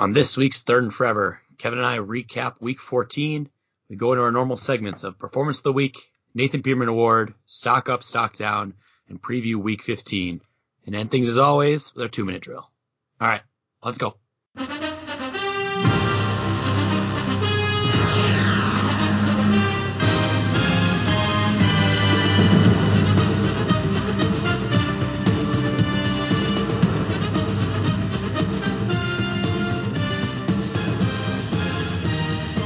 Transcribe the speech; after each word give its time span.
On 0.00 0.14
this 0.14 0.34
week's 0.34 0.62
Third 0.62 0.84
and 0.84 0.94
Forever, 0.94 1.42
Kevin 1.58 1.78
and 1.78 1.86
I 1.86 1.98
recap 1.98 2.54
week 2.58 2.80
14. 2.80 3.50
We 3.90 3.96
go 3.96 4.12
into 4.12 4.24
our 4.24 4.32
normal 4.32 4.56
segments 4.56 5.04
of 5.04 5.18
Performance 5.18 5.58
of 5.58 5.64
the 5.64 5.74
Week, 5.74 5.94
Nathan 6.32 6.62
Peterman 6.62 6.88
Award, 6.88 7.34
Stock 7.44 7.90
Up, 7.90 8.02
Stock 8.02 8.34
Down, 8.34 8.72
and 9.10 9.20
preview 9.20 9.56
week 9.56 9.82
15. 9.82 10.40
And 10.86 10.94
end 10.94 11.10
things 11.10 11.28
as 11.28 11.36
always 11.36 11.94
with 11.94 12.02
our 12.02 12.08
two 12.08 12.24
minute 12.24 12.40
drill. 12.40 12.66
All 13.20 13.28
right, 13.28 13.42
let's 13.84 13.98
go. 13.98 14.16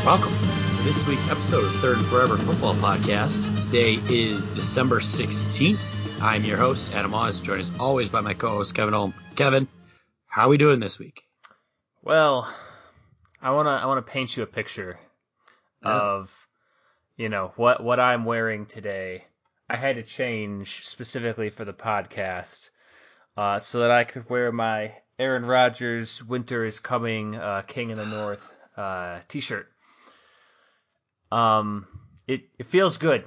Welcome 0.04 0.32
to 0.32 0.82
this 0.84 1.06
week's 1.06 1.30
episode 1.30 1.64
of 1.64 1.74
Third 1.76 1.96
and 1.98 2.06
Forever 2.06 2.36
Football 2.36 2.74
Podcast. 2.74 3.42
Today 3.64 3.95
is 4.14 4.48
December 4.50 5.00
16th. 5.00 5.78
I'm 6.20 6.45
your 6.45 6.56
host, 6.58 6.92
Adam 6.92 7.14
Oz, 7.14 7.40
joined 7.40 7.60
as 7.62 7.72
always 7.78 8.09
by 8.10 8.20
my 8.20 8.34
co-host, 8.34 8.74
Kevin 8.74 8.92
Holm. 8.95 9.14
Kevin, 9.36 9.66
how 10.26 10.46
are 10.46 10.48
we 10.48 10.59
doing 10.59 10.80
this 10.80 10.98
week? 10.98 11.22
Well, 12.02 12.52
I 13.40 13.50
wanna 13.52 13.70
I 13.70 13.86
wanna 13.86 14.02
paint 14.02 14.36
you 14.36 14.42
a 14.42 14.46
picture 14.46 14.98
Yeah. 15.82 15.90
of 15.92 16.48
you 17.16 17.28
know 17.28 17.52
what 17.56 17.82
what 17.82 17.98
I'm 18.00 18.24
wearing 18.24 18.66
today. 18.66 19.24
I 19.70 19.76
had 19.76 19.96
to 19.96 20.02
change 20.02 20.84
specifically 20.86 21.48
for 21.50 21.64
the 21.64 21.73
podcast 21.73 22.70
uh, 23.36 23.59
so 23.59 23.80
that 23.80 23.90
I 23.90 24.04
could 24.04 24.28
wear 24.28 24.52
my 24.52 24.92
Aaron 25.18 25.46
Rodgers 25.46 26.23
"Winter 26.23 26.64
is 26.64 26.78
Coming" 26.80 27.36
uh, 27.36 27.62
King 27.62 27.90
in 27.90 27.96
the 27.98 28.06
North 28.06 28.52
uh, 28.76 29.20
T-shirt. 29.28 29.70
Um, 31.35 31.87
it 32.29 32.49
it 32.59 32.66
feels 32.66 32.96
good. 32.99 33.23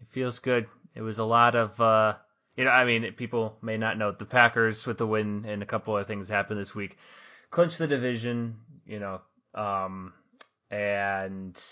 It 0.00 0.08
feels 0.08 0.40
good. 0.40 0.66
It 0.94 1.02
was 1.02 1.18
a 1.18 1.24
lot 1.24 1.54
of 1.54 1.80
uh, 1.80 2.14
you 2.56 2.64
know, 2.64 2.70
I 2.70 2.84
mean, 2.84 3.12
people 3.12 3.56
may 3.62 3.76
not 3.76 3.98
know 3.98 4.10
the 4.10 4.24
Packers 4.24 4.86
with 4.86 4.98
the 4.98 5.06
win 5.06 5.44
and 5.46 5.62
a 5.62 5.66
couple 5.66 5.96
of 5.96 6.06
things 6.06 6.28
happened 6.28 6.58
this 6.58 6.74
week. 6.74 6.96
Clinched 7.50 7.78
the 7.78 7.86
division, 7.86 8.56
you 8.86 8.98
know, 8.98 9.20
um, 9.54 10.14
and 10.70 11.62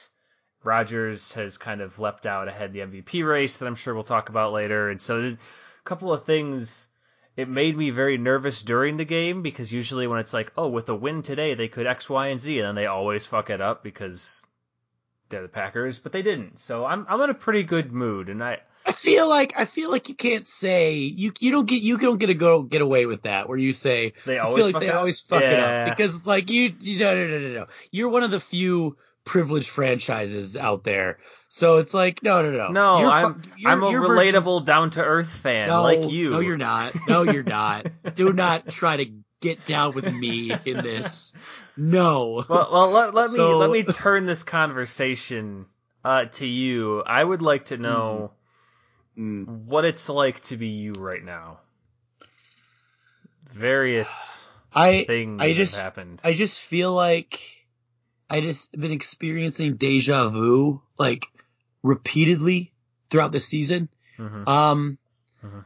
Rodgers 0.63 1.33
has 1.33 1.59
kind 1.59 1.81
of 1.81 1.99
leapt 1.99 2.27
out 2.27 2.49
ahead 2.49 2.73
the 2.73 2.81
MVP 2.81 3.27
race 3.27 3.59
that 3.59 3.67
I'm 3.67 3.75
sure 3.75 3.95
we'll 3.95 4.05
talk 4.05 4.29
about 4.29 4.53
later. 4.53 4.89
And 4.91 5.01
so 5.01 5.19
a 5.19 5.39
couple 5.85 6.13
of 6.13 6.25
things. 6.25 6.89
It 7.37 7.49
made 7.49 7.77
me 7.77 7.91
very 7.91 8.17
nervous 8.17 8.63
during 8.63 8.97
the 8.97 9.05
game 9.05 9.43
because 9.43 9.73
usually 9.73 10.07
when 10.07 10.21
it's 10.21 10.33
like, 10.33 10.53
oh, 10.57 10.69
with 10.69 10.89
a 10.89 10.95
win 10.95 11.23
today, 11.23 11.55
they 11.55 11.67
could 11.67 11.85
X, 11.85 12.09
Y, 12.09 12.29
and 12.29 12.39
Z, 12.39 12.61
and 12.61 12.69
then 12.69 12.75
they 12.77 12.87
always 12.87 13.27
fuck 13.27 13.51
it 13.51 13.61
up 13.61 13.83
because 13.83 14.45
they're 15.35 15.43
the 15.43 15.49
Packers, 15.49 15.99
but 15.99 16.13
they 16.13 16.23
didn't. 16.23 16.59
So 16.61 16.85
I'm 16.85 17.07
I'm 17.09 17.21
in 17.21 17.31
a 17.31 17.35
pretty 17.35 17.65
good 17.65 17.93
mood, 17.93 18.29
and 18.29 18.43
I 18.43 18.61
I 18.87 18.93
feel 18.93 19.29
like 19.29 19.55
I 19.57 19.65
feel 19.65 19.91
like 19.91 20.09
you 20.09 20.15
can't 20.15 20.47
say 20.47 20.95
you 20.95 21.33
you 21.41 21.51
don't 21.51 21.67
get 21.67 21.83
you 21.83 21.99
don't 21.99 22.19
get 22.19 22.27
to 22.29 22.35
go 22.35 22.63
get 22.63 22.83
away 22.83 23.07
with 23.07 23.23
that 23.23 23.49
where 23.49 23.59
you 23.59 23.73
say 23.73 24.13
they 24.27 24.39
I 24.39 24.45
always 24.45 24.57
feel 24.57 24.67
like 24.67 24.73
fuck 24.75 24.83
they 24.83 24.91
up. 24.91 24.97
always 24.97 25.21
fuck 25.21 25.43
it 25.43 25.59
up. 25.59 25.89
Because 25.97 26.27
like 26.27 26.51
you, 26.51 26.73
you 26.81 26.99
no 27.01 27.15
no 27.15 27.27
no 27.27 27.39
no 27.39 27.49
no. 27.55 27.67
You're 27.91 28.11
one 28.11 28.23
of 28.23 28.31
the 28.31 28.41
few 28.41 28.97
privileged 29.25 29.69
franchises 29.71 30.57
out 30.57 30.85
there. 30.85 31.19
So 31.49 31.79
it's 31.79 31.95
like 31.95 32.23
no 32.23 32.43
no 32.43 32.51
no. 32.51 32.69
No, 32.69 33.11
I'm 33.11 33.35
fu- 33.41 33.51
I'm 33.67 33.83
a 33.83 33.87
relatable, 33.87 34.65
down 34.65 34.91
to 34.91 35.03
earth 35.03 35.31
fan 35.31 35.69
no, 35.69 35.83
like 35.83 36.11
you. 36.11 36.31
no 36.31 36.41
you're 36.41 36.57
not. 36.57 36.95
No 37.09 37.23
you're 37.23 37.43
not. 37.43 37.87
Do 38.15 38.33
not 38.33 38.69
try 38.69 38.99
to 38.99 39.07
get 39.45 39.67
down 39.67 39.95
with 39.95 40.07
me 40.07 40.57
in 40.65 40.83
this 40.83 41.35
no 41.77 42.45
Well, 42.49 42.69
well 42.73 42.91
let, 42.91 43.15
let 43.15 43.31
me 43.31 43.55
let 43.55 43.71
me 43.71 43.83
turn 44.03 44.25
this 44.25 44.43
conversation 44.43 45.67
uh, 46.03 46.25
to 46.25 46.47
you. 46.47 47.03
I 47.07 47.23
would 47.23 47.43
like 47.43 47.67
to 47.67 47.77
know 47.77 48.33
Mm. 49.17 49.47
what 49.47 49.85
it's 49.85 50.09
like 50.09 50.41
to 50.41 50.57
be 50.57 50.69
you 50.69 50.95
right 50.95 51.23
now. 51.23 51.61
Various 53.53 54.49
I 54.75 55.05
things 55.07 55.41
I 55.41 55.53
just 55.55 55.77
have 55.77 55.85
happened. 55.85 56.21
I 56.25 56.33
just 56.33 56.59
feel 56.59 56.93
like 56.93 57.41
I 58.29 58.41
just 58.41 58.73
been 58.73 58.91
experiencing 58.91 59.77
deja 59.77 60.31
vu 60.31 60.83
like 60.99 61.27
repeatedly 61.85 62.73
throughout 63.09 63.31
the 63.31 63.39
season. 63.39 63.89
Mhm. 64.19 64.49
Um, 64.49 64.99
Mhm. 65.45 65.65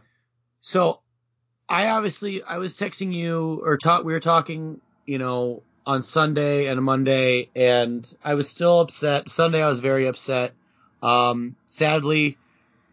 so 0.61 1.01
I 1.69 1.89
obviously 1.89 2.43
I 2.43 2.59
was 2.59 2.75
texting 2.75 3.13
you 3.13 3.61
or 3.65 3.77
talk 3.77 4.05
we 4.05 4.13
were 4.13 4.21
talking, 4.21 4.81
you 5.07 5.19
know, 5.19 5.63
on 5.87 6.03
Sunday 6.03 6.67
and 6.67 6.83
Monday, 6.83 7.49
and 7.55 8.11
I 8.25 8.35
was 8.35 8.49
still 8.49 8.81
upset. 8.81 9.31
Sunday 9.31 9.63
I 9.63 9.69
was 9.69 9.81
very 9.81 10.07
upset. 10.07 10.53
Um, 11.03 11.57
sadly, 11.69 12.37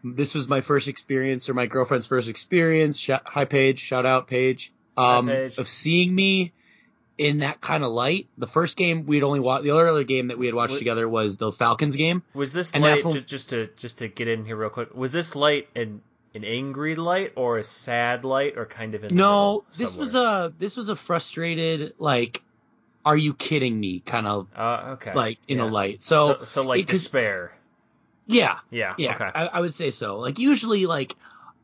this 0.04 0.34
was 0.34 0.46
my 0.48 0.60
first 0.60 0.88
experience 0.88 1.48
or 1.48 1.54
my 1.54 1.66
girlfriend's 1.66 2.06
first 2.06 2.28
experience. 2.28 2.98
Sh- 2.98 3.10
hi 3.24 3.44
Paige, 3.44 3.80
shout 3.80 4.06
out 4.06 4.28
Paige. 4.28 4.72
Um, 4.96 5.28
Paige. 5.28 5.58
of 5.58 5.68
seeing 5.68 6.14
me 6.14 6.52
in 7.18 7.38
that 7.38 7.60
kind 7.60 7.82
of 7.84 7.92
light. 7.92 8.28
The 8.38 8.46
first 8.46 8.76
game 8.76 9.04
we'd 9.06 9.22
only 9.22 9.40
watched. 9.40 9.64
The 9.64 9.70
other 9.72 10.04
game 10.04 10.28
that 10.28 10.38
we 10.38 10.46
had 10.46 10.54
watched 10.54 10.72
What- 10.72 10.78
together 10.78 11.08
was 11.08 11.36
the 11.36 11.50
Falcons 11.52 11.96
game. 11.96 12.22
Was 12.34 12.52
this 12.52 12.72
and 12.72 12.82
light 12.82 13.04
when- 13.04 13.24
just, 13.26 13.50
to 13.50 13.68
just 13.76 13.98
to 13.98 14.08
get 14.08 14.28
in 14.28 14.44
here 14.44 14.56
real 14.56 14.70
quick? 14.70 14.94
Was 14.94 15.12
this 15.12 15.34
light 15.34 15.68
an 15.74 16.00
an 16.36 16.44
angry 16.44 16.94
light 16.94 17.32
or 17.34 17.56
a 17.56 17.64
sad 17.64 18.24
light 18.24 18.58
or 18.58 18.66
kind 18.66 18.94
of 18.94 19.02
in 19.02 19.16
No, 19.16 19.64
this 19.76 19.96
was 19.96 20.14
a 20.14 20.52
this 20.58 20.76
was 20.76 20.90
a 20.90 20.96
frustrated 20.96 21.94
like, 21.98 22.42
are 23.04 23.16
you 23.16 23.32
kidding 23.34 23.78
me? 23.80 24.00
Kind 24.00 24.26
of 24.26 24.46
uh, 24.54 24.96
okay 24.96 25.14
like 25.14 25.38
in 25.48 25.58
yeah. 25.58 25.64
a 25.64 25.66
light. 25.66 26.02
So, 26.02 26.38
so 26.40 26.44
so 26.44 26.62
like 26.62 26.80
it 26.80 26.86
despair. 26.86 27.52
yeah, 28.26 28.58
Yeah. 28.70 28.94
yeah, 28.98 29.14
Okay. 29.14 29.30
I, 29.34 29.46
I 29.46 29.60
would 29.60 29.74
say 29.74 29.90
so. 29.90 30.18
Like 30.18 30.38
usually, 30.38 30.84
like 30.86 31.14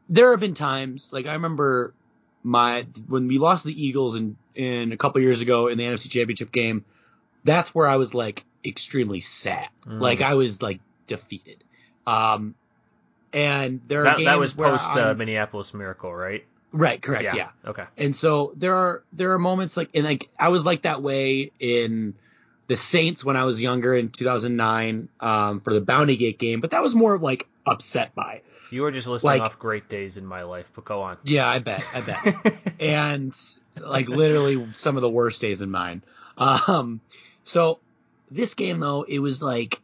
there 0.09 0.31
have 0.31 0.41
been 0.41 0.55
times 0.55 1.13
like 1.13 1.27
I 1.27 1.35
remember 1.35 1.93
my 2.43 2.87
when 3.07 3.29
we 3.29 3.39
lost 3.39 3.65
the 3.65 3.87
Eagles 3.87 4.17
in 4.17 4.37
in 4.55 4.93
a 4.93 4.97
couple 4.97 5.21
years 5.21 5.43
ago 5.43 5.69
in 5.69 5.79
the 5.79 5.85
NFC 5.85 6.11
Championship 6.11 6.51
game. 6.51 6.85
That's 7.45 7.75
where 7.75 7.89
I 7.89 7.97
was 7.97 8.15
like 8.15 8.45
extremely 8.65 9.21
sad. 9.21 9.69
Mm. 9.87 10.01
Like 10.01 10.23
I 10.23 10.35
was 10.35 10.63
like 10.63 10.81
defeated. 11.07 11.63
Um, 12.07 12.55
and 13.33 13.81
there 13.89 14.01
are 14.01 14.05
that, 14.05 14.17
games 14.19 14.27
that 14.27 14.39
was 14.39 14.53
post 14.53 14.97
uh, 14.97 15.15
Minneapolis 15.15 15.75
Miracle, 15.75 16.15
right? 16.15 16.45
right, 16.73 17.01
correct, 17.01 17.35
yeah. 17.35 17.51
Okay. 17.67 17.85
And 17.97 18.15
so 18.17 18.53
there 18.57 18.75
are 18.75 19.03
there 19.13 19.33
are 19.33 19.39
moments 19.39 19.77
like 19.77 19.91
and 19.95 20.05
like 20.05 20.29
I 20.39 20.49
was 20.49 20.65
like 20.65 20.83
that 20.83 21.03
way 21.03 21.53
in 21.61 22.15
the 22.67 22.77
Saints 22.77 23.25
when 23.25 23.37
I 23.37 23.45
was 23.45 23.61
younger 23.61 23.95
in 23.95 24.09
2009 24.09 25.09
um, 25.21 25.61
for 25.61 25.75
the 25.75 25.81
Bounty 25.81 26.17
Gate 26.17 26.39
game, 26.39 26.61
but 26.61 26.71
that 26.71 26.83
was 26.83 26.95
more 26.95 27.19
like 27.19 27.47
upset 27.67 28.15
by. 28.15 28.43
You 28.71 28.83
were 28.83 28.91
just 28.91 29.07
listing 29.07 29.29
Like- 29.29 29.43
off 29.43 29.59
great 29.59 29.89
days 29.91 30.17
in 30.17 30.25
my 30.25 30.45
life, 30.45 30.73
but 30.75 30.87
go 30.87 31.03
on. 31.03 31.19
Yeah, 31.25 31.47
I 31.47 31.59
bet, 31.59 31.85
I 31.95 32.01
bet. 32.01 32.55
and 32.81 33.39
like 33.79 34.09
literally 34.09 34.67
some 34.75 34.97
of 34.97 35.03
the 35.03 35.11
worst 35.11 35.41
days 35.41 35.61
in 35.61 35.71
mine. 35.71 36.03
Um, 36.39 37.01
so 37.45 37.81
this 38.31 38.55
game 38.55 38.81
though, 38.81 39.03
it 39.03 39.19
was 39.19 39.43
like 39.43 39.81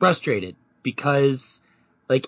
frustrated 0.00 0.56
because 0.82 1.62
like 2.08 2.26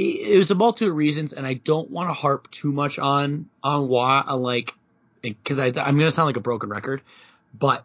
it, 0.00 0.38
was 0.38 0.50
a 0.50 0.54
multitude 0.54 0.90
of 0.90 0.96
reasons, 0.96 1.32
and 1.32 1.46
I 1.46 1.54
don't 1.54 1.90
want 1.90 2.08
to 2.08 2.14
harp 2.14 2.50
too 2.50 2.72
much 2.72 2.98
on 2.98 3.48
on 3.62 3.88
why 3.88 4.22
on 4.26 4.42
like 4.42 4.74
because 5.22 5.60
I 5.60 5.66
I'm 5.66 5.98
gonna 5.98 6.10
sound 6.10 6.26
like 6.26 6.36
a 6.36 6.40
broken 6.40 6.68
record, 6.70 7.02
but 7.54 7.84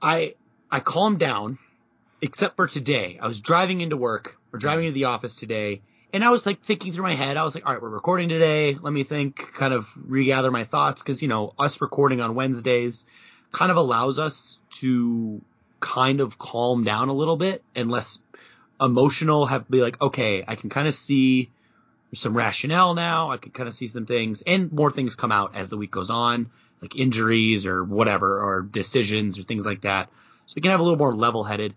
I 0.00 0.34
I 0.70 0.80
calmed 0.80 1.18
down 1.18 1.58
except 2.22 2.56
for 2.56 2.66
today. 2.66 3.18
I 3.20 3.26
was 3.26 3.40
driving 3.40 3.80
into 3.80 3.96
work 3.96 4.36
or 4.52 4.58
driving 4.58 4.86
into 4.86 4.94
the 4.94 5.04
office 5.04 5.34
today, 5.34 5.82
and 6.12 6.22
I 6.22 6.30
was 6.30 6.46
like 6.46 6.62
thinking 6.62 6.92
through 6.92 7.04
my 7.04 7.14
head. 7.14 7.36
I 7.36 7.44
was 7.44 7.54
like, 7.54 7.66
all 7.66 7.72
right, 7.72 7.82
we're 7.82 7.88
recording 7.88 8.28
today. 8.28 8.76
Let 8.80 8.92
me 8.92 9.02
think, 9.02 9.36
kind 9.54 9.74
of 9.74 9.92
regather 9.96 10.50
my 10.50 10.64
thoughts 10.64 11.02
because 11.02 11.22
you 11.22 11.28
know 11.28 11.54
us 11.58 11.80
recording 11.80 12.20
on 12.20 12.34
Wednesdays 12.34 13.06
kind 13.52 13.70
of 13.70 13.76
allows 13.76 14.18
us 14.18 14.60
to 14.68 15.40
kind 15.80 16.20
of 16.20 16.38
calm 16.38 16.82
down 16.82 17.08
a 17.08 17.12
little 17.12 17.36
bit 17.36 17.62
and 17.74 17.90
less 17.90 18.20
emotional. 18.80 19.46
Have 19.46 19.68
be 19.68 19.82
like, 19.82 20.00
okay, 20.00 20.44
I 20.46 20.56
can 20.56 20.70
kind 20.70 20.88
of 20.88 20.94
see 20.94 21.50
some 22.14 22.36
rationale 22.36 22.94
now. 22.94 23.30
I 23.30 23.38
can 23.38 23.52
kind 23.52 23.68
of 23.68 23.74
see 23.74 23.86
some 23.86 24.06
things, 24.06 24.42
and 24.46 24.72
more 24.72 24.90
things 24.90 25.14
come 25.14 25.32
out 25.32 25.54
as 25.54 25.68
the 25.68 25.76
week 25.76 25.90
goes 25.90 26.10
on, 26.10 26.50
like 26.80 26.96
injuries 26.96 27.66
or 27.66 27.82
whatever, 27.82 28.40
or 28.40 28.62
decisions 28.62 29.38
or 29.38 29.42
things 29.42 29.66
like 29.66 29.82
that. 29.82 30.10
So 30.46 30.54
we 30.56 30.62
can 30.62 30.70
have 30.70 30.80
a 30.80 30.82
little 30.82 30.98
more 30.98 31.14
level-headed. 31.14 31.74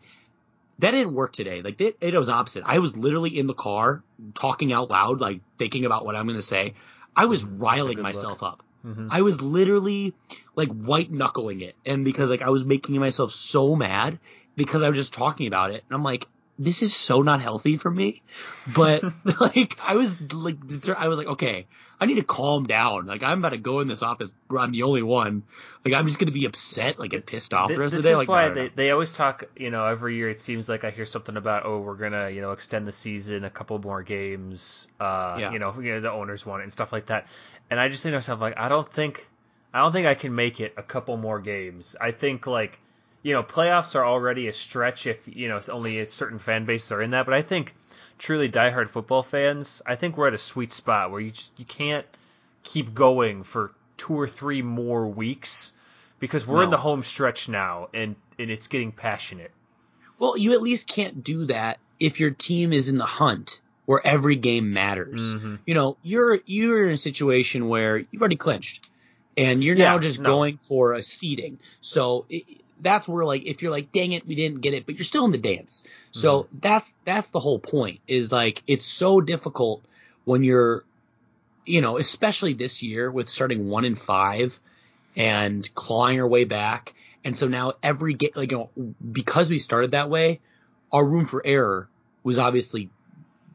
That 0.80 0.92
didn't 0.92 1.14
work 1.14 1.34
today. 1.34 1.62
Like 1.64 1.82
it, 1.82 1.98
it 2.02 2.14
was 2.14 2.30
opposite. 2.30 2.64
I 2.66 2.80
was 2.80 2.96
literally 2.96 3.38
in 3.38 3.48
the 3.48 3.56
car 3.56 4.04
talking 4.36 4.72
out 4.74 4.92
loud, 4.92 5.22
like 5.22 5.42
thinking 5.58 5.86
about 5.86 6.06
what 6.06 6.16
I'm 6.16 6.26
going 6.28 6.38
to 6.38 6.44
say. 6.44 6.76
I 7.16 7.26
was 7.26 7.44
riling 7.44 8.00
myself 8.02 8.44
up. 8.44 8.62
Mhm. 8.86 9.08
I 9.10 9.22
was 9.24 9.42
literally 9.42 10.14
like 10.56 10.70
white 10.70 11.12
knuckling 11.12 11.62
it, 11.62 11.76
and 11.84 12.06
because 12.06 12.30
like 12.30 12.44
I 12.44 12.50
was 12.50 12.64
making 12.64 13.00
myself 13.00 13.32
so 13.32 13.76
mad 13.76 14.20
because 14.56 14.84
I 14.84 14.90
was 14.90 15.00
just 15.00 15.14
talking 15.14 15.48
about 15.48 15.72
it, 15.72 15.84
and 15.90 15.96
I'm 15.96 16.04
like, 16.04 16.28
this 16.60 16.82
is 16.82 16.96
so 16.96 17.22
not 17.22 17.42
healthy 17.42 17.78
for 17.78 17.92
me. 17.92 18.24
But 18.76 19.04
like 19.40 19.78
I 19.84 19.96
was 19.96 20.20
like, 20.34 20.58
I 20.98 21.08
was 21.08 21.18
like, 21.18 21.28
okay, 21.28 21.68
I 22.00 22.06
need 22.06 22.16
to 22.16 22.24
calm 22.24 22.66
down. 22.66 23.06
Like 23.06 23.24
I'm 23.24 23.40
about 23.40 23.50
to 23.50 23.58
go 23.58 23.80
in 23.80 23.88
this 23.88 24.04
office 24.04 24.34
where 24.48 24.62
I'm 24.62 24.72
the 24.72 24.84
only 24.84 25.04
one. 25.04 25.44
Like 25.86 25.94
I'm 25.94 26.06
just 26.06 26.20
gonna 26.20 26.32
be 26.32 26.46
upset, 26.46 27.00
like 27.00 27.12
get 27.12 27.26
pissed 27.26 27.54
off 27.54 27.70
the 27.70 27.78
rest 27.80 27.94
this 27.94 28.00
of 28.00 28.04
the 28.04 28.10
day. 28.10 28.14
is 28.14 28.18
like, 28.20 28.28
why 28.28 28.48
no, 28.48 28.50
no, 28.50 28.56
they, 28.56 28.70
they 28.70 28.92
always 28.92 29.12
talk. 29.12 29.46
You 29.56 29.72
know, 29.72 29.86
every 29.86 30.16
year 30.16 30.30
it 30.30 30.40
seems 30.40 30.68
like 30.68 30.84
I 30.84 30.90
hear 30.92 31.06
something 31.06 31.38
about 31.38 31.66
oh 31.66 31.80
we're 31.80 31.96
gonna 31.96 32.30
you 32.30 32.42
know 32.42 32.52
extend 32.52 32.88
the 32.88 32.92
season 32.92 33.44
a 33.44 33.50
couple 33.50 33.80
more 33.80 34.04
games. 34.04 34.88
Uh, 35.00 35.38
Yeah. 35.40 35.52
you 35.52 35.60
know, 35.60 35.74
you 35.80 35.94
know 35.94 36.02
the 36.02 36.12
owners 36.12 36.46
want 36.46 36.62
it 36.62 36.64
and 36.64 36.72
stuff 36.72 36.92
like 36.92 37.08
that. 37.08 37.28
And 37.70 37.80
I 37.80 37.90
just 37.90 38.04
think 38.04 38.14
to 38.14 38.18
myself 38.18 38.42
like 38.42 38.58
I 38.58 38.70
don't 38.70 38.88
think 38.88 39.28
I 39.74 39.80
don't 39.80 39.92
think 39.92 40.08
I 40.08 40.16
can 40.16 40.34
make 40.34 40.60
it 40.60 40.74
a 40.78 40.84
couple 40.84 41.18
more 41.18 41.40
games. 41.40 41.96
I 42.00 42.12
think 42.12 42.48
like 42.48 42.80
you 43.28 43.34
know 43.34 43.44
playoffs 43.44 43.94
are 43.94 44.06
already 44.06 44.48
a 44.48 44.54
stretch 44.54 45.06
if 45.06 45.28
you 45.28 45.50
know 45.50 45.58
it's 45.58 45.68
only 45.68 46.00
a 46.00 46.06
certain 46.06 46.40
fan 46.40 46.64
bases 46.64 46.94
are 46.94 47.02
in 47.02 47.12
that. 47.12 47.26
But 47.26 47.34
I 47.34 47.42
think 47.42 47.76
truly 48.18 48.48
diehard 48.50 48.88
football 48.88 49.22
fans, 49.22 49.82
I 49.86 49.98
think 49.98 50.16
we're 50.16 50.28
at 50.28 50.34
a 50.34 50.38
sweet 50.38 50.72
spot 50.72 51.12
where 51.12 51.20
you 51.20 51.32
just 51.32 51.60
you 51.60 51.66
can't 51.66 52.06
keep 52.64 52.94
going 52.94 53.44
for 53.44 53.74
two 53.98 54.14
or 54.14 54.30
three 54.30 54.62
more 54.62 55.06
weeks 55.06 55.74
because 56.20 56.48
we're 56.48 56.64
in 56.64 56.70
the 56.70 56.78
home 56.78 57.04
stretch 57.04 57.50
now 57.50 57.90
and 57.94 58.16
and 58.40 58.50
it's 58.50 58.68
getting 58.68 58.94
passionate. 58.94 59.52
Well, 60.18 60.38
you 60.38 60.54
at 60.54 60.62
least 60.62 60.88
can't 60.88 61.22
do 61.22 61.48
that 61.48 61.80
if 62.00 62.22
your 62.22 62.32
team 62.32 62.72
is 62.72 62.88
in 62.88 62.98
the 62.98 63.06
hunt 63.06 63.60
where 63.86 64.08
every 64.08 64.38
game 64.38 64.72
matters. 64.72 65.36
Mhm. 65.36 65.60
You 65.66 65.74
know, 65.74 65.98
you're 66.02 66.40
you're 66.46 66.88
in 66.88 66.94
a 66.94 66.98
situation 66.98 67.68
where 67.68 67.98
you've 67.98 68.22
already 68.22 68.38
clinched, 68.38 68.88
and 69.36 69.62
you're 69.62 69.76
Yeah, 69.76 69.92
now 69.92 70.00
just 70.00 70.22
no. 70.22 70.30
going 70.30 70.60
for 70.60 70.94
a 70.94 71.04
seeding. 71.04 71.60
So 71.82 72.26
it, 72.30 72.46
that's 72.82 73.08
where 73.08 73.26
like 73.26 73.46
if 73.46 73.62
you're 73.62 73.72
like, 73.72 73.92
dang 73.92 74.12
it, 74.14 74.28
we 74.28 74.36
didn't 74.36 74.62
get 74.62 74.74
it, 74.74 74.86
but 74.86 74.96
you're 74.96 75.06
still 75.06 75.26
in 75.26 75.32
the 75.32 75.38
dance. 75.38 75.84
So 76.12 76.44
Mm-hmm. 76.44 76.58
that's 76.62 76.94
that's 77.04 77.30
the 77.32 77.40
whole 77.40 77.60
point. 77.60 78.00
Is 78.08 78.32
like 78.32 78.62
it's 78.68 78.86
so 78.86 79.22
difficult 79.22 79.84
when 80.26 80.44
you're, 80.44 80.84
you 81.66 81.82
know, 81.82 81.98
especially 81.98 82.54
this 82.54 82.82
year 82.84 83.10
with 83.12 83.30
starting 83.30 83.68
one 83.70 83.86
in 83.86 83.96
five 83.96 84.60
and 85.16 85.74
clawing 85.76 86.20
our 86.22 86.28
way 86.28 86.44
back. 86.44 86.94
And 87.24 87.36
so 87.36 87.48
now 87.48 87.74
every 87.82 88.14
get 88.14 88.38
like, 88.38 88.52
you 88.52 88.58
know, 88.78 88.94
because 89.12 89.50
we 89.50 89.58
started 89.58 89.92
that 89.92 90.10
way, 90.10 90.40
our 90.92 91.04
room 91.06 91.26
for 91.26 91.42
error 91.46 91.90
was 92.24 92.38
obviously 92.38 92.90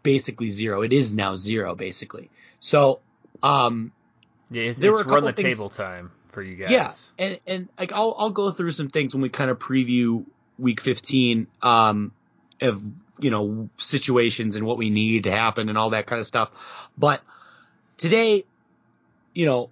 basically 0.03 0.49
zero. 0.49 0.83
It 0.83 0.93
is 0.93 1.13
now 1.13 1.37
zero, 1.37 1.75
basically. 1.75 2.29
So, 2.61 3.01
um, 3.43 3.93
Yeah, 4.51 4.65
it's, 4.65 4.79
There 4.79 4.93
it's 4.93 5.05
run 5.05 5.25
the 5.25 5.33
things- 5.33 5.57
table 5.57 5.71
time 5.71 6.11
for 6.32 6.43
you 6.43 6.56
guys. 6.56 6.70
yeah, 6.70 7.25
and 7.26 7.40
and 7.46 7.69
like 7.79 7.93
I'll 7.93 8.14
I'll 8.19 8.31
go 8.31 8.50
through 8.52 8.73
some 8.73 8.88
things 8.88 9.14
when 9.14 9.23
we 9.23 9.29
kind 9.29 9.50
of 9.50 9.58
preview 9.58 10.25
week 10.58 10.81
15 10.81 11.46
um 11.62 12.12
of 12.61 12.82
you 13.19 13.31
know 13.31 13.69
situations 13.76 14.56
and 14.56 14.67
what 14.67 14.79
we 14.79 14.90
need 14.90 15.25
to 15.25 15.31
happen 15.31 15.69
and 15.69 15.79
all 15.79 15.90
that 15.90 16.06
kind 16.06 16.20
of 16.20 16.26
stuff. 16.26 16.50
But 16.96 17.23
today, 17.99 18.44
you 19.34 19.46
know, 19.46 19.70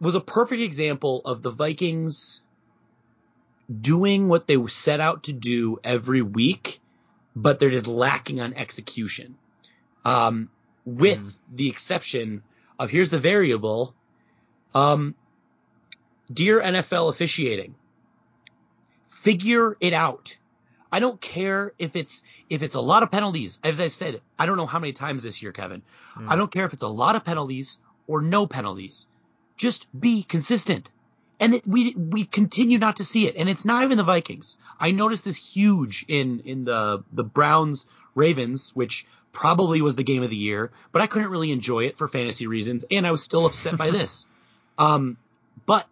was 0.00 0.14
a 0.14 0.20
perfect 0.20 0.60
example 0.62 1.22
of 1.24 1.42
the 1.42 1.50
Vikings 1.50 2.40
doing 3.80 4.28
what 4.28 4.46
they 4.46 4.58
set 4.66 5.00
out 5.00 5.24
to 5.24 5.32
do 5.32 5.78
every 5.82 6.22
week, 6.22 6.80
but 7.34 7.58
they're 7.58 7.70
just 7.70 7.86
lacking 7.86 8.40
on 8.40 8.54
execution. 8.54 9.36
Um, 10.04 10.50
with 10.84 11.18
Mhm. 11.18 11.34
the 11.56 11.68
exception 11.70 12.42
of 12.78 12.90
here's 12.90 13.08
the 13.08 13.18
variable. 13.18 13.94
Um, 14.74 15.14
dear 16.32 16.60
NFL 16.60 17.10
officiating, 17.10 17.74
figure 19.08 19.76
it 19.80 19.92
out. 19.92 20.36
I 20.92 21.00
don't 21.00 21.20
care 21.20 21.72
if 21.78 21.96
it's 21.96 22.22
if 22.48 22.62
it's 22.62 22.76
a 22.76 22.80
lot 22.80 23.02
of 23.02 23.10
penalties. 23.10 23.58
As 23.64 23.80
I 23.80 23.88
said, 23.88 24.20
I 24.38 24.46
don't 24.46 24.56
know 24.56 24.66
how 24.66 24.78
many 24.78 24.92
times 24.92 25.24
this 25.24 25.42
year, 25.42 25.50
Kevin. 25.50 25.82
Mm. 26.16 26.30
I 26.30 26.36
don't 26.36 26.52
care 26.52 26.66
if 26.66 26.72
it's 26.72 26.84
a 26.84 26.88
lot 26.88 27.16
of 27.16 27.24
penalties 27.24 27.78
or 28.06 28.22
no 28.22 28.46
penalties. 28.46 29.08
Just 29.56 29.88
be 29.98 30.22
consistent. 30.22 30.88
And 31.40 31.56
it, 31.56 31.66
we 31.66 31.94
we 31.96 32.24
continue 32.24 32.78
not 32.78 32.96
to 32.96 33.04
see 33.04 33.26
it, 33.26 33.34
and 33.36 33.48
it's 33.48 33.64
not 33.64 33.82
even 33.82 33.98
the 33.98 34.04
Vikings. 34.04 34.56
I 34.78 34.92
noticed 34.92 35.24
this 35.24 35.36
huge 35.36 36.04
in 36.06 36.40
in 36.44 36.64
the 36.64 37.02
the 37.12 37.24
Browns 37.24 37.86
Ravens, 38.14 38.70
which 38.74 39.04
probably 39.32 39.82
was 39.82 39.96
the 39.96 40.04
game 40.04 40.22
of 40.22 40.30
the 40.30 40.36
year, 40.36 40.70
but 40.92 41.02
I 41.02 41.08
couldn't 41.08 41.28
really 41.28 41.50
enjoy 41.50 41.86
it 41.86 41.98
for 41.98 42.06
fantasy 42.06 42.46
reasons, 42.46 42.84
and 42.88 43.04
I 43.04 43.10
was 43.10 43.22
still 43.22 43.46
upset 43.46 43.76
by 43.76 43.90
this. 43.98 44.26
Um, 44.78 45.16
but 45.66 45.88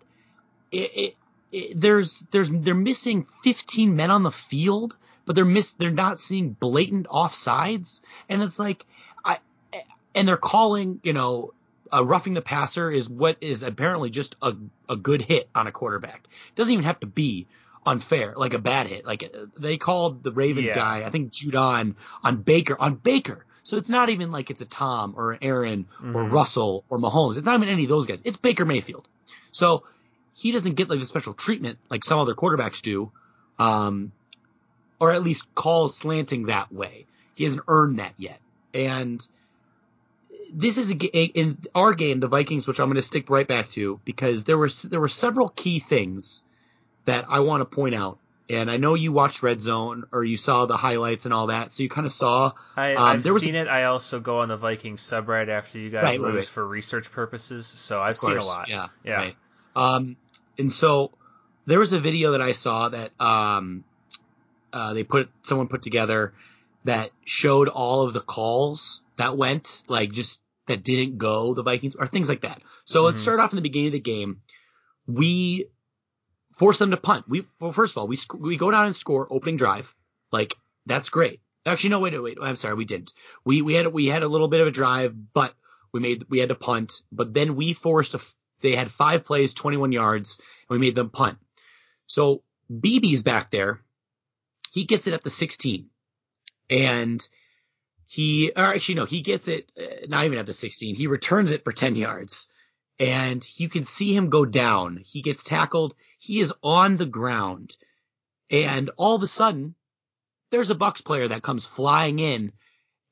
it, 0.73 0.91
it, 0.97 1.15
it, 1.53 1.81
there's 1.81 2.21
there's 2.31 2.51
they're 2.51 2.75
missing 2.75 3.27
15 3.45 3.95
men 3.95 4.11
on 4.11 4.23
the 4.23 4.31
field, 4.33 4.97
but 5.27 5.35
they're 5.37 5.45
miss 5.45 5.75
they're 5.75 5.91
not 5.91 6.19
seeing 6.19 6.51
blatant 6.53 7.07
offsides, 7.09 8.01
and 8.29 8.43
it's 8.43 8.59
like 8.59 8.85
I 9.25 9.39
and 10.15 10.27
they're 10.27 10.37
calling 10.37 11.01
you 11.03 11.13
know 11.13 11.53
uh, 11.93 12.05
roughing 12.05 12.35
the 12.35 12.41
passer 12.43 12.91
is 12.91 13.09
what 13.09 13.37
is 13.41 13.63
apparently 13.63 14.11
just 14.11 14.37
a 14.43 14.55
a 14.89 14.97
good 14.97 15.23
hit 15.23 15.49
on 15.55 15.67
a 15.67 15.73
quarterback. 15.73 16.23
It 16.25 16.55
doesn't 16.57 16.73
even 16.73 16.85
have 16.85 17.01
to 17.01 17.07
be 17.07 17.47
unfair, 17.85 18.35
like 18.37 18.55
a 18.55 18.59
bad 18.59 18.87
hit. 18.87 19.05
Like 19.05 19.35
they 19.59 19.77
called 19.77 20.23
the 20.23 20.33
Ravens 20.33 20.69
Yeah. 20.69 20.75
guy, 20.77 21.03
I 21.05 21.11
think 21.11 21.33
Judon 21.33 21.97
on 22.23 22.37
Baker 22.43 22.77
on 22.81 22.95
Baker. 22.95 23.45
So 23.65 23.77
it's 23.77 23.91
not 23.91 24.09
even 24.09 24.33
like 24.33 24.51
it's 24.51 24.61
a 24.61 24.65
Tom 24.67 25.15
or 25.17 25.33
an 25.33 25.39
Aaron 25.43 25.87
or 26.01 26.25
Mhm. 26.25 26.33
Russell 26.33 26.85
or 26.89 26.99
Mahomes. 26.99 27.37
It's 27.37 27.47
not 27.47 27.57
even 27.57 27.69
any 27.69 27.85
of 27.85 27.89
those 27.89 28.07
guys. 28.07 28.21
It's 28.25 28.37
Baker 28.37 28.65
Mayfield. 28.65 29.07
So 29.53 29.85
he 30.35 30.53
doesn't 30.53 30.75
get 30.75 30.89
like 30.89 31.01
the 31.01 31.07
special 31.07 31.35
treatment 31.35 31.79
like 31.91 32.05
some 32.05 32.19
other 32.19 32.35
quarterbacks 32.35 32.83
do, 32.83 33.11
um, 33.59 34.13
or 35.01 35.13
at 35.13 35.23
least 35.23 35.53
calls 35.55 35.97
slanting 35.97 36.47
that 36.47 36.73
way. 36.73 37.07
He 37.35 37.45
hasn't 37.45 37.63
earned 37.69 37.99
that 37.99 38.13
yet. 38.19 38.39
And 38.75 39.27
this 40.53 40.77
is 40.79 40.91
a, 40.91 40.95
ga- 40.95 41.09
in 41.35 41.59
our 41.75 41.95
game, 41.95 42.21
the 42.21 42.29
Vikings, 42.29 42.67
which 42.69 42.79
I'm 42.79 42.87
going 42.87 42.97
to 42.97 43.03
stick 43.03 43.31
right 43.31 43.47
back 43.47 43.71
to 43.71 44.01
because 44.05 44.45
there 44.45 44.59
were 44.59 44.69
there 44.85 45.01
were 45.01 45.09
several 45.09 45.49
key 45.49 45.79
things 45.81 46.43
that 47.07 47.27
I 47.29 47.41
want 47.41 47.61
to 47.63 47.65
point 47.65 47.95
out. 47.95 48.19
And 48.51 48.71
I 48.71 48.77
know 48.77 48.95
you 48.95 49.13
watched 49.13 49.43
Red 49.43 49.63
Zone 49.63 50.05
or 50.13 50.23
you 50.25 50.37
saw 50.37 50.67
the 50.67 50.77
highlights 50.77 51.25
and 51.25 51.33
all 51.33 51.47
that, 51.47 51.73
so 51.73 51.83
you 51.83 51.89
kind 51.89 52.07
of 52.07 52.13
saw 52.13 52.53
I, 52.77 52.95
Um, 52.95 53.03
I've 53.05 53.23
there 53.23 53.33
was 53.33 53.43
a- 53.43 53.47
seen 53.47 53.55
it. 53.55 53.67
I 53.67 53.85
also 53.85 54.21
go 54.21 54.41
on 54.41 54.49
the 54.49 54.57
Vikings 54.59 55.01
subreddit 55.03 55.49
after 55.49 55.79
you 55.79 55.89
guys 55.91 56.03
Right, 56.05 56.21
right, 56.21 56.33
lose 56.35 56.35
right. 56.35 56.49
for 56.49 56.67
research 56.67 57.11
purposes, 57.11 57.67
so 57.67 58.01
I've 58.01 58.11
Of 58.11 58.19
seen 58.19 58.37
a 58.37 58.45
lot. 58.45 58.69
Yeah, 58.69 58.89
Yeah. 59.05 59.15
Right. 59.15 59.37
Um, 59.75 60.17
and 60.59 60.71
so 60.73 61.13
there 61.67 61.79
was 61.79 61.93
a 61.93 62.01
video 62.01 62.33
that 62.33 62.43
I 62.43 62.53
saw 62.53 62.89
that 62.89 63.13
um, 63.21 63.85
uh, 64.73 64.95
they 64.95 65.05
put 65.05 65.31
someone 65.43 65.69
put 65.69 65.83
together 65.83 66.33
that 66.85 67.11
showed 67.25 67.69
all 67.69 68.03
of 68.03 68.13
the 68.15 68.21
calls 68.21 69.03
that 69.17 69.37
went, 69.37 69.83
like 69.89 70.13
just 70.13 70.41
that 70.67 70.83
didn't 70.83 71.19
go 71.19 71.55
the 71.55 71.63
Vikings 71.63 71.95
or 71.97 72.07
things 72.07 72.29
like 72.29 72.43
that. 72.43 72.61
So 72.85 73.03
let's 73.03 73.19
Mhm. 73.19 73.23
start 73.23 73.41
off 73.41 73.53
in 73.53 73.57
the 73.57 73.63
beginning 73.63 73.89
of 73.89 73.93
the 73.93 74.01
game. 74.01 74.41
We 75.07 75.67
force 76.59 76.79
them 76.79 76.91
to 76.91 76.97
punt. 76.97 77.29
We 77.29 77.47
well, 77.61 77.73
first 77.73 77.95
of 77.95 77.99
all, 77.99 78.09
we 78.09 78.17
sc- 78.17 78.35
we 78.35 78.57
go 78.57 78.71
down 78.71 78.87
and 78.87 78.97
score 78.97 79.27
opening 79.31 79.57
drive. 79.57 79.95
Like 80.31 80.57
that's 80.87 81.09
great. 81.09 81.41
Actually, 81.65 81.91
no, 81.91 82.01
wait, 82.01 82.13
wait, 82.13 82.23
wait. 82.23 82.39
I'm 82.43 82.57
sorry, 82.57 82.75
we 82.75 82.85
didn't. 82.85 83.13
We 83.45 83.63
we 83.63 83.75
had 83.75 83.87
we 83.89 84.07
had 84.07 84.23
a 84.23 84.29
little 84.29 84.49
bit 84.49 84.61
of 84.61 84.67
a 84.67 84.73
drive, 84.73 85.15
but 85.33 85.55
we 85.93 86.01
made 86.01 86.25
we 86.29 86.39
had 86.41 86.49
to 86.49 86.55
punt. 86.57 87.03
But 87.13 87.33
then 87.35 87.55
we 87.57 87.73
forced 87.73 88.15
a. 88.15 88.19
f- 88.19 88.35
They 88.63 88.77
had 88.77 88.91
five 88.91 89.25
plays, 89.25 89.53
21 89.55 89.93
yards, 89.93 90.39
and 90.39 90.71
we 90.71 90.79
made 90.79 90.95
them 90.95 91.11
punt. 91.11 91.39
So 92.07 92.43
BB's 92.71 93.23
back 93.23 93.51
there. 93.51 93.81
He 94.73 94.85
gets 94.85 95.07
it 95.07 95.15
at 95.15 95.23
the 95.23 95.31
16, 95.31 95.91
and 96.71 97.29
he 98.07 98.53
or 98.57 98.65
actually 98.75 98.95
no, 98.95 99.05
he 99.05 99.21
gets 99.21 99.49
it 99.49 99.71
uh, 99.79 100.07
not 100.09 100.25
even 100.25 100.39
at 100.39 100.47
the 100.47 100.53
16. 100.53 100.95
He 100.95 101.07
returns 101.07 101.51
it 101.51 101.65
for 101.65 101.73
10 101.73 101.97
yards, 101.97 102.49
and 102.99 103.47
you 103.59 103.69
can 103.69 103.85
see 103.85 104.15
him 104.15 104.31
go 104.31 104.45
down. 104.45 104.99
He 105.05 105.21
gets 105.23 105.45
tackled. 105.45 105.95
He 106.19 106.41
is 106.41 106.55
on 106.63 106.97
the 106.97 107.07
ground, 107.07 107.77
and 108.51 108.91
all 108.97 109.15
of 109.15 109.23
a 109.23 109.27
sudden, 109.27 109.75
there's 110.51 110.71
a 110.71 110.75
Bucks 110.75 111.01
player 111.01 111.29
that 111.29 111.43
comes 111.43 111.67
flying 111.67 112.19
in 112.19 112.53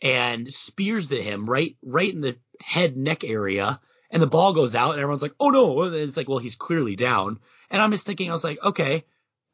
and 0.03 0.53
spears 0.53 1.09
the 1.09 1.21
him 1.21 1.49
right 1.49 1.77
right 1.83 2.13
in 2.13 2.21
the 2.21 2.37
head 2.61 2.97
neck 2.97 3.25
area, 3.25 3.81
and 4.11 4.23
the 4.23 4.27
ball 4.27 4.53
goes 4.53 4.75
out, 4.75 4.93
and 4.93 5.01
everyone's 5.01 5.23
like, 5.23 5.35
"Oh 5.39 5.51
no!" 5.51 5.83
And 5.83 5.95
it's 5.95 6.17
like, 6.17 6.29
well, 6.29 6.39
he's 6.39 6.57
clearly 6.57 6.97
down, 6.97 7.39
and 7.71 7.81
I'm 7.81 7.93
just 7.93 8.07
thinking, 8.07 8.29
I 8.29 8.33
was 8.33 8.45
like, 8.45 8.59
okay, 8.63 9.05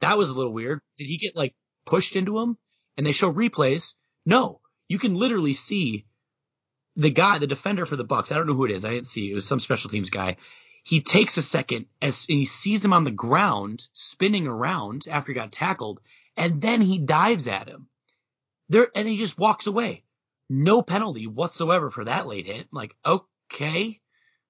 that 0.00 0.18
was 0.18 0.30
a 0.30 0.36
little 0.36 0.52
weird. 0.52 0.80
Did 0.96 1.06
he 1.06 1.18
get 1.18 1.36
like 1.36 1.54
pushed 1.84 2.16
into 2.16 2.38
him? 2.38 2.56
And 2.96 3.06
they 3.06 3.12
show 3.12 3.32
replays. 3.32 3.94
No, 4.24 4.60
you 4.88 4.98
can 4.98 5.14
literally 5.14 5.54
see 5.54 6.06
the 6.96 7.10
guy, 7.10 7.38
the 7.38 7.46
defender 7.46 7.84
for 7.84 7.96
the 7.96 8.04
Bucks. 8.04 8.32
I 8.32 8.36
don't 8.36 8.46
know 8.46 8.54
who 8.54 8.64
it 8.64 8.70
is. 8.70 8.84
I 8.84 8.90
didn't 8.90 9.06
see. 9.06 9.30
It 9.30 9.34
was 9.34 9.46
some 9.46 9.60
special 9.60 9.90
teams 9.90 10.10
guy. 10.10 10.36
He 10.82 11.00
takes 11.00 11.36
a 11.36 11.42
second 11.42 11.86
as 12.00 12.26
and 12.28 12.38
he 12.38 12.46
sees 12.46 12.84
him 12.84 12.92
on 12.92 13.04
the 13.04 13.10
ground 13.10 13.86
spinning 13.92 14.46
around 14.46 15.06
after 15.10 15.32
he 15.32 15.34
got 15.34 15.52
tackled, 15.52 16.00
and 16.36 16.60
then 16.62 16.80
he 16.80 16.98
dives 16.98 17.48
at 17.48 17.68
him. 17.68 17.88
There 18.68 18.88
and 18.94 19.06
he 19.06 19.18
just 19.18 19.38
walks 19.38 19.66
away. 19.66 20.04
No 20.48 20.82
penalty 20.82 21.26
whatsoever 21.26 21.90
for 21.90 22.04
that 22.04 22.26
late 22.26 22.46
hit. 22.46 22.60
I'm 22.60 22.68
like, 22.72 22.94
okay. 23.04 24.00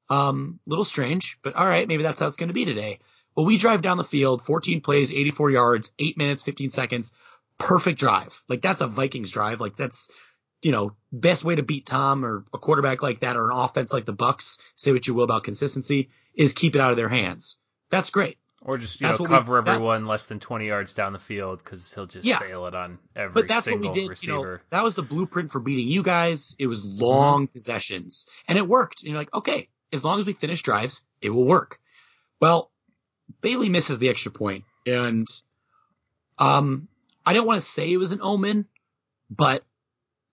Um, 0.08 0.60
little 0.66 0.84
strange, 0.84 1.38
but 1.42 1.54
all 1.54 1.66
right, 1.66 1.88
maybe 1.88 2.02
that's 2.02 2.20
how 2.20 2.28
it's 2.28 2.36
going 2.36 2.48
to 2.48 2.54
be 2.54 2.64
today. 2.64 3.00
Well, 3.34 3.46
we 3.46 3.58
drive 3.58 3.82
down 3.82 3.96
the 3.96 4.04
field, 4.04 4.44
14 4.44 4.80
plays, 4.80 5.12
84 5.12 5.50
yards, 5.50 5.92
8 5.98 6.16
minutes, 6.16 6.42
15 6.44 6.70
seconds. 6.70 7.12
Perfect 7.58 7.98
drive. 7.98 8.42
Like 8.48 8.62
that's 8.62 8.80
a 8.80 8.86
Vikings 8.86 9.30
drive. 9.30 9.60
Like 9.60 9.76
that's 9.76 10.08
you 10.62 10.72
know, 10.72 10.96
best 11.12 11.44
way 11.44 11.54
to 11.54 11.62
beat 11.62 11.86
Tom 11.86 12.24
or 12.24 12.44
a 12.52 12.58
quarterback 12.58 13.02
like 13.02 13.20
that 13.20 13.36
or 13.36 13.50
an 13.50 13.56
offense 13.56 13.92
like 13.92 14.04
the 14.04 14.12
Bucks, 14.12 14.58
say 14.74 14.92
what 14.92 15.06
you 15.06 15.14
will 15.14 15.24
about 15.24 15.44
consistency, 15.44 16.10
is 16.34 16.52
keep 16.52 16.74
it 16.74 16.80
out 16.80 16.90
of 16.90 16.96
their 16.96 17.08
hands. 17.08 17.58
That's 17.90 18.10
great. 18.10 18.38
Or 18.62 18.78
just 18.78 19.00
you 19.00 19.06
that's 19.06 19.20
know 19.20 19.26
cover 19.26 19.60
we, 19.62 19.70
everyone 19.70 20.06
less 20.06 20.26
than 20.26 20.40
20 20.40 20.66
yards 20.66 20.92
down 20.92 21.12
the 21.12 21.20
field 21.20 21.62
because 21.62 21.92
he'll 21.92 22.06
just 22.06 22.26
yeah. 22.26 22.38
sail 22.38 22.66
it 22.66 22.74
on 22.74 22.98
every 23.14 23.42
but 23.42 23.48
that's 23.48 23.66
single 23.66 23.90
what 23.90 23.94
we 23.94 24.02
did, 24.02 24.08
receiver. 24.08 24.36
You 24.36 24.44
know, 24.44 24.58
that 24.70 24.82
was 24.82 24.94
the 24.94 25.02
blueprint 25.02 25.52
for 25.52 25.60
beating 25.60 25.86
you 25.86 26.02
guys. 26.02 26.56
It 26.58 26.66
was 26.66 26.84
long 26.84 27.44
mm-hmm. 27.44 27.52
possessions 27.52 28.26
and 28.48 28.58
it 28.58 28.66
worked. 28.66 29.02
And 29.02 29.10
you're 29.10 29.20
like, 29.20 29.32
okay, 29.32 29.68
as 29.92 30.04
long 30.04 30.18
as 30.18 30.26
we 30.26 30.32
finish 30.32 30.62
drives, 30.62 31.02
it 31.20 31.30
will 31.30 31.44
work. 31.44 31.78
Well, 32.40 32.70
Bailey 33.40 33.68
misses 33.68 33.98
the 33.98 34.08
extra 34.08 34.30
point, 34.30 34.64
and 34.86 35.26
um, 36.38 36.88
I 37.24 37.32
don't 37.32 37.46
want 37.46 37.60
to 37.60 37.66
say 37.66 37.92
it 37.92 37.96
was 37.96 38.12
an 38.12 38.20
omen, 38.22 38.66
but 39.30 39.64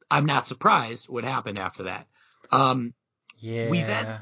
I'm 0.10 0.25
not 0.25 0.45
surprised 0.45 1.10
what 1.10 1.24
happened 1.24 1.57
after 1.57 1.83
that. 1.83 2.07
Um, 2.51 2.93
yeah. 3.39 3.69
We 3.69 3.81
then 3.81 4.22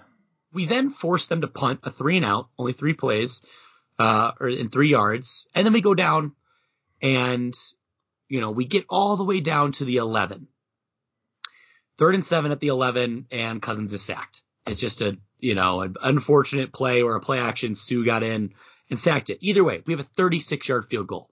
we 0.53 0.65
then 0.65 0.89
forced 0.89 1.29
them 1.29 1.41
to 1.41 1.47
punt 1.47 1.81
a 1.83 1.89
three 1.89 2.17
and 2.17 2.25
out, 2.25 2.50
only 2.57 2.73
three 2.73 2.93
plays, 2.93 3.41
uh, 4.00 4.31
or 4.39 4.50
in 4.50 4.69
three 4.69 4.89
yards, 4.89 5.47
and 5.53 5.65
then 5.65 5.73
we 5.73 5.81
go 5.81 5.93
down, 5.93 6.33
and 7.01 7.53
you 8.27 8.41
know 8.41 8.51
we 8.51 8.65
get 8.65 8.85
all 8.89 9.17
the 9.17 9.23
way 9.23 9.41
down 9.41 9.71
to 9.73 9.85
the 9.85 9.97
11. 9.97 10.47
Third 11.97 12.15
and 12.15 12.25
seven 12.25 12.51
at 12.51 12.59
the 12.59 12.67
11, 12.67 13.27
and 13.31 13.61
Cousins 13.61 13.93
is 13.93 14.01
sacked. 14.01 14.41
It's 14.67 14.81
just 14.81 15.01
a 15.01 15.17
you 15.39 15.55
know 15.55 15.81
an 15.81 15.95
unfortunate 16.01 16.71
play 16.71 17.01
or 17.01 17.15
a 17.15 17.21
play 17.21 17.39
action. 17.39 17.75
Suh 17.75 18.03
got 18.03 18.23
in 18.23 18.53
and 18.89 18.99
sacked 18.99 19.29
it. 19.29 19.39
Either 19.41 19.63
way, 19.63 19.81
we 19.85 19.93
have 19.93 20.01
a 20.01 20.09
36 20.15 20.67
yard 20.67 20.87
field 20.87 21.07
goal. 21.07 21.29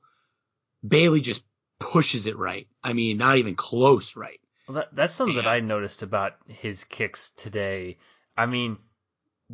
Bailey 0.86 1.21
just 1.21 1.43
pushes 1.79 2.27
it 2.27 2.38
right. 2.38 2.67
I 2.83 2.93
mean, 2.93 3.17
not 3.17 3.38
even 3.38 3.55
close 3.55 4.15
right. 4.15 4.39
Well, 4.67 4.75
that, 4.75 4.95
that's 4.95 5.13
something 5.13 5.38
that 5.38 5.48
I 5.48 5.59
noticed 5.62 6.03
about 6.03 6.33
his 6.48 6.83
kicks 6.83 7.31
today. 7.31 7.98
I 8.38 8.45
mean, 8.45 8.77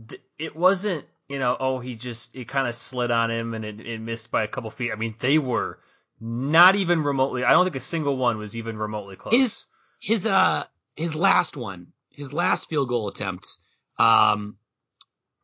th- 0.08 0.22
it 0.38 0.56
wasn't, 0.56 1.06
you 1.30 1.40
know, 1.40 1.56
oh, 1.60 1.80
he 1.80 1.96
just, 1.96 2.36
it 2.36 2.48
kind 2.48 2.68
of 2.68 2.76
slid 2.76 3.12
on 3.12 3.32
him 3.32 3.54
and 3.54 3.64
it, 3.64 3.80
it 3.80 4.02
missed 4.02 4.30
by 4.30 4.44
a 4.44 4.48
couple 4.48 4.70
feet. 4.72 4.92
I 4.92 4.96
mean, 4.96 5.16
they 5.20 5.38
were 5.38 5.80
not 6.20 6.76
even 6.76 7.02
remotely, 7.02 7.44
I 7.44 7.54
don't 7.54 7.64
think 7.64 7.76
a 7.76 7.80
single 7.80 8.18
one 8.18 8.38
was 8.38 8.58
even 8.58 8.78
remotely 8.78 9.16
close. 9.16 9.34
His, 9.34 9.66
his, 10.02 10.28
uh, 10.28 10.66
his 10.96 11.16
last 11.16 11.56
one, 11.56 11.88
his 12.10 12.34
last 12.34 12.70
field 12.70 12.90
goal 12.90 13.08
attempt, 13.08 13.58
um, 13.98 14.58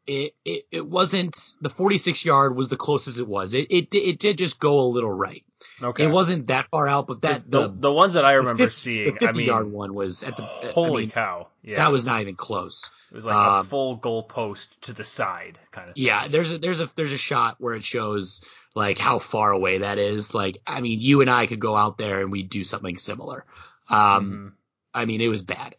it, 0.08 0.34
it, 0.44 0.66
it 0.72 0.88
wasn't 0.88 1.54
the 1.62 1.70
46 1.70 2.26
yard 2.26 2.56
was 2.56 2.70
the 2.70 2.76
closest 2.76 3.20
it 3.20 3.28
was. 3.28 3.54
It, 3.54 3.68
it, 3.70 3.94
it 3.94 4.20
did 4.20 4.38
just 4.38 4.60
go 4.60 4.82
a 4.82 4.88
little 4.90 5.12
right. 5.12 5.46
Okay. 5.82 6.06
It 6.06 6.08
wasn't 6.08 6.48
that 6.48 6.70
far 6.70 6.88
out, 6.88 7.08
but 7.08 7.22
that 7.22 7.50
the 7.50 7.68
the, 7.68 7.76
the 7.82 7.92
ones 7.92 8.14
that 8.14 8.26
I 8.26 8.34
remember 8.34 8.66
50, 8.66 8.72
seeing, 8.72 9.14
the 9.14 9.20
50 9.20 9.28
I 9.28 9.32
mean, 9.32 9.48
yard 9.48 9.72
one 9.72 9.94
was 9.94 10.24
at 10.24 10.36
the 10.36 10.44
holy 10.44 11.04
I 11.04 11.06
mean, 11.06 11.12
cow. 11.12 11.48
Yeah. 11.64 11.78
That 11.78 11.92
was 11.92 12.06
not 12.06 12.22
even 12.22 12.36
close. 12.36 12.92
It 13.12 13.16
was 13.16 13.26
like 13.26 13.36
um, 13.36 13.60
a 13.60 13.64
full 13.64 13.96
goal 13.96 14.24
post 14.24 14.80
to 14.84 14.94
the 14.94 15.04
side 15.04 15.60
kind 15.72 15.90
of 15.90 15.96
thing. 15.96 16.04
Yeah, 16.04 16.28
there's 16.28 16.52
a 16.52 16.58
there's 16.58 16.82
a 16.82 16.90
there's 16.96 17.14
a 17.14 17.18
shot 17.18 17.56
where 17.60 17.74
it 17.74 17.84
shows 17.84 18.42
like 18.76 18.98
how 18.98 19.20
far 19.20 19.52
away 19.52 19.80
that 19.80 19.98
is. 19.98 20.34
Like 20.34 20.60
I 20.66 20.82
mean, 20.82 21.00
you 21.00 21.22
and 21.22 21.30
I 21.30 21.48
could 21.48 21.60
go 21.60 21.76
out 21.76 21.98
there 21.98 22.22
and 22.22 22.32
we'd 22.32 22.50
do 22.50 22.64
something 22.64 22.98
similar. 22.98 23.46
Um 23.90 23.98
mm-hmm. 23.98 24.48
I 24.94 25.06
mean, 25.06 25.22
it 25.22 25.28
was 25.28 25.42
bad. 25.42 25.76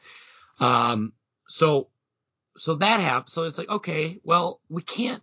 Um 0.59 1.13
so 1.49 1.89
so 2.57 2.77
that 2.77 3.01
happened. 3.01 3.31
So 3.31 3.45
it's 3.45 3.59
like, 3.59 3.69
okay, 3.69 4.19
well, 4.25 4.61
we 4.69 4.83
can't 4.83 5.23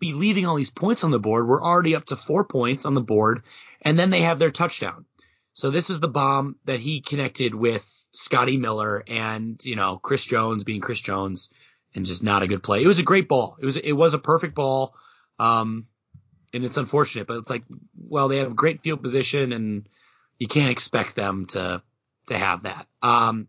be 0.00 0.12
leaving 0.12 0.46
all 0.46 0.56
these 0.56 0.70
points 0.70 1.04
on 1.04 1.10
the 1.10 1.18
board. 1.18 1.46
We're 1.46 1.62
already 1.62 1.94
up 1.94 2.06
to 2.06 2.16
four 2.16 2.44
points 2.44 2.84
on 2.84 2.94
the 2.94 3.00
board, 3.00 3.42
and 3.82 3.98
then 3.98 4.10
they 4.10 4.22
have 4.22 4.38
their 4.38 4.50
touchdown. 4.50 5.04
So 5.52 5.70
this 5.70 5.88
is 5.88 6.00
the 6.00 6.08
bomb 6.08 6.56
that 6.64 6.80
he 6.80 7.00
connected 7.00 7.54
with 7.54 7.88
Scotty 8.12 8.56
Miller 8.56 9.02
and, 9.06 9.64
you 9.64 9.76
know, 9.76 9.98
Chris 10.02 10.24
Jones 10.24 10.64
being 10.64 10.80
Chris 10.80 11.00
Jones 11.00 11.50
and 11.94 12.04
just 12.04 12.24
not 12.24 12.42
a 12.42 12.48
good 12.48 12.62
play. 12.62 12.82
It 12.82 12.88
was 12.88 12.98
a 12.98 13.04
great 13.04 13.28
ball. 13.28 13.56
It 13.60 13.64
was, 13.64 13.76
it 13.76 13.92
was 13.92 14.14
a 14.14 14.18
perfect 14.18 14.54
ball. 14.54 14.94
Um, 15.38 15.86
and 16.52 16.64
it's 16.64 16.76
unfortunate, 16.76 17.26
but 17.26 17.38
it's 17.38 17.50
like, 17.50 17.64
well, 18.08 18.28
they 18.28 18.38
have 18.38 18.54
great 18.56 18.82
field 18.82 19.02
position 19.02 19.52
and 19.52 19.88
you 20.38 20.48
can't 20.48 20.70
expect 20.70 21.14
them 21.14 21.46
to, 21.46 21.82
to 22.26 22.38
have 22.38 22.64
that. 22.64 22.86
Um, 23.02 23.48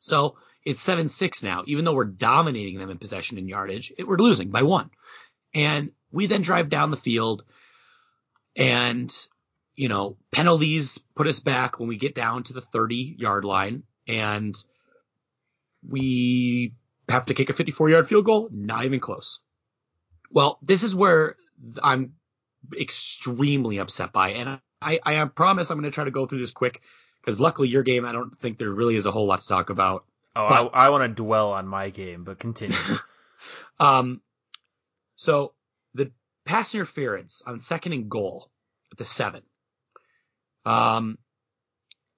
so 0.00 0.36
it's 0.68 0.86
7-6 0.86 1.42
now. 1.42 1.64
Even 1.66 1.86
though 1.86 1.94
we're 1.94 2.04
dominating 2.04 2.78
them 2.78 2.90
in 2.90 2.98
possession 2.98 3.38
and 3.38 3.48
yardage, 3.48 3.90
it, 3.96 4.06
we're 4.06 4.18
losing 4.18 4.50
by 4.50 4.62
one. 4.62 4.90
And 5.54 5.92
we 6.12 6.26
then 6.26 6.42
drive 6.42 6.68
down 6.68 6.90
the 6.90 6.98
field 6.98 7.42
and, 8.54 9.10
you 9.74 9.88
know, 9.88 10.18
penalties 10.30 10.98
put 11.14 11.26
us 11.26 11.40
back 11.40 11.80
when 11.80 11.88
we 11.88 11.96
get 11.96 12.14
down 12.14 12.42
to 12.44 12.52
the 12.52 12.60
30 12.60 13.16
yard 13.18 13.46
line 13.46 13.84
and 14.06 14.54
we 15.88 16.74
have 17.08 17.24
to 17.26 17.34
kick 17.34 17.48
a 17.48 17.54
54 17.54 17.88
yard 17.88 18.06
field 18.06 18.26
goal. 18.26 18.50
Not 18.52 18.84
even 18.84 19.00
close. 19.00 19.40
Well, 20.30 20.58
this 20.60 20.82
is 20.82 20.94
where 20.94 21.36
I'm 21.82 22.12
extremely 22.78 23.78
upset 23.78 24.12
by, 24.12 24.32
and 24.32 24.60
I, 24.82 25.00
I 25.02 25.24
promise 25.24 25.70
I'm 25.70 25.78
going 25.78 25.90
to 25.90 25.94
try 25.94 26.04
to 26.04 26.10
go 26.10 26.26
through 26.26 26.40
this 26.40 26.52
quick 26.52 26.82
because 27.22 27.40
luckily 27.40 27.68
your 27.68 27.82
game, 27.82 28.04
I 28.04 28.12
don't 28.12 28.38
think 28.38 28.58
there 28.58 28.70
really 28.70 28.96
is 28.96 29.06
a 29.06 29.10
whole 29.10 29.26
lot 29.26 29.40
to 29.40 29.48
talk 29.48 29.70
about. 29.70 30.04
Oh, 30.36 30.48
but, 30.48 30.70
I, 30.74 30.86
I 30.86 30.90
want 30.90 31.02
to 31.02 31.22
dwell 31.22 31.52
on 31.52 31.66
my 31.66 31.90
game, 31.90 32.24
but 32.24 32.38
continue. 32.38 32.76
um, 33.80 34.20
so 35.16 35.52
the 35.94 36.12
pass 36.44 36.74
interference 36.74 37.42
on 37.46 37.60
second 37.60 37.92
and 37.92 38.10
goal 38.10 38.50
at 38.92 38.98
the 38.98 39.04
seven. 39.04 39.42
Um, 40.64 41.18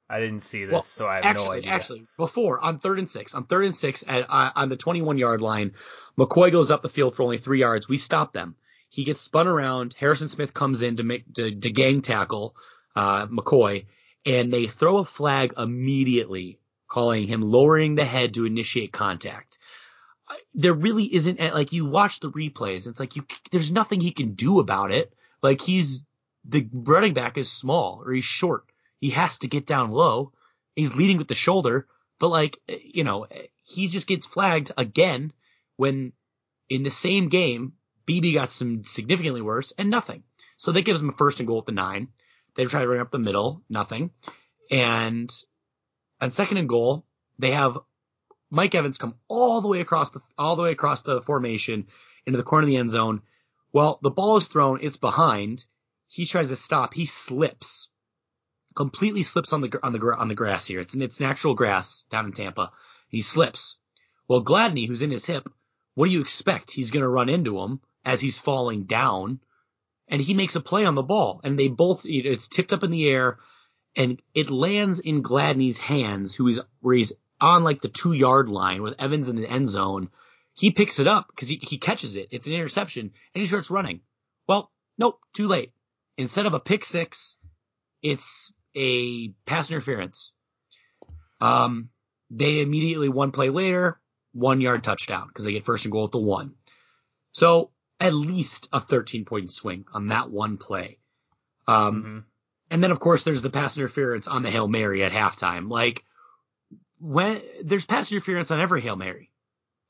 I 0.09 0.19
didn't 0.19 0.41
see 0.41 0.65
this, 0.65 0.73
well, 0.73 0.83
so 0.83 1.07
I 1.07 1.17
have 1.17 1.25
actually, 1.25 1.47
no 1.47 1.53
idea. 1.53 1.71
Actually, 1.71 2.07
before 2.17 2.61
on 2.61 2.81
third 2.81 2.99
and 2.99 3.09
six, 3.09 3.35
on 3.35 3.45
third 3.45 3.65
and 3.65 3.75
six 3.75 4.03
at 4.07 4.29
uh, 4.29 4.51
on 4.57 4.69
the 4.69 4.77
21 4.77 5.19
yard 5.19 5.41
line, 5.41 5.75
McCoy 6.19 6.51
goes 6.51 6.71
up 6.71 6.83
the 6.83 6.89
field 6.89 7.15
for 7.15 7.23
only 7.23 7.39
three 7.39 7.61
yards. 7.61 7.89
We 7.89 7.97
stop 7.97 8.33
them. 8.33 8.57
He 8.89 9.05
gets 9.05 9.21
spun 9.21 9.47
around. 9.47 9.95
Harrison 9.97 10.29
Smith 10.29 10.53
comes 10.53 10.83
in 10.83 10.97
to 10.97 11.05
make 11.05 11.33
to, 11.35 11.55
to 11.55 11.71
gang 11.71 12.03
tackle 12.03 12.57
uh, 12.97 13.29
McCoy, 13.29 13.87
and 14.27 14.53
they 14.53 14.67
throw 14.67 14.99
a 14.99 15.05
flag 15.05 15.55
immediately 15.57 16.59
calling 16.91 17.27
him 17.27 17.41
lowering 17.41 17.95
the 17.95 18.05
head 18.05 18.35
to 18.35 18.45
initiate 18.45 18.93
contact. 18.93 19.59
There 20.53 20.75
really 20.75 21.13
isn't 21.13 21.41
like 21.41 21.73
you 21.73 21.87
watch 21.87 22.21
the 22.21 22.31
replays. 22.31 22.87
It's 22.87 23.01
like 23.01 23.17
you 23.17 23.25
there's 23.51 23.73
nothing 23.73 24.01
he 24.01 24.13
can 24.13 24.35
do 24.35 24.61
about 24.61 24.93
it. 24.93 25.15
Like 25.43 25.61
he's 25.63 26.05
the 26.45 26.69
running 26.73 27.15
back 27.15 27.39
is 27.39 27.51
small 27.51 28.03
or 28.05 28.13
he's 28.13 28.25
short. 28.25 28.65
He 29.01 29.11
has 29.11 29.39
to 29.39 29.49
get 29.49 29.67
down 29.67 29.91
low. 29.91 30.33
He's 30.77 30.95
leading 30.95 31.17
with 31.17 31.29
the 31.29 31.35
shoulder, 31.35 31.89
but 32.19 32.29
like 32.29 32.59
eh, 32.69 32.79
you 32.83 33.05
know 33.05 33.25
eh, 33.25 33.47
he 33.65 33.89
just 33.89 34.07
gets 34.07 34.27
flagged 34.27 34.73
again 34.77 35.33
when 35.77 36.13
in 36.69 36.83
the 36.83 36.91
same 36.91 37.29
game 37.29 37.73
BB 38.07 38.35
got 38.35 38.51
some 38.51 38.85
significantly 38.85 39.43
worse 39.43 39.73
and 39.79 39.91
nothing. 39.91 40.23
So 40.57 40.73
that 40.73 40.83
gives 40.83 41.01
him 41.01 41.11
a 41.11 41.17
first 41.17 41.41
and 41.41 41.47
goal 41.47 41.61
at 41.61 41.67
the 41.67 41.73
nine. 41.73 42.09
They 42.57 42.65
try 42.67 42.81
to 42.81 42.87
bring 42.87 43.01
up 43.01 43.11
the 43.11 43.19
middle, 43.19 43.63
nothing. 43.69 44.11
And 44.71 45.33
on 46.21 46.31
second 46.31 46.59
and 46.59 46.69
goal, 46.69 47.05
they 47.39 47.53
have 47.53 47.79
Mike 48.51 48.75
Evans 48.75 48.99
come 48.99 49.15
all 49.29 49.61
the 49.61 49.69
way 49.69 49.81
across 49.81 50.11
the 50.11 50.21
all 50.37 50.57
the 50.57 50.63
way 50.63 50.73
across 50.73 51.03
the 51.03 51.23
formation 51.23 51.87
into 52.27 52.37
the 52.37 52.43
corner 52.43 52.65
of 52.65 52.71
the 52.71 52.77
end 52.77 52.91
zone. 52.91 53.23
Well, 53.73 53.99
the 54.03 54.11
ball 54.11 54.37
is 54.37 54.49
thrown, 54.49 54.81
it's 54.83 54.97
behind. 54.97 55.65
He 56.09 56.27
tries 56.27 56.49
to 56.49 56.57
stop, 56.57 56.93
he 56.93 57.07
slips, 57.07 57.89
completely 58.75 59.23
slips 59.23 59.53
on 59.53 59.61
the 59.61 59.79
on 59.83 59.93
the 59.93 60.01
on 60.17 60.29
the 60.29 60.35
grass 60.35 60.67
here. 60.67 60.81
It's 60.81 60.95
it's 60.95 61.21
natural 61.21 61.55
grass 61.55 62.05
down 62.11 62.27
in 62.27 62.33
Tampa. 62.33 62.73
He 63.09 63.23
slips. 63.23 63.77
Well, 64.29 64.45
Gladney, 64.45 64.87
who's 64.87 65.03
in 65.03 65.11
his 65.11 65.27
hip, 65.27 65.49
what 65.95 66.07
do 66.07 66.13
you 66.13 66.21
expect? 66.21 66.71
He's 66.71 66.91
going 66.91 67.03
to 67.03 67.09
run 67.09 67.29
into 67.29 67.61
him 67.61 67.81
as 68.05 68.21
he's 68.21 68.39
falling 68.39 68.85
down, 68.85 69.41
and 70.09 70.21
he 70.21 70.35
makes 70.35 70.57
a 70.57 70.61
play 70.61 70.85
on 70.85 70.95
the 70.95 71.03
ball, 71.03 71.41
and 71.45 71.59
they 71.59 71.69
both 71.69 72.03
it's 72.05 72.49
tipped 72.49 72.73
up 72.73 72.85
in 72.85 72.91
the 72.91 73.09
air 73.09 73.39
and 73.97 74.21
it 74.35 74.51
lands 74.51 75.01
in 75.01 75.23
Gladney's 75.23 75.79
hands, 75.79 76.35
who 76.35 76.49
is 76.49 76.61
where 76.81 76.97
he's 76.97 77.13
on 77.41 77.65
like 77.65 77.81
the 77.81 77.89
two 77.89 78.13
yard 78.13 78.49
line 78.49 78.83
with 78.83 78.95
Evans 78.99 79.29
in 79.29 79.37
the 79.37 79.49
end 79.49 79.69
zone. 79.69 80.11
He 80.55 80.71
picks 80.71 80.99
it 80.99 81.07
up 81.07 81.29
because 81.29 81.49
he, 81.49 81.61
he 81.63 81.79
catches 81.79 82.17
it. 82.17 82.29
It's 82.31 82.47
an 82.47 82.53
interception 82.53 83.13
and 83.35 83.41
he 83.41 83.47
starts 83.47 83.71
running. 83.71 84.01
Well, 84.47 84.71
nope, 84.99 85.21
too 85.33 85.49
late. 85.49 85.73
Instead 86.17 86.47
of 86.47 86.55
a 86.55 86.61
pick 86.61 86.85
six, 86.85 87.37
it's 88.03 88.53
a 88.77 89.29
pass 89.47 89.71
interference. 89.71 90.33
Um, 91.41 91.89
they 92.31 92.61
immediately 92.61 93.09
one 93.09 93.33
play 93.33 93.51
later, 93.51 93.99
one 94.33 94.61
yard 94.61 94.85
touchdown 94.85 95.29
because 95.29 95.45
they 95.45 95.53
get 95.53 95.65
first 95.65 95.85
and 95.85 95.93
goal 95.93 96.05
at 96.05 96.13
the 96.13 96.19
one. 96.19 96.55
So 97.33 97.71
at 97.99 98.15
least 98.15 98.69
a 98.73 98.81
13 98.81 99.25
point 99.25 99.51
swing 99.51 99.85
on 99.93 100.09
that 100.09 100.31
one 100.31 100.59
play. 100.59 100.99
Um, 101.67 102.03
mm-hmm. 102.03 102.19
And 102.71 102.83
then 102.83 102.91
of 102.91 103.01
course 103.01 103.25
there's 103.25 103.43
the 103.43 103.51
pass 103.51 103.77
interference 103.77 104.29
on 104.29 104.43
the 104.43 104.51
Hail 104.51 104.69
Mary 104.69 105.03
at 105.03 105.13
halftime. 105.13 105.71
Like 105.71 106.05
when 107.01 107.43
there's 107.63 107.87
pass 107.87 108.11
interference 108.13 108.51
on 108.51 108.61
every 108.61 108.81
Hail 108.81 108.97
Mary. 108.97 109.31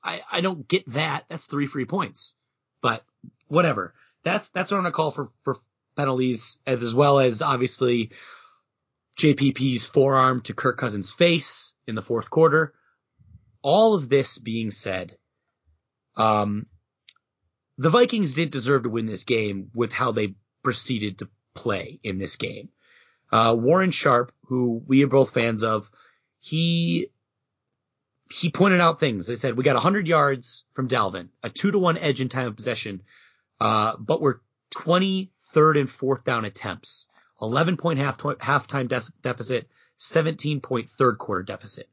I, 0.03 0.23
I 0.31 0.41
don't 0.41 0.67
get 0.67 0.91
that. 0.93 1.27
That's 1.29 1.45
three 1.45 1.67
free 1.67 1.85
points. 1.85 2.35
But 2.81 3.05
whatever. 3.49 3.95
That's 4.25 4.49
that's 4.51 4.71
what 4.71 4.79
I'm 4.79 4.85
gonna 4.85 4.93
call 4.93 5.11
for 5.11 5.31
for 5.45 5.57
penalties 5.97 6.59
as 6.67 6.95
well 6.95 7.19
as 7.19 7.43
obviously 7.43 8.11
JPP's 9.19 9.85
forearm 9.85 10.41
to 10.43 10.55
Kirk 10.55 10.79
Cousins' 10.79 11.11
face 11.11 11.75
in 11.87 11.95
the 11.95 12.03
fourth 12.03 12.31
quarter. 12.31 12.73
All 13.63 13.95
of 13.95 14.09
this 14.09 14.39
being 14.39 14.71
said, 14.71 15.17
um, 16.17 16.67
the 17.77 17.91
Vikings 17.91 18.33
didn't 18.33 18.53
deserve 18.53 18.85
to 18.85 18.89
win 18.89 19.07
this 19.07 19.25
game 19.25 19.71
with 19.75 19.93
how 19.93 20.13
they 20.13 20.35
proceeded 20.63 21.19
to 21.19 21.29
play 21.55 22.01
in 22.03 22.19
this 22.19 22.37
game. 22.37 22.69
Uh, 23.33 23.55
Warren 23.57 23.91
Sharp, 23.91 24.33
who 24.47 24.83
we 24.87 25.05
are 25.05 25.09
both 25.09 25.33
fans 25.33 25.63
of, 25.63 25.91
he 26.39 27.11
he 28.31 28.51
pointed 28.51 28.81
out 28.81 29.01
things. 29.01 29.27
They 29.27 29.37
said 29.37 29.57
we 29.57 29.65
got 29.65 29.75
100 29.75 30.07
yards 30.07 30.65
from 30.75 30.89
Dalvin, 30.89 31.29
a 31.43 31.51
two 31.51 31.71
to 31.71 31.79
one 31.79 31.99
edge 31.99 32.21
in 32.21 32.29
time 32.29 32.47
of 32.47 32.57
possession, 32.57 33.03
uh, 33.61 33.97
but 33.99 34.21
we're 34.21 34.41
20 34.71 35.33
third 35.53 35.77
and 35.77 35.91
fourth 35.91 36.25
down 36.25 36.45
attempts, 36.45 37.07
11 37.43 37.77
point 37.77 37.99
half 37.99 38.19
halftime 38.19 38.89
de- 38.89 39.13
deficit, 39.23 39.69
17 39.97 40.61
point 40.61 40.89
third 40.89 41.19
quarter 41.19 41.43
deficit. 41.43 41.89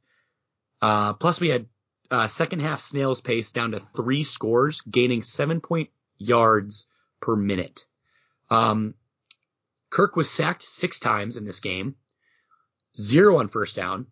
Uh, 0.81 1.13
plus 1.13 1.39
we 1.39 1.49
had 1.49 1.65
uh, 2.09 2.27
second 2.27 2.59
half 2.59 2.79
snail's 2.81 3.21
pace 3.21 3.51
down 3.51 3.71
to 3.71 3.81
three 3.95 4.23
scores, 4.23 4.81
gaining 4.81 5.23
seven 5.23 5.59
point 5.59 5.89
yards 6.17 6.87
per 7.19 7.35
minute. 7.35 7.85
Um, 8.49 8.93
Kirk 9.89 10.15
was 10.15 10.29
sacked 10.29 10.63
six 10.63 11.00
times 11.00 11.38
in 11.38 11.46
this 11.46 11.60
game, 11.60 11.96
zero 12.96 13.38
on 13.39 13.48
first 13.48 13.75
down, 13.75 14.08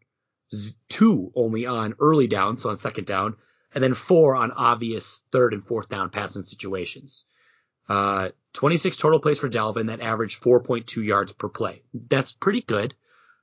two 0.89 1.32
only 1.36 1.65
on 1.65 1.96
early 2.00 2.27
down, 2.27 2.58
so 2.58 2.70
on 2.70 2.77
second 2.77 3.05
down, 3.05 3.36
and 3.74 3.84
then 3.84 3.94
four 3.94 4.36
on 4.36 4.51
obvious 4.51 5.22
third 5.32 5.53
and 5.53 5.65
fourth 5.65 5.89
down 5.89 6.10
passing 6.10 6.44
situations. 6.44 7.25
Uh, 7.88 8.29
26 8.53 8.98
total 8.98 9.20
plays 9.20 9.38
for 9.38 9.50
Dalvin 9.50 9.88
that 9.88 10.01
averaged 10.01 10.41
4.2 10.41 11.03
yards 11.03 11.34
per 11.34 11.50
play. 11.50 11.84
That's 11.94 12.34
pretty 12.34 12.62
good, 12.62 12.96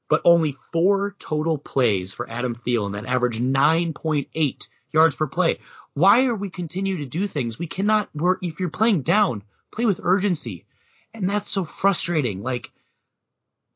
but 0.08 0.22
only 0.24 0.56
four 0.72 1.14
total 1.18 1.58
plays 1.58 2.12
for 2.12 2.28
Adam 2.28 2.54
Thielen 2.54 2.94
that 2.94 3.06
averaged 3.06 3.40
9.8 3.40 4.68
yards 4.90 5.16
per 5.16 5.26
play. 5.26 5.60
Why 5.94 6.24
are 6.24 6.34
we 6.34 6.50
continue 6.50 6.98
to 6.98 7.06
do 7.06 7.28
things? 7.28 7.58
We 7.58 7.66
cannot 7.66 8.08
if 8.40 8.58
you're 8.58 8.70
playing 8.70 9.02
down, 9.02 9.42
play 9.70 9.84
with 9.84 10.00
urgency. 10.02 10.66
And 11.14 11.28
that's 11.28 11.48
so 11.48 11.64
frustrating. 11.64 12.42
Like, 12.42 12.72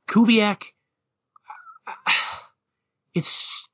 Kubiak, 0.08 0.62
it's 3.14 3.68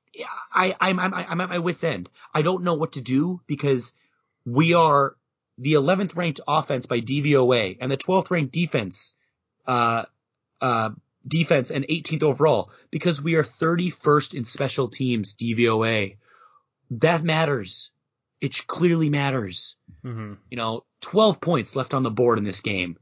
I 0.52 0.76
I'm 0.80 0.98
I'm 0.98 1.14
I'm 1.14 1.40
at 1.40 1.48
my 1.48 1.58
wits 1.58 1.84
end. 1.84 2.08
I 2.34 2.42
don't 2.42 2.64
know 2.64 2.74
what 2.74 2.92
to 2.92 3.00
do 3.00 3.40
because 3.46 3.92
we 4.44 4.74
are 4.74 5.16
the 5.58 5.74
11th 5.74 6.16
ranked 6.16 6.40
offense 6.46 6.86
by 6.86 7.00
DVOA 7.00 7.78
and 7.80 7.90
the 7.90 7.96
12th 7.96 8.30
ranked 8.30 8.52
defense 8.52 9.14
uh 9.66 10.04
uh 10.60 10.90
defense 11.26 11.70
and 11.70 11.86
18th 11.86 12.22
overall 12.22 12.70
because 12.90 13.22
we 13.22 13.36
are 13.36 13.44
31st 13.44 14.34
in 14.34 14.44
special 14.44 14.88
teams 14.88 15.36
DVOA. 15.36 16.16
That 16.90 17.22
matters. 17.22 17.90
It 18.40 18.66
clearly 18.66 19.08
matters. 19.08 19.76
Mm-hmm. 20.04 20.34
You 20.50 20.56
know, 20.56 20.84
12 21.02 21.40
points 21.40 21.76
left 21.76 21.94
on 21.94 22.02
the 22.02 22.10
board 22.10 22.38
in 22.38 22.44
this 22.44 22.60
game. 22.60 22.98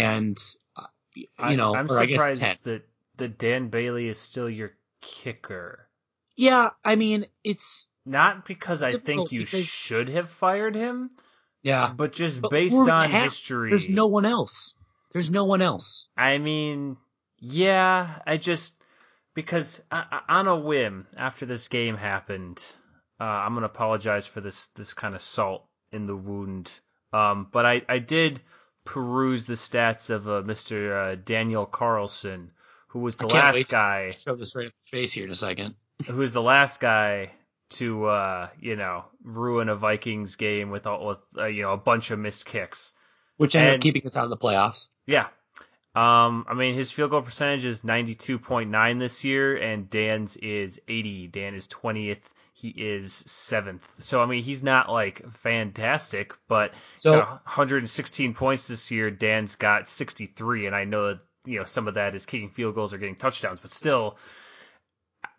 And 0.00 0.38
uh, 0.76 0.86
you 1.16 1.56
know, 1.56 1.74
I 1.74 2.06
guess 2.06 2.20
surprised 2.22 2.42
10. 2.42 2.56
that 2.64 2.82
that 3.16 3.38
Dan 3.38 3.68
Bailey 3.68 4.08
is 4.08 4.18
still 4.18 4.48
your 4.50 4.72
kicker. 5.00 5.88
Yeah, 6.36 6.70
I 6.84 6.96
mean, 6.96 7.26
it's 7.44 7.86
Not 8.04 8.44
because 8.44 8.82
I 8.82 8.98
think 8.98 9.30
you 9.32 9.40
because- 9.40 9.64
should 9.66 10.08
have 10.08 10.28
fired 10.28 10.74
him, 10.74 11.10
yeah. 11.62 11.92
but 11.96 12.12
just 12.12 12.40
But 12.40 12.50
based 12.50 12.74
on 12.76 13.10
have- 13.10 13.24
history. 13.24 13.70
There's 13.70 13.88
no 13.88 14.06
one 14.06 14.24
else. 14.26 14.74
There's 15.12 15.30
no 15.30 15.44
one 15.44 15.62
else. 15.62 16.08
I 16.16 16.38
mean, 16.38 16.96
yeah, 17.38 18.18
I 18.26 18.36
just 18.36 18.74
because 19.34 19.80
I, 19.90 20.04
I- 20.28 20.38
on 20.40 20.48
a 20.48 20.56
whim 20.58 21.06
after 21.16 21.46
this 21.46 21.68
game 21.68 21.96
happened, 21.96 22.64
uh, 23.20 23.24
I'm 23.24 23.54
gonna 23.54 23.66
apologize 23.66 24.26
for 24.26 24.40
this 24.40 24.66
this 24.74 24.92
kind 24.92 25.14
of 25.14 25.22
salt 25.22 25.66
in 25.92 26.06
the 26.06 26.16
wound. 26.16 26.72
Um, 27.12 27.46
but 27.52 27.64
I 27.64 27.82
I 27.88 28.00
did 28.00 28.40
peruse 28.84 29.44
the 29.44 29.54
stats 29.54 30.10
of 30.10 30.28
uh, 30.28 30.42
Mr. 30.42 31.12
Uh, 31.12 31.16
Daniel 31.24 31.66
Carlson, 31.66 32.50
who 32.88 33.00
was 33.00 33.16
the 33.16 33.26
last 33.26 33.68
guy 33.68 34.10
Shove 34.10 34.38
this 34.38 34.54
right 34.54 34.66
in 34.66 34.72
face 34.86 35.12
here 35.12 35.24
in 35.24 35.30
a 35.30 35.34
second. 35.34 35.74
who 36.06 36.16
was 36.16 36.32
the 36.32 36.42
last 36.42 36.80
guy 36.80 37.30
to 37.70 38.04
uh, 38.04 38.48
you 38.60 38.76
know 38.76 39.04
ruin 39.22 39.68
a 39.68 39.74
Vikings 39.76 40.36
game 40.36 40.70
with 40.70 40.86
all 40.86 41.06
with 41.06 41.18
uh, 41.36 41.46
you 41.46 41.62
know 41.62 41.72
a 41.72 41.76
bunch 41.78 42.10
of 42.10 42.18
missed 42.18 42.46
kicks. 42.46 42.92
Which 43.36 43.56
ended 43.56 43.74
And- 43.74 43.80
up 43.80 43.82
keeping 43.82 44.06
us 44.06 44.16
out 44.16 44.24
of 44.24 44.30
the 44.30 44.36
playoffs. 44.36 44.88
Yeah. 45.06 45.26
Um, 45.96 46.44
I 46.48 46.54
mean, 46.54 46.74
his 46.74 46.90
field 46.90 47.10
goal 47.12 47.22
percentage 47.22 47.64
is 47.64 47.82
92.9 47.82 48.98
this 48.98 49.24
year, 49.24 49.56
and 49.56 49.88
Dan's 49.88 50.36
is 50.36 50.80
80. 50.88 51.28
Dan 51.28 51.54
is 51.54 51.68
20th. 51.68 52.22
He 52.56 52.68
is 52.68 53.12
seventh. 53.12 53.84
So, 53.98 54.22
I 54.22 54.26
mean, 54.26 54.44
he's 54.44 54.62
not 54.62 54.88
like 54.88 55.28
fantastic, 55.32 56.34
but 56.46 56.72
So- 56.98 57.18
got 57.20 57.28
116 57.44 58.32
points 58.34 58.68
this 58.68 58.92
year. 58.92 59.10
Dan's 59.10 59.56
got 59.56 59.88
63, 59.88 60.66
and 60.66 60.74
I 60.74 60.84
know 60.84 61.08
that, 61.08 61.20
you 61.44 61.58
know, 61.58 61.64
some 61.64 61.88
of 61.88 61.94
that 61.94 62.14
is 62.14 62.26
kicking 62.26 62.50
field 62.50 62.76
goals 62.76 62.94
or 62.94 62.98
getting 62.98 63.16
touchdowns, 63.16 63.58
but 63.58 63.72
still, 63.72 64.18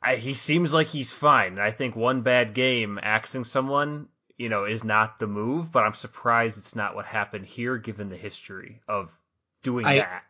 I, 0.02 0.18
he 0.18 0.34
seems 0.34 0.74
like 0.74 0.88
he's 0.88 1.12
fine. 1.12 1.54
And 1.54 1.62
I 1.62 1.72
think 1.72 1.96
one 1.96 2.22
bad 2.22 2.54
game 2.54 3.00
axing 3.02 3.46
someone, 3.46 4.10
you 4.38 4.50
know, 4.50 4.66
is 4.66 4.84
not 4.84 5.18
the 5.18 5.26
move, 5.28 5.72
but 5.72 5.86
I'm 5.86 5.94
surprised 5.94 6.58
it's 6.58 6.76
not 6.76 6.96
what 6.96 7.06
happened 7.06 7.46
here 7.46 7.78
given 7.78 8.10
the 8.10 8.18
history 8.18 8.82
of 8.90 9.18
doing 9.64 9.86
I- 9.86 10.00
that. 10.00 10.24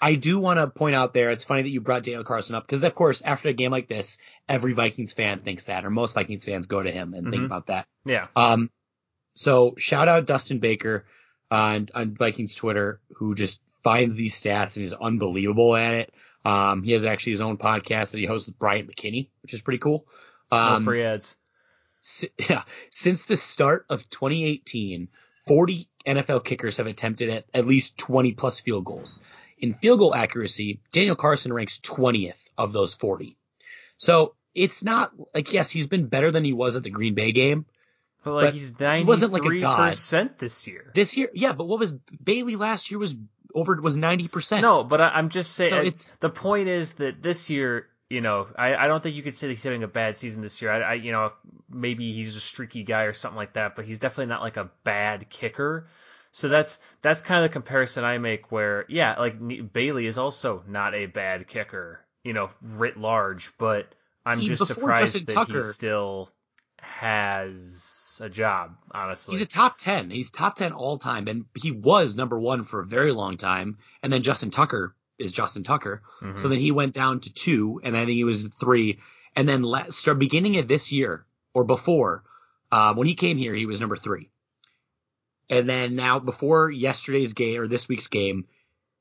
I 0.00 0.14
do 0.14 0.38
want 0.38 0.58
to 0.58 0.68
point 0.68 0.94
out 0.94 1.12
there, 1.12 1.30
it's 1.30 1.44
funny 1.44 1.62
that 1.62 1.68
you 1.70 1.80
brought 1.80 2.04
Daniel 2.04 2.24
Carlson 2.24 2.54
up 2.54 2.64
because, 2.66 2.82
of 2.82 2.94
course, 2.94 3.20
after 3.24 3.48
a 3.48 3.52
game 3.52 3.70
like 3.72 3.88
this, 3.88 4.18
every 4.48 4.72
Vikings 4.72 5.12
fan 5.12 5.40
thinks 5.40 5.64
that, 5.64 5.84
or 5.84 5.90
most 5.90 6.14
Vikings 6.14 6.44
fans 6.44 6.66
go 6.66 6.82
to 6.82 6.90
him 6.90 7.14
and 7.14 7.30
think 7.30 7.42
Mhm. 7.42 7.46
about 7.46 7.66
that. 7.66 7.86
Yeah. 8.04 8.28
Um, 8.36 8.70
so 9.34 9.74
shout 9.78 10.08
out 10.08 10.26
Dustin 10.26 10.58
Baker 10.60 11.04
on, 11.50 11.88
on 11.94 12.14
Vikings 12.14 12.54
Twitter 12.54 13.00
who 13.16 13.34
just 13.34 13.60
finds 13.82 14.14
these 14.14 14.40
stats 14.40 14.76
and 14.76 14.84
is 14.84 14.92
unbelievable 14.94 15.74
at 15.76 15.94
it. 15.94 16.14
Um, 16.44 16.82
he 16.82 16.92
has 16.92 17.04
actually 17.04 17.32
his 17.32 17.40
own 17.40 17.56
podcast 17.58 18.12
that 18.12 18.18
he 18.18 18.26
hosts 18.26 18.48
with 18.48 18.58
Brian 18.58 18.86
McKinney, 18.86 19.28
which 19.42 19.54
is 19.54 19.60
pretty 19.60 19.78
cool. 19.78 20.06
No 20.52 20.58
Um, 20.58 20.84
free 20.84 21.02
ads. 21.02 21.36
si- 22.02 22.30
yeah, 22.48 22.62
since 22.90 23.24
the 23.26 23.36
start 23.36 23.84
of 23.90 24.08
2018, 24.10 25.08
40 25.46 25.88
NFL 26.06 26.44
kickers 26.44 26.76
have 26.76 26.86
attempted 26.86 27.30
at, 27.30 27.44
at 27.52 27.66
least 27.66 27.98
20 27.98 28.32
plus 28.32 28.60
field 28.60 28.84
goals. 28.84 29.20
In 29.60 29.74
field 29.74 29.98
goal 29.98 30.14
accuracy, 30.14 30.80
Daniel 30.92 31.16
Carlson 31.16 31.52
ranks 31.52 31.78
20th 31.80 32.48
of 32.56 32.72
those 32.72 32.94
40. 32.94 33.36
So 33.96 34.34
it's 34.54 34.82
not 34.84 35.12
like, 35.34 35.52
yes, 35.52 35.70
he's 35.70 35.86
been 35.86 36.06
better 36.06 36.30
than 36.30 36.44
he 36.44 36.52
was 36.52 36.76
at 36.76 36.82
the 36.82 36.90
Green 36.90 37.14
Bay 37.14 37.32
game. 37.32 37.66
But 38.24 38.32
like 38.34 38.44
but 38.46 38.54
he's 38.54 38.72
he 38.78 39.04
wasn't 39.04 39.32
like 39.32 39.44
a 39.44 39.48
93% 39.48 40.38
this 40.38 40.66
year. 40.66 40.90
This 40.94 41.16
year, 41.16 41.30
yeah, 41.34 41.52
but 41.52 41.64
what 41.66 41.78
was 41.78 41.92
Bailey 41.92 42.56
last 42.56 42.90
year 42.90 42.98
was 42.98 43.14
over, 43.54 43.80
was 43.80 43.96
90%. 43.96 44.60
No, 44.60 44.84
but 44.84 45.00
I, 45.00 45.08
I'm 45.10 45.28
just 45.28 45.52
saying. 45.52 45.70
So 45.70 45.76
I- 45.78 45.80
it's- 45.82 46.12
the 46.20 46.28
point 46.30 46.68
is 46.68 46.92
that 46.94 47.22
this 47.22 47.48
year, 47.50 47.86
you 48.10 48.20
know, 48.20 48.46
I, 48.56 48.74
I 48.74 48.86
don't 48.88 49.02
think 49.02 49.14
you 49.16 49.22
could 49.22 49.34
say 49.34 49.48
he's 49.48 49.62
having 49.62 49.82
a 49.82 49.88
bad 49.88 50.16
season 50.16 50.42
this 50.42 50.60
year. 50.62 50.70
I, 50.72 50.80
I, 50.80 50.92
you 50.94 51.12
know, 51.12 51.32
maybe 51.70 52.12
he's 52.12 52.36
a 52.36 52.40
streaky 52.40 52.82
guy 52.82 53.02
or 53.02 53.12
something 53.12 53.36
like 53.36 53.52
that, 53.54 53.76
but 53.76 53.84
he's 53.84 53.98
definitely 53.98 54.26
not 54.26 54.42
like 54.42 54.56
a 54.56 54.70
bad 54.84 55.28
kicker. 55.30 55.86
So 56.38 56.46
that's 56.48 56.78
that's 57.02 57.20
kind 57.20 57.44
of 57.44 57.50
the 57.50 57.52
comparison 57.52 58.04
I 58.04 58.18
make. 58.18 58.52
Where 58.52 58.84
yeah, 58.88 59.18
like 59.18 59.72
Bailey 59.72 60.06
is 60.06 60.18
also 60.18 60.62
not 60.68 60.94
a 60.94 61.06
bad 61.06 61.48
kicker, 61.48 61.98
you 62.22 62.32
know, 62.32 62.50
writ 62.62 62.96
large, 62.96 63.50
but 63.58 63.92
I'm 64.24 64.38
He- 64.38 64.46
just 64.46 64.64
surprised 64.64 65.14
Justin 65.14 65.24
that 65.26 65.34
Tucker- 65.34 65.66
he 65.66 65.72
still 65.72 66.30
has 66.80 68.20
a 68.22 68.28
job. 68.28 68.76
Honestly, 68.92 69.32
He's 69.34 69.42
a 69.42 69.46
top 69.46 69.78
10. 69.78 70.10
He's 70.10 70.30
top 70.30 70.54
10 70.54 70.72
all 70.72 70.98
time. 70.98 71.26
And 71.26 71.46
he 71.54 71.72
was 71.72 72.14
number 72.14 72.38
one 72.38 72.62
for 72.62 72.80
a 72.80 72.86
very 72.86 73.10
long 73.10 73.36
time. 73.36 73.78
And 74.04 74.12
then 74.12 74.22
Justin 74.22 74.50
Tucker 74.50 74.94
is 75.18 75.32
Justin 75.32 75.64
Tucker. 75.64 76.02
Mhm. 76.22 76.38
So 76.38 76.48
then 76.48 76.60
he 76.60 76.70
went 76.70 76.94
down 76.94 77.18
to 77.20 77.32
two, 77.32 77.80
and 77.82 77.96
I 77.96 78.04
think 78.04 78.14
he 78.16 78.22
was 78.22 78.46
three. 78.60 79.00
And 79.34 79.48
then 79.48 79.62
last, 79.62 79.98
start 79.98 80.20
beginning 80.20 80.58
of 80.58 80.68
this 80.68 80.92
year 80.92 81.26
or 81.52 81.64
before, 81.64 82.22
uh, 82.70 82.94
when 82.94 83.08
he 83.08 83.14
came 83.14 83.38
here, 83.38 83.54
he 83.54 83.66
was 83.66 83.80
number 83.80 83.96
three. 83.96 84.30
And 85.50 85.68
then 85.68 85.96
now 85.96 86.18
before 86.18 86.70
yesterday's 86.70 87.32
game 87.32 87.60
or 87.60 87.68
this 87.68 87.88
week's 87.88 88.08
game, 88.08 88.46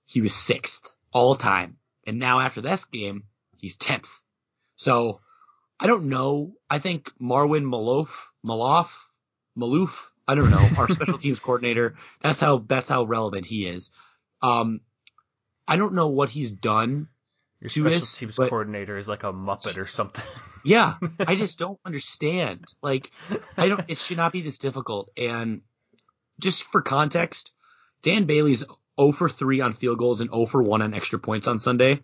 he 0.06 0.22
was 0.22 0.34
sixth 0.34 0.88
all 1.12 1.36
time. 1.36 1.78
And 2.06 2.20
now 2.20 2.40
after 2.40 2.62
this 2.62 2.86
game, 2.86 3.24
he's 3.58 3.76
tenth. 3.76 4.10
So 4.78 5.20
I 5.80 5.88
don't 5.88 6.06
know. 6.06 6.54
I 6.70 6.80
think 6.80 7.12
Marwan 7.22 7.64
Malouf, 7.66 8.28
Malouf, 8.46 8.90
Maloof, 9.58 10.06
I 10.28 10.36
don't 10.36 10.52
know, 10.52 10.68
our 10.78 10.90
special 10.90 11.18
teams 11.20 11.40
coordinator. 11.40 11.96
That's 12.22 12.40
how 12.40 12.64
that's 12.68 12.90
how 12.90 13.04
relevant 13.04 13.46
he 13.46 13.66
is. 13.68 13.92
Um, 14.42 14.82
I 15.68 15.76
don't 15.76 15.94
know 15.94 16.08
what 16.08 16.30
he's 16.30 16.52
done. 16.52 17.10
Your 17.60 17.70
special 17.70 17.90
this, 17.92 18.18
teams 18.18 18.38
but- 18.38 18.50
coordinator 18.50 18.98
is 18.98 19.10
like 19.10 19.24
a 19.24 19.34
muppet 19.34 19.78
or 19.78 19.86
something. 19.86 20.24
Yeah, 20.64 20.96
I 21.20 21.36
just 21.38 21.58
don't 21.60 21.80
understand. 21.86 22.66
Like, 22.82 23.12
I 23.58 23.68
don't. 23.68 23.86
It 23.88 23.98
should 23.98 24.18
not 24.18 24.32
be 24.32 24.42
this 24.42 24.60
difficult. 24.60 25.10
And 25.18 25.62
just 26.40 26.64
for 26.66 26.82
context, 26.82 27.52
Dan 28.02 28.26
Bailey's 28.26 28.64
0 29.00 29.12
for 29.12 29.30
3 29.30 29.62
on 29.62 29.74
field 29.74 29.98
goals 29.98 30.22
and 30.22 30.30
0 30.30 30.46
for 30.46 30.62
1 30.62 30.82
on 30.82 30.94
extra 30.94 31.20
points 31.20 31.48
on 31.48 31.60
Sunday. 31.60 32.02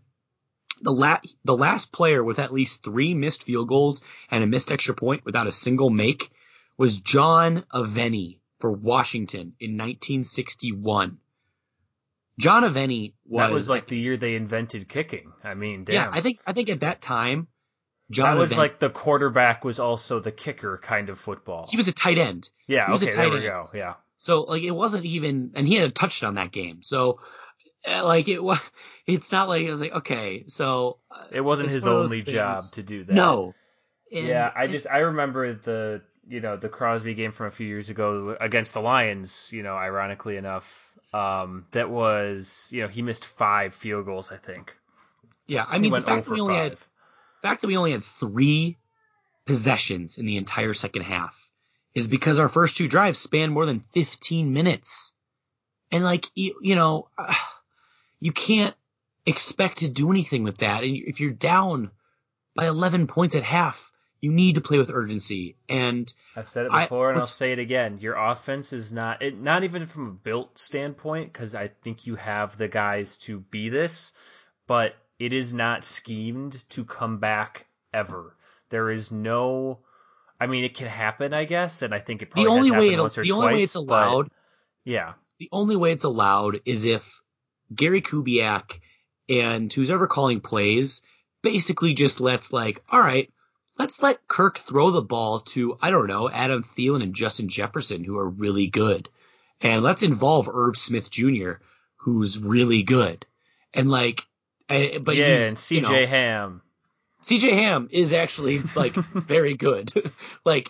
the 0.81 0.91
la- 0.91 1.19
the 1.45 1.55
last 1.55 1.91
player 1.91 2.23
with 2.23 2.39
at 2.39 2.51
least 2.53 2.83
three 2.83 3.13
missed 3.13 3.43
field 3.43 3.67
goals 3.67 4.03
and 4.31 4.43
a 4.43 4.47
missed 4.47 4.71
extra 4.71 4.93
point 4.95 5.23
without 5.23 5.47
a 5.47 5.51
single 5.51 5.89
make 5.89 6.31
was 6.77 6.99
John 6.99 7.63
Aveni 7.73 8.39
for 8.59 8.71
Washington 8.71 9.53
in 9.59 9.77
1961. 9.77 11.19
John 12.39 12.63
Aveni 12.63 13.13
was 13.25 13.39
that 13.41 13.51
was 13.51 13.69
like 13.69 13.87
the 13.87 13.97
year 13.97 14.17
they 14.17 14.35
invented 14.35 14.89
kicking. 14.89 15.31
I 15.43 15.53
mean, 15.53 15.83
damn. 15.83 15.93
yeah, 15.95 16.09
I 16.11 16.21
think 16.21 16.39
I 16.47 16.53
think 16.53 16.69
at 16.69 16.79
that 16.79 17.01
time 17.01 17.47
John 18.09 18.35
that 18.35 18.39
was 18.39 18.53
Aveni- 18.53 18.57
like 18.57 18.79
the 18.79 18.89
quarterback 18.89 19.63
was 19.63 19.79
also 19.79 20.19
the 20.19 20.31
kicker 20.31 20.79
kind 20.81 21.09
of 21.09 21.19
football. 21.19 21.67
he 21.69 21.77
was 21.77 21.87
a 21.87 21.93
tight 21.93 22.17
end. 22.17 22.49
yeah, 22.67 22.87
he 22.87 22.91
was 22.91 23.03
a 23.03 23.07
okay, 23.09 23.15
there 23.17 23.29
we 23.29 23.35
end. 23.37 23.45
go. 23.45 23.69
Yeah. 23.73 23.93
So 24.23 24.43
like 24.43 24.63
it 24.63 24.71
wasn't 24.71 25.03
even, 25.03 25.51
and 25.53 25.67
he 25.67 25.75
had 25.75 25.83
a 25.83 25.91
touchdown 25.91 26.35
that 26.35 26.53
game. 26.53 26.81
So 26.81 27.19
uh, 27.85 28.05
like 28.05 28.29
it 28.29 28.41
was, 28.41 28.57
it's 29.05 29.33
not 29.33 29.49
like 29.49 29.63
it 29.63 29.69
was 29.69 29.81
like 29.81 29.91
okay, 29.91 30.45
so 30.47 30.99
uh, 31.11 31.25
It 31.29 31.41
wasn't 31.41 31.71
his 31.71 31.85
only 31.85 32.21
job 32.21 32.63
to 32.75 32.83
do 32.83 33.03
that. 33.03 33.13
no. 33.13 33.53
And 34.13 34.25
yeah, 34.25 34.49
I 34.55 34.67
just 34.67 34.87
I 34.87 34.99
remember 35.01 35.53
the 35.53 36.03
you 36.25 36.39
know 36.39 36.55
the 36.55 36.69
Crosby 36.69 37.15
game 37.15 37.33
from 37.33 37.47
a 37.47 37.51
few 37.51 37.67
years 37.67 37.89
ago 37.89 38.37
against 38.39 38.73
the 38.73 38.79
Lions. 38.79 39.49
You 39.51 39.61
know, 39.61 39.75
ironically 39.75 40.37
enough, 40.37 40.93
um, 41.11 41.65
that 41.71 41.89
was 41.89 42.69
you 42.71 42.81
know 42.81 42.87
he 42.87 43.01
missed 43.01 43.25
five 43.25 43.75
field 43.75 44.05
goals. 44.05 44.31
I 44.31 44.37
think. 44.37 44.73
yeah. 45.47 45.65
I 45.67 45.79
mean 45.79 45.91
the 45.91 45.99
fact 45.99 46.27
that 46.27 46.31
we 46.31 46.39
only 46.39 46.55
had 46.55 46.77
five. 46.77 46.87
the 47.41 47.47
fact 47.49 47.61
that 47.61 47.67
we 47.67 47.75
only 47.75 47.91
had 47.91 48.05
three 48.05 48.77
possessions 49.45 50.17
in 50.17 50.25
the 50.25 50.37
entire 50.37 50.73
second 50.73 51.01
half 51.01 51.49
is 51.95 52.07
because 52.07 52.39
our 52.39 52.49
first 52.49 52.77
two 52.77 52.87
drives 52.87 53.19
span 53.19 53.51
more 53.51 53.65
than 53.65 53.83
15 53.93 54.51
minutes. 54.53 55.13
And 55.91 56.03
like, 56.03 56.25
you, 56.33 56.55
you 56.61 56.75
know, 56.75 57.09
you 58.19 58.31
can't 58.31 58.75
expect 59.25 59.79
to 59.79 59.87
do 59.87 60.11
anything 60.11 60.43
with 60.43 60.57
that. 60.57 60.83
And 60.83 60.95
if 60.95 61.19
you're 61.19 61.31
down 61.31 61.91
by 62.55 62.67
11 62.67 63.07
points 63.07 63.35
at 63.35 63.43
half, 63.43 63.91
you 64.21 64.31
need 64.31 64.55
to 64.55 64.61
play 64.61 64.77
with 64.77 64.89
urgency. 64.89 65.57
And 65.67 66.11
I've 66.35 66.47
said 66.47 66.65
it 66.65 66.71
I- 66.71 66.85
before, 66.85 67.09
and 67.11 67.19
I'll 67.19 67.25
say 67.25 67.51
it 67.51 67.59
again. 67.59 67.97
Your 67.99 68.15
offense 68.15 68.71
is 68.71 68.93
not 68.93 69.21
it, 69.21 69.37
not 69.37 69.65
even 69.65 69.85
from 69.85 70.07
a 70.07 70.11
built 70.11 70.57
standpoint, 70.57 71.33
because 71.33 71.55
I 71.55 71.67
think 71.67 72.07
you 72.07 72.15
have 72.15 72.57
the 72.57 72.69
guys 72.69 73.17
to 73.19 73.39
be 73.39 73.67
this, 73.67 74.13
but 74.65 74.95
it 75.19 75.33
is 75.33 75.53
not 75.53 75.83
schemed 75.83 76.63
to 76.69 76.85
come 76.85 77.17
back 77.17 77.65
ever. 77.93 78.37
There 78.69 78.89
is 78.89 79.11
no. 79.11 79.79
I 80.39 80.47
mean, 80.47 80.63
it 80.63 80.75
can 80.75 80.87
happen, 80.87 81.33
I 81.33 81.45
guess, 81.45 81.81
and 81.81 81.93
I 81.93 81.99
think 81.99 82.21
it 82.21 82.29
the 82.31 82.43
probably 82.43 82.51
only 82.51 82.69
has 82.69 82.79
way 82.79 82.99
once 82.99 83.17
or 83.17 83.23
the 83.23 83.31
only 83.31 83.45
way 83.45 83.51
twice, 83.53 83.63
it's 83.63 83.75
allowed 83.75 84.29
yeah, 84.85 85.13
the 85.39 85.49
only 85.51 85.75
way 85.75 85.91
it's 85.91 86.03
allowed 86.03 86.61
is 86.65 86.85
if 86.85 87.21
Gary 87.73 88.01
Kubiak 88.01 88.79
and 89.29 89.71
who's 89.71 89.89
ever 89.89 90.07
calling 90.07 90.41
plays 90.41 91.01
basically 91.41 91.93
just 91.93 92.21
lets 92.21 92.51
like, 92.51 92.83
all 92.89 92.99
right, 92.99 93.31
let's 93.77 94.01
let 94.01 94.27
Kirk 94.27 94.59
throw 94.59 94.91
the 94.91 95.01
ball 95.01 95.41
to, 95.41 95.77
I 95.81 95.89
don't 95.89 96.07
know, 96.07 96.29
Adam 96.29 96.63
Thielen 96.63 97.03
and 97.03 97.15
Justin 97.15 97.47
Jefferson, 97.47 98.03
who 98.03 98.17
are 98.17 98.29
really 98.29 98.67
good. 98.67 99.09
And 99.61 99.83
let's 99.83 100.03
involve 100.03 100.49
Irv 100.49 100.75
Smith 100.75 101.09
Jr., 101.09 101.53
who's 101.97 102.37
really 102.37 102.83
good. 102.83 103.25
And 103.73 103.89
like, 103.89 104.23
eh, 104.67 104.97
but 104.99 105.15
yeah, 105.15 105.31
he's, 105.31 105.47
and 105.47 105.57
CJ 105.57 105.71
you 105.71 105.81
know, 105.81 106.05
Ham. 106.07 106.61
CJ 107.23 107.53
Ham 107.53 107.89
is 107.91 108.13
actually 108.13 108.61
like 108.75 108.93
very 109.13 109.55
good. 109.55 109.91
like 110.45 110.69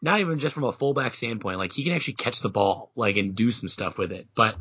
not 0.00 0.20
even 0.20 0.38
just 0.38 0.54
from 0.54 0.64
a 0.64 0.72
fullback 0.72 1.14
standpoint, 1.14 1.58
like 1.58 1.72
he 1.72 1.84
can 1.84 1.92
actually 1.94 2.14
catch 2.14 2.40
the 2.40 2.48
ball, 2.48 2.92
like 2.94 3.16
and 3.16 3.34
do 3.34 3.50
some 3.50 3.68
stuff 3.68 3.98
with 3.98 4.12
it. 4.12 4.28
But 4.34 4.56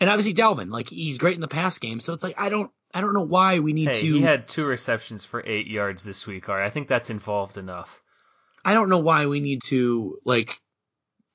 and 0.00 0.10
obviously 0.10 0.34
Dalvin, 0.34 0.70
like 0.70 0.88
he's 0.88 1.18
great 1.18 1.34
in 1.34 1.40
the 1.40 1.48
pass 1.48 1.78
game. 1.78 2.00
So 2.00 2.14
it's 2.14 2.24
like 2.24 2.36
I 2.38 2.48
don't 2.48 2.70
I 2.92 3.00
don't 3.00 3.14
know 3.14 3.26
why 3.26 3.58
we 3.58 3.72
need 3.72 3.88
Hey, 3.88 4.00
to 4.00 4.14
he 4.14 4.22
had 4.22 4.48
two 4.48 4.64
receptions 4.64 5.24
for 5.24 5.42
eight 5.44 5.66
yards 5.66 6.02
this 6.02 6.26
week. 6.26 6.48
All 6.48 6.56
right, 6.56 6.66
I 6.66 6.70
think 6.70 6.88
that's 6.88 7.10
involved 7.10 7.56
enough. 7.56 8.02
I 8.64 8.74
don't 8.74 8.88
know 8.88 8.98
why 8.98 9.26
we 9.26 9.40
need 9.40 9.62
to 9.64 10.18
like 10.24 10.58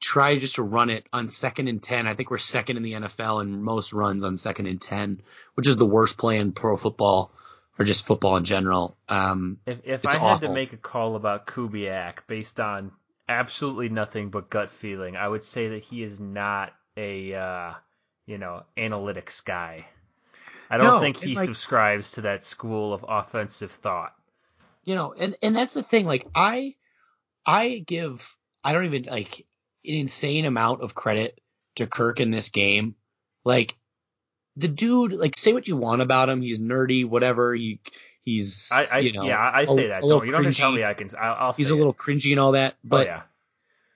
try 0.02 0.38
just 0.38 0.56
to 0.56 0.64
run 0.64 0.90
it 0.90 1.06
on 1.14 1.28
second 1.28 1.68
and 1.68 1.82
ten. 1.82 2.08
I 2.08 2.16
think 2.16 2.32
we're 2.32 2.38
second 2.38 2.78
in 2.78 2.84
the 2.84 2.94
NFL 2.94 3.42
in 3.42 3.62
most 3.62 3.94
runs 3.94 4.24
on 4.24 4.38
second 4.38 4.66
and 4.68 4.82
ten, 4.82 5.22
which 5.56 5.68
is 5.68 5.78
the 5.78 5.86
worst 5.86 6.18
play 6.18 6.38
in 6.38 6.54
pro 6.54 6.76
football 6.76 7.32
or 7.80 7.86
just 7.86 8.06
football 8.06 8.38
in 8.38 8.44
general. 8.44 8.98
Um, 9.10 9.60
If 9.66 9.82
if 9.86 10.06
I 10.06 10.18
had 10.18 10.40
to 10.42 10.50
make 10.50 10.74
a 10.74 10.78
call 10.78 11.16
about 11.16 11.48
Kubiak 11.48 12.26
based 12.28 12.60
on 12.60 12.92
absolutely 13.30 13.90
nothing 13.90 14.30
but 14.30 14.50
gut 14.50 14.70
feeling, 14.70 15.16
I 15.16 15.28
would 15.28 15.44
say 15.44 15.70
that 15.70 15.84
he 15.84 16.02
is 16.04 16.20
not 16.20 16.74
a 16.96 17.34
uh, 17.34 17.74
you 18.26 18.38
know 18.38 18.64
analytics 18.78 19.44
guy. 19.44 19.86
I 20.70 20.78
don't 20.78 20.86
No, 20.96 21.00
think 21.00 21.18
he 21.18 21.36
like- 21.36 21.46
subscribes 21.46 22.12
to 22.14 22.22
that 22.22 22.44
school 22.44 22.94
of 22.94 23.06
offensive 23.08 23.72
thought. 23.72 24.14
you 24.84 24.96
know, 24.96 25.14
and 25.14 25.36
and 25.42 25.56
that's 25.56 25.74
the 25.74 25.84
thing. 25.84 26.06
Like 26.06 26.28
I, 26.36 26.76
I 27.46 27.84
give 27.86 28.36
I 28.64 28.74
don't 28.74 28.86
even 28.86 29.04
like 29.04 29.46
an 29.86 29.94
insane 29.94 30.46
amount 30.46 30.82
of 30.82 30.94
credit 30.96 31.40
to 31.76 31.88
Kirk 31.88 32.20
in 32.20 32.32
this 32.32 32.50
game. 32.50 32.96
Like 33.46 33.78
the 34.58 34.68
dude, 34.68 35.14
like 35.14 35.38
say 35.38 35.54
what 35.54 35.68
you 35.68 35.78
want 35.78 36.02
about 36.02 36.28
him, 36.30 36.42
he's 36.42 36.60
nerdy, 36.60 37.08
whatever. 37.08 37.54
He 37.54 37.80
he's 38.24 38.70
I, 38.74 38.86
I 38.92 39.00
you 39.00 39.14
know, 39.14 39.24
yeah, 39.24 39.38
I 39.38 39.62
a- 39.62 39.68
say 39.68 39.86
a 39.86 39.88
that. 39.90 40.04
little 40.04 40.20
Don't 40.20 40.26
you 40.28 40.32
don't 40.34 40.44
have 40.44 40.54
to 40.54 40.60
tell 40.60 40.72
me 40.72 40.84
I 40.84 40.94
can. 40.94 41.10
I'll, 41.20 41.34
I'll 41.48 41.54
He's 41.54 41.70
a 41.70 41.76
little 41.76 41.94
it. 41.94 41.98
cringy 41.98 42.32
and 42.32 42.40
all 42.40 42.54
that, 42.54 42.74
Oh, 42.78 42.78
but 42.84 43.08
yeah. 43.08 43.22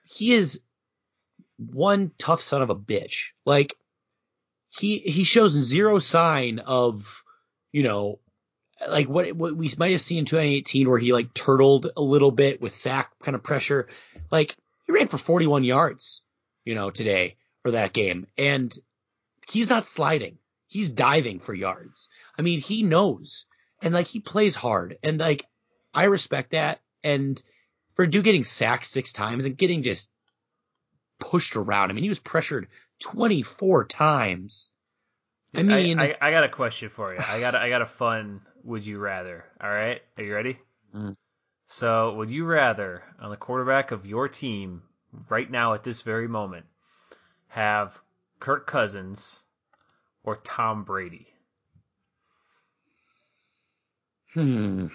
he 0.06 0.32
is 0.32 0.60
one 1.58 2.10
tough 2.18 2.42
son 2.42 2.62
of 2.62 2.70
a 2.70 2.76
bitch. 2.76 3.26
Like 3.44 3.74
he 4.70 4.98
he 4.98 5.24
shows 5.24 5.52
zero 5.52 5.98
sign 5.98 6.58
of 6.60 7.22
you 7.72 7.82
know 7.82 8.18
like 8.88 9.08
what 9.08 9.32
what 9.32 9.54
we 9.56 9.70
might 9.78 9.92
have 9.92 10.00
seen 10.02 10.18
in 10.20 10.24
2018 10.24 10.88
where 10.88 10.98
he 10.98 11.12
like 11.12 11.34
turtled 11.34 11.90
a 11.96 12.02
little 12.02 12.30
bit 12.30 12.60
with 12.60 12.74
sack 12.74 13.10
kind 13.22 13.34
of 13.34 13.42
pressure. 13.42 13.88
Like 14.30 14.56
he 14.86 14.92
ran 14.92 15.08
for 15.08 15.18
41 15.18 15.62
yards, 15.64 16.22
you 16.64 16.74
know, 16.74 16.90
today 16.90 17.36
or 17.64 17.72
that 17.72 17.92
game, 17.92 18.26
and 18.36 18.74
he's 19.48 19.68
not 19.70 19.86
sliding. 19.86 20.38
He's 20.72 20.90
diving 20.90 21.38
for 21.38 21.52
yards. 21.52 22.08
I 22.38 22.40
mean, 22.40 22.60
he 22.60 22.82
knows, 22.82 23.44
and 23.82 23.92
like 23.92 24.06
he 24.06 24.20
plays 24.20 24.54
hard, 24.54 24.96
and 25.02 25.18
like 25.18 25.44
I 25.92 26.04
respect 26.04 26.52
that. 26.52 26.80
And 27.04 27.40
for 27.94 28.04
a 28.04 28.08
dude 28.08 28.24
getting 28.24 28.42
sacked 28.42 28.86
six 28.86 29.12
times 29.12 29.44
and 29.44 29.54
getting 29.54 29.82
just 29.82 30.08
pushed 31.18 31.56
around. 31.56 31.90
I 31.90 31.92
mean, 31.92 32.04
he 32.04 32.08
was 32.08 32.18
pressured 32.18 32.68
24 33.00 33.84
times. 33.84 34.70
I 35.54 35.62
mean, 35.62 35.98
I, 35.98 36.12
I, 36.12 36.16
I 36.22 36.30
got 36.30 36.44
a 36.44 36.48
question 36.48 36.88
for 36.88 37.12
you. 37.12 37.20
I 37.20 37.38
got 37.38 37.54
a, 37.54 37.58
I 37.58 37.68
got 37.68 37.82
a 37.82 37.86
fun. 37.86 38.40
Would 38.64 38.86
you 38.86 38.98
rather? 38.98 39.44
All 39.60 39.68
right, 39.68 40.00
are 40.16 40.24
you 40.24 40.34
ready? 40.34 40.58
Mm. 40.96 41.14
So, 41.66 42.14
would 42.14 42.30
you 42.30 42.46
rather 42.46 43.02
on 43.20 43.28
the 43.28 43.36
quarterback 43.36 43.90
of 43.90 44.06
your 44.06 44.26
team 44.26 44.84
right 45.28 45.50
now 45.50 45.74
at 45.74 45.82
this 45.82 46.00
very 46.00 46.28
moment 46.28 46.64
have 47.48 48.00
Kirk 48.40 48.66
Cousins 48.66 49.44
or 50.24 50.36
Tom 50.36 50.84
Brady? 50.84 51.26
hmm. 54.34 54.86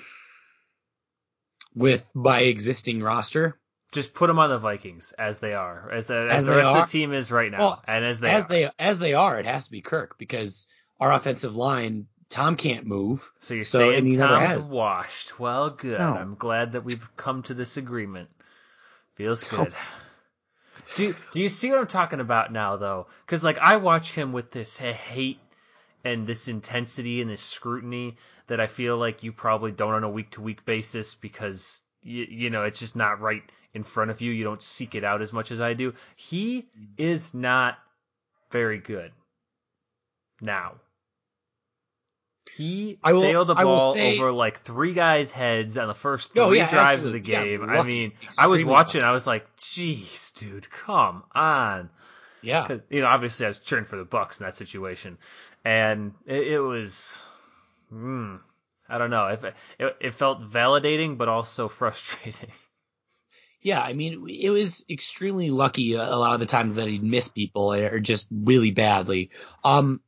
With 1.76 2.10
my 2.16 2.40
existing 2.42 3.04
roster, 3.04 3.60
Just 3.92 4.16
put 4.16 4.28
them 4.28 4.40
on 4.40 4.50
the 4.50 4.58
Vikings 4.58 5.12
as 5.18 5.38
they 5.40 5.54
are, 5.54 5.92
as 5.92 6.08
the 6.08 6.28
as, 6.32 6.40
As 6.40 6.46
the 6.48 6.56
rest 6.56 6.70
are? 6.70 6.78
of 6.80 6.86
the 6.88 6.92
team 6.92 7.14
is 7.14 7.32
right 7.32 7.52
now, 7.52 7.60
Well, 7.60 7.84
and 7.88 8.04
as 8.04 8.20
they 8.20 8.30
as 8.32 8.46
are. 8.46 8.48
they 8.50 8.70
as 8.80 8.98
they 9.00 9.14
are, 9.14 9.40
it 9.40 9.46
has 9.46 9.66
to 9.66 9.72
be 9.72 9.82
Kirk 9.82 10.18
because 10.18 10.68
our 11.00 11.14
offensive 11.14 11.56
line, 11.56 12.08
Tom 12.30 12.56
can't 12.58 12.88
move. 12.88 13.32
So 13.40 13.54
you're 13.54 13.64
So, 13.64 13.80
saying 13.80 14.18
Tom's 14.18 14.74
washed. 14.74 15.40
Well, 15.40 15.70
good. 15.70 16.00
No. 16.00 16.14
I'm 16.16 16.34
glad 16.36 16.72
that 16.72 16.84
we've 16.84 17.08
come 17.16 17.44
to 17.44 17.54
this 17.54 17.78
agreement. 17.78 18.30
Feels 19.16 19.44
good. 19.44 19.74
Do 20.96 21.16
Do 21.32 21.42
you 21.42 21.50
see 21.50 21.70
what 21.70 21.80
I'm 21.80 21.88
talking 21.88 22.20
about 22.20 22.52
now, 22.52 22.78
though? 22.78 23.08
Because 23.26 23.44
like 23.44 23.58
I 23.58 23.78
watch 23.78 24.14
him 24.14 24.32
with 24.32 24.52
this 24.52 24.78
hate 24.78 25.40
and 26.04 26.26
this 26.26 26.48
intensity 26.48 27.22
and 27.22 27.30
this 27.30 27.42
scrutiny 27.42 28.16
that 28.48 28.60
I 28.60 28.68
feel 28.68 28.98
like 28.98 29.24
you 29.24 29.32
probably 29.32 29.72
don't 29.72 29.94
on 29.94 30.04
a 30.04 30.10
week 30.10 30.32
to 30.32 30.42
week 30.42 30.66
basis 30.66 31.16
because 31.16 31.84
you, 32.02 32.26
you 32.30 32.50
know 32.50 32.64
it's 32.64 32.80
just 32.80 32.96
not 32.96 33.20
right 33.20 33.44
in 33.74 33.84
front 33.84 34.12
of 34.12 34.22
you. 34.22 34.32
You 34.32 34.44
don't 34.44 34.62
seek 34.62 34.96
it 34.96 35.04
out 35.04 35.22
as 35.22 35.34
much 35.34 35.52
as 35.52 35.62
I 35.62 35.74
do. 35.74 35.94
He 36.16 36.62
mm-hmm. 36.62 36.86
is 36.98 37.34
not 37.34 37.78
very 38.52 38.78
good 38.78 39.12
now. 40.42 40.76
He 42.56 42.98
will- 43.06 43.20
sailed 43.22 43.48
the 43.48 43.56
ball 43.56 43.94
say- 43.94 44.18
over 44.18 44.32
like 44.32 44.62
three 44.64 44.94
guys' 44.94 45.32
heads 45.32 45.78
on 45.78 45.88
the 45.88 45.94
first 45.94 46.34
three 46.34 46.42
Oh, 46.42 46.52
yeah, 46.52 46.70
drives 46.70 47.06
of 47.06 47.12
the 47.14 47.20
absolutely. 47.20 47.52
Yeah, 47.52 47.58
game. 47.58 47.70
I 47.70 47.84
mean, 47.84 48.12
I 48.38 48.48
was 48.48 48.64
watching. 48.64 49.02
lucky. 49.02 49.10
I 49.10 49.12
was 49.12 49.28
like, 49.28 49.46
"Jeez, 49.58 50.34
dude, 50.36 50.70
come 50.70 51.24
on!" 51.36 51.90
Yeah. 52.42 52.62
Because 52.62 52.84
you 52.90 53.02
know, 53.02 53.08
obviously, 53.08 53.46
I 53.46 53.50
was 53.50 53.60
cheering 53.60 53.86
for 53.86 53.98
the 53.98 54.06
Bucks 54.06 54.40
in 54.40 54.46
that 54.46 54.54
situation, 54.56 55.18
and 55.66 56.14
it, 56.26 56.48
it 56.48 56.60
was, 56.60 57.26
mm, 57.94 58.40
I 58.88 58.98
don't 58.98 59.10
know, 59.10 59.28
if 59.28 59.44
it, 59.44 59.54
it, 59.80 59.98
it 60.00 60.14
felt 60.14 60.42
validating, 60.50 61.18
but 61.18 61.28
also 61.28 61.68
frustrating. 61.68 62.52
Yeah, 63.62 63.82
I 63.82 63.94
mean, 63.94 64.28
it 64.30 64.52
was 64.52 64.86
extremely 64.90 65.50
lucky 65.50 65.94
a 65.96 66.04
a 66.04 66.16
lot 66.16 66.34
of 66.34 66.40
the 66.40 66.46
time 66.46 66.76
that 66.76 66.88
he'd 66.88 67.04
miss 67.04 67.28
people 67.28 67.74
or 67.74 68.00
just 68.00 68.28
really 68.32 68.72
badly. 68.72 69.32
Um, 69.64 70.00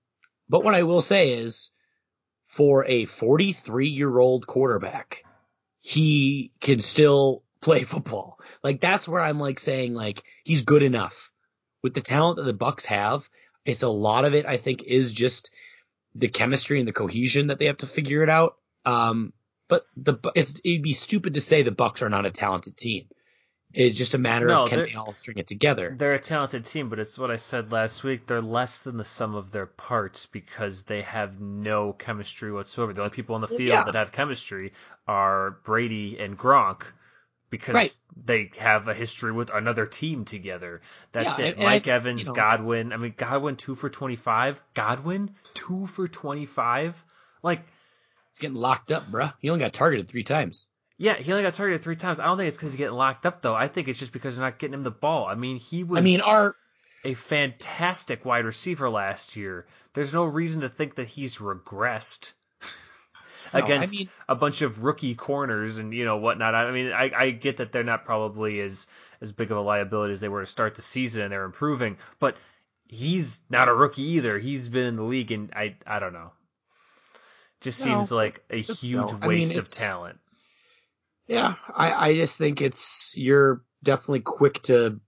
but 0.47 0.63
what 0.63 0.75
I 0.75 0.83
will 0.83 1.01
say 1.01 1.33
is, 1.33 1.71
for 2.49 2.83
a 2.85 3.05
43 3.05 3.87
year 3.87 4.19
old 4.19 4.45
quarterback, 4.45 5.23
he 5.79 6.51
can 6.59 6.81
still 6.81 7.43
play 7.61 7.83
football. 7.83 8.39
Like 8.63 8.81
that's 8.81 9.07
where 9.07 9.21
I'm 9.21 9.39
like 9.39 9.59
saying 9.59 9.93
like 9.93 10.23
he's 10.43 10.63
good 10.63 10.83
enough 10.83 11.31
with 11.81 11.93
the 11.93 12.01
talent 12.01 12.37
that 12.37 12.43
the 12.43 12.53
Bucks 12.53 12.85
have. 12.85 13.23
It's 13.65 13.83
a 13.83 13.89
lot 13.89 14.25
of 14.25 14.33
it. 14.33 14.45
I 14.45 14.57
think 14.57 14.83
is 14.83 15.13
just 15.13 15.51
the 16.15 16.27
chemistry 16.27 16.79
and 16.79 16.87
the 16.87 16.93
cohesion 16.93 17.47
that 17.47 17.59
they 17.59 17.65
have 17.65 17.77
to 17.77 17.87
figure 17.87 18.23
it 18.23 18.29
out. 18.29 18.55
Um, 18.83 19.31
but 19.67 19.85
the 19.95 20.15
it's 20.35 20.59
it'd 20.65 20.81
be 20.81 20.93
stupid 20.93 21.35
to 21.35 21.41
say 21.41 21.61
the 21.61 21.71
Bucks 21.71 22.01
are 22.01 22.09
not 22.09 22.25
a 22.25 22.31
talented 22.31 22.75
team. 22.75 23.05
It's 23.73 23.97
just 23.97 24.15
a 24.15 24.17
matter 24.17 24.47
No, 24.47 24.63
of 24.63 24.69
can 24.69 24.79
they're- 24.79 24.97
all 24.97 25.13
string 25.13 25.37
it 25.37 25.45
together. 25.47 25.93
They're 25.95 26.13
a 26.15 26.19
talented 26.19 26.65
team, 26.65 26.89
but 26.89 26.97
it's 26.97 27.19
what 27.19 27.29
I 27.29 27.37
said 27.37 27.71
last 27.71 28.03
week. 28.03 28.25
They're 28.25 28.41
less 28.41 28.79
than 28.81 28.97
the 28.97 29.05
sum 29.05 29.35
of 29.35 29.51
their 29.51 29.67
parts 29.67 30.25
because 30.25 30.83
they 30.83 31.01
have 31.03 31.39
no 31.39 31.93
chemistry 31.93 32.51
whatsoever. 32.51 32.93
The 32.93 33.01
only 33.01 33.13
people 33.15 33.35
on 33.35 33.41
the 33.41 33.47
field 33.47 33.61
yeah. 33.69 33.83
that 33.83 33.93
have 33.95 34.11
chemistry 34.11 34.73
are 35.07 35.51
Brady 35.63 36.17
and 36.19 36.37
Gronk 36.37 36.81
because 37.51 37.75
Right. 37.75 37.97
they 38.15 38.49
have 38.57 38.87
a 38.87 38.93
history 38.93 39.31
with 39.31 39.51
another 39.53 39.85
team 39.85 40.25
together. 40.25 40.81
That's 41.11 41.37
Yeah, 41.37 41.45
it. 41.45 41.49
and- 41.49 41.57
and 41.59 41.65
Mike 41.65 41.87
Evans, 41.87 42.21
you 42.21 42.27
know- 42.27 42.33
Godwin. 42.33 42.91
I 42.91 42.97
mean, 42.97 43.13
Godwin 43.15 43.55
two 43.55 43.75
for 43.75 43.89
twenty 43.89 44.15
five. 44.15 44.61
Godwin 44.73 45.35
two 45.53 45.85
for 45.85 46.07
twenty 46.07 46.45
five. 46.47 47.03
Like, 47.43 47.61
It's 48.31 48.39
getting 48.39 48.55
locked 48.57 48.91
up, 48.91 49.05
bruh. 49.11 49.33
He 49.39 49.49
only 49.49 49.59
got 49.63 49.73
targeted 49.73 50.07
three 50.07 50.23
times. 50.23 50.67
Yeah, 50.99 51.15
he 51.15 51.31
only 51.31 51.43
got 51.43 51.53
targeted 51.53 51.81
three 51.81 51.95
times. 51.95 52.19
I 52.19 52.25
don't 52.25 52.37
think 52.37 52.49
it's 52.49 52.57
because 52.57 52.73
he's 52.73 52.77
getting 52.77 52.93
locked 52.95 53.25
up 53.25 53.41
though. 53.41 53.55
I 53.55 53.69
think 53.69 53.87
it's 53.87 53.97
just 53.97 54.11
because 54.13 54.35
they're 54.35 54.45
not 54.45 54.59
getting 54.59 54.73
him 54.73 54.83
the 54.83 54.91
ball. 54.91 55.25
I 55.25 55.35
mean, 55.35 55.57
he 55.57 55.83
was. 55.85 55.97
I 55.97 56.01
mean, 56.01 56.19
our 56.19 56.55
a 57.05 57.13
fantastic 57.13 58.25
wide 58.25 58.43
receiver 58.43 58.89
last 58.89 59.37
year. 59.37 59.65
There's 59.93 60.13
no 60.13 60.25
reason 60.25 60.61
to 60.61 60.69
think 60.69 60.95
that 60.95 61.07
he's 61.07 61.37
regressed 61.37 62.33
No, 63.53 63.59
I 63.59 63.63
against 63.63 63.97
mean- 63.97 64.09
a 64.27 64.35
bunch 64.35 64.61
of 64.61 64.83
rookie 64.83 65.15
corners 65.15 65.79
and 65.79 65.93
you 65.93 66.03
know 66.03 66.17
whatnot. 66.17 66.53
I 66.53 66.69
mean, 66.71 66.91
I, 66.91 67.09
I 67.15 67.29
get 67.31 67.57
that 67.57 67.71
they're 67.71 67.83
not 67.85 68.03
probably 68.03 68.59
as 68.59 68.85
as 69.21 69.31
big 69.31 69.51
of 69.51 69.57
a 69.57 69.61
liability 69.61 70.11
as 70.13 70.19
they 70.19 70.27
were 70.29 70.41
to 70.41 70.45
start 70.45 70.75
the 70.75 70.81
season 70.81 71.23
and 71.23 71.31
they're 71.31 71.45
improving, 71.45 71.97
but 72.19 72.35
he's 72.87 73.41
not 73.49 73.69
a 73.69 73.73
rookie 73.73 74.03
either. 74.03 74.37
He's 74.37 74.67
been 74.67 74.85
in 74.85 74.97
the 74.97 75.03
league 75.03 75.31
and 75.31 75.51
I 75.55 75.77
I 75.87 75.99
don't 75.99 76.13
know. 76.13 76.31
Just 77.61 77.85
No, 77.85 77.93
seems 77.93 78.11
like 78.11 78.43
a 78.49 78.57
huge 78.57 79.11
no. 79.11 79.19
I 79.21 79.27
mean, 79.27 79.39
waste 79.39 79.57
of 79.57 79.69
talent. 79.69 80.19
Yeah, 81.29 81.55
I, 81.73 82.09
I 82.09 82.13
just 82.15 82.37
think 82.39 82.59
it's 82.59 83.13
you're 83.15 83.61
definitely 83.83 84.21
quick 84.21 84.63
to 84.63 84.99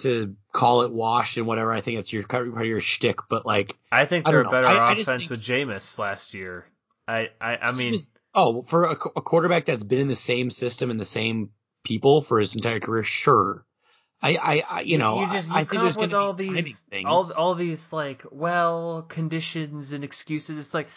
to 0.00 0.34
call 0.52 0.82
it 0.82 0.92
washed 0.92 1.36
and 1.36 1.46
whatever. 1.46 1.72
I 1.72 1.80
think 1.80 1.98
it's 1.98 2.12
your 2.12 2.26
part 2.26 2.46
of 2.48 2.64
your 2.64 2.80
shtick, 2.80 3.18
but 3.28 3.44
like 3.44 3.76
I 3.92 4.06
think 4.06 4.26
they're 4.26 4.42
a 4.42 4.48
better 4.50 4.66
I- 4.66 4.90
I 4.90 4.92
offense 4.92 5.06
think- 5.08 5.30
with 5.30 5.40
Jameis 5.42 5.98
last 5.98 6.34
year. 6.34 6.66
I 7.08 7.30
I, 7.40 7.56
I 7.56 7.72
mean 7.72 7.92
was- 7.92 8.10
oh, 8.32 8.62
for 8.62 8.84
a, 8.84 8.92
a 8.92 9.22
quarterback 9.22 9.66
that's 9.66 9.82
been 9.84 9.98
in 9.98 10.08
the 10.08 10.16
same 10.16 10.50
system 10.50 10.90
and 10.90 10.98
the 11.00 11.04
same 11.04 11.50
people 11.84 12.22
for 12.22 12.38
his 12.38 12.54
entire 12.54 12.80
career, 12.80 13.02
sure. 13.02 13.66
I, 14.22 14.36
I, 14.36 14.62
I 14.70 14.80
you 14.82 14.96
know, 14.98 15.20
you 15.20 15.30
just 15.30 15.48
you 15.48 15.54
I, 15.54 15.56
I 15.56 15.60
think 15.62 15.70
come 15.70 15.82
there's 15.82 15.96
up 15.96 16.00
with 16.02 16.14
all 16.14 16.32
these 16.32 16.80
things. 16.80 17.06
all 17.06 17.26
all 17.36 17.54
these 17.56 17.92
like 17.92 18.22
well 18.30 19.02
conditions 19.08 19.92
and 19.92 20.02
excuses. 20.04 20.58
It's 20.58 20.72
like 20.72 20.88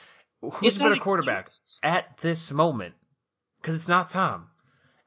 who's 0.42 0.74
It's 0.74 0.78
a 0.80 0.84
better 0.84 0.96
quarterback 0.98 1.48
excuse. 1.48 1.80
at 1.84 2.18
this 2.22 2.52
moment? 2.52 2.94
Because 3.68 3.82
it's 3.82 3.90
not 3.90 4.10
Tom, 4.10 4.48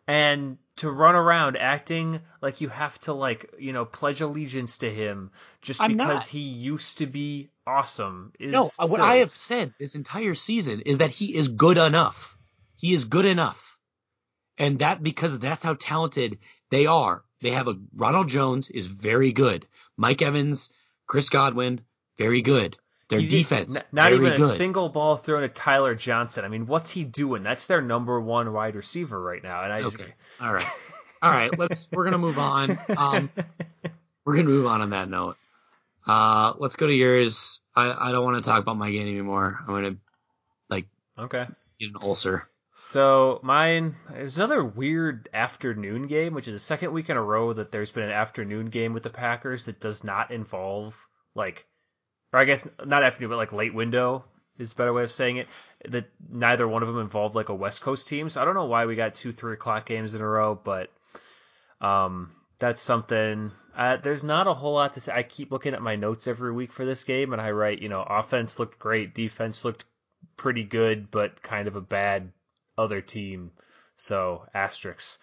and 0.06 0.58
to 0.76 0.90
run 0.90 1.14
around 1.14 1.56
acting 1.56 2.20
like 2.42 2.60
you 2.60 2.68
have 2.68 3.00
to 3.00 3.14
like 3.14 3.54
you 3.58 3.72
know 3.72 3.86
pledge 3.86 4.20
allegiance 4.20 4.76
to 4.78 4.92
him 4.92 5.30
just 5.62 5.80
I'm 5.80 5.96
because 5.96 6.18
not. 6.18 6.26
he 6.26 6.40
used 6.40 6.98
to 6.98 7.06
be 7.06 7.48
awesome 7.66 8.34
is 8.38 8.52
No, 8.52 8.68
uh, 8.78 8.86
what. 8.88 9.00
I 9.00 9.16
have 9.16 9.34
said 9.34 9.72
this 9.78 9.94
entire 9.94 10.34
season 10.34 10.82
is 10.82 10.98
that 10.98 11.08
he 11.08 11.34
is 11.34 11.48
good 11.48 11.78
enough. 11.78 12.36
He 12.76 12.92
is 12.92 13.06
good 13.06 13.24
enough. 13.24 13.78
And 14.58 14.80
that 14.80 15.02
because 15.02 15.38
that's 15.38 15.64
how 15.64 15.72
talented 15.72 16.36
they 16.70 16.84
are. 16.84 17.24
They 17.40 17.52
have 17.52 17.66
a 17.66 17.78
Ronald 17.96 18.28
Jones 18.28 18.68
is 18.68 18.84
very 18.84 19.32
good. 19.32 19.66
Mike 19.96 20.20
Evans, 20.20 20.68
Chris 21.06 21.30
Godwin, 21.30 21.80
very 22.18 22.42
good. 22.42 22.76
Their 23.10 23.22
defense, 23.22 23.76
n- 23.76 23.82
not 23.92 24.12
even 24.12 24.32
a 24.32 24.36
good. 24.36 24.50
single 24.50 24.88
ball 24.88 25.16
thrown 25.16 25.42
to 25.42 25.48
Tyler 25.48 25.94
Johnson. 25.94 26.44
I 26.44 26.48
mean, 26.48 26.66
what's 26.66 26.90
he 26.90 27.04
doing? 27.04 27.42
That's 27.42 27.66
their 27.66 27.82
number 27.82 28.20
one 28.20 28.52
wide 28.52 28.76
receiver 28.76 29.20
right 29.20 29.42
now. 29.42 29.62
And 29.62 29.72
I 29.72 29.82
just, 29.82 29.98
All 30.40 30.52
right. 30.52 30.66
All 31.22 31.30
right. 31.30 31.58
Let's. 31.58 31.88
We're 31.90 32.04
gonna 32.04 32.18
move 32.18 32.38
on. 32.38 32.78
Um, 32.96 33.30
we're 34.24 34.36
gonna 34.36 34.48
move 34.48 34.66
on 34.66 34.80
on 34.80 34.90
that 34.90 35.10
note. 35.10 35.36
Uh, 36.06 36.54
let's 36.58 36.76
go 36.76 36.86
to 36.86 36.92
yours. 36.92 37.60
I, 37.74 38.08
I 38.08 38.12
don't 38.12 38.24
want 38.24 38.42
to 38.42 38.48
talk 38.48 38.62
about 38.62 38.76
my 38.76 38.90
game 38.90 39.08
anymore. 39.08 39.58
I'm 39.60 39.74
gonna 39.74 39.96
like 40.68 40.86
okay. 41.18 41.46
get 41.78 41.88
an 41.90 41.96
ulcer. 42.02 42.48
So 42.76 43.40
mine 43.42 43.96
is 44.16 44.38
another 44.38 44.64
weird 44.64 45.28
afternoon 45.34 46.06
game, 46.06 46.32
which 46.32 46.48
is 46.48 46.54
the 46.54 46.60
second 46.60 46.92
week 46.92 47.10
in 47.10 47.16
a 47.18 47.22
row 47.22 47.52
that 47.52 47.70
there's 47.70 47.90
been 47.90 48.04
an 48.04 48.10
afternoon 48.10 48.66
game 48.66 48.94
with 48.94 49.02
the 49.02 49.10
Packers 49.10 49.64
that 49.64 49.80
does 49.80 50.02
not 50.02 50.30
involve 50.30 50.96
like, 51.34 51.66
or 52.32 52.40
I 52.40 52.44
guess 52.44 52.66
not 52.84 53.02
afternoon, 53.02 53.30
but 53.30 53.36
like 53.36 53.52
late 53.52 53.74
window 53.74 54.24
is 54.58 54.72
a 54.72 54.74
better 54.74 54.92
way 54.92 55.02
of 55.02 55.10
saying 55.10 55.38
it. 55.38 55.48
That 55.88 56.10
neither 56.28 56.68
one 56.68 56.82
of 56.82 56.88
them 56.88 57.00
involved 57.00 57.34
like 57.34 57.48
a 57.48 57.54
West 57.54 57.80
Coast 57.80 58.08
team. 58.08 58.28
So 58.28 58.40
I 58.40 58.44
don't 58.44 58.54
know 58.54 58.66
why 58.66 58.86
we 58.86 58.96
got 58.96 59.14
two 59.14 59.32
three 59.32 59.54
o'clock 59.54 59.86
games 59.86 60.14
in 60.14 60.20
a 60.20 60.26
row, 60.26 60.54
but 60.62 60.90
um, 61.80 62.32
that's 62.58 62.80
something. 62.80 63.52
Uh, 63.76 63.96
there's 63.96 64.24
not 64.24 64.46
a 64.46 64.54
whole 64.54 64.74
lot 64.74 64.94
to 64.94 65.00
say. 65.00 65.12
I 65.12 65.22
keep 65.22 65.52
looking 65.52 65.74
at 65.74 65.82
my 65.82 65.96
notes 65.96 66.26
every 66.26 66.52
week 66.52 66.72
for 66.72 66.84
this 66.84 67.04
game, 67.04 67.32
and 67.32 67.40
I 67.40 67.52
write, 67.52 67.80
you 67.80 67.88
know, 67.88 68.02
offense 68.02 68.58
looked 68.58 68.78
great, 68.78 69.14
defense 69.14 69.64
looked 69.64 69.84
pretty 70.36 70.64
good, 70.64 71.10
but 71.10 71.42
kind 71.42 71.68
of 71.68 71.76
a 71.76 71.80
bad 71.80 72.32
other 72.76 73.00
team. 73.00 73.52
So 73.96 74.46
asterisks. 74.54 75.18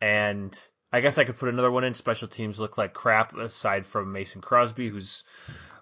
And 0.00 0.58
I 0.92 1.00
guess 1.00 1.18
I 1.18 1.24
could 1.24 1.38
put 1.38 1.48
another 1.48 1.70
one 1.70 1.84
in. 1.84 1.94
Special 1.94 2.28
teams 2.28 2.60
look 2.60 2.78
like 2.78 2.94
crap 2.94 3.36
aside 3.36 3.84
from 3.84 4.12
Mason 4.12 4.40
Crosby, 4.40 4.88
who's 4.88 5.24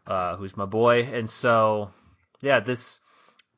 uh, 0.07 0.37
who's 0.37 0.57
my 0.57 0.67
boy. 0.67 1.03
And 1.03 1.29
so 1.29 1.91
yeah, 2.41 2.61
this 2.61 3.01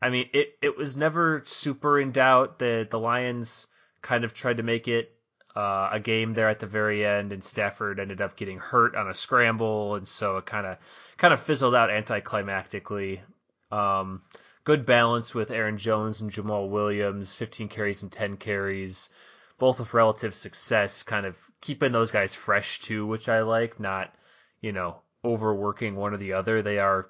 I 0.01 0.11
mean 0.11 0.29
it 0.33 0.57
it 0.63 0.77
was 0.77 0.97
never 0.97 1.43
super 1.45 1.99
in 1.99 2.13
doubt. 2.13 2.59
The 2.59 2.87
the 2.91 2.99
Lions 2.99 3.67
kind 4.03 4.25
of 4.25 4.35
tried 4.35 4.59
to 4.59 4.63
make 4.63 4.89
it 4.89 5.13
uh, 5.57 5.89
a 5.93 6.01
game 6.01 6.33
there 6.33 6.49
at 6.49 6.61
the 6.61 6.67
very 6.67 7.05
end, 7.05 7.33
and 7.33 7.43
Stafford 7.43 7.99
ended 7.99 8.21
up 8.21 8.37
getting 8.37 8.59
hurt 8.59 8.95
on 8.95 9.09
a 9.09 9.15
scramble, 9.15 9.97
and 9.97 10.07
so 10.07 10.37
it 10.37 10.47
kind 10.47 10.67
of 10.67 10.79
kind 11.17 11.35
of 11.35 11.41
fizzled 11.41 11.75
out 11.75 11.91
anticlimactically. 11.91 13.21
Um, 13.73 14.23
good 14.65 14.87
balance 14.87 15.35
with 15.35 15.51
Aaron 15.51 15.77
Jones 15.79 16.21
and 16.21 16.31
Jamaal 16.31 16.69
Williams, 16.69 17.35
15 17.35 17.69
carries 17.69 18.03
and 18.03 18.13
10 18.13 18.37
carries, 18.37 19.11
both 19.59 19.79
with 19.79 19.95
relative 19.95 20.35
success, 20.35 21.03
kind 21.03 21.27
of 21.27 21.37
keeping 21.61 21.91
those 21.91 22.11
guys 22.11 22.35
fresh 22.35 22.81
too, 22.81 23.07
which 23.07 23.29
I 23.29 23.41
like, 23.41 23.81
not, 23.81 24.15
you 24.61 24.73
know, 24.73 25.01
overworking 25.25 25.97
one 25.97 26.15
or 26.15 26.17
the 26.17 26.35
other. 26.35 26.63
They 26.63 26.79
are 26.79 27.09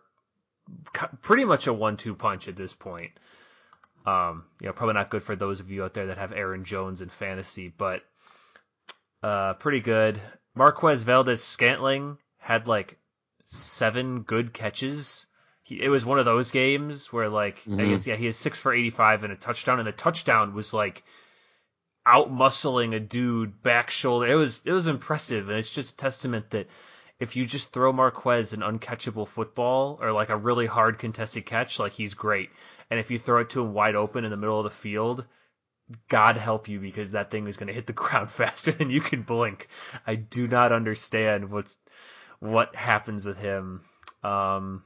pretty 1.22 1.44
much 1.44 1.66
a 1.66 1.72
one-two 1.72 2.14
punch 2.14 2.48
at 2.48 2.56
this 2.56 2.74
point. 2.74 3.12
Um, 4.06 4.44
you 4.60 4.66
know, 4.66 4.72
probably 4.72 4.94
not 4.94 5.10
good 5.10 5.22
for 5.22 5.36
those 5.36 5.60
of 5.60 5.70
you 5.70 5.84
out 5.84 5.94
there 5.94 6.06
that 6.06 6.18
have 6.18 6.32
Aaron 6.32 6.64
Jones 6.64 7.02
in 7.02 7.08
fantasy, 7.08 7.68
but 7.76 8.02
uh, 9.22 9.54
pretty 9.54 9.80
good. 9.80 10.20
Marquez 10.54 11.02
Valdes-Scantling 11.02 12.18
had 12.38 12.66
like 12.68 12.98
seven 13.46 14.22
good 14.22 14.52
catches. 14.52 15.26
He, 15.62 15.82
it 15.82 15.88
was 15.88 16.06
one 16.06 16.18
of 16.18 16.24
those 16.24 16.50
games 16.50 17.12
where 17.12 17.28
like 17.28 17.62
I 17.66 17.70
Mhm. 17.70 17.90
guess 17.90 18.06
yeah 18.06 18.16
he 18.16 18.26
has 18.26 18.36
six 18.36 18.58
for 18.58 18.72
eighty 18.72 18.90
five 18.90 19.24
and 19.24 19.32
a 19.32 19.36
touchdown, 19.36 19.78
and 19.78 19.86
the 19.86 19.92
touchdown 19.92 20.54
was 20.54 20.72
like 20.72 21.02
out 22.06 22.30
muscling 22.32 22.94
a 22.94 23.00
dude 23.00 23.62
back 23.62 23.90
shoulder. 23.90 24.26
It 24.26 24.34
was 24.36 24.60
it 24.64 24.72
was 24.72 24.86
impressive, 24.86 25.48
and 25.48 25.58
it's 25.58 25.74
just 25.74 25.94
a 25.94 25.96
testament 25.98 26.50
that 26.50 26.68
if 27.20 27.34
you 27.34 27.44
just 27.44 27.72
throw 27.72 27.92
Marquez 27.92 28.52
an 28.52 28.60
uncatchable 28.60 29.26
football 29.26 29.98
or 30.00 30.12
like 30.12 30.28
a 30.28 30.36
really 30.36 30.66
hard 30.66 30.98
contested 30.98 31.46
catch, 31.46 31.78
like 31.78 31.92
he's 31.92 32.14
great. 32.14 32.50
And 32.90 33.00
if 33.00 33.10
you 33.10 33.18
throw 33.18 33.40
it 33.40 33.50
to 33.50 33.62
him 33.62 33.74
wide 33.74 33.96
open 33.96 34.24
in 34.24 34.30
the 34.30 34.36
middle 34.36 34.58
of 34.58 34.64
the 34.64 34.70
field, 34.70 35.26
God 36.08 36.36
help 36.36 36.68
you 36.68 36.78
because 36.80 37.12
that 37.12 37.30
thing 37.30 37.46
is 37.46 37.56
going 37.56 37.66
to 37.68 37.72
hit 37.72 37.86
the 37.86 37.92
ground 38.04 38.30
faster 38.30 38.72
than 38.72 38.90
you 38.90 39.00
can 39.00 39.22
blink. 39.22 39.68
I 40.06 40.14
do 40.14 40.46
not 40.46 40.72
understand 40.72 41.50
what's 41.50 41.78
what 42.40 42.76
happens 42.76 43.24
with 43.24 43.36
him. 43.36 43.82
Um, 44.22 44.84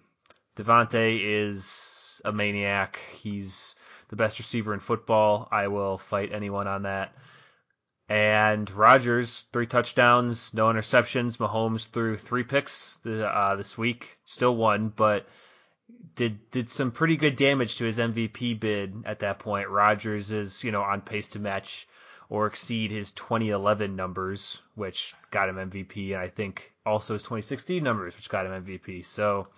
Davante 0.57 1.21
is 1.23 2.23
a 2.25 2.33
maniac. 2.33 2.99
He's 3.13 3.77
the 4.09 4.17
best 4.17 4.39
receiver 4.39 4.73
in 4.73 4.81
football. 4.81 5.49
I 5.51 5.69
will 5.69 5.99
fight 5.99 6.33
anyone 6.33 6.67
on 6.67 6.83
that. 6.83 7.15
And 8.13 8.71
Rodgers, 8.71 9.47
three 9.55 9.65
touchdowns, 9.65 10.53
no 10.53 10.67
interceptions. 10.67 11.39
Mahomes 11.39 11.89
threw 11.89 12.19
three 12.19 12.45
picks 12.45 13.01
uh, 13.07 13.57
this 13.57 13.79
week, 13.79 14.19
still 14.25 14.55
won, 14.55 14.93
but 14.95 15.27
did 16.15 16.51
did 16.51 16.69
some 16.69 16.91
pretty 16.91 17.17
good 17.17 17.37
damage 17.37 17.79
to 17.79 17.87
his 17.87 17.99
MVP 17.99 18.61
bid 18.61 19.05
at 19.07 19.21
that 19.21 19.39
point. 19.39 19.71
Rodgers 19.71 20.31
is 20.31 20.63
you 20.63 20.73
know 20.73 20.83
on 20.83 21.01
pace 21.01 21.31
to 21.31 21.39
match 21.39 21.89
or 22.29 22.47
exceed 22.47 22.91
his 22.91 23.13
2011 23.13 23.97
numbers, 23.97 24.61
which 24.75 25.15
got 25.31 25.49
him 25.49 25.57
MVP, 25.57 26.13
and 26.13 26.21
I 26.21 26.29
think 26.29 26.71
also 26.85 27.15
his 27.15 27.23
2016 27.23 27.83
numbers, 27.83 28.15
which 28.15 28.29
got 28.29 28.45
him 28.45 28.63
MVP. 28.63 29.07
So 29.07 29.49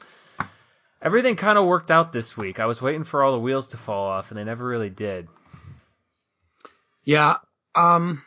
everything 1.03 1.35
kind 1.35 1.59
of 1.59 1.67
worked 1.67 1.91
out 1.91 2.13
this 2.13 2.37
week. 2.37 2.61
I 2.61 2.67
was 2.67 2.81
waiting 2.81 3.03
for 3.03 3.25
all 3.25 3.33
the 3.33 3.41
wheels 3.41 3.67
to 3.69 3.79
fall 3.79 4.05
off, 4.05 4.31
and 4.31 4.39
they 4.39 4.45
never 4.45 4.65
really 4.65 4.91
did. 4.91 5.27
Yeah. 7.03 7.39
Um. 7.75 8.23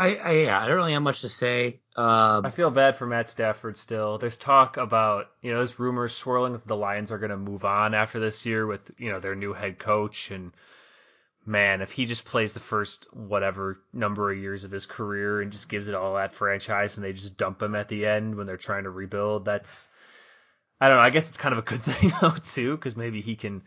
I, 0.00 0.14
I 0.14 0.30
yeah. 0.32 0.58
I 0.58 0.66
don't 0.66 0.76
really 0.76 0.94
have 0.94 1.02
much 1.02 1.20
to 1.20 1.28
say. 1.28 1.80
Uh, 1.94 2.40
I 2.42 2.50
feel 2.50 2.70
bad 2.70 2.96
for 2.96 3.06
Matt 3.06 3.28
Stafford 3.28 3.76
still. 3.76 4.16
There's 4.16 4.36
talk 4.36 4.78
about 4.78 5.26
you 5.42 5.50
know 5.50 5.58
there's 5.58 5.78
rumors 5.78 6.14
swirling 6.14 6.52
that 6.54 6.66
the 6.66 6.76
Lions 6.76 7.12
are 7.12 7.18
going 7.18 7.30
to 7.30 7.36
move 7.36 7.66
on 7.66 7.92
after 7.92 8.18
this 8.18 8.46
year 8.46 8.66
with 8.66 8.90
you 8.96 9.12
know 9.12 9.20
their 9.20 9.34
new 9.34 9.52
head 9.52 9.78
coach 9.78 10.30
and 10.30 10.52
man, 11.44 11.82
if 11.82 11.92
he 11.92 12.06
just 12.06 12.24
plays 12.24 12.54
the 12.54 12.60
first 12.60 13.06
whatever 13.12 13.82
number 13.92 14.32
of 14.32 14.38
years 14.38 14.64
of 14.64 14.70
his 14.70 14.86
career 14.86 15.42
and 15.42 15.52
just 15.52 15.68
gives 15.68 15.88
it 15.88 15.94
all 15.94 16.14
that 16.14 16.32
franchise 16.32 16.96
and 16.96 17.04
they 17.04 17.12
just 17.12 17.36
dump 17.36 17.62
him 17.62 17.74
at 17.74 17.88
the 17.88 18.06
end 18.06 18.34
when 18.34 18.46
they're 18.46 18.56
trying 18.56 18.84
to 18.84 18.90
rebuild, 18.90 19.44
that's 19.44 19.86
I 20.80 20.88
don't 20.88 20.96
know. 20.96 21.04
I 21.04 21.10
guess 21.10 21.28
it's 21.28 21.36
kind 21.36 21.52
of 21.52 21.58
a 21.58 21.62
good 21.62 21.82
thing 21.84 22.10
though 22.22 22.30
too, 22.30 22.74
because 22.74 22.96
maybe 22.96 23.20
he 23.20 23.36
can 23.36 23.62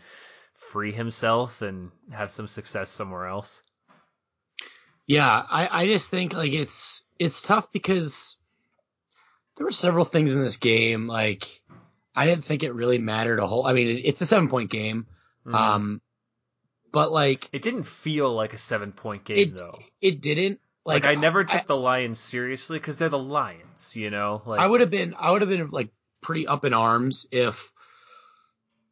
free 0.55 0.93
himself 0.93 1.61
and 1.61 1.91
have 2.11 2.31
some 2.31 2.47
success 2.47 2.89
somewhere 2.89 3.27
else. 3.27 3.61
Yeah, 5.05 5.27
I, 5.27 5.83
I 5.83 5.85
just 5.87 6.09
think 6.09 6.33
like 6.33 6.53
it's 6.53 7.03
it's 7.19 7.41
tough 7.41 7.71
because 7.71 8.37
there 9.57 9.65
were 9.65 9.71
several 9.71 10.05
things 10.05 10.33
in 10.33 10.41
this 10.41 10.57
game 10.57 11.07
like 11.07 11.61
I 12.15 12.25
didn't 12.25 12.45
think 12.45 12.63
it 12.63 12.73
really 12.73 12.99
mattered 12.99 13.39
a 13.39 13.47
whole. 13.47 13.65
I 13.65 13.73
mean, 13.73 14.01
it's 14.03 14.21
a 14.21 14.25
seven 14.25 14.47
point 14.47 14.69
game, 14.69 15.07
mm-hmm. 15.45 15.55
um, 15.55 16.01
but 16.91 17.11
like 17.11 17.49
it 17.51 17.61
didn't 17.61 17.83
feel 17.83 18.31
like 18.33 18.53
a 18.53 18.57
seven 18.57 18.91
point 18.91 19.25
game 19.25 19.37
it, 19.37 19.57
though. 19.57 19.79
It 20.01 20.21
didn't. 20.21 20.59
Like, 20.85 21.03
like 21.03 21.17
I 21.17 21.19
never 21.19 21.43
took 21.45 21.61
I, 21.61 21.65
the 21.65 21.77
Lions 21.77 22.19
seriously 22.19 22.77
because 22.77 22.97
they're 22.97 23.09
the 23.09 23.17
Lions, 23.17 23.95
you 23.95 24.09
know. 24.09 24.41
Like 24.45 24.59
I 24.59 24.67
would 24.67 24.81
have 24.81 24.89
been, 24.89 25.15
I 25.17 25.31
would 25.31 25.41
have 25.41 25.49
been 25.49 25.69
like 25.71 25.89
pretty 26.21 26.45
up 26.45 26.65
in 26.65 26.73
arms 26.73 27.25
if 27.31 27.71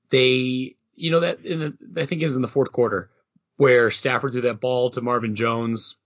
they, 0.09 0.75
you 0.95 1.11
know, 1.11 1.19
that 1.19 1.45
in 1.45 1.59
the, 1.59 2.01
I 2.01 2.05
think 2.05 2.21
it 2.21 2.27
was 2.27 2.37
in 2.37 2.41
the 2.41 2.47
fourth 2.47 2.71
quarter 2.71 3.11
where 3.57 3.91
Stafford 3.91 4.31
threw 4.31 4.41
that 4.41 4.61
ball 4.61 4.89
to 4.91 5.01
Marvin 5.01 5.35
Jones. 5.35 5.97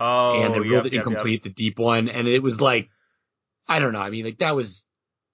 Oh, 0.00 0.42
and 0.42 0.54
they 0.54 0.60
ruled 0.60 0.84
yep, 0.84 0.86
it 0.86 0.94
incomplete, 0.94 1.32
yep, 1.32 1.44
yep. 1.44 1.54
the 1.54 1.62
deep 1.62 1.78
one, 1.78 2.08
and 2.08 2.26
it 2.26 2.42
was 2.42 2.60
like, 2.60 2.88
I 3.68 3.78
don't 3.78 3.92
know. 3.92 4.00
I 4.00 4.10
mean, 4.10 4.24
like 4.24 4.38
that 4.38 4.56
was 4.56 4.84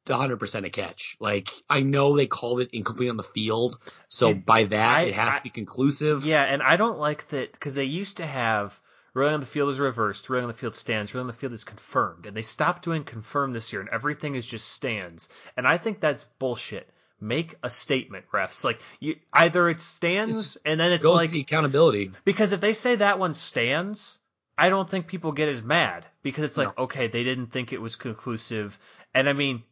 100% 0.07 0.67
a 0.67 0.71
catch. 0.71 1.17
Like 1.21 1.49
I 1.69 1.81
know 1.81 2.17
they 2.17 2.27
called 2.27 2.61
it 2.61 2.71
incomplete 2.73 3.11
on 3.11 3.17
the 3.17 3.23
field, 3.23 3.79
so 4.09 4.33
See, 4.33 4.35
by 4.35 4.65
that 4.65 4.97
I, 4.99 5.03
it 5.03 5.15
has 5.15 5.35
I, 5.35 5.37
to 5.39 5.43
be 5.45 5.51
conclusive. 5.51 6.25
Yeah, 6.25 6.43
and 6.43 6.63
I 6.63 6.77
don't 6.77 6.99
like 6.99 7.29
that 7.29 7.53
because 7.53 7.75
they 7.75 7.85
used 7.85 8.19
to 8.19 8.27
have 8.27 8.81
Ruling 9.19 9.35
on 9.35 9.41
the 9.41 9.47
field 9.47 9.71
is 9.71 9.81
reversed. 9.81 10.29
Ruling 10.29 10.45
on 10.45 10.49
the 10.49 10.57
field 10.57 10.77
stands. 10.77 11.13
Ruling 11.13 11.25
on 11.25 11.27
the 11.29 11.33
field 11.33 11.53
is 11.53 11.65
confirmed. 11.65 12.27
And 12.27 12.37
they 12.37 12.43
stopped 12.43 12.83
doing 12.83 13.05
confirmed 13.05 13.55
this 13.55 13.73
year, 13.73 13.81
and 13.81 13.91
everything 13.91 14.35
is 14.35 14.47
just 14.47 14.69
stands. 14.69 15.29
And 15.57 15.67
I 15.67 15.79
think 15.79 16.01
that's 16.01 16.25
bullshit. 16.39 16.89
Make 17.21 17.57
a 17.65 17.71
statement, 17.71 18.27
refs. 18.33 18.63
Like 18.65 18.81
you, 19.01 19.17
either 19.33 19.69
it 19.69 19.81
stands, 19.81 20.39
it's, 20.39 20.59
and 20.65 20.79
then 20.79 20.93
it's 20.93 21.05
like 21.05 21.33
the 21.33 21.41
accountability. 21.41 22.13
Because 22.25 22.53
if 22.53 22.61
they 22.61 22.73
say 22.73 22.97
that 22.97 23.19
one 23.19 23.35
stands, 23.35 24.19
I 24.59 24.71
don't 24.71 24.91
think 24.91 25.07
people 25.07 25.31
get 25.31 25.49
as 25.49 25.63
mad 25.63 26.05
because 26.23 26.43
it's 26.43 26.57
like, 26.57 26.77
no. 26.77 26.85
okay, 26.85 27.07
they 27.07 27.23
didn't 27.23 27.47
think 27.47 27.73
it 27.73 27.81
was 27.81 27.95
conclusive. 27.95 28.77
And 29.15 29.29
I 29.29 29.33
mean, 29.33 29.63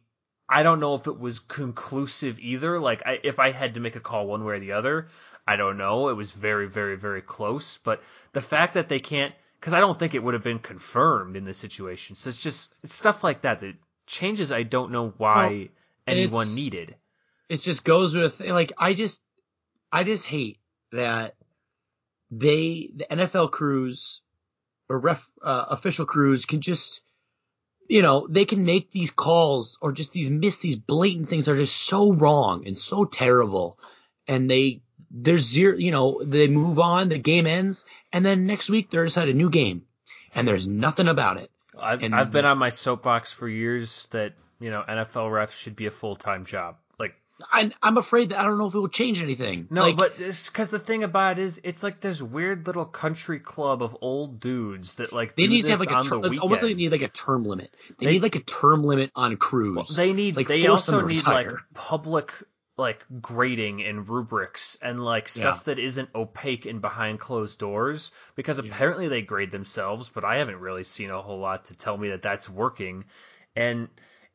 I 0.47 0.63
don't 0.63 0.79
know 0.79 0.95
if 0.95 1.07
it 1.07 1.19
was 1.19 1.39
conclusive 1.39 2.39
either. 2.39 2.79
Like, 2.79 3.03
I, 3.05 3.19
if 3.21 3.37
I 3.37 3.51
had 3.51 3.73
to 3.73 3.81
make 3.81 3.97
a 3.97 3.99
call 3.99 4.27
one 4.27 4.45
way 4.45 4.55
or 4.55 4.59
the 4.59 4.71
other, 4.71 5.09
I 5.45 5.57
don't 5.57 5.77
know. 5.77 6.07
It 6.07 6.13
was 6.13 6.31
very, 6.31 6.69
very, 6.69 6.95
very 6.95 7.21
close. 7.21 7.79
But 7.79 8.01
the 8.31 8.39
fact 8.39 8.75
that 8.75 8.87
they 8.87 8.99
can't, 8.99 9.35
because 9.59 9.73
I 9.73 9.81
don't 9.81 9.99
think 9.99 10.15
it 10.15 10.23
would 10.23 10.33
have 10.33 10.43
been 10.43 10.59
confirmed 10.59 11.35
in 11.35 11.43
this 11.43 11.57
situation. 11.57 12.15
So 12.15 12.29
it's 12.29 12.41
just 12.41 12.73
it's 12.81 12.95
stuff 12.95 13.25
like 13.25 13.41
that 13.41 13.59
that 13.59 13.75
changes. 14.05 14.53
I 14.53 14.63
don't 14.63 14.93
know 14.93 15.13
why 15.17 15.47
well, 15.47 15.67
anyone 16.07 16.55
needed. 16.55 16.95
It 17.49 17.57
just 17.57 17.83
goes 17.83 18.15
with 18.15 18.39
like 18.39 18.71
I 18.77 18.93
just 18.93 19.21
I 19.91 20.05
just 20.05 20.25
hate 20.25 20.59
that 20.93 21.35
they 22.31 22.91
the 22.95 23.07
NFL 23.11 23.51
crews 23.51 24.21
or 24.89 24.99
ref 24.99 25.27
uh, 25.41 25.65
official 25.69 26.05
crews 26.05 26.45
can 26.45 26.61
just 26.61 27.01
you 27.87 28.01
know, 28.01 28.27
they 28.29 28.45
can 28.45 28.65
make 28.65 28.91
these 28.91 29.11
calls 29.11 29.77
or 29.81 29.91
just 29.91 30.11
these 30.11 30.29
miss 30.29 30.59
these 30.59 30.75
blatant 30.75 31.29
things 31.29 31.45
that 31.45 31.53
are 31.53 31.57
just 31.57 31.77
so 31.77 32.13
wrong 32.13 32.67
and 32.67 32.77
so 32.77 33.05
terrible. 33.05 33.79
And 34.27 34.49
they, 34.49 34.81
there's 35.09 35.45
zero, 35.45 35.77
you 35.77 35.91
know, 35.91 36.21
they 36.23 36.47
move 36.47 36.79
on, 36.79 37.09
the 37.09 37.17
game 37.17 37.47
ends, 37.47 37.85
and 38.11 38.25
then 38.25 38.45
next 38.45 38.69
week 38.69 38.89
they're 38.89 39.05
just 39.05 39.17
at 39.17 39.29
a 39.29 39.33
new 39.33 39.49
game 39.49 39.83
and 40.35 40.47
there's 40.47 40.67
nothing 40.67 41.07
about 41.07 41.37
it. 41.37 41.49
I've, 41.79 42.03
and, 42.03 42.13
I've 42.13 42.31
been 42.31 42.45
on 42.45 42.57
my 42.57 42.69
soapbox 42.69 43.31
for 43.31 43.47
years 43.47 44.07
that, 44.07 44.33
you 44.59 44.69
know, 44.69 44.83
NFL 44.87 45.29
refs 45.29 45.51
should 45.51 45.75
be 45.75 45.85
a 45.85 45.91
full 45.91 46.15
time 46.15 46.45
job. 46.45 46.75
I, 47.51 47.71
I'm 47.81 47.97
afraid 47.97 48.29
that 48.29 48.39
I 48.39 48.43
don't 48.43 48.57
know 48.57 48.67
if 48.67 48.73
it 48.73 48.79
will 48.79 48.87
change 48.87 49.21
anything. 49.21 49.67
No, 49.69 49.81
like, 49.81 49.97
but 49.97 50.17
because 50.17 50.69
the 50.69 50.79
thing 50.79 51.03
about 51.03 51.37
it 51.37 51.43
is, 51.43 51.61
it's 51.63 51.83
like 51.83 51.99
this 52.01 52.21
weird 52.21 52.65
little 52.65 52.85
country 52.85 53.39
club 53.39 53.83
of 53.83 53.97
old 54.01 54.39
dudes 54.39 54.95
that 54.95 55.13
like 55.13 55.35
they 55.35 55.47
need 55.47 55.63
to 55.63 55.71
have 55.71 55.79
like 55.79 55.91
a 55.91 56.01
term. 56.01 56.25
It's 56.25 56.39
almost 56.39 56.63
like 56.63 56.71
they 56.71 56.75
need 56.75 56.91
like 56.91 57.01
a 57.03 57.07
term 57.07 57.43
limit. 57.43 57.73
They, 57.99 58.05
they 58.05 58.11
need 58.13 58.23
like 58.23 58.35
a 58.35 58.41
term 58.41 58.83
limit 58.83 59.11
on 59.15 59.37
crews. 59.37 59.75
Well, 59.75 59.85
they 59.95 60.13
need. 60.13 60.35
Like, 60.35 60.47
they 60.47 60.67
also 60.67 61.01
need 61.01 61.17
retire. 61.17 61.51
like 61.51 61.57
public 61.73 62.33
like 62.77 63.03
grading 63.21 63.83
and 63.83 64.07
rubrics 64.07 64.77
and 64.81 65.03
like 65.03 65.27
stuff 65.27 65.63
yeah. 65.65 65.73
that 65.73 65.79
isn't 65.79 66.09
opaque 66.13 66.67
and 66.67 66.79
behind 66.79 67.19
closed 67.19 67.57
doors 67.57 68.11
because 68.35 68.59
apparently 68.59 69.07
they 69.07 69.23
grade 69.23 69.51
themselves, 69.51 70.09
but 70.09 70.23
I 70.23 70.37
haven't 70.37 70.59
really 70.59 70.83
seen 70.83 71.09
a 71.09 71.21
whole 71.21 71.39
lot 71.39 71.65
to 71.65 71.75
tell 71.75 71.97
me 71.97 72.09
that 72.09 72.21
that's 72.21 72.47
working. 72.47 73.05
And 73.55 73.89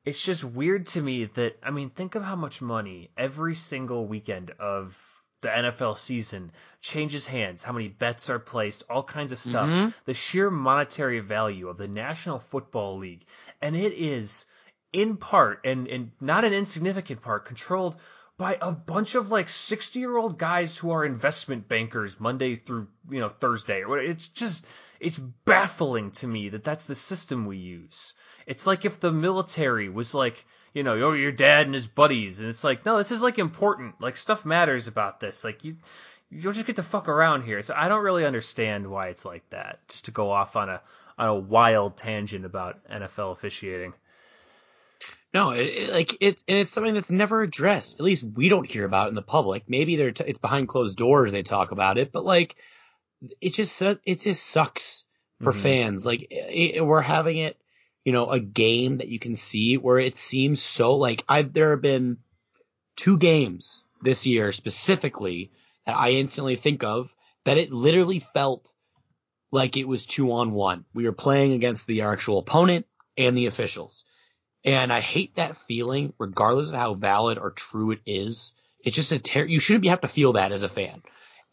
it's 0.05 0.23
just 0.23 0.45
weird 0.45 0.87
to 0.87 1.03
me 1.03 1.27
that 1.27 1.59
I 1.63 1.71
mean, 1.71 1.91
think 1.91 2.15
of 2.15 2.23
how 2.23 2.37
much 2.37 2.61
money 2.61 3.11
every 3.17 3.55
single 3.55 4.07
weekend 4.07 4.51
of 4.59 4.99
the 5.43 5.49
NFL 5.49 5.99
season 5.99 6.53
changes 6.81 7.27
hands, 7.27 7.63
how 7.63 7.73
many 7.73 7.89
bets 7.89 8.31
are 8.31 8.39
placed, 8.39 8.85
all 8.89 9.03
kinds 9.03 9.33
of 9.33 9.39
stuff. 9.39 9.69
Mm-hmm. 9.69 9.91
The 10.05 10.15
sheer 10.15 10.51
monetary 10.51 11.19
value 11.21 11.69
of 11.69 11.77
the 11.77 11.89
National 11.89 12.39
Football 12.39 12.99
League. 12.99 13.25
And 13.61 13.77
it 13.77 13.93
is 13.93 14.47
in 14.93 15.17
part 15.17 15.61
and, 15.65 15.89
and 15.89 16.13
not 16.21 16.45
an 16.45 16.53
insignificant 16.53 17.23
part 17.23 17.45
controlled 17.45 17.97
by 18.39 18.57
a 18.61 18.73
bunch 18.73 19.15
of 19.15 19.31
like 19.31 19.49
60 19.49 19.99
year 19.99 20.17
old 20.17 20.39
guys 20.39 20.77
who 20.77 20.91
are 20.91 21.05
investment 21.05 21.69
bankers 21.69 22.19
Monday 22.19 22.57
through, 22.57 22.89
you 23.11 23.21
know, 23.21 23.29
Thursday. 23.29 23.85
It's 23.87 24.29
just, 24.29 24.67
it's 25.01 25.19
baffling 25.19 26.13
to 26.13 26.27
me 26.27 26.49
that 26.51 26.65
that's 26.65 26.85
the 26.85 26.95
system 26.95 27.47
we 27.47 27.59
use. 27.59 28.15
It's 28.47 28.67
like 28.67 28.85
if 28.85 29.01
the 29.01 29.13
military 29.13 29.89
was 29.89 30.15
like, 30.15 30.45
you 30.75 30.83
know, 30.83 30.95
oh, 30.95 31.13
your 31.13 31.33
dad 31.33 31.67
and 31.67 31.75
his 31.75 31.87
buddies. 31.87 32.41
And 32.41 32.49
it's 32.49 32.65
like, 32.65 32.87
no, 32.87 32.97
this 32.99 33.11
is 33.11 33.23
like 33.23 33.39
important. 33.39 34.01
Like 34.01 34.17
stuff 34.17 34.45
matters 34.45 34.89
about 34.89 35.21
this. 35.21 35.45
Like 35.45 35.65
you, 35.65 35.77
you 36.31 36.41
don't 36.41 36.55
just 36.55 36.67
get 36.67 36.77
to 36.77 36.83
fuck 36.83 37.09
around 37.09 37.43
here. 37.43 37.61
So 37.61 37.75
I 37.77 37.89
don't 37.89 38.03
really 38.03 38.25
understand 38.25 38.87
why 38.87 39.09
it's 39.09 39.25
like 39.25 39.49
that. 39.51 39.87
Just 39.89 40.07
to 40.07 40.11
go 40.11 40.31
off 40.31 40.57
on 40.57 40.71
a, 40.71 40.81
on 41.19 41.29
a 41.29 41.35
wild 41.35 41.99
tangent 41.99 42.47
about 42.47 42.89
NFL 42.89 43.33
officiating. 43.33 43.93
No, 45.35 45.51
it, 45.51 45.63
it, 45.63 45.91
like 45.91 46.17
it's 46.21 46.45
and 46.47 46.59
it's 46.59 46.71
something 46.71 46.95
that's 46.95 47.11
never 47.11 47.43
addressed. 47.43 47.95
At 47.95 48.05
least 48.05 48.25
we 48.25 48.49
don't 48.49 48.71
hear 48.71 48.85
about 48.85 49.07
it 49.07 49.11
in 49.11 49.15
the 49.15 49.23
public. 49.23 49.65
Maybe 49.67 49.97
they're 49.97 50.13
t- 50.13 50.25
it's 50.27 50.39
behind 50.39 50.69
closed 50.69 50.97
doors 50.97 51.33
they 51.33 51.43
talk 51.43 51.73
about 51.73 51.97
it, 51.97 52.13
but 52.13 52.25
like 52.25 52.57
it 53.41 53.55
just 53.55 53.81
it 53.81 54.21
just 54.21 54.45
sucks 54.45 55.05
for 55.41 55.53
mm-hmm. 55.53 55.61
fans. 55.61 56.05
Like 56.05 56.27
it, 56.31 56.85
we're 56.85 57.01
having 57.01 57.39
it, 57.39 57.59
you 58.05 58.13
know, 58.13 58.31
a 58.31 58.41
game 58.41 58.99
that 58.99 59.09
you 59.09 59.19
can 59.19 59.35
see 59.35 59.79
where 59.79 59.99
it 59.99 60.17
seems 60.17 60.61
so 60.61 60.97
like 60.97 61.25
I 61.29 61.43
there 61.43 61.71
have 61.71 61.83
been 61.83 62.19
two 62.97 63.17
games 63.17 63.85
this 64.03 64.27
year 64.27 64.53
specifically 64.53 65.51
that 65.87 65.97
I 65.97 66.11
instantly 66.11 66.57
think 66.57 66.85
of 66.85 67.09
that 67.45 67.57
it 67.57 67.73
literally 67.73 68.21
felt 68.21 68.71
like 69.51 69.77
it 69.77 69.89
was 69.89 70.05
two 70.05 70.33
on 70.33 70.53
one. 70.53 70.85
We 70.93 71.05
were 71.05 71.13
playing 71.13 71.53
against 71.53 71.87
the 71.87 72.03
actual 72.03 72.39
opponent 72.39 72.87
and 73.17 73.37
the 73.37 73.47
officials. 73.47 74.05
And 74.65 74.93
I 74.93 75.01
hate 75.01 75.35
that 75.37 75.57
feeling, 75.57 76.13
regardless 76.19 76.69
of 76.69 76.75
how 76.75 76.95
valid 76.95 77.39
or 77.39 77.51
true 77.51 77.91
it 77.91 78.01
is. 78.07 78.53
It's 78.85 78.97
just 78.97 79.13
a 79.13 79.19
ter- 79.19 79.45
you 79.45 79.61
shouldn't 79.61 79.87
have 79.87 80.03
to 80.03 80.09
feel 80.09 80.35
that 80.35 80.53
as 80.53 80.63
a 80.63 80.69
fan. 80.69 81.03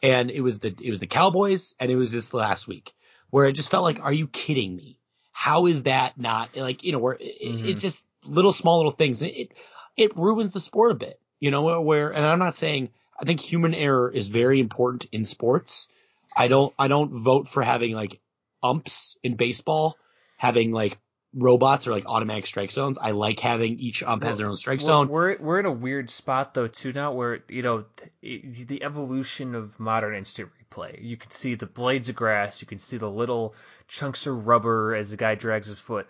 And 0.02 0.30
it 0.30 0.40
was 0.40 0.60
the 0.60 0.74
it 0.80 0.90
was 0.90 1.00
the 1.00 1.06
Cowboys, 1.06 1.74
and 1.78 1.90
it 1.90 1.96
was 1.96 2.10
just 2.10 2.30
the 2.30 2.38
last 2.38 2.68
week 2.68 2.92
where 3.30 3.46
it 3.46 3.52
just 3.52 3.70
felt 3.70 3.84
like, 3.84 4.00
are 4.00 4.12
you 4.12 4.26
kidding 4.26 4.74
me? 4.74 4.98
How 5.32 5.66
is 5.66 5.84
that 5.84 6.18
not 6.18 6.56
like 6.56 6.84
you 6.84 6.92
know 6.92 6.98
where 6.98 7.14
it, 7.14 7.42
mm-hmm. 7.42 7.68
it's 7.68 7.82
just 7.82 8.06
little 8.24 8.52
small 8.52 8.78
little 8.78 8.92
things. 8.92 9.22
It 9.22 9.52
it 9.96 10.16
ruins 10.16 10.52
the 10.52 10.60
sport 10.60 10.92
a 10.92 10.94
bit, 10.94 11.20
you 11.38 11.50
know. 11.50 11.80
Where 11.80 12.10
and 12.10 12.24
I'm 12.24 12.38
not 12.38 12.54
saying 12.54 12.90
I 13.18 13.24
think 13.24 13.40
human 13.40 13.74
error 13.74 14.10
is 14.10 14.28
very 14.28 14.60
important 14.60 15.06
in 15.12 15.24
sports. 15.24 15.88
I 16.36 16.48
don't 16.48 16.74
I 16.78 16.88
don't 16.88 17.10
vote 17.10 17.48
for 17.48 17.62
having 17.62 17.92
like 17.92 18.20
umps 18.62 19.16
in 19.22 19.36
baseball 19.36 19.96
having 20.40 20.72
like 20.72 20.98
robots 21.32 21.86
or 21.86 21.92
like 21.92 22.06
automatic 22.06 22.46
strike 22.46 22.72
zones. 22.72 22.98
I 22.98 23.12
like 23.12 23.38
having 23.40 23.78
each 23.78 24.02
ump 24.02 24.24
has 24.24 24.38
their 24.38 24.48
own 24.48 24.56
strike 24.56 24.80
zone. 24.80 25.08
We're 25.08 25.36
we're 25.38 25.60
in 25.60 25.66
a 25.66 25.72
weird 25.72 26.10
spot 26.10 26.54
though 26.54 26.66
too 26.66 26.92
now, 26.92 27.12
where 27.12 27.44
you 27.48 27.62
know 27.62 27.84
the 28.22 28.82
evolution 28.82 29.54
of 29.54 29.78
modern 29.78 30.16
instant 30.16 30.50
replay. 30.58 31.02
You 31.02 31.16
can 31.16 31.30
see 31.30 31.54
the 31.54 31.66
blades 31.66 32.08
of 32.08 32.16
grass, 32.16 32.60
you 32.60 32.66
can 32.66 32.78
see 32.78 32.96
the 32.96 33.10
little 33.10 33.54
chunks 33.86 34.26
of 34.26 34.46
rubber 34.46 34.94
as 34.94 35.10
the 35.12 35.16
guy 35.16 35.34
drags 35.36 35.66
his 35.68 35.78
foot, 35.78 36.08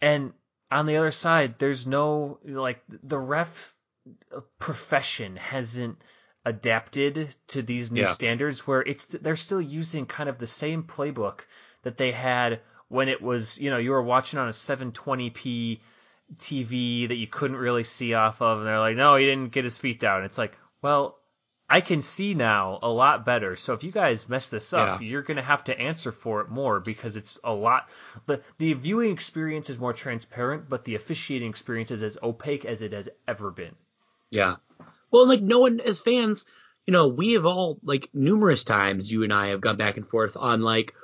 and 0.00 0.32
on 0.70 0.86
the 0.86 0.96
other 0.96 1.10
side, 1.10 1.58
there's 1.58 1.86
no 1.86 2.38
like 2.44 2.82
the 3.02 3.18
ref 3.18 3.74
profession 4.58 5.36
hasn't 5.36 5.98
adapted 6.44 7.34
to 7.48 7.62
these 7.62 7.90
new 7.90 8.02
Yeah. 8.02 8.12
standards 8.12 8.66
where 8.66 8.80
it's 8.80 9.04
they're 9.06 9.36
still 9.36 9.60
using 9.60 10.06
kind 10.06 10.28
of 10.28 10.38
the 10.38 10.46
same 10.46 10.84
playbook 10.84 11.40
that 11.82 11.98
they 11.98 12.12
had 12.12 12.60
when 12.90 13.08
it 13.08 13.22
was 13.22 13.58
you 13.58 13.70
know 13.70 13.78
you 13.78 13.92
were 13.92 14.02
watching 14.02 14.38
on 14.38 14.48
a 14.48 14.52
720p 14.52 15.80
TV 16.36 17.08
that 17.08 17.16
you 17.16 17.26
couldn't 17.26 17.56
really 17.56 17.82
see 17.84 18.14
off 18.14 18.42
of 18.42 18.58
and 18.58 18.66
they're 18.66 18.78
like 18.78 18.96
no 18.96 19.16
he 19.16 19.24
didn't 19.24 19.52
get 19.52 19.64
his 19.64 19.78
feet 19.78 19.98
down 19.98 20.22
it's 20.24 20.36
like 20.38 20.56
well 20.82 21.16
I 21.72 21.80
can 21.80 22.00
see 22.02 22.34
now 22.34 22.80
a 22.82 22.88
lot 22.90 23.24
better 23.24 23.56
so 23.56 23.74
if 23.74 23.84
you 23.84 23.92
guys 23.92 24.28
mess 24.28 24.48
this 24.48 24.72
up 24.72 25.00
Yeah. 25.00 25.06
you're 25.08 25.22
going 25.22 25.36
to 25.38 25.42
have 25.42 25.64
to 25.64 25.80
answer 25.80 26.12
for 26.12 26.40
it 26.40 26.48
more 26.48 26.80
because 26.80 27.16
it's 27.16 27.38
a 27.44 27.52
lot 27.54 27.88
the 28.26 28.42
the 28.58 28.72
viewing 28.74 29.12
experience 29.12 29.70
is 29.70 29.78
more 29.78 29.92
transparent 29.92 30.68
but 30.68 30.84
the 30.84 30.94
officiating 30.96 31.48
experience 31.50 31.90
is 31.90 32.02
as 32.02 32.18
opaque 32.22 32.64
as 32.64 32.82
it 32.82 32.92
has 32.92 33.08
ever 33.26 33.50
been 33.50 33.74
Yeah. 34.30 34.56
Well, 35.12 35.26
like 35.26 35.42
no 35.42 35.58
one 35.58 35.80
as 35.80 35.98
fans, 35.98 36.46
you 36.86 36.92
know, 36.92 37.08
we 37.08 37.32
have 37.32 37.44
all 37.44 37.78
like 37.82 38.08
numerous 38.14 38.62
times 38.62 39.10
you 39.10 39.24
and 39.24 39.32
I 39.32 39.48
have 39.48 39.60
gone 39.60 39.76
back 39.76 39.96
and 39.96 40.06
forth 40.08 40.36
on 40.36 40.60
like 40.60 40.94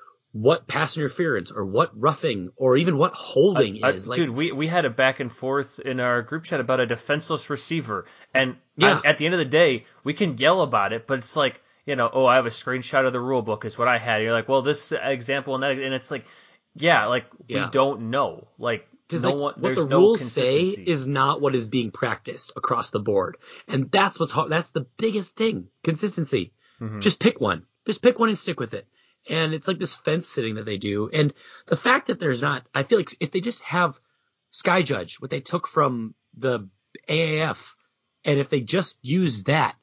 what 0.42 0.66
pass 0.66 0.96
interference 0.96 1.50
or 1.50 1.64
what 1.64 1.90
roughing 1.98 2.50
or 2.56 2.76
even 2.76 2.98
what 2.98 3.12
holding 3.14 3.82
Uh, 3.84 3.88
is. 3.88 4.06
Like, 4.06 4.16
dude, 4.16 4.30
we, 4.30 4.52
we 4.52 4.66
had 4.66 4.84
a 4.84 4.90
back 4.90 5.20
and 5.20 5.32
forth 5.32 5.78
in 5.80 6.00
our 6.00 6.22
group 6.22 6.44
chat 6.44 6.60
about 6.60 6.80
a 6.80 6.86
defenseless 6.86 7.48
receiver, 7.50 8.04
and 8.34 8.56
Yeah. 8.76 9.00
I- 9.04 9.08
at 9.08 9.18
the 9.18 9.24
end 9.26 9.34
of 9.34 9.38
the 9.38 9.44
day, 9.44 9.86
we 10.04 10.12
can 10.14 10.36
yell 10.38 10.62
about 10.62 10.92
it, 10.92 11.06
but 11.06 11.18
it's 11.18 11.36
like 11.36 11.62
you 11.86 11.94
know, 11.94 12.10
oh, 12.12 12.26
I 12.26 12.34
have 12.34 12.46
a 12.46 12.50
screenshot 12.50 13.06
of 13.06 13.12
the 13.12 13.20
rule 13.20 13.42
book 13.42 13.64
is 13.64 13.78
what 13.78 13.86
I 13.86 13.96
had. 13.98 14.20
You're 14.20 14.32
like, 14.32 14.48
well, 14.48 14.60
this 14.60 14.90
example 14.90 15.54
and 15.54 15.62
that, 15.62 15.78
and 15.78 15.94
it's 15.94 16.10
like, 16.10 16.26
yeah, 16.74 17.06
like 17.06 17.26
Yeah. 17.46 17.66
we 17.66 17.70
don't 17.70 18.10
know, 18.10 18.48
like 18.58 18.88
because 19.06 19.22
no 19.22 19.30
like 19.30 19.40
one, 19.40 19.54
what 19.54 19.62
there's 19.62 19.84
the 19.84 19.88
no 19.88 20.00
rules 20.00 20.32
say 20.32 20.62
is 20.64 21.06
not 21.06 21.40
what 21.40 21.54
is 21.54 21.66
being 21.68 21.92
practiced 21.92 22.52
across 22.56 22.90
the 22.90 22.98
board, 22.98 23.36
and 23.68 23.88
that's 23.90 24.18
what's 24.18 24.32
hard. 24.32 24.50
That's 24.50 24.72
the 24.72 24.86
biggest 24.98 25.36
thing: 25.36 25.68
consistency. 25.84 26.52
Mhm. 26.80 27.00
Just 27.00 27.20
pick 27.20 27.40
one. 27.40 27.62
Just 27.86 28.02
pick 28.02 28.18
one 28.18 28.30
and 28.30 28.38
stick 28.38 28.58
with 28.58 28.74
it. 28.74 28.86
And 29.28 29.54
it's 29.54 29.66
like 29.68 29.78
this 29.78 29.94
fence 29.94 30.28
sitting 30.28 30.54
that 30.56 30.66
they 30.66 30.76
do, 30.78 31.10
and 31.12 31.32
the 31.66 31.76
fact 31.76 32.06
that 32.08 32.18
there's 32.18 32.42
not. 32.42 32.64
I 32.74 32.82
feel 32.84 32.98
like 32.98 33.14
if 33.20 33.30
they 33.32 33.40
just 33.40 33.60
have 33.62 33.98
Sky 34.50 34.82
Judge, 34.82 35.16
what 35.20 35.30
they 35.30 35.40
took 35.40 35.66
from 35.66 36.14
the 36.36 36.68
AAF, 37.08 37.58
and 38.24 38.38
if 38.38 38.48
they 38.50 38.60
just 38.60 38.96
use 39.02 39.44
that, 39.44 39.74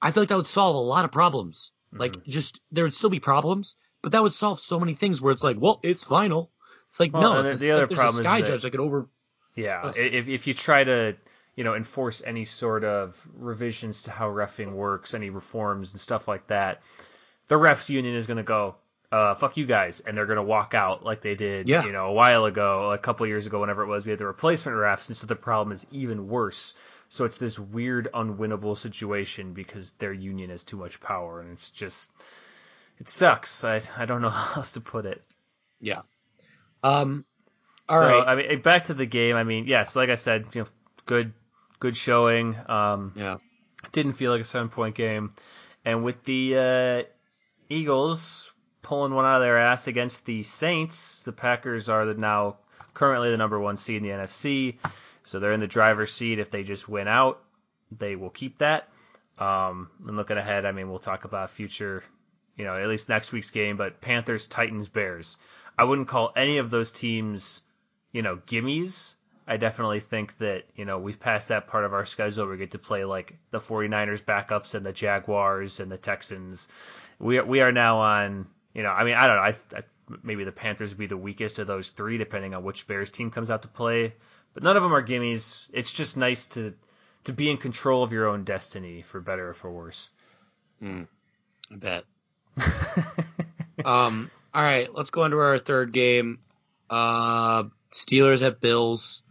I 0.00 0.10
feel 0.12 0.22
like 0.22 0.28
that 0.28 0.36
would 0.36 0.46
solve 0.46 0.76
a 0.76 0.78
lot 0.78 1.04
of 1.04 1.12
problems. 1.12 1.72
Like 1.92 2.12
Mm-hmm. 2.12 2.30
just 2.30 2.60
there 2.70 2.84
would 2.84 2.94
still 2.94 3.10
be 3.10 3.20
problems, 3.20 3.76
but 4.02 4.12
that 4.12 4.22
would 4.22 4.32
solve 4.34 4.60
so 4.60 4.78
many 4.78 4.94
things 4.94 5.20
where 5.22 5.32
it's 5.32 5.42
like, 5.42 5.56
well, 5.58 5.80
it's 5.82 6.04
final. 6.04 6.50
It's 6.90 7.00
like 7.00 7.12
Well, 7.12 7.22
no, 7.22 7.42
the- 7.42 7.48
it's- 7.50 7.60
the 7.60 7.72
other 7.72 7.86
problem 7.88 8.16
a 8.16 8.18
is 8.20 8.24
Sky 8.26 8.40
that- 8.42 8.46
Judge 8.46 8.62
that 8.62 8.70
could 8.70 8.80
over. 8.80 9.08
Yeah, 9.54 9.92
if 9.96 10.28
if 10.28 10.46
you 10.46 10.54
try 10.54 10.84
to 10.84 11.16
you 11.56 11.64
know 11.64 11.74
enforce 11.74 12.22
any 12.24 12.44
sort 12.44 12.84
of 12.84 13.16
revisions 13.34 14.04
to 14.04 14.12
how 14.12 14.28
refing 14.30 14.72
works, 14.72 15.14
any 15.14 15.30
reforms 15.30 15.90
and 15.92 16.00
stuff 16.00 16.28
like 16.28 16.46
that, 16.46 16.82
the 17.48 17.56
refs 17.56 17.88
union 17.88 18.14
is 18.14 18.26
going 18.26 18.36
to 18.36 18.42
go, 18.42 18.76
uh, 19.10 19.34
"Fuck 19.34 19.56
you 19.56 19.66
guys," 19.66 20.00
and 20.00 20.16
they're 20.16 20.26
going 20.26 20.36
to 20.36 20.42
walk 20.42 20.74
out 20.74 21.04
like 21.04 21.20
they 21.20 21.34
did, 21.34 21.68
Yeah. 21.68 21.84
you 21.84 21.92
know, 21.92 22.06
a 22.06 22.12
while 22.12 22.44
ago, 22.44 22.92
a 22.92 22.98
couple 22.98 23.26
years 23.26 23.46
ago, 23.46 23.60
whenever 23.60 23.82
it 23.82 23.86
was. 23.88 24.04
We 24.04 24.10
had 24.10 24.18
the 24.18 24.26
replacement 24.26 24.76
refs, 24.76 25.08
and 25.08 25.16
so 25.16 25.26
the 25.26 25.36
problem 25.36 25.72
is 25.72 25.86
even 25.90 26.28
worse. 26.28 26.74
So 27.10 27.24
it's 27.24 27.38
this 27.38 27.58
weird, 27.58 28.08
unwinnable 28.12 28.76
situation 28.76 29.54
because 29.54 29.92
their 29.92 30.12
union 30.12 30.50
has 30.50 30.62
too 30.62 30.76
much 30.76 31.00
power, 31.00 31.40
and 31.40 31.52
it's 31.52 31.70
just, 31.70 32.12
it 32.98 33.08
sucks. 33.08 33.64
I 33.64 33.80
I 33.96 34.04
don't 34.04 34.20
know 34.20 34.28
how 34.30 34.60
else 34.60 34.72
to 34.72 34.80
put 34.80 35.06
it. 35.06 35.22
Yeah. 35.80 36.02
Um. 36.82 37.24
All 37.88 37.98
so 37.98 38.06
right. 38.06 38.28
I 38.28 38.34
mean, 38.34 38.60
back 38.60 38.84
to 38.84 38.94
the 38.94 39.06
game. 39.06 39.36
I 39.36 39.44
mean, 39.44 39.66
yes, 39.66 39.96
like 39.96 40.10
I 40.10 40.16
said, 40.16 40.46
you 40.54 40.62
know, 40.62 40.68
good, 41.06 41.32
good 41.80 41.96
showing. 41.96 42.54
Um, 42.68 43.14
yeah. 43.16 43.38
didn't 43.92 44.12
feel 44.12 44.30
like 44.30 44.42
a 44.42 44.44
seven 44.44 44.68
point 44.68 44.94
game, 44.94 45.32
and 45.86 46.04
with 46.04 46.22
the 46.24 46.56
uh, 46.58 47.02
Eagles 47.68 48.50
pulling 48.82 49.12
one 49.12 49.24
out 49.24 49.36
of 49.36 49.42
their 49.42 49.58
ass 49.58 49.86
against 49.86 50.24
the 50.24 50.42
Saints, 50.42 51.22
the 51.24 51.32
Packers 51.32 51.88
are 51.88 52.06
the 52.06 52.14
now 52.14 52.56
currently 52.94 53.30
the 53.30 53.36
number 53.36 53.58
one 53.58 53.76
seed 53.76 53.96
in 53.96 54.02
the 54.02 54.08
NFC, 54.08 54.76
so 55.22 55.38
they're 55.38 55.52
in 55.52 55.60
the 55.60 55.66
driver's 55.66 56.12
seat. 56.12 56.38
If 56.38 56.50
they 56.50 56.62
just 56.62 56.88
win 56.88 57.06
out, 57.06 57.42
they 57.96 58.16
will 58.16 58.30
keep 58.30 58.58
that. 58.58 58.88
Um, 59.38 59.90
and 60.06 60.16
looking 60.16 60.36
ahead, 60.36 60.64
I 60.64 60.72
mean, 60.72 60.90
we'll 60.90 60.98
talk 60.98 61.24
about 61.24 61.50
future, 61.50 62.02
you 62.56 62.64
know, 62.64 62.74
at 62.74 62.88
least 62.88 63.08
next 63.08 63.32
week's 63.32 63.50
game, 63.50 63.76
but 63.76 64.00
Panthers, 64.00 64.46
Titans, 64.46 64.88
Bears. 64.88 65.36
I 65.78 65.84
wouldn't 65.84 66.08
call 66.08 66.32
any 66.34 66.58
of 66.58 66.70
those 66.70 66.90
teams, 66.90 67.62
you 68.10 68.22
know, 68.22 68.36
gimmies. 68.36 69.14
I 69.46 69.56
definitely 69.56 70.00
think 70.00 70.36
that, 70.38 70.64
you 70.74 70.84
know, 70.84 70.98
we've 70.98 71.20
passed 71.20 71.48
that 71.48 71.68
part 71.68 71.84
of 71.84 71.94
our 71.94 72.04
schedule 72.04 72.44
where 72.44 72.52
we 72.52 72.58
get 72.58 72.72
to 72.72 72.78
play 72.78 73.04
like 73.04 73.38
the 73.50 73.60
49ers 73.60 74.22
backups 74.22 74.74
and 74.74 74.84
the 74.84 74.92
Jaguars 74.92 75.80
and 75.80 75.90
the 75.90 75.96
Texans. 75.96 76.68
We 77.18 77.38
are, 77.38 77.44
we 77.44 77.60
are 77.60 77.72
now 77.72 77.98
on, 77.98 78.46
you 78.74 78.82
know, 78.82 78.90
I 78.90 79.04
mean, 79.04 79.14
I 79.14 79.26
don't 79.26 79.36
know. 79.36 79.42
I, 79.42 79.78
I 79.80 79.82
maybe 80.22 80.44
the 80.44 80.52
Panthers 80.52 80.90
would 80.90 80.98
be 80.98 81.06
the 81.06 81.16
weakest 81.16 81.58
of 81.58 81.66
those 81.66 81.90
three, 81.90 82.18
depending 82.18 82.54
on 82.54 82.64
which 82.64 82.86
Bears 82.86 83.10
team 83.10 83.30
comes 83.30 83.50
out 83.50 83.62
to 83.62 83.68
play. 83.68 84.14
But 84.54 84.62
none 84.62 84.76
of 84.76 84.82
them 84.82 84.94
are 84.94 85.02
gimmies. 85.02 85.66
It's 85.72 85.92
just 85.92 86.16
nice 86.16 86.46
to 86.46 86.74
to 87.24 87.32
be 87.32 87.50
in 87.50 87.56
control 87.56 88.02
of 88.02 88.12
your 88.12 88.28
own 88.28 88.44
destiny, 88.44 89.02
for 89.02 89.20
better 89.20 89.50
or 89.50 89.54
for 89.54 89.70
worse. 89.70 90.08
I 91.72 91.76
bet. 91.76 92.04
um. 93.84 94.30
All 94.54 94.62
right. 94.62 94.92
Let's 94.92 95.10
go 95.10 95.24
into 95.24 95.38
our 95.38 95.58
third 95.58 95.92
game. 95.92 96.38
Uh, 96.88 97.64
Steelers 97.92 98.46
at 98.46 98.60
Bills. 98.60 99.22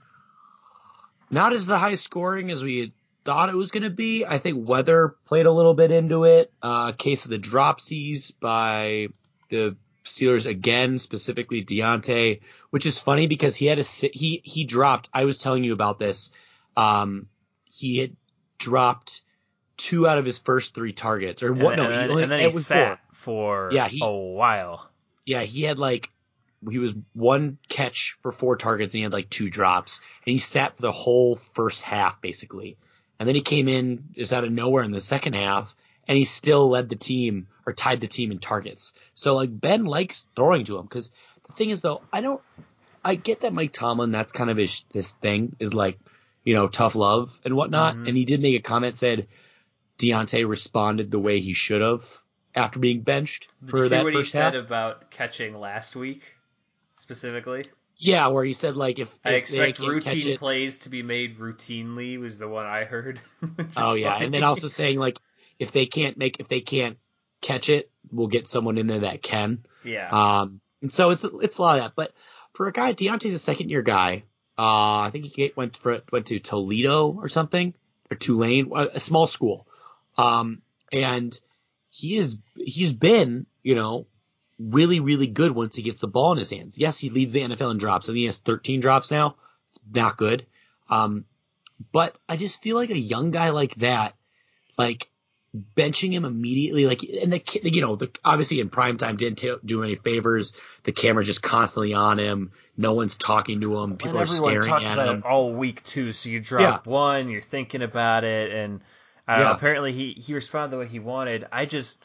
Not 1.30 1.54
as 1.54 1.66
the 1.66 1.78
high 1.78 1.96
scoring 1.96 2.52
as 2.52 2.64
we 2.64 2.80
had 2.80 2.92
thought 3.28 3.50
it 3.50 3.56
was 3.56 3.72
going 3.72 3.84
to 3.84 3.90
be. 3.90 4.26
I 4.26 4.38
think 4.40 4.66
weather 4.68 5.16
played 5.26 5.46
a 5.46 5.52
little 5.52 5.74
bit 5.74 5.92
into 5.92 6.24
it. 6.24 6.50
Uh, 6.64 6.94
case 6.94 7.26
of 7.26 7.32
the 7.32 7.38
dropsies 7.38 8.32
by 8.40 9.08
the 9.50 9.76
Steelers 10.06 10.46
again, 10.46 10.98
specifically 11.00 11.66
Diontae, 11.66 12.40
which 12.70 12.86
is 12.86 12.98
funny 12.98 13.28
because 13.28 13.56
he 13.58 13.66
had 13.66 13.80
a 13.80 13.84
he 13.84 14.42
he 14.46 14.64
dropped. 14.64 15.10
I 15.14 15.26
was 15.26 15.38
telling 15.38 15.66
you 15.66 15.74
about 15.74 16.00
this. 16.00 16.32
Um, 16.78 17.28
he 17.66 17.98
had 17.98 18.16
dropped 18.58 19.22
two 19.76 20.08
out 20.08 20.18
of 20.18 20.24
his 20.26 20.38
first 20.38 20.74
three 20.74 20.94
targets, 20.94 21.44
or 21.44 21.52
And, 21.52 21.62
what? 21.62 21.76
No, 21.76 21.84
and, 21.84 21.92
he 21.92 21.98
then- 22.00 22.10
only- 22.12 22.24
and 22.24 22.32
then 22.32 22.40
it 22.40 22.50
he 22.50 22.56
was 22.56 22.66
sat 22.66 23.00
four. 23.12 23.68
for 23.68 23.70
Yeah, 23.74 23.90
he- 23.90 24.00
a 24.02 24.10
while. 24.10 24.90
Yeah, 25.26 25.42
he 25.42 25.64
had 25.64 25.78
like 25.78 26.10
he 26.72 26.80
was 26.80 26.96
one 27.14 27.58
catch 27.68 28.18
for 28.24 28.32
four 28.32 28.56
targets 28.56 28.94
and 28.96 29.00
he 29.00 29.04
had 29.04 29.12
like 29.14 29.30
two 29.30 29.50
drops, 29.50 30.00
and 30.26 30.32
he 30.32 30.38
sat 30.40 30.78
for 30.78 30.82
the 30.82 30.92
whole 30.94 31.36
first 31.36 31.82
half 31.82 32.22
basically, 32.22 32.78
and 33.20 33.28
then 33.28 33.36
he 33.36 33.42
came 33.42 33.68
in 33.68 34.06
just 34.16 34.34
out 34.34 34.44
of 34.44 34.52
nowhere 34.52 34.84
in 34.84 34.92
the 34.92 35.02
second 35.02 35.34
half, 35.34 35.74
and 36.08 36.18
he 36.18 36.24
still 36.26 36.70
led 36.70 36.90
the 36.90 36.96
team 36.96 37.48
or 37.66 37.74
tied 37.74 38.02
the 38.02 38.08
team 38.08 38.32
in 38.32 38.40
targets. 38.40 38.94
So 39.14 39.36
like 39.36 39.50
Ben 39.60 39.86
likes 39.86 40.28
throwing 40.36 40.66
to 40.66 40.78
him 40.78 40.84
because 40.84 41.12
the 41.48 41.54
thing 41.54 41.70
is 41.70 41.82
though, 41.82 42.02
I 42.14 42.22
don't, 42.22 42.42
I 43.04 43.16
get 43.16 43.42
that 43.42 43.54
Mike 43.54 43.74
Tomlin 43.74 44.12
that's 44.12 44.32
kind 44.34 44.50
of 44.50 44.58
his 44.58 44.86
this 44.92 45.12
thing 45.12 45.56
is 45.60 45.74
like 45.74 46.00
you 46.44 46.54
know 46.56 46.68
tough 46.68 46.96
love 46.96 47.40
and 47.46 47.56
whatnot, 47.56 47.96
Mhm. 47.96 48.08
and 48.08 48.18
he 48.18 48.26
did 48.26 48.42
make 48.42 48.56
a 48.60 48.64
comment 48.64 48.98
said 48.98 49.28
Diontae 49.98 50.48
responded 50.48 51.10
the 51.12 51.20
way 51.20 51.42
he 51.42 51.54
should 51.54 51.82
have 51.82 52.06
after 52.56 52.80
being 52.80 53.02
benched 53.02 53.48
Did 53.62 53.70
for 53.70 53.78
you 53.78 53.84
hear 53.84 53.90
that 53.90 54.04
what 54.04 54.14
he 54.14 54.20
half. 54.20 54.28
said 54.28 54.56
about 54.56 55.10
catching 55.12 55.60
last 55.60 55.96
week, 55.96 56.22
specifically? 56.96 57.64
Yeah, 57.98 58.28
where 58.28 58.44
he 58.44 58.54
said 58.54 58.76
like 58.76 59.00
if, 59.00 59.14
I 59.26 59.34
if 59.34 59.50
they 59.50 59.70
expect 59.70 59.80
routine 59.80 60.28
it, 60.28 60.40
plays 60.40 60.80
to 60.80 60.90
be 60.90 61.02
made 61.02 61.40
routinely 61.40 62.20
was 62.20 62.38
the 62.38 62.48
one 62.48 62.66
I 62.66 62.84
heard. 62.84 63.20
oh 63.78 63.96
yeah, 63.96 64.14
funny. 64.14 64.26
and 64.26 64.34
then 64.34 64.44
also 64.44 64.68
saying 64.68 65.00
like 65.00 65.18
if 65.58 65.72
they 65.72 65.88
can't 65.88 66.18
make 66.18 66.40
if 66.40 66.48
they 66.48 66.62
can't 66.62 66.98
catch 67.42 67.70
it, 67.70 67.90
we'll 68.12 68.28
get 68.28 68.48
someone 68.48 68.78
in 68.78 68.88
there 68.88 69.00
that 69.00 69.24
can. 69.24 69.66
yeah, 69.84 70.10
Um, 70.12 70.62
and 70.82 70.94
so 70.94 71.10
it's 71.10 71.24
it's 71.24 71.58
a 71.58 71.62
lot 71.62 71.80
of 71.80 71.86
that. 71.86 71.94
But 71.96 72.14
for 72.54 72.68
a 72.68 72.72
guy, 72.72 72.94
Diontae's 72.94 73.34
a 73.34 73.40
second 73.40 73.70
year 73.70 73.82
guy. 73.82 74.24
Uh, 74.60 75.02
I 75.02 75.10
think 75.12 75.26
he 75.26 75.52
went 75.56 75.76
for 75.76 76.02
went 76.12 76.28
to 76.28 76.40
Toledo 76.40 77.12
or 77.12 77.30
something 77.30 77.74
or 78.12 78.18
Tulane, 78.18 78.72
a 78.76 78.90
a 78.94 79.00
small 79.00 79.26
school. 79.26 79.68
Um, 80.18 80.62
and 80.92 81.38
he 81.90 82.16
is 82.16 82.38
he's 82.56 82.94
been 82.94 83.48
you 83.64 83.74
know 83.74 84.06
really 84.60 85.00
really 85.00 85.28
good 85.28 85.52
once 85.52 85.76
he 85.76 85.82
gets 85.84 86.02
the 86.02 86.08
ball 86.08 86.32
in 86.32 86.38
his 86.38 86.50
hands. 86.50 86.78
Yes, 86.80 86.98
he 87.00 87.10
leads 87.10 87.34
the 87.34 87.42
NFL 87.42 87.72
in 87.72 87.78
drops. 87.78 88.06
I 88.06 88.08
think 88.10 88.18
he 88.18 88.26
has 88.26 88.38
13 88.38 88.80
drops 88.80 89.12
now. 89.12 89.36
It's 89.70 89.80
not 89.94 90.18
good. 90.18 90.46
Um, 90.90 91.26
but 91.92 92.16
I 92.28 92.38
just 92.38 92.62
feel 92.62 92.76
like 92.76 92.90
a 92.90 92.98
young 92.98 93.32
guy 93.32 93.50
like 93.52 93.76
that, 93.76 94.16
like 94.78 95.10
benching 95.76 96.12
him 96.12 96.26
immediately, 96.26 96.86
like 96.86 97.04
and 97.04 97.32
the 97.32 97.40
ki- 97.40 97.62
you 97.64 97.82
know 97.82 97.96
the 97.96 98.10
obviously 98.24 98.60
in 98.60 98.70
prime 98.70 98.98
time 98.98 99.16
didn't 99.18 99.38
ta- 99.40 99.60
do 99.64 99.84
any 99.84 99.96
favors. 99.96 100.54
The 100.84 100.92
camera's 100.92 101.28
just 101.28 101.42
constantly 101.44 101.94
on 101.94 102.18
him. 102.20 102.52
No 102.76 102.94
one's 102.94 103.18
talking 103.18 103.62
to 103.62 103.78
him. 103.80 103.98
People 103.98 104.20
and 104.20 104.30
are 104.30 104.34
staring 104.34 104.70
at 104.86 104.94
about 104.94 105.08
him. 105.10 105.18
it 105.20 105.26
all 105.26 105.54
week 105.54 105.84
too. 105.84 106.12
So 106.14 106.30
you 106.30 106.40
drop 106.40 106.88
one, 106.88 107.30
you're 107.30 107.42
thinking 107.42 107.82
about 107.84 108.24
it, 108.24 108.52
and 108.52 108.82
know, 109.28 109.36
Yeah. 109.40 109.52
apparently 109.56 109.92
he 109.94 110.14
he 110.14 110.34
responded 110.34 110.72
the 110.76 110.80
way 110.80 110.88
he 110.88 111.00
wanted. 111.00 111.46
I 111.52 111.66
just 111.66 112.02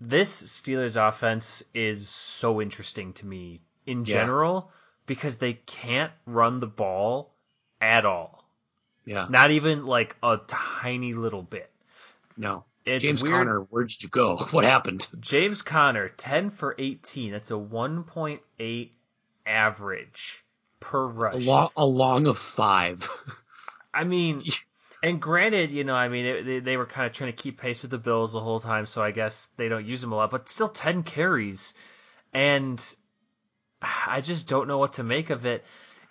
this 0.00 0.42
Steelers 0.42 0.96
offense 0.96 1.62
is 1.74 2.08
so 2.08 2.60
interesting 2.60 3.12
to 3.14 3.26
me 3.26 3.60
in 3.86 4.00
Yeah. 4.00 4.14
general 4.14 4.70
because 5.06 5.38
they 5.38 5.54
can't 5.54 6.12
run 6.26 6.60
the 6.60 6.66
ball 6.66 7.32
at 7.80 8.04
all. 8.04 8.44
Yeah. 9.04 9.26
Not 9.30 9.50
even 9.52 9.86
like 9.86 10.16
a 10.22 10.38
tiny 10.48 11.12
little 11.12 11.42
bit. 11.42 11.70
No. 12.36 12.64
It's 12.84 13.04
James 13.04 13.22
weird. 13.22 13.34
Conner, 13.34 13.60
where 13.70 13.84
did 13.84 14.02
you 14.02 14.08
go? 14.08 14.36
What 14.50 14.64
happened? 14.64 15.08
James 15.18 15.62
Conner, 15.62 16.08
10 16.08 16.50
for 16.50 16.74
18. 16.78 17.32
That's 17.32 17.50
a 17.50 17.54
1.8 17.54 18.90
average 19.44 20.44
per 20.80 21.06
rush. 21.06 21.44
lo- 21.46 21.72
a 21.76 21.84
long 21.84 22.26
of 22.26 22.38
five. 22.38 23.08
I 23.94 24.04
mean, 24.04 24.42
and 25.06 25.22
granted, 25.22 25.70
you 25.70 25.84
know, 25.84 25.94
I 25.94 26.08
mean, 26.08 26.26
it, 26.26 26.42
they, 26.44 26.58
they 26.58 26.76
were 26.76 26.84
kind 26.84 27.06
of 27.06 27.12
trying 27.12 27.30
to 27.30 27.36
keep 27.36 27.60
pace 27.60 27.80
with 27.80 27.92
the 27.92 27.98
Bills 27.98 28.32
the 28.32 28.40
whole 28.40 28.58
time, 28.58 28.86
so 28.86 29.00
I 29.00 29.12
guess 29.12 29.50
they 29.56 29.68
don't 29.68 29.86
use 29.86 30.02
him 30.02 30.10
a 30.10 30.16
lot, 30.16 30.32
but 30.32 30.48
still 30.48 30.68
10 30.68 31.04
carries. 31.04 31.74
And 32.34 32.84
I 33.80 34.20
just 34.20 34.48
don't 34.48 34.66
know 34.66 34.78
what 34.78 34.94
to 34.94 35.04
make 35.04 35.30
of 35.30 35.46
it. 35.46 35.64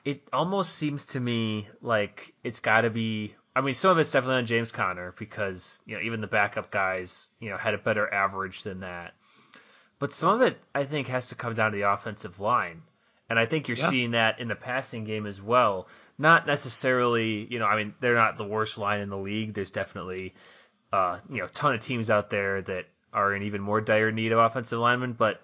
It 0.06 0.26
almost 0.32 0.76
seems 0.78 1.08
to 1.08 1.20
me 1.20 1.68
like 1.82 2.34
it's 2.42 2.62
got 2.62 2.82
to 2.82 2.90
be. 2.90 3.36
I 3.54 3.60
mean, 3.60 3.74
some 3.74 3.92
of 3.92 3.98
it's 3.98 4.12
definitely 4.12 4.38
on 4.38 4.46
James 4.46 4.72
Conner 4.72 5.14
because 5.18 5.82
you 5.86 5.96
know 5.96 6.02
even 6.02 6.22
the 6.22 6.28
backup 6.28 6.72
guys 6.72 7.28
you 7.40 7.50
know 7.50 7.58
had 7.58 7.74
a 7.74 7.78
better 7.78 8.12
average 8.14 8.64
than 8.64 8.80
that. 8.80 9.14
But 10.00 10.14
some 10.14 10.36
of 10.36 10.42
it 10.42 10.58
I 10.74 10.86
think 10.86 11.10
has 11.10 11.30
to 11.30 11.36
come 11.36 11.54
down 11.54 11.72
to 11.72 11.78
the 11.78 11.92
offensive 11.92 12.40
line, 12.40 12.84
and 13.30 13.38
I 13.38 13.46
think 13.46 13.68
you're 13.68 13.78
Yeah. 13.78 13.90
seeing 13.90 14.12
that 14.12 14.40
in 14.40 14.48
the 14.48 14.56
passing 14.56 15.04
game 15.04 15.26
as 15.26 15.42
well. 15.42 15.88
Not 16.18 16.48
necessarily, 16.48 17.46
you 17.50 17.60
know, 17.60 17.66
I 17.66 17.76
mean 17.76 17.94
they're 18.00 18.16
not 18.16 18.38
the 18.38 18.46
worst 18.46 18.78
line 18.78 19.02
in 19.02 19.10
the 19.10 19.18
league. 19.18 19.54
There's 19.54 19.72
definitely 19.72 20.34
uh, 20.94 21.20
you 21.30 21.40
know 21.40 21.46
a 21.46 21.50
ton 21.50 21.74
of 21.76 21.82
teams 21.82 22.10
out 22.10 22.30
there 22.30 22.62
that 22.62 22.86
are 23.14 23.34
in 23.36 23.44
even 23.44 23.62
more 23.62 23.82
dire 23.82 24.12
need 24.12 24.32
of 24.32 24.40
offensive 24.40 24.80
linemen, 24.80 25.14
but 25.14 25.42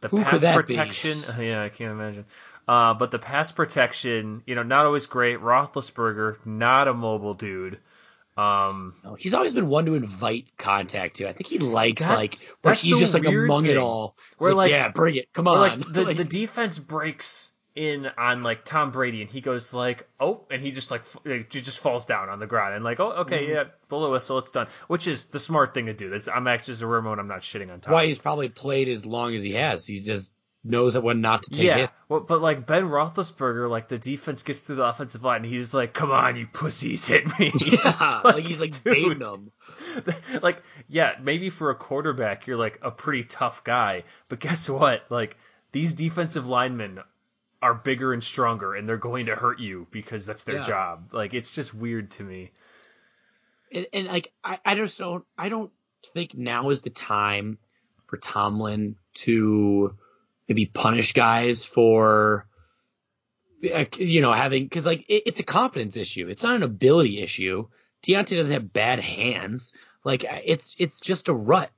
the 0.00 0.08
Who 0.08 0.22
pass 0.22 0.42
that 0.42 0.56
be? 0.66 0.74
protection, 0.74 1.24
yeah, 1.38 1.62
I 1.62 1.68
can't 1.68 1.92
imagine. 1.92 2.24
Uh, 2.66 2.94
but 2.94 3.10
the 3.10 3.18
pass 3.18 3.52
protection, 3.52 4.42
you 4.46 4.54
know, 4.56 4.62
not 4.62 4.86
always 4.86 5.06
great. 5.06 5.38
Roethlisberger, 5.40 6.44
not 6.44 6.88
a 6.88 6.94
mobile 6.94 7.34
dude. 7.34 7.78
Um, 8.36 8.94
No, 9.04 9.14
he's 9.14 9.34
always 9.34 9.52
been 9.52 9.68
one 9.68 9.84
to 9.86 9.94
invite 9.94 10.46
contact 10.56 11.16
too. 11.16 11.28
I 11.28 11.32
think 11.32 11.48
he 11.48 11.58
likes 11.58 12.08
like 12.08 12.32
where 12.62 12.74
he's 12.74 12.98
just 12.98 13.14
like 13.14 13.26
among 13.26 13.66
it 13.66 13.76
all. 13.76 14.16
We're 14.38 14.54
like- 14.54 14.70
yeah, 14.70 14.88
bring 14.88 15.16
it, 15.16 15.32
come 15.32 15.46
on. 15.46 15.58
like 15.80 15.92
the 15.92 16.04
Like, 16.04 16.16
the 16.16 16.24
defense 16.24 16.78
breaks 16.78 17.51
in 17.74 18.06
on 18.18 18.42
like 18.42 18.64
Tom 18.64 18.90
Brady, 18.90 19.22
and 19.22 19.30
he 19.30 19.40
goes 19.40 19.72
like, 19.72 20.06
oh, 20.20 20.42
and 20.50 20.60
he 20.60 20.72
just 20.72 20.90
like 20.90 21.00
f- 21.02 21.16
like, 21.24 21.52
he 21.52 21.60
just 21.60 21.78
falls 21.78 22.04
down 22.06 22.28
on 22.28 22.38
the 22.38 22.46
ground, 22.46 22.74
and 22.74 22.84
like, 22.84 23.00
oh, 23.00 23.10
okay, 23.22 23.42
Mm-hmm. 23.44 23.52
yeah, 23.52 23.64
blow 23.88 24.10
whistle, 24.10 24.38
it's 24.38 24.50
done. 24.50 24.66
Which 24.88 25.06
is 25.06 25.26
the 25.26 25.38
smart 25.38 25.72
thing 25.74 25.86
to 25.86 25.94
do. 25.94 26.10
That's 26.10 26.28
I'm 26.28 26.46
actually 26.46 26.72
as 26.72 26.82
a 26.82 26.86
Ramon, 26.86 27.18
I'm 27.18 27.28
not 27.28 27.40
shitting 27.40 27.72
on 27.72 27.80
Tom. 27.80 27.94
why 27.94 28.06
he's 28.06 28.18
probably 28.18 28.48
played 28.50 28.88
as 28.88 29.06
long 29.06 29.34
as 29.34 29.42
he 29.42 29.52
has. 29.54 29.86
He 29.86 29.98
just 29.98 30.32
knows 30.64 30.96
when 30.96 31.20
not 31.20 31.42
to 31.42 31.50
take 31.50 31.64
yeah, 31.66 31.76
hits. 31.78 32.06
Well, 32.08 32.20
but 32.20 32.40
like 32.40 32.66
Ben 32.66 32.84
Roethlisberger, 32.84 33.68
like 33.68 33.88
the 33.88 33.98
defense 33.98 34.42
gets 34.44 34.60
through 34.60 34.76
the 34.76 34.84
offensive 34.84 35.24
line, 35.24 35.42
and 35.42 35.46
he's 35.52 35.72
like, 35.74 35.92
"Come 35.92 36.10
on, 36.12 36.36
you 36.36 36.46
pussies, 36.46 37.04
hit 37.06 37.26
me!" 37.38 37.50
Yeah, 37.66 37.96
It's 38.00 38.24
like, 38.24 38.46
he's 38.46 38.60
like 38.60 38.84
baiting 38.84 39.18
them. 39.18 39.50
like 40.42 40.62
yeah, 40.88 41.12
maybe 41.20 41.50
for 41.50 41.70
a 41.70 41.74
quarterback, 41.74 42.46
you're 42.46 42.56
like 42.56 42.78
a 42.82 42.90
pretty 42.90 43.24
tough 43.24 43.64
guy, 43.64 44.04
but 44.28 44.40
guess 44.40 44.68
what? 44.70 45.04
Like 45.10 45.36
these 45.72 45.94
defensive 45.94 46.46
linemen 46.46 47.00
are 47.62 47.74
bigger 47.74 48.12
and 48.12 48.22
stronger, 48.22 48.74
and 48.74 48.88
they're 48.88 48.96
going 48.96 49.26
to 49.26 49.36
hurt 49.36 49.60
you 49.60 49.86
because 49.90 50.26
that's 50.26 50.42
their 50.42 50.56
Yeah. 50.56 50.66
job. 50.66 51.10
Like 51.12 51.32
it's 51.32 51.52
just 51.52 51.72
weird 51.72 52.10
to 52.12 52.24
me. 52.24 52.50
And, 53.72 53.86
and 53.92 54.06
like 54.08 54.32
I, 54.44 54.58
I 54.64 54.74
just 54.74 54.98
don't 54.98 55.24
I 55.38 55.48
don't 55.48 55.70
think 56.12 56.34
now 56.34 56.70
is 56.70 56.80
the 56.80 56.90
time 56.90 57.58
for 58.06 58.16
Tomlin 58.16 58.96
to 59.14 59.96
maybe 60.48 60.66
punish 60.66 61.12
guys 61.12 61.64
for 61.64 62.46
you 63.60 64.20
know 64.20 64.32
having 64.32 64.64
because 64.64 64.84
like 64.84 65.04
it, 65.08 65.22
it's 65.26 65.40
a 65.40 65.44
confidence 65.44 65.96
issue. 65.96 66.28
It's 66.28 66.42
not 66.42 66.56
an 66.56 66.64
ability 66.64 67.22
issue. 67.22 67.68
Diontae 68.02 68.36
doesn't 68.36 68.52
have 68.52 68.72
bad 68.72 68.98
hands. 68.98 69.72
Like 70.04 70.24
it's 70.28 70.74
it's 70.78 70.98
just 70.98 71.28
a 71.28 71.32
rut. 71.34 71.70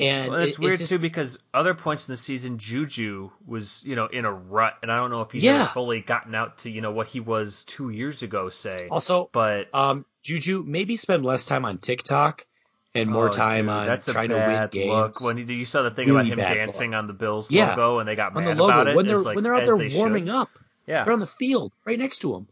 And 0.00 0.30
Well, 0.32 0.40
it's 0.40 0.56
it- 0.56 0.62
weird 0.62 0.78
just- 0.78 0.90
too 0.90 0.98
because 0.98 1.38
other 1.52 1.74
points 1.74 2.08
in 2.08 2.12
the 2.12 2.16
season, 2.16 2.58
Juju 2.58 3.30
was 3.46 3.82
you 3.84 3.96
know 3.96 4.06
in 4.06 4.24
a 4.24 4.32
rut, 4.32 4.74
and 4.82 4.90
I 4.90 4.96
don't 4.96 5.10
know 5.10 5.20
if 5.22 5.30
he's 5.30 5.42
Yeah. 5.42 5.62
ever 5.62 5.70
fully 5.74 6.00
gotten 6.00 6.34
out 6.34 6.58
to 6.58 6.70
you 6.70 6.80
know 6.80 6.90
what 6.92 7.06
he 7.06 7.20
was 7.20 7.64
two 7.64 7.90
years 7.90 8.22
ago, 8.22 8.48
say. 8.48 8.88
Also, 8.90 9.28
But 9.32 9.72
um, 9.74 10.04
Juju 10.22 10.64
maybe 10.66 10.96
spend 10.96 11.24
less 11.24 11.44
time 11.46 11.64
on 11.64 11.78
TikTok 11.78 12.46
and 12.94 13.08
more 13.10 13.28
Oh, 13.28 13.32
time 13.32 13.66
dude, 13.66 13.68
on 13.74 13.86
that's 13.86 14.08
a 14.08 14.12
trying 14.12 14.28
to 14.30 14.34
win 14.36 14.46
bad 14.46 14.70
games. 14.70 14.88
look. 14.90 15.20
When 15.20 15.38
you, 15.38 15.44
you 15.44 15.64
saw 15.64 15.82
the 15.82 15.90
thing 15.90 16.08
Really 16.08 16.20
about 16.20 16.26
him 16.32 16.38
bad 16.38 16.54
dancing 16.54 16.94
on 16.94 17.06
the 17.06 17.12
Bills 17.12 17.50
Yeah. 17.50 17.70
logo, 17.70 17.98
and 18.00 18.08
they 18.08 18.16
got 18.16 18.34
on 18.34 18.44
mad 18.44 18.56
the 18.56 18.62
logo 18.62 18.72
about 18.74 18.88
it 18.88 18.96
when 18.96 19.06
they're 19.06 19.18
like, 19.18 19.34
when 19.36 19.44
they're 19.44 19.54
out 19.54 19.66
there 19.66 19.78
they 19.78 19.94
warming 19.96 20.26
should. 20.26 20.34
up. 20.34 20.48
Yeah, 20.86 21.04
They're 21.04 21.12
on 21.12 21.20
the 21.20 21.26
field 21.26 21.72
right 21.84 21.98
next 21.98 22.18
to 22.20 22.34
him. 22.34 22.48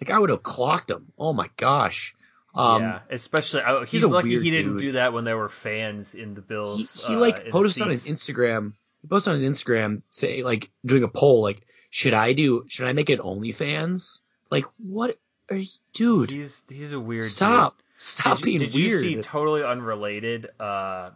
Like 0.00 0.10
I 0.10 0.18
would 0.18 0.30
have 0.30 0.42
clocked 0.42 0.90
him. 0.90 1.12
Oh 1.18 1.32
my 1.32 1.50
gosh. 1.56 2.14
Um, 2.58 2.82
yeah. 2.82 3.00
Especially, 3.08 3.62
oh, 3.64 3.82
he's, 3.82 4.02
he's 4.02 4.10
lucky 4.10 4.38
he 4.40 4.50
didn't 4.50 4.72
dude. 4.72 4.80
do 4.80 4.92
that 4.92 5.12
when 5.12 5.24
there 5.24 5.36
were 5.36 5.48
fans 5.48 6.14
in 6.14 6.34
the 6.34 6.40
he, 6.40 6.46
Bills. 6.46 7.04
he 7.06 7.14
uh, 7.14 7.18
like 7.18 7.50
posted 7.50 7.84
on 7.84 7.90
his. 7.90 8.08
Instagram. 8.08 8.72
He 9.00 9.06
posted 9.06 9.34
on 9.34 9.40
his 9.40 9.48
Instagram 9.48 10.02
say 10.10 10.42
like 10.42 10.68
doing 10.84 11.04
a 11.04 11.08
poll 11.08 11.40
like 11.40 11.62
should 11.90 12.14
I 12.14 12.32
do 12.32 12.64
should 12.66 12.88
I 12.88 12.92
make 12.94 13.10
it 13.10 13.20
OnlyFans? 13.20 14.20
Like 14.50 14.64
what 14.78 15.18
are 15.50 15.56
you, 15.56 15.68
dude? 15.92 16.30
He's 16.30 16.64
he's 16.68 16.92
a 16.92 17.00
weird. 17.00 17.22
Stop. 17.22 17.78
Dude. 17.78 17.84
Stop 18.00 18.36
did, 18.38 18.44
being 18.44 18.58
did 18.58 18.74
weird. 18.74 18.90
you 18.90 18.98
see 18.98 19.14
totally 19.22 19.62
unrelated? 19.62 20.48
Uh, 20.58 21.10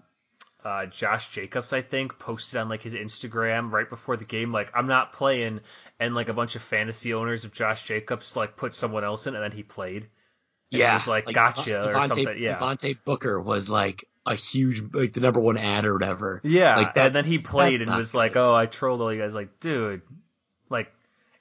uh, 0.65 0.87
Josh 0.87 1.31
Jacobs, 1.31 1.73
I 1.73 1.81
think, 1.81 2.21
posted 2.21 2.61
on 2.61 2.69
like 2.69 2.83
his 2.83 2.95
Instagram 2.95 3.73
right 3.73 3.89
before 3.89 4.17
the 4.17 4.25
game, 4.25 4.53
like 4.53 4.71
I'm 4.75 4.87
not 4.87 5.13
playing, 5.13 5.61
and 5.99 6.15
like 6.15 6.29
a 6.29 6.35
bunch 6.35 6.55
of 6.55 6.63
fantasy 6.63 7.15
owners 7.15 7.45
of 7.45 7.53
Josh 7.53 7.83
Jacobs 7.83 8.37
like 8.37 8.57
put 8.57 8.75
someone 8.75 9.03
else 9.03 9.27
in, 9.27 9.35
and 9.35 9.43
then 9.43 9.51
he 9.51 9.65
played. 9.65 10.09
And 10.73 10.81
yeah, 10.81 10.95
was 10.95 11.07
like, 11.07 11.27
gotcha 11.33 11.89
or 11.89 11.93
Devontae- 11.93 12.09
something. 12.09 12.39
Yeah, 12.39 12.59
Devontae 12.59 12.97
Booker 13.05 13.41
was 13.41 13.69
like 13.69 14.09
a 14.27 14.35
huge 14.35 14.83
like 14.95 15.13
the 15.13 15.21
number 15.21 15.41
one 15.41 15.59
ad 15.59 15.85
or 15.85 15.93
whatever. 15.93 16.41
Yeah, 16.45 16.77
Like, 16.77 16.97
and 16.97 17.15
then 17.15 17.25
he 17.25 17.39
played 17.39 17.81
and 17.83 17.95
was 17.95 18.15
like, 18.15 18.37
"Oh, 18.37 18.55
I 18.55 18.67
trolled 18.67 19.01
all 19.01 19.13
you 19.13 19.21
guys." 19.21 19.35
Like, 19.35 19.61
dude, 19.61 20.03
like 20.71 20.93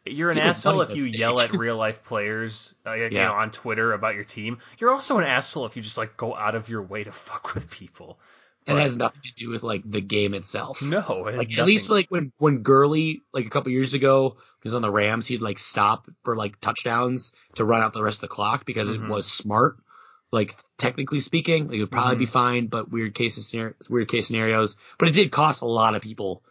you're 0.05 0.31
an 0.31 0.37
People's 0.37 0.55
asshole 0.57 0.81
if 0.81 0.95
you 0.95 1.03
yell 1.03 1.39
at 1.39 1.51
real 1.57 1.77
life 1.77 2.03
players, 2.03 2.73
uh, 2.85 2.93
you 2.93 3.09
know, 3.11 3.33
on 3.33 3.51
Twitter 3.51 3.93
about 3.93 4.15
your 4.15 4.23
team. 4.23 4.57
You're 4.79 4.91
also 4.91 5.19
an 5.19 5.25
asshole 5.25 5.65
if 5.67 5.75
you 5.75 5.81
just 5.83 5.97
like 5.97 6.17
go 6.17 6.35
out 6.35 6.55
of 6.55 6.69
your 6.69 6.81
way 6.81 7.03
to 7.03 7.11
fuck 7.11 7.53
with 7.53 7.69
people. 7.69 8.19
And 8.67 8.77
it 8.77 8.81
has 8.81 8.95
nothing 8.97 9.21
to 9.23 9.31
do 9.35 9.49
with 9.49 9.63
like 9.63 9.81
the 9.89 10.01
game 10.01 10.33
itself. 10.35 10.81
No, 10.81 11.25
it 11.27 11.35
like 11.37 11.57
at 11.57 11.65
least 11.65 11.89
like 11.89 12.09
when 12.11 12.31
when 12.37 12.61
Gurley 12.61 13.21
like 13.33 13.45
a 13.47 13.49
couple 13.49 13.71
years 13.71 13.93
ago 13.95 14.37
he 14.61 14.67
was 14.67 14.75
on 14.75 14.83
the 14.83 14.91
Rams, 14.91 15.25
he'd 15.25 15.41
like 15.41 15.57
stop 15.57 16.07
for 16.23 16.35
like 16.35 16.59
touchdowns 16.61 17.33
to 17.55 17.65
run 17.65 17.81
out 17.81 17.93
the 17.93 18.03
rest 18.03 18.17
of 18.17 18.21
the 18.21 18.27
clock 18.27 18.65
because 18.65 18.89
Mhm. 18.89 18.95
it 19.05 19.09
was 19.09 19.25
smart. 19.25 19.77
Like 20.31 20.55
technically 20.77 21.19
speaking, 21.21 21.67
like, 21.67 21.75
it 21.77 21.79
would 21.81 21.91
probably 21.91 22.15
be 22.17 22.25
Mm-hmm. 22.25 22.31
fine, 22.31 22.67
but 22.67 22.89
weird 22.91 23.15
cases, 23.15 23.53
weird 23.89 24.07
case 24.07 24.27
scenarios. 24.27 24.77
But 24.99 25.09
it 25.09 25.11
did 25.13 25.31
cost 25.31 25.61
a 25.63 25.65
lot 25.67 25.95
of 25.95 26.01
people. 26.01 26.43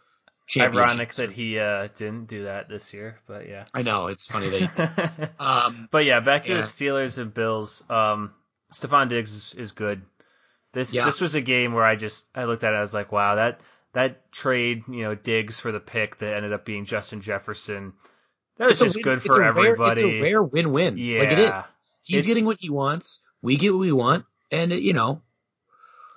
ironic 0.57 1.13
that 1.15 1.31
he 1.31 1.57
uh, 1.59 1.87
didn't 1.95 2.25
do 2.27 2.43
that 2.43 2.67
this 2.67 2.93
year, 2.93 3.17
but 3.25 3.47
yeah. 3.47 3.65
I 3.73 3.83
know 3.83 4.07
it's 4.07 4.27
funny 4.27 4.49
that. 4.49 5.31
um, 5.39 5.87
but 5.91 6.03
yeah, 6.03 6.19
back 6.19 6.43
to 6.43 6.49
Yeah. 6.51 6.57
the 6.57 6.63
Steelers 6.67 7.17
and 7.17 7.33
Bills. 7.33 7.83
Um, 7.89 8.33
Stefon 8.73 9.07
Diggs 9.09 9.31
is, 9.31 9.53
is 9.57 9.71
good. 9.71 10.01
This 10.73 10.93
Yeah. 10.93 11.05
this 11.05 11.19
was 11.21 11.35
a 11.35 11.41
game 11.41 11.73
where 11.73 11.83
I 11.83 11.95
just 11.95 12.27
I 12.35 12.45
looked 12.45 12.63
at 12.63 12.73
it. 12.73 12.77
I 12.77 12.81
was 12.81 12.93
like, 12.93 13.11
wow, 13.11 13.35
that 13.35 13.61
that 13.93 14.31
trade, 14.31 14.83
you 14.87 15.03
know, 15.03 15.15
Diggs 15.15 15.59
for 15.59 15.71
the 15.71 15.79
pick 15.81 16.17
that 16.19 16.35
ended 16.35 16.53
up 16.53 16.63
being 16.65 16.85
Justin 16.85 17.19
Jefferson. 17.21 17.93
That 18.57 18.69
was 18.69 18.81
it's 18.81 18.93
just 18.93 18.95
win- 18.97 19.03
good 19.03 19.21
for 19.23 19.35
a 19.35 19.39
rare- 19.39 19.47
everybody. 19.49 20.01
it's 20.01 20.09
a 20.09 20.21
rare 20.21 20.43
win-win. 20.43 20.93
like 20.95 21.31
it 21.31 21.39
Yeah. 21.39 21.61
He's 22.03 22.19
It's- 22.19 22.25
getting 22.27 22.45
what 22.45 22.57
he 22.59 22.69
wants. 22.69 23.19
We 23.41 23.57
get 23.57 23.73
what 23.73 23.79
we 23.79 23.91
want, 23.91 24.25
and 24.51 24.71
it, 24.71 24.81
you 24.81 24.93
know, 24.93 25.21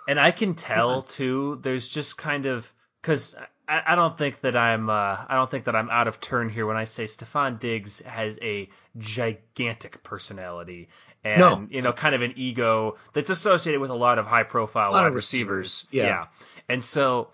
And 0.06 0.20
I 0.20 0.30
can 0.30 0.54
tell 0.54 1.00
too. 1.02 1.58
There's 1.62 1.88
just 1.88 2.18
kind 2.18 2.44
of 2.46 2.70
because 3.00 3.34
I, 3.66 3.82
I 3.86 3.94
don't 3.94 4.16
think 4.18 4.40
that 4.42 4.54
I'm 4.56 4.90
uh, 4.90 5.24
I 5.26 5.34
don't 5.34 5.50
think 5.50 5.64
that 5.64 5.74
I'm 5.74 5.88
out 5.90 6.06
of 6.08 6.20
turn 6.20 6.48
here 6.50 6.66
when 6.66 6.76
I 6.76 6.84
say 6.84 7.04
Stefon 7.04 7.58
Diggs 7.58 8.00
has 8.00 8.38
a 8.42 8.68
gigantic 8.98 10.02
personality 10.02 10.88
and 11.24 11.38
No. 11.40 11.66
you 11.70 11.82
know 11.82 11.92
kind 11.92 12.14
of 12.14 12.22
an 12.22 12.34
ego 12.36 12.96
that's 13.12 13.30
associated 13.30 13.80
with 13.80 13.90
a 13.90 13.94
lot 13.94 14.18
of 14.18 14.26
high 14.26 14.42
profile 14.44 14.92
wide 14.92 15.14
receivers. 15.14 15.86
receivers, 15.86 15.86
yeah. 15.90 16.26
and 16.68 16.82
so 16.84 17.30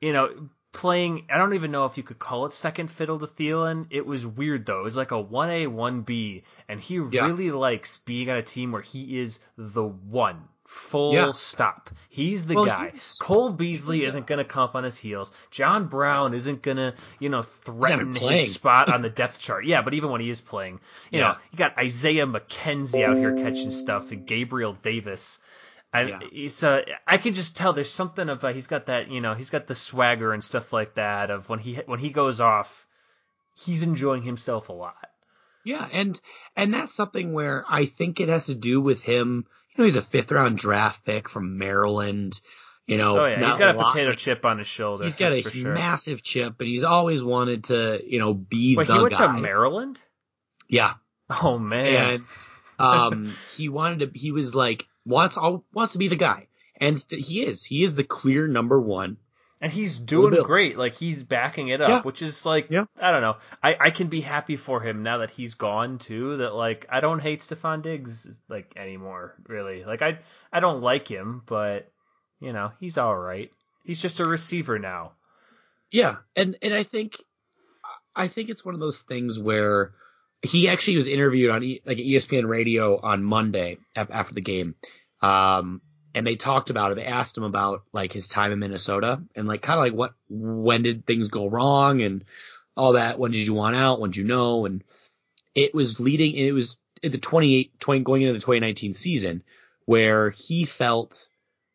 you 0.00 0.12
know. 0.12 0.30
Playing, 0.74 1.26
I 1.30 1.36
don't 1.36 1.52
even 1.52 1.70
know 1.70 1.84
if 1.84 1.98
you 1.98 2.02
could 2.02 2.18
call 2.18 2.46
it 2.46 2.54
second 2.54 2.90
fiddle 2.90 3.18
to 3.18 3.26
Thielen. 3.26 3.88
It 3.90 4.06
was 4.06 4.24
weird 4.24 4.64
though. 4.64 4.80
It 4.80 4.84
was 4.84 4.96
like 4.96 5.10
a 5.10 5.20
one 5.20 5.50
A, 5.50 5.66
one 5.66 6.00
B, 6.00 6.44
and 6.66 6.80
he 6.80 6.94
Yeah. 6.94 7.26
really 7.26 7.50
likes 7.50 7.98
being 7.98 8.30
on 8.30 8.38
a 8.38 8.42
team 8.42 8.72
where 8.72 8.80
he 8.80 9.18
is 9.18 9.38
the 9.58 9.82
one, 9.84 10.48
full 10.72 11.12
Yeah. 11.12 11.32
stop. 11.32 11.90
He's 12.08 12.46
the 12.46 12.54
Well, 12.54 12.64
guy. 12.64 12.90
he's- 12.90 13.18
Cole 13.20 13.50
Beasley 13.50 13.98
he's 13.98 14.08
isn't 14.08 14.26
going 14.26 14.38
to 14.38 14.44
come 14.44 14.62
up 14.64 14.74
on 14.74 14.84
his 14.84 14.96
heels. 14.96 15.30
John 15.50 15.86
Brown 15.86 16.32
isn't 16.34 16.62
going 16.62 16.78
to, 16.78 16.94
you 17.18 17.28
know, 17.28 17.42
threaten 17.42 18.14
his 18.14 18.54
spot 18.54 18.88
on 18.92 19.02
the 19.02 19.10
depth 19.20 19.38
chart. 19.38 19.64
Yeah, 19.66 19.82
but 19.82 19.92
even 19.94 20.10
when 20.10 20.20
he 20.22 20.30
is 20.30 20.40
playing, 20.40 20.80
you 21.10 21.18
Yeah. 21.20 21.28
know, 21.28 21.36
you 21.50 21.58
got 21.58 21.76
Isaiah 21.78 22.26
McKenzie 22.26 23.04
out 23.06 23.16
here 23.16 23.36
catching 23.36 23.70
stuff 23.70 24.10
and 24.12 24.26
Gabriel 24.26 24.72
Davis. 24.72 25.38
I, 25.92 26.02
Yeah. 26.04 26.20
it's, 26.32 26.62
uh, 26.62 26.82
I 27.06 27.18
can 27.18 27.34
just 27.34 27.54
tell 27.54 27.74
there's 27.74 27.90
something 27.90 28.30
of 28.30 28.42
uh, 28.42 28.48
he's 28.54 28.66
got 28.66 28.86
that 28.86 29.10
you 29.10 29.20
know 29.20 29.34
he's 29.34 29.50
got 29.50 29.66
the 29.66 29.74
swagger 29.74 30.32
and 30.32 30.42
stuff 30.42 30.72
like 30.72 30.94
that 30.94 31.30
of 31.30 31.50
when 31.50 31.58
he 31.58 31.74
when 31.84 31.98
he 32.00 32.08
goes 32.08 32.40
off, 32.40 32.86
he's 33.62 33.82
enjoying 33.82 34.22
himself 34.22 34.70
a 34.70 34.72
lot. 34.72 35.10
Yeah, 35.64 35.86
and 35.92 36.18
and 36.56 36.72
that's 36.72 36.94
something 36.94 37.34
where 37.34 37.64
I 37.68 37.84
think 37.84 38.20
it 38.20 38.30
has 38.30 38.46
to 38.46 38.54
do 38.54 38.80
with 38.80 39.02
him. 39.02 39.44
You 39.74 39.82
know, 39.82 39.84
he's 39.84 39.96
a 39.96 40.02
fifth 40.02 40.30
round 40.32 40.58
draft 40.58 41.04
pick 41.04 41.28
from 41.28 41.58
Maryland. 41.58 42.40
You 42.86 42.98
know, 42.98 43.20
oh 43.20 43.26
yeah, 43.26 43.46
he's 43.46 43.56
got 43.56 43.74
a 43.74 43.78
lot- 43.78 43.92
potato 43.92 44.12
chip 44.14 44.44
on 44.44 44.58
his 44.58 44.66
shoulder. 44.66 45.04
He's 45.04 45.16
got 45.16 45.32
a 45.32 45.42
sure. 45.42 45.72
massive 45.72 46.22
chip, 46.22 46.54
but 46.58 46.66
he's 46.66 46.82
always 46.84 47.22
wanted 47.22 47.64
to, 47.64 48.00
you 48.04 48.18
know, 48.18 48.34
be 48.34 48.76
Wait, 48.76 48.86
the 48.88 48.94
he 48.94 49.00
went 49.02 49.14
guy. 49.14 49.26
to 49.26 49.40
Maryland? 49.40 50.00
yeah, 50.68 50.94
Oh 51.42 51.58
man. 51.58 52.14
and 52.14 52.24
um, 52.78 53.34
he 53.56 53.68
wanted 53.68 54.12
to. 54.12 54.18
He 54.18 54.32
was 54.32 54.54
like 54.54 54.86
wants 55.06 55.36
all 55.36 55.64
wants 55.72 55.92
to 55.92 55.98
be 55.98 56.08
the 56.08 56.16
guy, 56.16 56.48
and 56.76 57.06
th- 57.08 57.24
he 57.24 57.44
is. 57.46 57.64
He 57.64 57.82
is 57.84 57.94
the 57.94 58.04
clear 58.04 58.48
number 58.48 58.80
one. 58.80 59.16
And 59.62 59.72
he's 59.72 59.96
doing 59.98 60.42
great. 60.42 60.76
Like 60.76 60.94
he's 60.94 61.22
backing 61.22 61.68
it 61.68 61.80
up, 61.80 61.88
Yeah. 61.88 62.02
which 62.02 62.20
is 62.20 62.44
like 62.44 62.66
Yeah. 62.68 62.86
I 63.00 63.12
don't 63.12 63.22
know. 63.22 63.36
I, 63.62 63.76
I 63.80 63.90
can 63.90 64.08
be 64.08 64.20
happy 64.20 64.56
for 64.56 64.80
him 64.80 65.04
now 65.04 65.18
that 65.18 65.30
he's 65.30 65.54
gone 65.54 65.98
too. 65.98 66.36
That 66.38 66.52
like 66.54 66.86
I 66.90 66.98
don't 67.00 67.20
hate 67.20 67.40
Stefon 67.42 67.80
Diggs 67.80 68.40
like 68.48 68.72
anymore, 68.76 69.36
really. 69.46 69.84
Like 69.84 70.02
I 70.02 70.18
I 70.52 70.58
don't 70.58 70.82
like 70.82 71.06
him, 71.08 71.42
but 71.46 71.90
you 72.40 72.52
know, 72.52 72.72
he's 72.80 72.98
all 72.98 73.16
right. 73.16 73.50
He's 73.84 74.02
just 74.02 74.18
a 74.18 74.26
receiver 74.26 74.80
now. 74.80 75.12
Yeah, 75.92 76.16
and 76.34 76.56
and 76.60 76.74
I 76.74 76.82
think 76.82 77.22
I 78.16 78.26
think 78.28 78.48
it's 78.50 78.64
one 78.64 78.74
of 78.74 78.80
those 78.80 79.00
things 79.00 79.38
where 79.38 79.92
he 80.42 80.68
actually 80.68 80.96
was 80.96 81.06
interviewed 81.06 81.50
on 81.50 81.62
e, 81.62 81.82
like 81.86 81.98
ESPN 81.98 82.48
Radio 82.48 82.98
on 83.00 83.22
Monday 83.22 83.78
after 83.94 84.34
the 84.34 84.40
game, 84.40 84.74
um, 85.20 85.80
and 86.14 86.26
they 86.26 86.36
talked 86.36 86.70
about 86.70 86.92
it. 86.92 86.96
They 86.96 87.04
asked 87.04 87.36
him 87.36 87.44
about 87.44 87.82
like 87.92 88.12
his 88.12 88.28
time 88.28 88.52
in 88.52 88.58
Minnesota 88.58 89.22
and 89.34 89.48
like 89.48 89.62
kind 89.62 89.78
of 89.78 89.84
like 89.84 89.94
what 89.94 90.14
when 90.28 90.82
did 90.82 91.06
things 91.06 91.28
go 91.28 91.48
wrong 91.48 92.02
and 92.02 92.24
all 92.76 92.92
that. 92.92 93.18
When 93.18 93.30
did 93.32 93.46
you 93.46 93.54
want 93.54 93.76
out? 93.76 94.00
When 94.00 94.10
did 94.10 94.18
you 94.18 94.24
know? 94.24 94.66
And 94.66 94.82
it 95.54 95.74
was 95.74 96.00
leading. 96.00 96.34
It 96.34 96.52
was 96.52 96.76
in 97.02 97.12
the 97.12 97.18
28 97.18 97.78
20, 97.80 98.00
going 98.00 98.22
into 98.22 98.34
the 98.34 98.40
2019 98.40 98.92
season 98.92 99.42
where 99.84 100.30
he 100.30 100.64
felt 100.64 101.26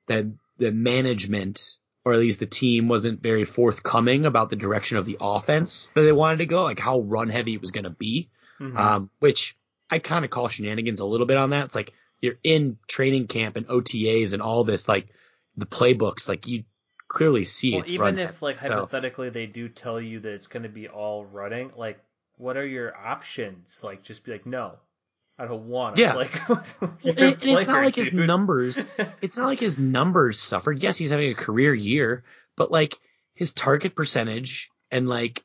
that 0.07 0.25
the 0.57 0.71
management 0.71 1.77
or 2.05 2.13
at 2.13 2.19
least 2.19 2.39
the 2.39 2.45
team 2.45 2.88
wasn't 2.88 3.21
very 3.21 3.43
forthcoming 3.43 4.25
about 4.25 4.49
the 4.49 4.55
direction 4.55 4.97
of 4.97 5.03
the 5.03 5.17
offense 5.19 5.89
that 5.93 6.03
they 6.03 6.13
wanted 6.13 6.38
to 6.38 6.45
go, 6.45 6.63
like 6.63 6.79
how 6.79 7.01
run 7.01 7.27
heavy 7.27 7.53
it 7.53 7.59
was 7.59 7.71
going 7.71 7.83
to 7.83 7.89
be. 7.89 8.29
Mhm. 8.61 8.77
Um, 8.77 9.09
which 9.19 9.57
I 9.89 9.99
kind 9.99 10.23
of 10.23 10.31
call 10.31 10.47
shenanigans 10.47 11.01
a 11.01 11.05
little 11.05 11.27
bit 11.27 11.35
on 11.38 11.49
that. 11.49 11.65
It's 11.65 11.75
like 11.75 11.93
you're 12.22 12.39
in 12.43 12.78
training 12.88 13.28
camp 13.28 13.55
and 13.55 13.68
OTAs 13.68 14.34
and 14.34 14.41
all 14.41 14.63
this, 14.63 14.88
like 14.88 15.07
the 15.55 15.65
playbooks, 15.65 16.28
like 16.28 16.47
you 16.47 16.63
clearly 17.07 17.45
see 17.45 17.72
well, 17.72 17.82
it's 17.82 17.91
even 17.91 18.05
run 18.05 18.20
if 18.20 18.41
like 18.41 18.59
So- 18.59 18.74
hypothetically 18.74 19.30
they 19.30 19.45
do 19.45 19.70
tell 19.70 19.99
you 20.01 20.20
that 20.22 20.34
it's 20.34 20.47
going 20.47 20.63
to 20.63 20.70
be 20.70 20.88
all 20.88 21.26
running, 21.26 21.72
like 21.78 21.99
what 22.38 22.57
are 22.57 22.65
your 22.65 22.95
options? 22.95 23.82
Like 23.84 24.03
just 24.03 24.24
be 24.24 24.32
like 24.32 24.45
no. 24.45 24.76
I 25.39 25.45
don't 25.45 25.68
want 25.68 25.97
to. 25.97 26.01
Yeah. 26.01 26.13
Like, 26.15 26.49
And, 26.49 26.59
you're 27.03 27.13
and 27.15 27.43
it's 27.43 27.45
not 27.45 27.65
player, 27.68 27.86
like 27.86 27.95
his 27.95 28.11
numbers. 28.13 28.84
It's 29.22 29.38
not 29.38 29.45
like 29.45 29.59
his 29.59 29.78
numbers 29.78 30.39
suffered. 30.39 30.82
Yes, 30.82 30.97
he's 30.97 31.11
having 31.11 31.30
a 31.30 31.36
career 31.36 31.76
year, 31.76 32.24
but 32.55 32.72
like 32.72 32.97
his 33.36 33.51
target 33.51 33.95
percentage 33.95 34.70
and 34.89 35.07
like, 35.07 35.43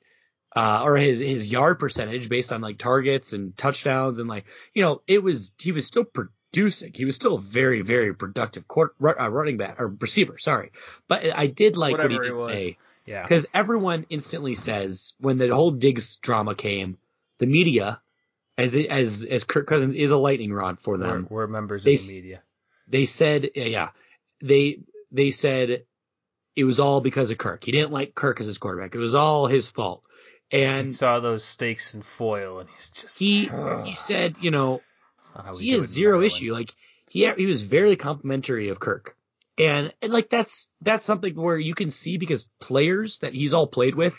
uh, 0.57 0.83
or 0.83 0.97
his 0.97 1.18
his 1.18 1.47
yard 1.47 1.79
percentage 1.79 2.31
based 2.31 2.53
on 2.53 2.62
like 2.62 2.79
targets 2.79 3.35
and 3.35 3.55
touchdowns 3.57 4.18
and 4.18 4.31
like, 4.31 4.47
you 4.73 4.83
know, 4.83 5.03
it 5.07 5.23
was 5.23 5.53
he 5.59 5.73
was 5.73 5.87
still 5.87 6.05
producing. 6.53 6.92
He 6.94 7.05
was 7.05 7.14
still 7.16 7.36
a 7.36 7.40
very 7.40 7.82
very 7.82 8.14
productive 8.14 8.66
court, 8.68 8.94
uh, 9.03 9.30
running 9.30 9.57
back 9.57 9.80
or 9.80 9.88
receiver. 9.88 10.38
Sorry, 10.38 10.70
but 11.09 11.22
I 11.34 11.46
did 11.46 11.76
like 11.76 11.96
what 11.96 12.11
he 12.11 12.18
did 12.18 12.38
say 12.38 12.76
Yeah. 13.07 13.22
because 13.22 13.46
everyone 13.55 14.07
instantly 14.09 14.55
says 14.55 15.14
when 15.18 15.38
the 15.38 15.48
whole 15.55 15.70
Diggs 15.70 16.16
drama 16.16 16.55
came, 16.55 16.98
the 17.38 17.46
media, 17.46 18.00
as 18.59 18.74
it, 18.74 18.86
as 18.86 19.24
as 19.24 19.44
Kirk 19.44 19.66
Cousins 19.66 19.94
is 19.94 20.11
a 20.11 20.16
lightning 20.16 20.53
rod 20.53 20.78
for 20.80 20.98
them 20.98 21.26
we're 21.30 21.46
members 21.46 21.84
They 21.84 21.94
of 21.94 22.00
the 22.07 22.14
media. 22.16 22.42
they 22.88 23.07
said 23.07 23.50
yeah, 23.55 23.64
yeah 23.64 23.88
they 24.42 24.80
they 25.11 25.30
said 25.30 25.84
it 26.55 26.64
was 26.64 26.78
all 26.80 27.00
because 27.00 27.30
of 27.30 27.38
Kirk. 27.38 27.64
He 27.64 27.72
didn't 27.72 27.92
like 27.92 28.14
Kirk 28.14 28.40
as 28.40 28.46
his 28.46 28.59
quarterback. 28.59 28.94
It 28.94 28.98
was 28.98 29.14
all 29.14 29.46
his 29.46 29.70
fault. 29.70 30.03
And 30.50 30.86
he 30.86 30.92
saw 30.92 31.18
those 31.18 31.42
stakes 31.44 31.94
in 31.94 32.03
foil, 32.03 32.59
and 32.59 32.68
he's 32.68 32.90
just 32.90 33.18
he 33.18 33.48
Ugh. 33.48 33.86
he 33.86 33.94
said, 33.94 34.36
you 34.38 34.50
know, 34.50 34.82
That's 35.23 35.35
not 35.37 35.45
how 35.47 35.53
we 35.57 35.64
he 35.64 35.70
do 35.70 35.77
has 35.77 35.85
it 35.85 35.89
zero 35.89 36.18
Maryland. 36.18 36.27
issue. 36.33 36.53
Like 36.53 36.75
he 37.09 37.31
he 37.37 37.47
was 37.47 37.62
very 37.62 37.97
complimentary 37.97 38.68
of 38.70 38.81
Kirk. 38.81 39.16
And, 39.59 39.93
and 40.01 40.12
like 40.12 40.31
that's 40.31 40.70
that's 40.81 41.07
something 41.07 41.35
where 41.35 41.59
you 41.59 41.75
can 41.75 41.91
see 41.91 42.16
because 42.18 42.45
players 42.61 43.18
that 43.18 43.35
he's 43.35 43.55
all 43.55 43.66
played 43.66 43.95
with, 43.95 44.18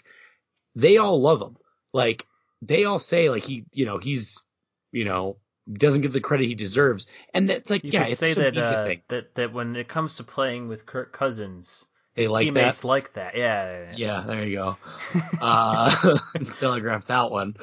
they 0.75 0.97
all 0.97 1.21
love 1.21 1.41
him. 1.41 1.57
Like 1.91 2.25
they 2.61 2.85
all 2.85 2.99
say 2.99 3.29
like 3.29 3.43
he 3.43 3.65
you 3.73 3.85
know 3.85 3.97
he's 3.97 4.41
you 4.91 5.05
know 5.05 5.37
doesn't 5.71 6.01
get 6.01 6.13
the 6.13 6.21
credit 6.21 6.47
he 6.47 6.55
deserves. 6.55 7.07
And 7.33 7.49
that's 7.49 7.69
like 7.69 7.83
You 7.83 7.91
yeah, 7.93 8.03
could 8.03 8.11
it's 8.11 8.19
say 8.19 8.33
so 8.33 8.41
that 8.41 8.57
uh, 8.57 8.95
that 9.09 9.35
that 9.35 9.53
when 9.53 9.75
it 9.75 9.87
comes 9.87 10.15
to 10.15 10.23
playing 10.23 10.67
with 10.67 10.85
Kirk 10.85 11.11
Cousins, 11.13 11.87
They 12.15 12.23
his 12.23 12.31
like 12.31 12.43
teammates 12.45 12.81
that. 12.81 12.87
like 12.87 13.13
that. 13.13 13.35
Yeah. 13.35 13.91
Yeah, 13.95 14.23
there 14.27 14.45
you 14.45 14.57
go. 14.57 14.77
Uh, 15.41 16.17
telegraph 16.57 17.07
that 17.07 17.31
one. 17.31 17.55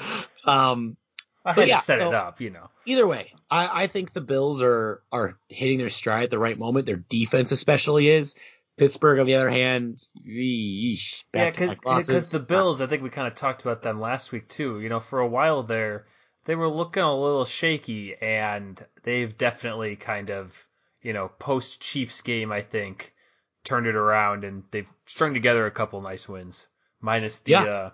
Um, 0.45 0.97
I 1.45 1.53
had 1.55 1.69
yeah, 1.69 1.77
to 1.79 1.83
set 1.85 1.99
so- 1.99 2.09
it 2.09 2.15
up, 2.15 2.41
you 2.41 2.51
know. 2.51 2.69
Either 2.91 3.07
way, 3.07 3.33
I, 3.51 3.85
I 3.85 3.87
think 3.87 4.13
the 4.13 4.21
Bills 4.21 4.63
are 4.63 5.03
are 5.11 5.39
hitting 5.49 5.79
their 5.79 5.91
stride 5.91 6.25
at 6.25 6.31
the 6.31 6.39
right 6.39 6.59
moment. 6.59 6.87
Their 6.87 6.97
defense, 6.97 7.53
especially, 7.53 8.09
is. 8.09 8.35
Pittsburgh, 8.77 9.19
on 9.19 9.27
the 9.27 9.35
other 9.35 9.51
hand, 9.51 10.03
yeesh, 10.27 11.23
Yeah, 11.35 11.51
because 11.51 12.31
the 12.31 12.47
Bills, 12.49 12.81
I 12.81 12.87
think 12.87 13.03
we 13.03 13.11
kind 13.11 13.27
of 13.29 13.35
talked 13.35 13.61
about 13.61 13.83
them 13.83 14.01
last 14.01 14.33
week 14.33 14.49
too. 14.49 14.81
You 14.81 14.89
know, 14.89 15.01
for 15.01 15.21
a 15.21 15.27
while 15.27 15.65
there, 15.65 16.07
they 16.47 16.55
were 16.55 16.69
looking 16.69 17.03
a 17.03 17.15
little 17.15 17.45
shaky, 17.45 18.15
and 18.17 18.83
they've 19.03 19.37
definitely 19.37 19.97
kind 19.97 20.31
of, 20.31 20.67
you 21.03 21.13
know, 21.13 21.29
post 21.39 21.83
Chiefs 21.83 22.23
game, 22.23 22.51
I 22.53 22.63
think, 22.63 23.13
turned 23.65 23.87
it 23.87 23.97
around, 23.97 24.45
and 24.45 24.63
they've 24.71 24.89
strung 25.05 25.35
together 25.35 25.67
a 25.67 25.71
couple 25.71 26.01
nice 26.01 26.27
wins, 26.27 26.67
minus 27.03 27.41
the 27.41 27.53
Yeah. 27.53 27.63
uh, 27.65 27.91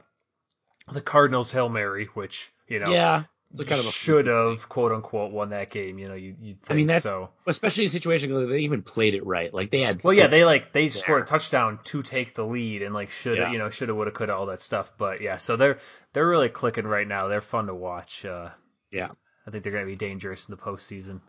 the 0.92 1.00
Cardinals 1.00 1.50
hail 1.50 1.68
mary, 1.68 2.06
which 2.14 2.52
you 2.68 2.78
know 2.78 2.92
yeah, 2.92 3.24
it's 3.50 3.58
kind 3.60 3.80
of 3.80 3.86
a 3.86 3.90
should 3.90 4.26
have 4.26 4.68
quote 4.68 4.92
unquote 4.92 5.32
won 5.32 5.50
that 5.50 5.70
game. 5.70 5.98
You 5.98 6.08
know, 6.08 6.14
you 6.14 6.34
you 6.40 6.54
think 6.54 6.70
I 6.70 6.74
mean, 6.74 6.86
that's- 6.88 7.02
so. 7.04 7.30
especially 7.46 7.84
in 7.84 7.88
a 7.88 7.92
situation 7.92 8.34
where 8.34 8.46
they 8.46 8.60
even 8.60 8.82
played 8.82 9.14
it 9.14 9.24
right. 9.24 9.52
Like 9.54 9.70
they 9.70 9.80
had. 9.80 10.02
Well, 10.04 10.12
yeah, 10.14 10.26
they 10.26 10.44
like 10.44 10.72
they 10.72 10.88
there. 10.88 10.90
scored 10.90 11.22
a 11.22 11.26
touchdown 11.26 11.78
to 11.84 12.02
take 12.02 12.34
the 12.34 12.44
lead 12.44 12.82
and 12.82 12.94
like 12.94 13.10
should 13.10 13.38
have 13.38 13.48
Yeah. 13.48 13.52
you 13.52 13.58
know 13.58 13.70
shoulda 13.70 13.94
woulda 13.94 14.10
coulda 14.10 14.34
all 14.34 14.46
that 14.46 14.62
stuff. 14.62 14.92
But 14.98 15.20
yeah, 15.20 15.36
so 15.36 15.56
they're 15.56 15.78
they're 16.12 16.26
really 16.26 16.48
clicking 16.48 16.86
right 16.86 17.06
now. 17.06 17.28
They're 17.28 17.40
fun 17.40 17.66
to 17.68 17.74
watch. 17.74 18.24
Uh, 18.24 18.50
Yeah. 18.90 19.08
I 19.46 19.50
think 19.52 19.62
they're 19.62 19.72
gonna 19.72 19.86
be 19.86 19.96
dangerous 19.96 20.48
in 20.48 20.54
the 20.54 20.60
postseason. 20.60 21.20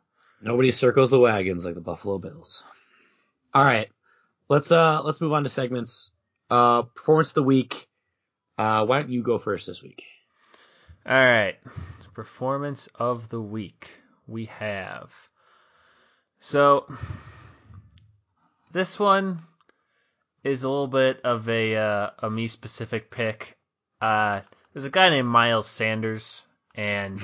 Nobody 0.41 0.72
circles 0.72 1.09
the 1.11 1.20
wagons 1.20 1.65
like 1.65 1.76
the 1.76 1.82
Buffalo 1.82 2.18
Bills. 2.18 2.63
All 3.53 3.63
right, 3.63 3.89
let's 4.49 4.72
uh 4.72 5.01
let's 5.03 5.22
move 5.22 5.34
on 5.34 5.43
to 5.43 5.49
segments. 5.49 6.11
Uh, 6.49 6.82
performance 6.84 7.30
of 7.30 7.36
the 7.36 7.43
week. 7.43 7.88
Uh, 8.57 8.86
why 8.86 8.99
don't 9.01 9.11
you 9.11 9.22
go 9.22 9.38
first 9.38 9.68
this 9.68 9.84
week? 9.84 10.03
All 11.05 11.13
right, 11.15 11.55
performance 12.18 12.89
of 12.95 13.30
the 13.30 13.39
week 13.39 13.91
we 14.26 14.45
have. 14.45 15.13
So 16.39 16.91
this 18.72 18.99
one 18.99 19.41
is 20.43 20.63
a 20.63 20.68
little 20.68 20.88
bit 20.88 21.22
of 21.22 21.47
a 21.47 21.76
uh, 21.76 22.09
a 22.18 22.30
me 22.32 22.47
specific 22.47 23.11
pick. 23.11 23.55
Uh, 24.01 24.41
there's 24.74 24.86
a 24.86 24.89
guy 24.89 25.11
named 25.11 25.28
Miles 25.28 25.68
Sanders, 25.68 26.43
and 26.74 27.22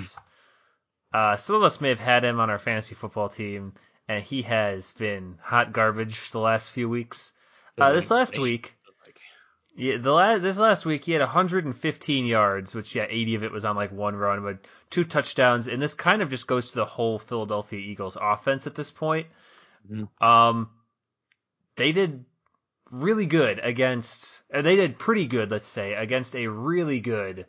uh, 1.11 1.37
some 1.37 1.55
of 1.55 1.63
us 1.63 1.81
may 1.81 1.89
have 1.89 1.99
had 1.99 2.23
him 2.23 2.39
on 2.39 2.51
our 2.51 2.59
fantasy 2.59 2.93
football 2.93 3.29
team, 3.29 3.73
and 4.07 4.21
he 4.21 4.43
has 4.43 4.91
been 4.91 5.39
hot 5.41 5.73
garbage 5.73 6.29
the 6.29 6.37
last 6.37 6.71
few 6.71 6.87
weeks. 6.87 7.33
Uh, 7.79 7.93
this 7.93 8.11
last 8.11 8.37
week, 8.37 8.75
yeah, 9.75 9.97
the 9.97 10.11
la- 10.11 10.37
this 10.37 10.57
last 10.59 10.85
week 10.85 11.03
he 11.05 11.11
had 11.13 11.21
115 11.21 12.25
yards, 12.25 12.75
which 12.75 12.95
yeah, 12.95 13.05
80 13.09 13.35
of 13.35 13.43
it 13.43 13.51
was 13.51 13.65
on 13.65 13.75
like 13.75 13.91
one 13.91 14.15
run, 14.15 14.43
but 14.43 14.59
two 14.89 15.03
touchdowns, 15.03 15.67
and 15.67 15.81
this 15.81 15.93
kind 15.93 16.21
of 16.21 16.29
just 16.29 16.47
goes 16.47 16.69
to 16.71 16.75
the 16.75 16.85
whole 16.85 17.17
Philadelphia 17.19 17.79
Eagles 17.79 18.17
offense 18.19 18.67
at 18.67 18.75
this 18.75 18.91
point. 18.91 19.27
Mhm. 19.89 20.09
Um, 20.21 20.69
they 21.75 21.91
did 21.91 22.25
really 22.91 23.25
good 23.25 23.59
against, 23.63 24.43
they 24.51 24.75
did 24.75 24.99
pretty 24.99 25.25
good, 25.25 25.49
let's 25.49 25.67
say, 25.67 25.95
against 25.95 26.35
a 26.35 26.47
really 26.47 26.99
good 26.99 27.47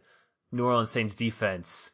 New 0.50 0.64
Orleans 0.64 0.90
Saints 0.90 1.14
defense. 1.14 1.90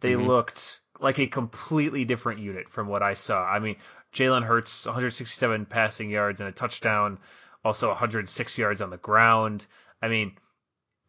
They 0.00 0.12
Mhm. 0.12 0.26
looked 0.26 0.80
like 0.98 1.18
a 1.18 1.26
completely 1.26 2.04
different 2.04 2.40
unit 2.40 2.68
from 2.68 2.88
what 2.88 3.02
I 3.02 3.14
saw. 3.14 3.42
I 3.42 3.58
mean, 3.58 3.76
Jalen 4.12 4.44
Hurts, 4.44 4.86
167 4.86 5.64
passing 5.64 6.10
yards 6.10 6.40
and 6.40 6.48
a 6.48 6.52
touchdown, 6.52 7.18
also 7.64 7.88
106 7.88 8.58
yards 8.58 8.80
on 8.80 8.90
the 8.90 8.96
ground. 8.96 9.66
I 10.02 10.08
mean, 10.08 10.36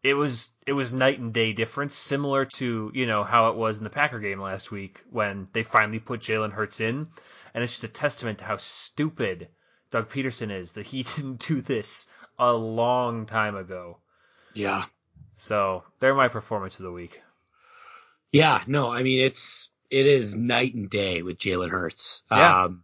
it 0.03 0.13
was 0.13 0.49
it 0.65 0.73
was 0.73 0.91
night 0.91 1.19
and 1.19 1.33
day 1.33 1.53
difference, 1.53 1.95
similar 1.95 2.45
to 2.45 2.91
you 2.93 3.05
know 3.05 3.23
how 3.23 3.49
it 3.49 3.55
was 3.55 3.77
in 3.77 3.83
the 3.83 3.89
Packer 3.89 4.19
game 4.19 4.41
last 4.41 4.71
week 4.71 5.01
when 5.09 5.47
they 5.53 5.63
finally 5.63 5.99
put 5.99 6.21
Jalen 6.21 6.51
Hurts 6.51 6.79
in, 6.79 7.07
and 7.53 7.63
it's 7.63 7.73
just 7.73 7.83
a 7.83 7.87
testament 7.87 8.39
to 8.39 8.45
how 8.45 8.57
stupid 8.57 9.49
Doug 9.91 10.09
Pederson 10.09 10.51
is 10.51 10.73
that 10.73 10.87
he 10.87 11.03
didn't 11.15 11.47
do 11.47 11.61
this 11.61 12.07
a 12.39 12.51
long 12.51 13.25
time 13.25 13.55
ago. 13.55 13.99
Yeah. 14.53 14.85
So 15.35 15.83
they're 15.99 16.15
my 16.15 16.27
performance 16.27 16.79
of 16.79 16.83
the 16.83 16.91
week. 16.91 17.21
Yeah, 18.31 18.63
no, 18.67 18.91
I 18.91 19.03
mean 19.03 19.21
it's 19.21 19.69
it 19.89 20.07
is 20.07 20.33
night 20.33 20.73
and 20.73 20.89
day 20.89 21.21
with 21.21 21.37
Jalen 21.37 21.69
Hurts. 21.69 22.23
Yeah. 22.31 22.63
Um, 22.63 22.83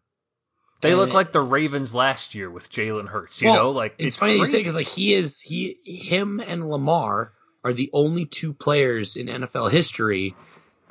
They 0.81 0.91
and 0.91 0.99
look 0.99 1.13
like 1.13 1.31
the 1.31 1.41
Ravens 1.41 1.93
last 1.93 2.35
year 2.35 2.49
with 2.49 2.69
Jalen 2.69 3.07
Hurts. 3.07 3.41
You 3.41 3.49
Well, 3.49 3.55
know, 3.63 3.69
like 3.71 3.95
it's, 3.97 4.07
it's, 4.07 4.17
funny 4.17 4.37
you 4.37 4.45
say 4.45 4.59
because 4.59 4.75
like 4.75 4.87
he 4.87 5.13
is 5.13 5.41
he 5.41 5.77
him 5.83 6.39
and 6.39 6.69
Lamar 6.69 7.33
are 7.63 7.73
the 7.73 7.89
only 7.93 8.25
two 8.25 8.53
players 8.53 9.15
in 9.15 9.27
NFL 9.27 9.71
history 9.71 10.35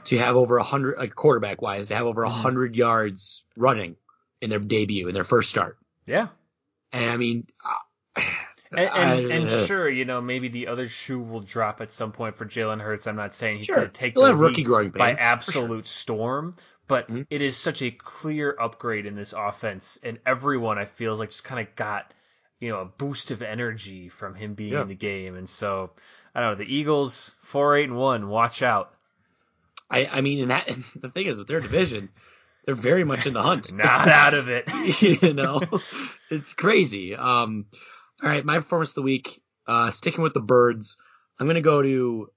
to 0.04 0.18
have 0.18 0.36
over 0.36 0.58
a 0.58 0.64
hundred 0.64 0.98
like 0.98 1.14
quarterback 1.14 1.62
wise 1.62 1.88
to 1.88 1.96
have 1.96 2.06
over 2.06 2.24
a 2.24 2.28
Mhm. 2.28 2.32
hundred 2.32 2.76
yards 2.76 3.44
running 3.56 3.96
in 4.40 4.50
their 4.50 4.58
debut 4.58 5.08
in 5.08 5.14
their 5.14 5.24
first 5.24 5.50
start. 5.50 5.78
yeah. 6.04 6.28
And 6.92 7.10
I 7.10 7.16
mean, 7.16 7.46
uh, 7.64 8.20
And, 8.72 8.80
and, 8.80 9.30
and 9.32 9.48
sure, 9.48 9.88
you 9.88 10.04
know, 10.04 10.20
maybe 10.20 10.48
the 10.48 10.66
other 10.66 10.88
shoe 10.88 11.20
will 11.20 11.40
drop 11.40 11.80
at 11.80 11.92
some 11.92 12.10
point 12.10 12.36
for 12.36 12.44
Jalen 12.44 12.80
Hurts. 12.80 13.06
I'm 13.06 13.14
not 13.14 13.32
saying 13.32 13.58
he's 13.58 13.66
Sure. 13.66 13.76
going 13.76 13.88
to 13.88 13.92
take 13.92 14.14
he'll 14.14 14.24
the 14.26 14.34
rookie 14.34 14.64
growing 14.64 14.90
by 14.90 15.12
for 15.14 15.18
sure. 15.18 15.26
absolute 15.26 15.86
storm, 15.86 16.56
but 16.88 17.08
Mhm. 17.08 17.26
it 17.30 17.42
is 17.42 17.56
such 17.56 17.82
a 17.82 17.90
clear 17.90 18.56
upgrade 18.60 19.06
in 19.06 19.14
this 19.16 19.32
offense, 19.32 19.98
and 20.02 20.18
everyone 20.26 20.78
I 20.78 20.84
feel 20.84 21.12
is 21.12 21.18
like 21.18 21.30
just 21.30 21.44
kind 21.44 21.66
of 21.66 21.74
got 21.76 22.12
you 22.60 22.70
know 22.70 22.80
a 22.80 22.84
boost 22.86 23.30
of 23.30 23.42
energy 23.42 24.08
from 24.08 24.34
him 24.34 24.54
being 24.54 24.72
Yeah. 24.74 24.82
in 24.82 24.88
the 24.88 24.94
game, 24.94 25.36
and 25.36 25.48
so 25.48 25.90
I 26.34 26.40
don't 26.40 26.50
know 26.50 26.54
the 26.64 26.74
Eagles 26.74 27.34
four 27.40 27.76
eight 27.76 27.84
and 27.84 27.96
one. 27.96 28.28
Watch 28.28 28.62
out, 28.62 28.94
I, 29.90 30.06
I 30.06 30.20
mean, 30.20 30.40
and 30.42 30.50
that 30.50 30.68
and 30.68 30.84
the 30.96 31.10
thing 31.10 31.26
is 31.26 31.38
with 31.38 31.48
their 31.48 31.60
division, 31.60 32.08
they're 32.64 32.74
very 32.74 33.04
much 33.04 33.26
in 33.26 33.32
the 33.34 33.42
hunt. 33.42 33.72
not 33.74 34.08
out 34.08 34.34
of 34.34 34.48
it. 34.48 34.70
you 35.22 35.32
know, 35.32 35.60
it's 36.30 36.54
crazy. 36.54 37.14
Um, 37.14 37.66
all 38.22 38.28
right, 38.30 38.44
my 38.44 38.56
performance 38.58 38.90
of 38.90 38.96
the 38.96 39.02
week, 39.02 39.42
uh, 39.66 39.90
sticking 39.90 40.22
with 40.22 40.34
the 40.34 40.40
birds, 40.40 40.96
I'm 41.38 41.46
going 41.46 41.56
to 41.56 41.60
go 41.60 41.82
to 41.82 42.30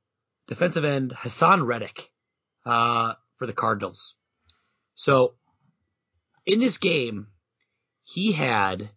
defensive 0.48 0.84
end 0.84 1.12
Haason 1.12 1.66
Reddick, 1.66 2.12
uh, 2.66 3.14
for 3.38 3.48
the 3.48 3.54
Cardinals. 3.54 4.16
So 5.00 5.36
in 6.46 6.60
this 6.60 6.78
game, 6.78 7.28
he 8.04 8.34
had 8.34 8.90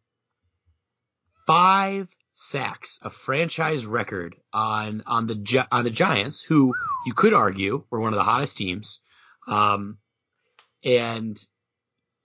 five 1.46 2.08
sacks, 2.34 2.98
a 3.02 3.10
franchise 3.10 3.86
record 3.86 4.34
on, 4.52 5.04
on 5.06 5.28
the, 5.28 5.66
on 5.70 5.84
the 5.84 5.90
Giants, 5.90 6.42
who 6.42 6.74
you 7.06 7.14
could 7.14 7.32
argue 7.32 7.84
were 7.88 8.00
one 8.00 8.12
of 8.12 8.16
the 8.16 8.24
hottest 8.24 8.58
teams. 8.58 8.98
Um, 9.46 9.98
and 10.82 11.40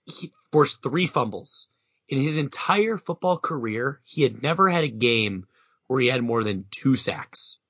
he 0.06 0.32
forced 0.50 0.82
three 0.82 1.06
fumbles. 1.06 1.68
In 2.08 2.20
his 2.20 2.36
entire 2.36 2.98
football 2.98 3.38
career, 3.38 4.00
he 4.02 4.22
had 4.22 4.42
never 4.42 4.68
had 4.68 4.82
a 4.82 4.88
game 4.88 5.46
where 5.86 6.00
he 6.00 6.08
had 6.08 6.24
more 6.24 6.42
than 6.42 6.64
two 6.72 6.96
sacks. 6.96 7.60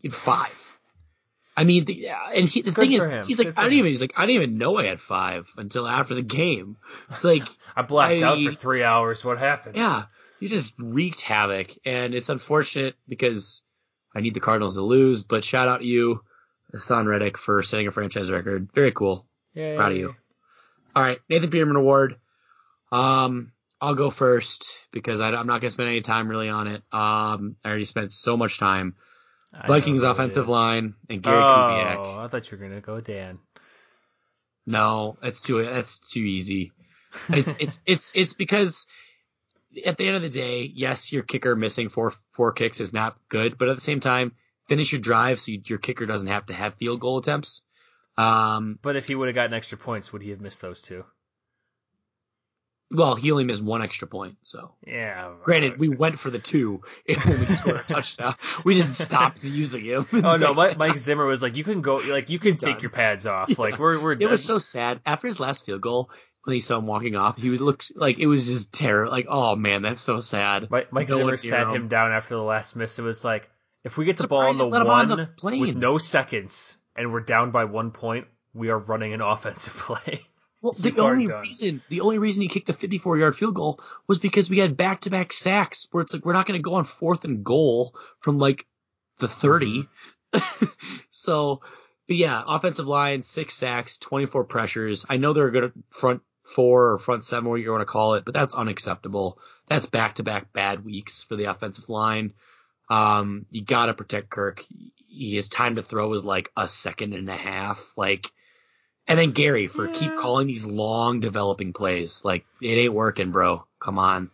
He 0.00 0.08
had 0.08 0.14
five. 0.14 0.73
I 1.56 1.64
mean, 1.64 1.84
the, 1.84 2.08
and 2.08 2.48
he, 2.48 2.62
the 2.62 2.72
Good 2.72 2.88
thing 2.88 2.92
is, 2.92 3.06
him. 3.06 3.26
he's 3.26 3.38
like, 3.38 3.54
for 3.54 3.60
I 3.60 3.64
didn't 3.64 3.78
even, 3.78 3.90
he's 3.90 4.00
like, 4.00 4.14
I 4.16 4.26
didn't 4.26 4.42
even 4.42 4.58
know 4.58 4.76
I 4.76 4.86
had 4.86 5.00
five 5.00 5.46
until 5.56 5.86
after 5.86 6.14
the 6.14 6.22
game. 6.22 6.76
It's 7.10 7.22
like, 7.22 7.44
I 7.76 7.82
blacked 7.82 8.22
out 8.22 8.42
for 8.42 8.52
three 8.52 8.82
hours. 8.82 9.24
What 9.24 9.38
happened? 9.38 9.76
yeah, 9.76 10.06
you 10.40 10.48
just 10.48 10.74
wreaked 10.78 11.20
havoc, 11.20 11.70
and 11.84 12.12
it's 12.12 12.28
unfortunate 12.28 12.96
because 13.08 13.62
I 14.14 14.20
need 14.20 14.34
the 14.34 14.40
Cardinals 14.40 14.74
to 14.74 14.82
lose. 14.82 15.22
But 15.22 15.44
shout 15.44 15.68
out 15.68 15.80
to 15.80 15.86
you, 15.86 16.22
Haason 16.74 17.06
Reddick, 17.06 17.38
for 17.38 17.62
setting 17.62 17.86
a 17.86 17.92
franchise 17.92 18.30
record. 18.30 18.68
Very 18.74 18.92
cool. 18.92 19.24
Yay. 19.54 19.76
Proud 19.76 19.92
of 19.92 19.98
you. 19.98 20.14
All 20.96 21.02
right, 21.02 21.18
Nathan 21.28 21.50
Peterman 21.50 21.76
Award. 21.76 22.16
Um, 22.90 23.52
I'll 23.80 23.94
go 23.94 24.10
first 24.10 24.72
because 24.92 25.20
I, 25.20 25.28
am 25.28 25.46
not 25.46 25.60
going 25.60 25.62
to 25.62 25.70
spend 25.70 25.88
any 25.88 26.00
time 26.00 26.28
really 26.28 26.48
on 26.48 26.68
it. 26.68 26.82
Um, 26.92 27.56
I 27.64 27.68
already 27.68 27.84
spent 27.84 28.12
so 28.12 28.36
much 28.36 28.58
time. 28.58 28.94
Vikings 29.66 30.02
offensive 30.02 30.48
line 30.48 30.94
and 31.08 31.22
Gary 31.22 31.36
oh, 31.36 31.40
Kubiak. 31.40 32.24
I 32.24 32.28
thought 32.28 32.50
you 32.50 32.58
were 32.58 32.66
gonna 32.66 32.80
go 32.80 33.00
Dan. 33.00 33.38
No, 34.66 35.16
it's 35.22 35.40
too 35.40 35.62
that's 35.64 35.98
too 35.98 36.20
easy. 36.20 36.72
It's 37.28 37.54
it's 37.60 37.82
it's 37.86 38.12
it's 38.14 38.34
because 38.34 38.86
at 39.84 39.96
the 39.96 40.06
end 40.06 40.16
of 40.16 40.22
the 40.22 40.30
day, 40.30 40.70
yes, 40.74 41.12
your 41.12 41.22
kicker 41.22 41.56
missing 41.56 41.88
four 41.88 42.14
four 42.32 42.52
kicks 42.52 42.80
is 42.80 42.92
not 42.92 43.16
good, 43.28 43.58
but 43.58 43.68
at 43.68 43.76
the 43.76 43.80
same 43.80 44.00
time, 44.00 44.32
finish 44.68 44.92
your 44.92 45.00
drive 45.00 45.40
so 45.40 45.52
you, 45.52 45.62
your 45.66 45.78
kicker 45.78 46.06
doesn't 46.06 46.28
have 46.28 46.46
to 46.46 46.54
have 46.54 46.74
field 46.74 47.00
goal 47.00 47.18
attempts. 47.18 47.62
Um, 48.16 48.78
But 48.80 48.96
if 48.96 49.08
he 49.08 49.14
would 49.14 49.28
have 49.28 49.34
gotten 49.34 49.54
extra 49.54 49.76
points, 49.76 50.12
would 50.12 50.22
he 50.22 50.30
have 50.30 50.40
missed 50.40 50.60
those 50.60 50.82
two? 50.82 51.04
Well, 52.90 53.16
he 53.16 53.30
only 53.32 53.44
missed 53.44 53.62
one 53.62 53.82
extra 53.82 54.06
point, 54.06 54.36
so 54.42 54.72
Yeah. 54.86 55.32
Granted, 55.42 55.78
we 55.78 55.88
went 55.88 56.18
for 56.18 56.30
the 56.30 56.38
two 56.38 56.82
when 57.24 57.40
we 57.40 57.46
scored 57.46 57.76
a 57.76 57.82
touchdown. 57.82 58.36
We 58.64 58.74
just 58.76 58.94
stopped 59.04 59.42
using 59.42 59.84
him. 59.84 60.06
Oh 60.12 60.36
no, 60.36 60.52
like- 60.52 60.76
Mike, 60.76 60.78
Mike 60.78 60.98
Zimmer 60.98 61.24
was 61.24 61.42
like, 61.42 61.56
"You 61.56 61.64
can 61.64 61.80
go, 61.80 61.96
like 61.96 62.30
you 62.30 62.38
can 62.38 62.56
take 62.56 62.74
done. 62.76 62.82
your 62.82 62.90
pads 62.90 63.26
off. 63.26 63.48
Yeah. 63.54 63.56
Like 63.58 63.78
we're 63.78 64.00
we're." 64.00 64.12
It 64.12 64.28
was 64.28 64.44
so 64.44 64.58
sad 64.58 65.00
after 65.06 65.26
his 65.26 65.40
last 65.40 65.64
field 65.64 65.80
goal 65.80 66.10
when 66.44 66.54
he 66.54 66.60
saw 66.60 66.78
him 66.78 66.86
walking 66.86 67.16
off. 67.16 67.38
He 67.38 67.50
was 67.50 67.60
looked 67.60 67.92
like 67.96 68.18
it 68.18 68.26
was 68.26 68.46
just 68.46 68.72
terror. 68.72 69.08
Like, 69.08 69.26
oh 69.28 69.56
man, 69.56 69.82
that's 69.82 70.00
so 70.00 70.20
sad. 70.20 70.70
Mike, 70.70 70.92
Mike 70.92 71.08
No 71.08 71.16
Zimmer 71.16 71.36
sat 71.36 71.68
him 71.68 71.88
down 71.88 72.12
after 72.12 72.34
the 72.34 72.42
last 72.42 72.76
miss. 72.76 72.98
It 72.98 73.02
was 73.02 73.24
like, 73.24 73.50
if 73.82 73.96
we 73.96 74.04
get 74.04 74.18
the 74.18 74.28
ball 74.28 74.42
on 74.42 74.56
the 74.56 74.66
on 74.68 74.86
one 74.86 75.08
the 75.08 75.58
with 75.58 75.76
no 75.76 75.98
seconds 75.98 76.76
and 76.96 77.12
we're 77.12 77.20
down 77.20 77.50
by 77.50 77.64
one 77.64 77.90
point, 77.90 78.26
we 78.52 78.68
are 78.68 78.78
running 78.78 79.14
an 79.14 79.20
offensive 79.20 79.74
play. 79.74 80.26
Well, 80.64 80.72
the 80.72 80.98
only 80.98 81.26
done. 81.26 81.42
reason 81.42 81.82
the 81.90 82.00
only 82.00 82.16
reason 82.16 82.40
he 82.40 82.48
kicked 82.48 82.68
the 82.68 82.72
54 82.72 83.18
yard 83.18 83.36
field 83.36 83.54
goal 83.54 83.80
was 84.06 84.18
because 84.18 84.48
we 84.48 84.60
had 84.60 84.78
back 84.78 85.02
to 85.02 85.10
back 85.10 85.30
sacks 85.30 85.86
where 85.90 86.00
it's 86.00 86.14
like 86.14 86.24
we're 86.24 86.32
not 86.32 86.46
going 86.46 86.58
to 86.58 86.62
go 86.62 86.76
on 86.76 86.86
fourth 86.86 87.26
and 87.26 87.44
goal 87.44 87.94
from 88.20 88.38
like 88.38 88.66
the 89.18 89.28
30. 89.28 89.86
Mm-hmm. 90.32 90.64
so, 91.10 91.60
but 92.08 92.16
yeah, 92.16 92.42
offensive 92.46 92.86
line 92.86 93.20
six 93.20 93.52
sacks, 93.52 93.98
24 93.98 94.44
pressures. 94.44 95.04
I 95.06 95.18
know 95.18 95.34
they're 95.34 95.50
good 95.50 95.74
front 95.90 96.22
four 96.44 96.92
or 96.92 96.98
front 96.98 97.26
seven, 97.26 97.50
what 97.50 97.56
you 97.56 97.70
want 97.70 97.82
to 97.82 97.84
call 97.84 98.14
it, 98.14 98.24
but 98.24 98.32
that's 98.32 98.54
unacceptable. 98.54 99.38
That's 99.68 99.84
back 99.84 100.14
to 100.14 100.22
back 100.22 100.54
bad 100.54 100.82
weeks 100.82 101.24
for 101.24 101.36
the 101.36 101.44
offensive 101.44 101.90
line. 101.90 102.32
Um, 102.88 103.44
you 103.50 103.62
got 103.62 103.86
to 103.86 103.94
protect 103.94 104.30
Kirk. 104.30 104.64
His 105.10 105.48
time 105.48 105.76
to 105.76 105.82
throw 105.82 106.10
is 106.14 106.24
like 106.24 106.50
a 106.56 106.66
second 106.68 107.12
and 107.12 107.28
a 107.28 107.36
half. 107.36 107.84
Like, 107.98 108.30
and 109.06 109.18
then 109.18 109.32
Gary 109.32 109.68
for 109.68 109.88
keep 109.88 110.16
calling 110.16 110.46
these 110.46 110.64
long 110.64 111.20
developing 111.20 111.72
plays. 111.72 112.24
Like 112.24 112.46
it 112.60 112.68
ain't 112.68 112.94
working, 112.94 113.30
bro. 113.30 113.64
Come 113.80 113.98
on. 113.98 114.30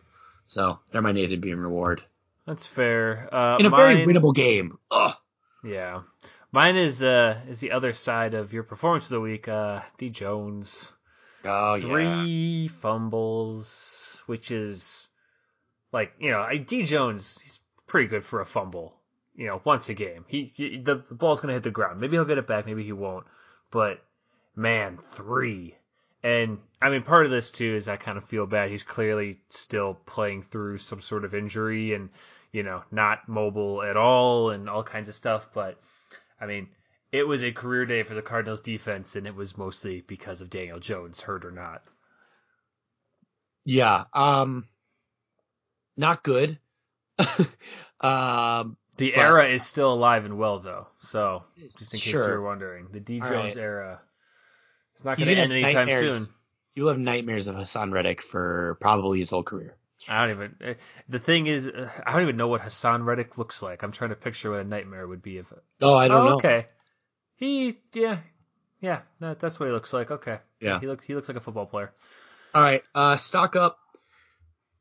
So 0.47 0.79
they're 0.91 1.01
my 1.01 1.11
Nathan 1.11 1.39
Beam 1.39 1.59
reward 1.59 2.03
That's 2.45 2.65
fair. 2.65 3.29
Uh, 3.31 3.57
in 3.59 3.65
a 3.65 3.69
very 3.69 4.05
winnable 4.05 4.35
game. 4.35 4.77
Ugh. 4.89 5.15
Yeah, 5.63 6.01
mine 6.51 6.75
is 6.75 7.03
uh 7.03 7.39
is 7.47 7.59
the 7.59 7.71
other 7.71 7.93
side 7.93 8.33
of 8.33 8.53
your 8.53 8.63
performance 8.63 9.05
of 9.05 9.11
the 9.11 9.21
week. 9.21 9.47
Uh, 9.47 9.81
D 9.97 10.09
Jones. 10.09 10.91
Oh 11.43 11.79
three 11.79 12.67
fumbles, 12.67 14.21
which 14.25 14.51
is 14.51 15.07
like 15.91 16.13
you 16.19 16.31
know, 16.31 16.39
I- 16.39 16.57
D 16.57 16.83
Jones 16.83 17.39
he's 17.41 17.59
pretty 17.87 18.07
good 18.07 18.23
for 18.23 18.41
a 18.41 18.45
fumble. 18.45 18.95
You 19.35 19.47
know, 19.47 19.61
once 19.63 19.89
a 19.89 19.93
game, 19.93 20.25
he, 20.27 20.51
he 20.55 20.77
the, 20.77 20.95
the 21.07 21.15
ball's 21.15 21.41
gonna 21.41 21.53
hit 21.53 21.63
the 21.63 21.71
ground. 21.71 21.99
Maybe 21.99 22.17
he'll 22.17 22.25
get 22.25 22.37
it 22.37 22.47
back, 22.47 22.65
maybe 22.65 22.83
he 22.83 22.91
won't. 22.91 23.25
But 23.71 24.03
man, 24.55 24.97
three. 24.97 25.75
And 26.23 26.59
I 26.81 26.89
mean, 26.89 27.03
part 27.03 27.25
of 27.25 27.31
this 27.31 27.51
too 27.51 27.75
is 27.75 27.87
I 27.87 27.97
kind 27.97 28.17
of 28.17 28.23
feel 28.25 28.45
bad. 28.45 28.69
He's 28.69 28.83
clearly 28.83 29.39
still 29.49 29.93
playing 29.93 30.43
through 30.43 30.77
some 30.77 31.01
sort 31.01 31.25
of 31.25 31.33
injury 31.33 31.93
and 31.93 32.09
you 32.51 32.63
know 32.63 32.83
not 32.91 33.27
mobile 33.27 33.81
at 33.81 33.97
all 33.97 34.51
and 34.51 34.69
all 34.69 34.83
kinds 34.83 35.09
of 35.09 35.15
stuff. 35.15 35.49
But 35.53 35.79
I 36.39 36.45
mean, 36.45 36.69
it 37.11 37.27
was 37.27 37.43
a 37.43 37.51
career 37.51 37.85
day 37.85 38.03
for 38.03 38.13
the 38.13 38.21
Cardinals 38.21 38.61
defense, 38.61 39.15
and 39.15 39.25
it 39.25 39.35
was 39.35 39.57
mostly 39.57 40.01
because 40.01 40.41
of 40.41 40.49
Daniel 40.49 40.79
Jones, 40.79 41.21
hurt 41.21 41.43
or 41.45 41.51
not. 41.51 41.83
Yeah. 43.65 44.05
Um, 44.13 44.67
not 45.97 46.23
good. 46.23 46.57
um, 47.99 48.77
The 48.97 49.11
But- 49.11 49.17
era 49.19 49.47
is 49.47 49.63
still 49.65 49.93
alive 49.93 50.25
and 50.25 50.37
well, 50.37 50.59
though. 50.59 50.87
So, 51.01 51.43
just 51.77 51.93
in 51.93 51.99
case 51.99 52.11
Sure. 52.11 52.27
you're 52.27 52.41
wondering, 52.41 52.87
the 52.91 52.99
D 52.99 53.19
Jones 53.19 53.31
right. 53.31 53.57
era 53.57 54.01
it's 55.01 55.05
not 55.05 55.17
going 55.17 55.35
to 55.35 55.41
end 55.41 55.51
anytime 55.51 55.87
nightmares. 55.87 56.25
soon. 56.27 56.35
you'll 56.75 56.89
have 56.89 56.99
nightmares 56.99 57.47
of 57.47 57.55
Haason 57.55 57.91
Reddick 57.91 58.21
for 58.21 58.77
probably 58.79 59.17
his 59.19 59.31
whole 59.31 59.41
career. 59.43 59.75
I 60.07 60.27
don't 60.27 60.35
even. 60.35 60.55
eh, 60.61 60.73
The 61.09 61.19
thing 61.19 61.47
is, 61.47 61.65
uh, 61.67 61.89
I 62.05 62.13
don't 62.13 62.21
even 62.23 62.37
know 62.37 62.47
what 62.47 62.61
Haason 62.61 63.03
Reddick 63.05 63.37
looks 63.37 63.61
like. 63.63 63.81
I'm 63.83 63.91
trying 63.91 64.11
to 64.11 64.15
picture 64.15 64.51
what 64.51 64.59
a 64.59 64.63
nightmare 64.63 65.07
would 65.07 65.21
be 65.23 65.37
if. 65.37 65.51
Oh, 65.81 65.95
I 65.95 66.07
don't 66.07 66.17
oh, 66.21 66.29
know. 66.29 66.35
Okay, 66.35 66.67
he 67.35 67.75
yeah 67.93 68.19
yeah 68.79 69.01
no, 69.19 69.33
that's 69.33 69.59
what 69.59 69.65
he 69.67 69.71
looks 69.71 69.91
like. 69.93 70.11
Okay, 70.11 70.37
Yeah. 70.59 70.79
he 70.79 70.87
look 70.87 71.03
he 71.03 71.15
looks 71.15 71.27
like 71.27 71.37
a 71.37 71.41
football 71.41 71.65
player. 71.65 71.91
All 72.53 72.61
right. 72.61 72.83
Uh, 72.93 73.17
stock 73.17 73.55
up. 73.55 73.79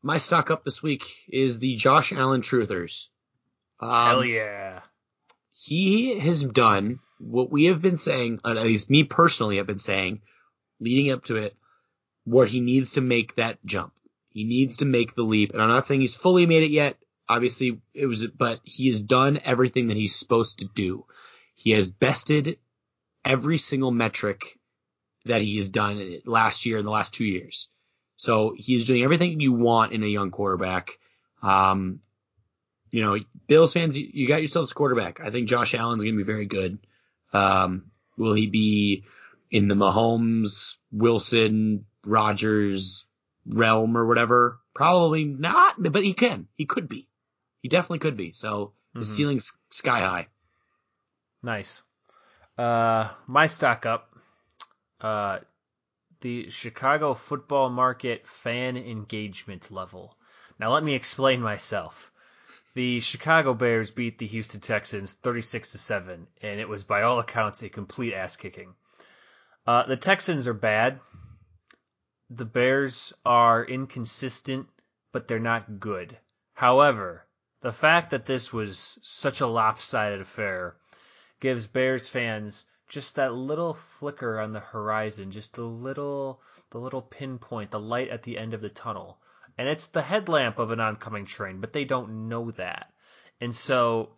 My 0.03 0.19
stock 0.19 0.51
up 0.51 0.65
this 0.65 0.83
week 0.83 1.05
is 1.29 1.59
the 1.59 1.77
Josh 1.77 2.13
Allen 2.13 2.41
Truthers. 2.43 3.07
Um, 3.81 3.91
Hell 4.07 4.25
yeah! 4.25 4.81
He 5.63 6.19
has 6.19 6.43
done 6.43 7.01
what 7.19 7.53
we 7.53 7.67
have 7.67 7.83
been 7.83 7.99
saying, 7.99 8.41
at 8.47 8.57
least 8.57 8.89
me 8.89 9.05
personally 9.05 9.59
have 9.59 9.67
been 9.67 9.77
saying, 9.77 10.23
leading 10.81 11.13
up 11.13 11.25
to 11.25 11.37
it, 11.37 11.55
where 12.25 12.47
he 12.47 12.61
needs 12.61 12.93
to 12.93 13.03
make 13.03 13.37
that 13.37 13.59
jump. 13.67 13.93
He 14.31 14.45
needs 14.45 14.79
to 14.79 14.87
make 14.87 15.15
the 15.15 15.23
leap. 15.23 15.53
And 15.53 15.61
I'm 15.61 15.69
not 15.69 15.87
saying 15.87 16.01
he's 16.01 16.17
fully 16.17 16.47
made 16.47 16.63
it 16.63 16.71
yet. 16.71 16.97
Obviously, 17.29 17.79
it 17.93 18.07
was, 18.07 18.27
but 18.27 18.61
he 18.65 18.87
has 18.87 19.03
done 19.03 19.39
everything 19.45 19.89
that 19.89 19.99
he's 19.99 20.17
supposed 20.17 20.61
to 20.61 20.65
do. 20.65 21.05
He 21.55 21.73
has 21.73 21.91
bested 21.91 22.57
every 23.23 23.59
single 23.59 23.91
metric 23.91 24.59
that 25.27 25.43
he 25.43 25.57
has 25.57 25.69
done 25.69 26.23
last 26.25 26.65
year 26.65 26.79
and 26.79 26.87
the 26.87 26.91
last 26.91 27.13
two 27.13 27.27
years. 27.27 27.69
So 28.17 28.55
he's 28.57 28.87
doing 28.87 29.05
everything 29.05 29.41
you 29.41 29.53
want 29.53 29.93
in 29.93 30.03
a 30.03 30.07
young 30.07 30.31
quarterback. 30.31 30.93
Um, 31.43 32.01
you 32.91 33.03
know, 33.03 33.17
Bills 33.47 33.73
fans, 33.73 33.97
you, 33.97 34.09
you 34.13 34.29
got 34.29 34.41
yourselves 34.41 34.71
a 34.73 34.75
quarterback. 34.75 35.21
I 35.21 35.31
think 35.31 35.49
Josh 35.49 35.75
Allen's 35.75 36.03
going 36.03 36.17
to 36.17 36.25
be 36.25 36.31
very 36.33 36.47
good. 36.47 36.79
Um, 37.33 37.91
will 38.17 38.35
he 38.35 38.47
be 38.47 39.05
in 39.51 39.69
the 39.69 39.75
Mahomes, 39.75 40.77
Wilson, 40.93 41.87
Rodgers 42.05 43.07
realm 43.47 43.97
or 43.97 44.07
whatever? 44.07 44.59
Probably 44.75 45.25
not, 45.25 45.75
but 45.79 46.03
he 46.05 46.15
can. 46.15 46.49
He 46.57 46.67
could 46.67 46.89
be. 46.89 47.09
He 47.63 47.69
definitely 47.69 47.99
could 48.01 48.17
be. 48.17 48.33
So 48.33 48.73
the 48.95 49.01
Mhm. 49.01 49.05
ceiling's 49.05 49.57
sky 49.71 50.01
high. 50.01 50.29
Nice. 51.43 51.83
Uh, 52.59 53.09
my 53.27 53.47
stock 53.47 53.87
up. 53.87 54.15
Uh, 55.01 55.39
the 56.21 56.51
Chicago 56.51 57.15
football 57.15 57.71
market 57.71 58.27
fan 58.27 58.77
engagement 58.77 59.71
level. 59.71 60.17
Now 60.59 60.73
let 60.75 60.85
me 60.85 60.95
explain 60.95 61.41
myself. 61.41 62.10
The 62.75 63.01
Chicago 63.01 63.53
Bears 63.53 63.91
beat 63.91 64.19
the 64.19 64.27
Houston 64.29 64.61
Texans 64.61 65.15
36 65.15 65.73
to 65.73 65.79
7, 65.79 66.29
and 66.41 66.61
it 66.61 66.69
was 66.69 66.85
by 66.85 67.03
all 67.03 67.19
accounts 67.19 67.63
a 67.63 67.69
complete 67.69 68.15
ass 68.15 68.37
kicking. 68.37 68.77
Uh, 69.67 69.83
the 69.85 69.97
Texans 69.97 70.47
are 70.47 70.55
bad. 70.55 71.01
The 72.29 72.45
Bears 72.45 73.13
are 73.27 73.65
inconsistent, 73.65 74.69
but 75.11 75.27
they're 75.27 75.41
not 75.41 75.81
good. 75.81 76.17
However, 76.55 77.27
the 77.61 77.73
fact 77.73 78.11
that 78.11 78.27
this 78.27 78.53
was 78.53 79.01
such 79.03 79.41
a 79.41 79.49
lopsided 79.49 80.21
affair 80.21 80.77
gives 81.41 81.67
Bears 81.67 82.09
fans 82.09 82.67
just 82.87 83.17
that 83.17 83.35
little 83.35 83.75
flicker 83.75 84.39
on 84.39 84.53
the 84.53 84.61
horizon, 84.61 85.31
just 85.31 85.55
the 85.55 85.65
little 85.65 86.41
the 86.71 86.79
little 86.79 87.03
pinpoint, 87.03 87.71
the 87.71 87.81
light 87.81 88.09
at 88.11 88.23
the 88.23 88.39
end 88.39 88.55
of 88.55 88.61
the 88.61 88.71
tunnel. 88.71 89.20
And 89.61 89.69
it's 89.69 89.85
the 89.85 90.01
headlamp 90.01 90.59
of 90.59 90.71
an 90.71 90.81
oncoming 90.81 91.27
train, 91.27 91.61
but 91.61 91.75
they 91.75 91.85
don't 91.85 92.31
know 92.31 92.51
that. 92.53 92.91
And 93.43 93.55
so 93.55 94.15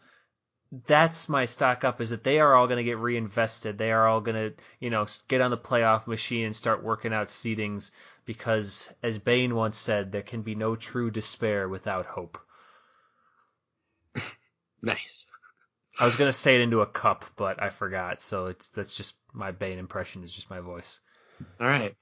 that's 0.86 1.28
my 1.28 1.46
stock 1.46 1.82
up 1.82 2.00
is 2.00 2.10
that 2.10 2.22
they 2.22 2.38
are 2.38 2.54
all 2.54 2.68
going 2.68 2.76
to 2.76 2.84
get 2.84 2.98
reinvested. 2.98 3.76
They 3.76 3.90
are 3.90 4.06
all 4.06 4.20
going 4.20 4.36
to, 4.36 4.54
you 4.78 4.88
know, 4.88 5.04
get 5.26 5.40
on 5.40 5.50
the 5.50 5.58
playoff 5.58 6.06
machine 6.06 6.46
and 6.46 6.54
start 6.54 6.84
working 6.84 7.12
out 7.12 7.26
seedings 7.26 7.90
because 8.24 8.88
as 9.02 9.18
Bane 9.18 9.56
once 9.56 9.76
said, 9.76 10.12
there 10.12 10.22
can 10.22 10.42
be 10.42 10.54
no 10.54 10.76
true 10.76 11.10
despair 11.10 11.68
without 11.68 12.06
hope. 12.06 12.38
Nice. 14.80 15.26
I 15.98 16.04
was 16.04 16.14
gonna 16.16 16.32
say 16.32 16.54
it 16.56 16.60
into 16.60 16.80
a 16.80 16.86
cup, 16.86 17.24
but 17.36 17.60
I 17.62 17.70
forgot. 17.70 18.20
So 18.20 18.46
it's 18.46 18.66
that's 18.68 18.96
just 18.96 19.16
my 19.32 19.50
Bane 19.52 19.78
impression. 19.78 20.24
Is 20.24 20.34
just 20.34 20.50
my 20.50 20.58
voice. 20.58 20.98
All 21.60 21.66
right. 21.68 21.94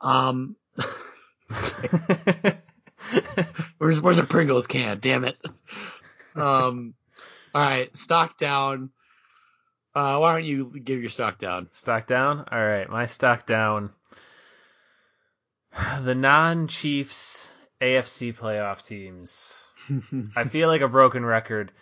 Um, 0.00 0.56
where's 3.78 4.00
where's 4.00 4.18
a 4.18 4.24
Pringles 4.24 4.66
can? 4.66 4.98
Damn 5.00 5.24
it. 5.24 5.36
Um, 6.34 6.94
all 7.54 7.62
right. 7.62 7.94
Stock 7.96 8.36
down. 8.38 8.90
Uh, 9.94 10.16
why 10.18 10.32
don't 10.32 10.44
you 10.44 10.80
give 10.82 11.00
your 11.00 11.10
stock 11.10 11.38
down? 11.38 11.68
stock 11.72 12.06
down. 12.06 12.46
All 12.50 12.64
right, 12.64 12.88
my 12.88 13.06
stock 13.06 13.44
down. 13.44 13.90
The 16.02 16.14
non-Chiefs 16.14 17.50
AFC 17.80 18.36
playoff 18.36 18.86
teams. 18.86 19.66
I 20.36 20.44
feel 20.44 20.68
like 20.68 20.80
a 20.80 20.88
broken 20.88 21.24
record. 21.24 21.72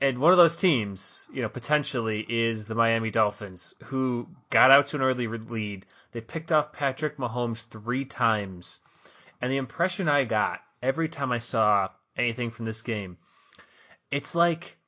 And 0.00 0.18
one 0.18 0.32
of 0.32 0.38
those 0.38 0.56
teams, 0.56 1.26
you 1.32 1.42
know, 1.42 1.48
potentially 1.48 2.24
is 2.28 2.66
the 2.66 2.76
Miami 2.76 3.10
Dolphins, 3.10 3.74
who 3.84 4.28
got 4.50 4.70
out 4.70 4.88
to 4.88 4.96
an 4.96 5.02
early 5.02 5.26
lead. 5.26 5.86
They 6.12 6.20
picked 6.20 6.52
off 6.52 6.72
Patrick 6.72 7.18
Mahomes 7.18 7.66
three 7.66 8.04
times. 8.04 8.80
And 9.42 9.50
the 9.50 9.56
impression 9.56 10.08
I 10.08 10.22
got 10.24 10.60
every 10.80 11.08
time 11.08 11.32
I 11.32 11.38
saw 11.38 11.90
anything 12.16 12.50
from 12.50 12.64
this 12.64 12.80
game, 12.80 13.18
it's 14.10 14.36
like 14.36 14.78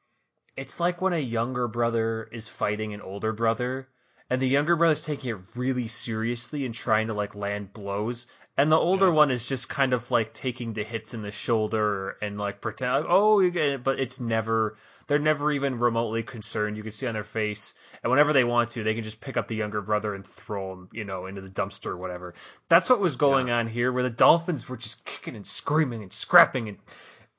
it's 0.56 0.78
like 0.78 1.02
when 1.02 1.12
a 1.12 1.18
younger 1.18 1.66
brother 1.66 2.28
is 2.30 2.46
fighting 2.46 2.94
an 2.94 3.02
older 3.02 3.32
brother 3.32 3.88
and 4.30 4.40
the 4.40 4.48
younger 4.48 4.76
brother's 4.76 5.02
taking 5.02 5.30
it 5.30 5.40
really 5.54 5.88
seriously 5.88 6.64
and 6.64 6.74
trying 6.74 7.08
to 7.08 7.14
like 7.14 7.34
land 7.34 7.72
blows. 7.72 8.26
And 8.56 8.70
the 8.70 8.76
older 8.76 9.06
Yeah. 9.06 9.12
one 9.12 9.30
is 9.32 9.46
just 9.46 9.68
kind 9.68 9.92
of 9.92 10.10
like 10.10 10.32
taking 10.32 10.72
the 10.72 10.84
hits 10.84 11.12
in 11.12 11.22
the 11.22 11.32
shoulder 11.32 12.16
and 12.22 12.38
like 12.38 12.60
pretend 12.60 12.92
like, 12.92 13.06
oh 13.08 13.40
you 13.40 13.50
get 13.50 13.64
it. 13.66 13.84
But 13.84 13.98
it's 13.98 14.20
never 14.20 14.76
they're 15.06 15.18
never 15.18 15.52
even 15.52 15.78
remotely 15.78 16.22
concerned. 16.22 16.76
You 16.76 16.82
can 16.82 16.92
see 16.92 17.06
on 17.06 17.12
their 17.14 17.24
face. 17.24 17.74
And 18.02 18.10
whenever 18.10 18.32
they 18.32 18.44
want 18.44 18.70
to 18.70 18.84
they 18.84 18.94
can 18.94 19.02
just 19.04 19.20
pick 19.20 19.36
up 19.36 19.48
the 19.48 19.56
younger 19.56 19.82
brother 19.82 20.14
and 20.14 20.26
throw 20.26 20.72
him 20.72 20.88
you 20.92 21.04
know 21.04 21.26
into 21.26 21.40
the 21.40 21.50
dumpster 21.50 21.86
or 21.88 21.96
whatever. 21.96 22.34
That's 22.68 22.88
what 22.88 23.00
was 23.00 23.16
going 23.16 23.50
on 23.50 23.66
here 23.66 23.92
where 23.92 24.04
the 24.04 24.10
dolphins 24.10 24.68
were 24.68 24.76
just 24.76 25.04
kicking 25.04 25.36
and 25.36 25.46
screaming 25.46 26.02
and 26.02 26.12
scrapping 26.12 26.68
and 26.68 26.78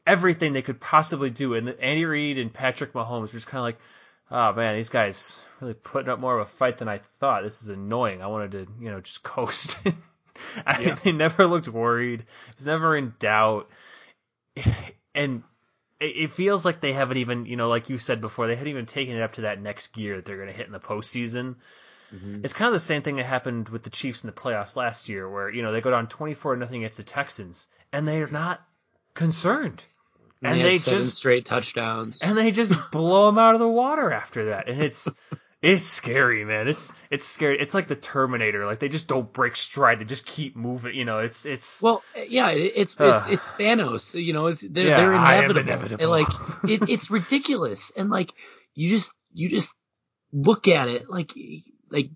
everything 0.06 0.54
they 0.54 0.62
could 0.62 0.80
possibly 0.80 1.30
do. 1.30 1.56
And 1.56 1.68
Andy 1.70 2.06
Reid 2.06 2.38
and 2.38 2.54
Patrick 2.54 2.94
Mahomes 2.94 3.22
were 3.22 3.28
just 3.30 3.48
kind 3.48 3.60
of 3.60 3.64
like, 3.64 3.80
oh 4.32 4.54
man, 4.54 4.76
these 4.76 4.90
guys 4.90 5.44
really 5.62 5.74
putting 5.74 6.10
up 6.10 6.20
more 6.20 6.40
of 6.40 6.48
a 6.48 6.50
fight 6.50 6.78
than 6.78 6.88
I 6.90 7.00
thought. 7.20 7.44
This 7.44 7.62
is 7.62 7.70
annoying. 7.70 8.22
I 8.22 8.28
wanted 8.28 8.52
to, 8.52 8.68
you 8.80 8.92
know, 8.92 9.02
just 9.02 9.24
coast. 9.24 9.80
I 10.66 10.82
Yeah. 10.82 10.96
they 10.96 11.12
never 11.12 11.46
looked 11.46 11.68
worried. 11.68 12.22
It 12.22 12.56
was 12.56 12.66
never 12.66 12.96
in 12.96 13.14
doubt. 13.20 13.70
And 15.14 15.44
it, 16.00 16.32
feels 16.32 16.66
like 16.66 16.82
they 16.82 16.92
haven't 16.94 17.18
even, 17.18 17.46
you 17.46 17.56
know, 17.56 17.70
like 17.70 17.90
you 17.90 17.98
said 17.98 18.20
before, 18.20 18.48
they 18.48 18.56
hadn't 18.56 18.70
even 18.70 18.86
taken 18.86 19.16
it 19.16 19.22
up 19.22 19.34
to 19.34 19.42
that 19.42 19.62
next 19.62 19.94
gear 19.94 20.18
that 20.18 20.26
they're 20.26 20.36
going 20.36 20.50
to 20.50 20.54
hit 20.54 20.68
in 20.68 20.74
the 20.74 20.80
postseason. 20.80 21.56
Mm-hmm. 22.14 22.42
It's 22.44 22.54
kind 22.54 22.68
of 22.68 22.74
the 22.74 22.80
same 22.80 23.02
thing 23.02 23.16
that 23.16 23.26
happened 23.26 23.70
with 23.70 23.84
the 23.84 23.90
Chiefs 23.90 24.24
in 24.24 24.28
the 24.28 24.36
playoffs 24.36 24.76
last 24.76 25.10
year, 25.10 25.30
where 25.30 25.50
you 25.50 25.64
know 25.64 25.72
they 25.72 25.82
go 25.82 25.90
down 25.90 26.08
twenty 26.08 26.34
four 26.34 26.56
nothing 26.56 26.82
against 26.84 26.98
the 26.98 27.04
Texans, 27.04 27.68
and 27.92 28.08
they're 28.08 28.28
not 28.28 28.62
concerned, 29.14 29.84
and 30.52 30.62
had 30.62 30.66
they 30.72 30.78
just 30.78 31.16
straight 31.16 31.46
touchdowns. 31.46 32.22
and 32.22 32.38
they 32.38 32.52
just 32.52 32.74
blow 32.92 33.28
them 33.28 33.38
out 33.38 33.54
of 33.56 33.60
the 33.60 33.68
water 33.70 34.12
after 34.12 34.46
that, 34.46 34.68
and 34.70 34.82
it's 34.82 35.08
it's 35.62 35.84
scary, 35.84 36.46
man. 36.46 36.68
It's 36.68 36.94
it's 37.10 37.26
scary. 37.26 37.58
It's 37.60 37.74
like 37.74 37.88
the 37.88 37.96
Terminator. 37.96 38.66
Like 38.66 38.80
they 38.80 38.90
just 38.90 39.08
don't 39.08 39.32
break 39.34 39.56
stride. 39.56 40.00
They 40.00 40.06
just 40.06 40.26
keep 40.26 40.56
moving. 40.56 40.94
You 40.96 41.06
know, 41.06 41.20
it's 41.20 41.46
it's 41.46 41.82
Well, 41.82 42.04
yeah, 42.28 42.50
it- 42.50 42.74
it's 42.76 42.94
it's 42.94 43.00
Ugh. 43.00 43.32
it's 43.34 43.52
Thanos. 43.54 44.22
You 44.22 44.34
know, 44.34 44.48
it's 44.48 44.62
they're, 44.62 44.88
Yeah, 44.88 44.96
they're 44.98 45.14
inevitable. 45.14 45.62
inevitable. 45.62 46.04
And 46.04 46.12
like 46.12 46.28
it, 46.70 46.90
it's 46.90 47.10
ridiculous. 47.10 47.92
And 47.98 48.10
like 48.10 48.32
you 48.76 48.90
just 48.90 49.12
you 49.34 49.50
just 49.50 49.74
look 50.32 50.68
at 50.68 50.88
it 50.90 51.10
like 51.10 51.32
like 51.90 52.10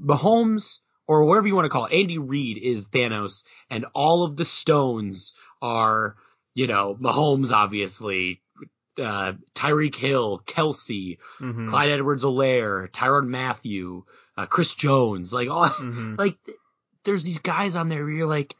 Mahomes 0.00 0.78
or 1.06 1.24
whatever 1.24 1.46
you 1.46 1.54
want 1.54 1.64
to 1.66 1.70
call 1.70 1.86
it. 1.86 1.92
Andy 1.92 2.18
Reid 2.18 2.58
is 2.62 2.88
Thanos, 2.88 3.44
and 3.70 3.86
all 3.94 4.24
of 4.24 4.36
the 4.36 4.44
stones 4.44 5.34
are 5.60 6.16
you 6.54 6.66
know 6.66 6.96
Mahomes, 7.00 7.52
obviously. 7.52 8.40
Uh, 8.96 9.32
Tyreek 9.56 9.96
Hill, 9.96 10.40
Kelce, 10.46 11.18
mhm, 11.40 11.68
Clyde 11.68 11.90
Edwards-Helaire, 11.90 12.88
Tyrann 12.92 13.26
Mathieu, 13.26 14.04
uh, 14.36 14.46
Chris 14.46 14.72
Jones, 14.72 15.32
like 15.32 15.50
all, 15.50 15.68
mhm. 15.68 16.16
like 16.16 16.36
there's 17.02 17.24
these 17.24 17.40
guys 17.40 17.74
on 17.74 17.88
there 17.88 18.04
where 18.04 18.12
you're 18.12 18.28
like, 18.28 18.54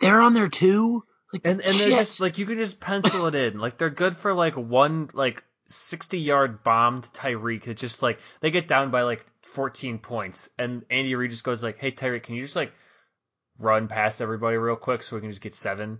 they're 0.00 0.22
on 0.22 0.32
there 0.32 0.48
too. 0.48 1.04
Like, 1.32 1.42
and 1.44 1.60
and 1.60 1.78
they're 1.78 1.90
just 1.90 2.20
like 2.20 2.38
you 2.38 2.46
can 2.46 2.56
just 2.56 2.80
pencil 2.80 3.26
it 3.26 3.34
in. 3.34 3.58
Like 3.58 3.78
they're 3.78 3.90
good 3.90 4.16
for 4.16 4.32
like 4.32 4.56
one 4.56 5.10
like 5.12 5.44
sixty 5.66 6.20
yard 6.20 6.62
bomb 6.62 7.02
to 7.02 7.10
Tyreek. 7.10 7.64
That 7.64 7.76
just 7.76 8.02
like 8.02 8.20
they 8.40 8.50
get 8.50 8.68
down 8.68 8.90
by 8.90 9.02
like 9.02 9.24
fourteen 9.42 9.98
points, 9.98 10.50
and 10.58 10.84
Andy 10.90 11.14
Reid 11.14 11.30
just 11.30 11.44
goes 11.44 11.62
like, 11.62 11.78
"Hey 11.78 11.90
Tyreek, 11.90 12.22
can 12.22 12.36
you 12.36 12.42
just 12.42 12.56
like 12.56 12.72
run 13.58 13.88
past 13.88 14.20
everybody 14.20 14.56
real 14.56 14.76
quick 14.76 15.02
so 15.02 15.16
we 15.16 15.20
can 15.20 15.30
just 15.30 15.42
get 15.42 15.54
seven? 15.54 15.98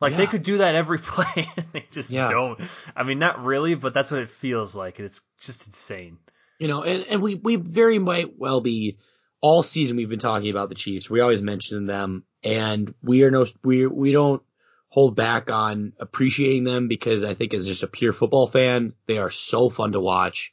Like 0.00 0.16
they 0.16 0.26
could 0.26 0.42
do 0.44 0.58
that 0.58 0.74
every 0.74 0.98
play, 1.02 1.48
and 1.56 1.66
they 1.72 1.84
just 1.90 2.10
Yeah. 2.10 2.28
don't. 2.28 2.60
I 2.94 3.02
mean, 3.02 3.18
not 3.18 3.44
really, 3.44 3.74
but 3.74 3.94
that's 3.94 4.10
what 4.10 4.20
it 4.20 4.30
feels 4.30 4.74
like, 4.76 4.98
and 4.98 5.06
it's 5.06 5.22
just 5.40 5.66
insane. 5.66 6.18
you 6.58 6.68
know, 6.68 6.82
and, 6.82 7.04
and 7.08 7.22
we 7.22 7.34
we 7.34 7.56
very 7.56 7.98
might 7.98 8.38
well 8.38 8.60
be 8.60 8.98
all 9.40 9.62
season 9.62 9.96
we've 9.96 10.08
been 10.08 10.18
talking 10.18 10.50
about 10.50 10.68
the 10.68 10.74
Chiefs. 10.74 11.08
We 11.10 11.20
always 11.20 11.42
mention 11.42 11.86
them, 11.86 12.24
and 12.44 12.92
we 13.02 13.22
are 13.24 13.30
no 13.30 13.46
we 13.64 13.86
we 13.86 14.12
don't 14.12 14.42
hold 14.90 15.14
back 15.16 15.50
on 15.50 15.92
appreciating 16.00 16.64
them 16.64 16.88
because 16.88 17.22
I 17.24 17.34
think 17.34 17.52
as 17.52 17.66
just 17.66 17.82
a 17.82 17.88
pure 17.88 18.12
football 18.12 18.46
fan, 18.46 18.94
they 19.06 19.18
are 19.18 19.30
so 19.30 19.68
fun 19.68 19.92
to 19.92 20.00
watch. 20.00 20.52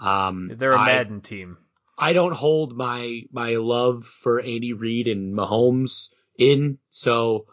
Um, 0.00 0.50
They're 0.54 0.72
a 0.72 0.78
I- 0.78 0.86
Madden 0.86 1.20
team. 1.20 1.58
I 1.98 2.12
don't 2.12 2.34
hold 2.34 2.76
my 2.76 3.22
my 3.32 3.54
love 3.56 4.04
for 4.04 4.38
Andy 4.40 4.72
Reid 4.74 5.06
and 5.08 5.34
Mahomes 5.34 6.10
in, 6.38 6.78
so 6.90 7.46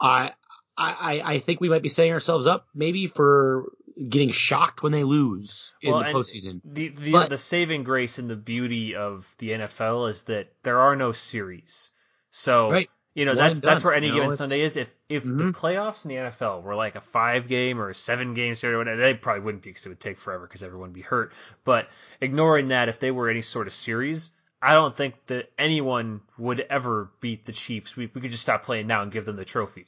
I 0.00 0.32
I 0.78 1.20
I 1.24 1.38
think 1.38 1.60
we 1.60 1.68
might 1.68 1.82
be 1.82 1.88
setting 1.88 2.12
ourselves 2.12 2.46
up 2.46 2.66
maybe 2.74 3.06
for 3.06 3.72
getting 4.10 4.30
shocked 4.30 4.82
when 4.82 4.92
they 4.92 5.04
lose 5.04 5.74
in 5.80 5.90
Well, 5.92 6.00
the 6.00 6.10
postseason. 6.10 6.60
The 6.64 6.88
the, 6.88 7.12
But- 7.12 7.30
the 7.30 7.38
saving 7.38 7.84
grace 7.84 8.18
and 8.18 8.28
the 8.28 8.36
beauty 8.36 8.94
of 8.94 9.26
the 9.38 9.50
NFL 9.52 10.10
is 10.10 10.24
that 10.24 10.52
there 10.62 10.80
are 10.80 10.94
no 10.96 11.12
series. 11.12 11.90
So 12.30 12.70
Right. 12.70 12.90
You 13.14 13.24
know, 13.24 13.30
One 13.30 13.38
that's 13.38 13.60
that's 13.60 13.82
where 13.84 13.94
any 13.94 14.08
you 14.08 14.12
given 14.12 14.26
it's- 14.26 14.36
Sunday 14.38 14.60
is. 14.60 14.76
If 14.76 14.94
if 15.08 15.22
the 15.22 15.30
Mhm. 15.30 15.52
playoffs 15.54 16.04
in 16.04 16.10
the 16.10 16.16
NFL 16.16 16.60
were 16.62 16.74
like 16.74 16.96
a 16.96 17.00
five 17.00 17.48
game 17.48 17.80
or 17.80 17.88
a 17.88 17.94
seven 17.94 18.34
game 18.34 18.54
series, 18.54 18.76
whatever, 18.76 19.00
they 19.00 19.14
probably 19.14 19.42
wouldn't 19.42 19.62
be 19.62 19.70
because 19.70 19.86
it 19.86 19.88
would 19.88 20.00
take 20.00 20.18
forever 20.18 20.46
because 20.46 20.62
everyone 20.62 20.90
would 20.90 20.94
be 20.94 21.00
hurt. 21.00 21.32
But 21.64 21.88
ignoring 22.20 22.68
that, 22.68 22.90
if 22.90 22.98
they 22.98 23.10
were 23.10 23.30
any 23.30 23.40
sort 23.40 23.66
of 23.68 23.72
series, 23.72 24.32
I 24.60 24.74
don't 24.74 24.94
think 24.94 25.14
that 25.28 25.50
anyone 25.58 26.20
would 26.36 26.60
ever 26.60 27.10
beat 27.22 27.46
the 27.46 27.52
Chiefs. 27.54 27.96
We 27.96 28.10
we 28.14 28.20
could 28.20 28.30
just 28.32 28.42
stop 28.42 28.64
playing 28.64 28.86
now 28.86 29.00
and 29.00 29.10
give 29.10 29.24
them 29.24 29.36
the 29.36 29.46
trophy. 29.46 29.86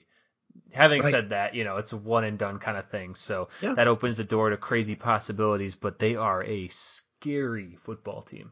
Having 0.72 1.02
said 1.02 1.30
that, 1.30 1.54
you 1.54 1.64
know, 1.64 1.76
it's 1.76 1.92
a 1.92 1.96
one 1.96 2.24
and 2.24 2.38
done 2.38 2.58
kind 2.58 2.76
of 2.76 2.88
thing. 2.90 3.14
So 3.14 3.48
Yeah. 3.62 3.74
that 3.74 3.88
opens 3.88 4.16
the 4.16 4.24
door 4.24 4.50
to 4.50 4.56
crazy 4.56 4.94
possibilities, 4.94 5.74
but 5.74 5.98
they 5.98 6.16
are 6.16 6.42
a 6.42 6.68
scary 6.68 7.76
football 7.84 8.22
team. 8.22 8.50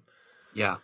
Yeah. 0.54 0.76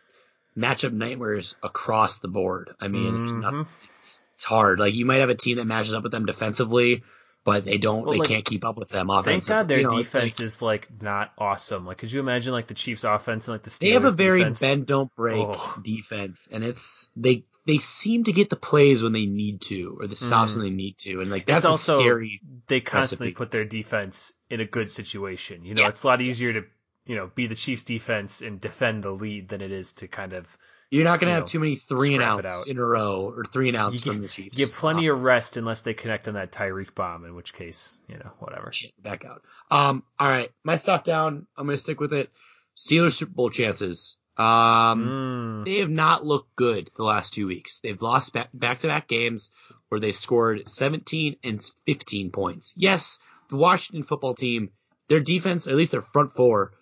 Matchup 0.57 0.93
nightmares 0.93 1.55
across 1.63 2.21
the 2.21 2.29
board. 2.29 2.71
I 2.81 2.89
mean, 2.89 3.23
it's, 3.23 3.33
not, 3.33 3.55
Mhm. 3.55 3.67
it's, 3.95 4.21
it's 4.35 4.45
hard. 4.45 4.79
Like 4.79 4.95
you 4.95 5.07
might 5.07 5.21
have 5.21 5.31
a 5.31 5.35
team 5.35 5.57
that 5.57 5.65
matches 5.65 5.95
up 5.95 6.03
with 6.03 6.13
them 6.13 6.27
defensively, 6.27 7.03
but 7.45 7.65
they 7.65 7.79
don't. 7.79 8.03
Well, 8.05 8.13
they 8.13 8.19
like, 8.19 8.29
can't 8.29 8.45
keep 8.45 8.65
up 8.65 8.77
with 8.77 8.91
them 8.91 9.09
Thank 9.09 9.21
offensively. 9.21 9.55
God 9.57 9.69
their 9.69 9.79
You 9.79 9.89
know, 9.89 9.97
defense 9.97 10.39
like- 10.39 10.45
is 10.45 10.61
like 10.63 10.89
not 11.03 11.33
awesome. 11.39 11.87
Like, 11.87 11.99
could 11.99 12.13
you 12.13 12.21
imagine 12.21 12.53
like 12.53 12.67
the 12.67 12.75
Chiefs' 12.75 13.05
offense 13.05 13.49
and 13.49 13.55
like 13.55 13.63
the 13.63 13.71
Steelers' 13.71 13.79
they 13.81 13.91
have 13.93 14.05
a 14.05 14.11
very 14.11 14.41
defense? 14.41 14.61
bend 14.61 14.87
don't 14.87 15.13
break 15.17 15.47
Oh. 15.49 15.79
defense, 15.83 16.49
and 16.53 16.63
it's 16.63 17.09
they 17.17 17.45
they 17.67 17.79
seem 17.79 18.25
to 18.25 18.33
get 18.33 18.51
the 18.51 18.57
plays 18.57 19.03
when 19.03 19.13
they 19.13 19.27
need 19.27 19.61
to 19.63 19.97
or 20.01 20.07
the 20.07 20.17
stops 20.17 20.53
Mhm. 20.53 20.57
when 20.57 20.65
they 20.67 20.71
need 20.75 20.99
to, 20.99 21.21
and 21.21 21.31
like 21.31 21.47
that's 21.47 21.65
also- 21.65 21.99
a 21.99 22.03
scary. 22.03 22.41
They 22.67 22.81
constantly 22.81 23.29
recipe. 23.29 23.37
put 23.37 23.51
their 23.51 23.65
defense 23.65 24.33
in 24.51 24.61
a 24.61 24.65
good 24.65 24.91
situation. 24.91 25.65
You 25.65 25.75
know, 25.75 25.83
Yeah. 25.83 25.89
it's 25.89 26.03
a 26.03 26.07
lot 26.07 26.21
easier 26.21 26.53
to 26.55 26.65
you 27.07 27.17
know 27.17 27.31
be 27.35 27.47
the 27.47 27.55
Chiefs' 27.55 27.83
defense 27.83 28.43
and 28.43 28.61
defend 28.61 29.03
the 29.03 29.11
lead 29.13 29.49
than 29.49 29.61
it 29.61 29.73
is 29.73 29.93
to 29.95 30.09
kind 30.09 30.33
of 30.33 30.47
You're 30.91 31.05
not 31.05 31.21
going 31.21 31.29
to 31.31 31.35
know, 31.35 31.41
have 31.41 31.49
too 31.49 31.59
many 31.61 31.77
three 31.77 32.13
and 32.15 32.23
outs 32.23 32.45
out. 32.45 32.67
in 32.69 32.77
a 32.79 32.85
row 32.85 33.33
or 33.35 33.45
three 33.45 33.69
and 33.69 33.77
outs 33.79 34.05
You 34.05 34.13
from 34.13 34.21
the 34.23 34.29
Chiefs. 34.29 34.59
You 34.59 34.67
get 34.67 34.75
plenty 34.75 35.07
of 35.07 35.23
rest 35.23 35.57
unless 35.57 35.81
they 35.81 35.95
connect 35.95 36.29
on 36.29 36.35
that 36.35 36.53
Tyreek 36.53 36.95
bomb. 36.95 37.25
In 37.25 37.35
which 37.35 37.55
case, 37.55 37.99
you 38.09 38.19
know, 38.19 38.31
whatever. 38.41 38.71
shit, 38.73 38.93
back 39.03 39.25
out. 39.25 39.43
Um, 39.71 40.03
all 40.19 40.29
right, 40.29 40.51
my 40.65 40.77
stock 40.77 41.05
down. 41.05 41.47
I'm 41.57 41.65
going 41.67 41.77
to 41.77 41.81
stick 41.81 41.99
with 41.99 42.13
it. 42.13 42.31
Steelers 42.77 43.13
Super 43.15 43.33
Bowl 43.33 43.49
chances. 43.51 44.17
Um, 44.37 45.63
Mm. 45.63 45.65
they 45.67 45.79
have 45.79 45.91
not 45.91 46.25
looked 46.25 46.57
good 46.57 46.91
the 46.97 47.05
last 47.05 47.33
two 47.35 47.47
weeks. 47.47 47.81
They've 47.81 48.01
lost 48.01 48.33
back 48.33 48.51
to 48.81 48.87
back 48.89 49.09
games 49.09 49.51
where 49.89 50.01
they 50.01 50.13
scored 50.13 50.67
17 50.67 51.37
and 51.45 51.63
15 51.87 52.31
points. 52.31 52.75
Yes, 52.77 53.19
the 53.49 53.57
Washington 53.57 54.03
football 54.03 54.35
team, 54.35 54.71
their 55.09 55.21
defense, 55.21 55.67
at 55.67 55.75
least 55.77 55.91
their 55.93 56.01
front 56.01 56.33
four, 56.33 56.73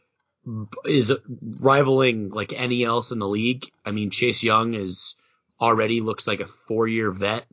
is 0.84 1.12
rivaling 1.42 2.30
like 2.30 2.53
any 2.53 2.84
else 2.84 3.11
in 3.11 3.18
the 3.18 3.28
league. 3.28 3.70
I 3.84 3.90
mean, 3.90 4.11
Chase 4.11 4.42
Young 4.42 4.74
is 4.74 5.16
already 5.61 6.01
looks 6.01 6.26
like 6.26 6.40
a 6.40 6.46
four 6.46 6.86
year 6.88 7.11
vet. 7.11 7.46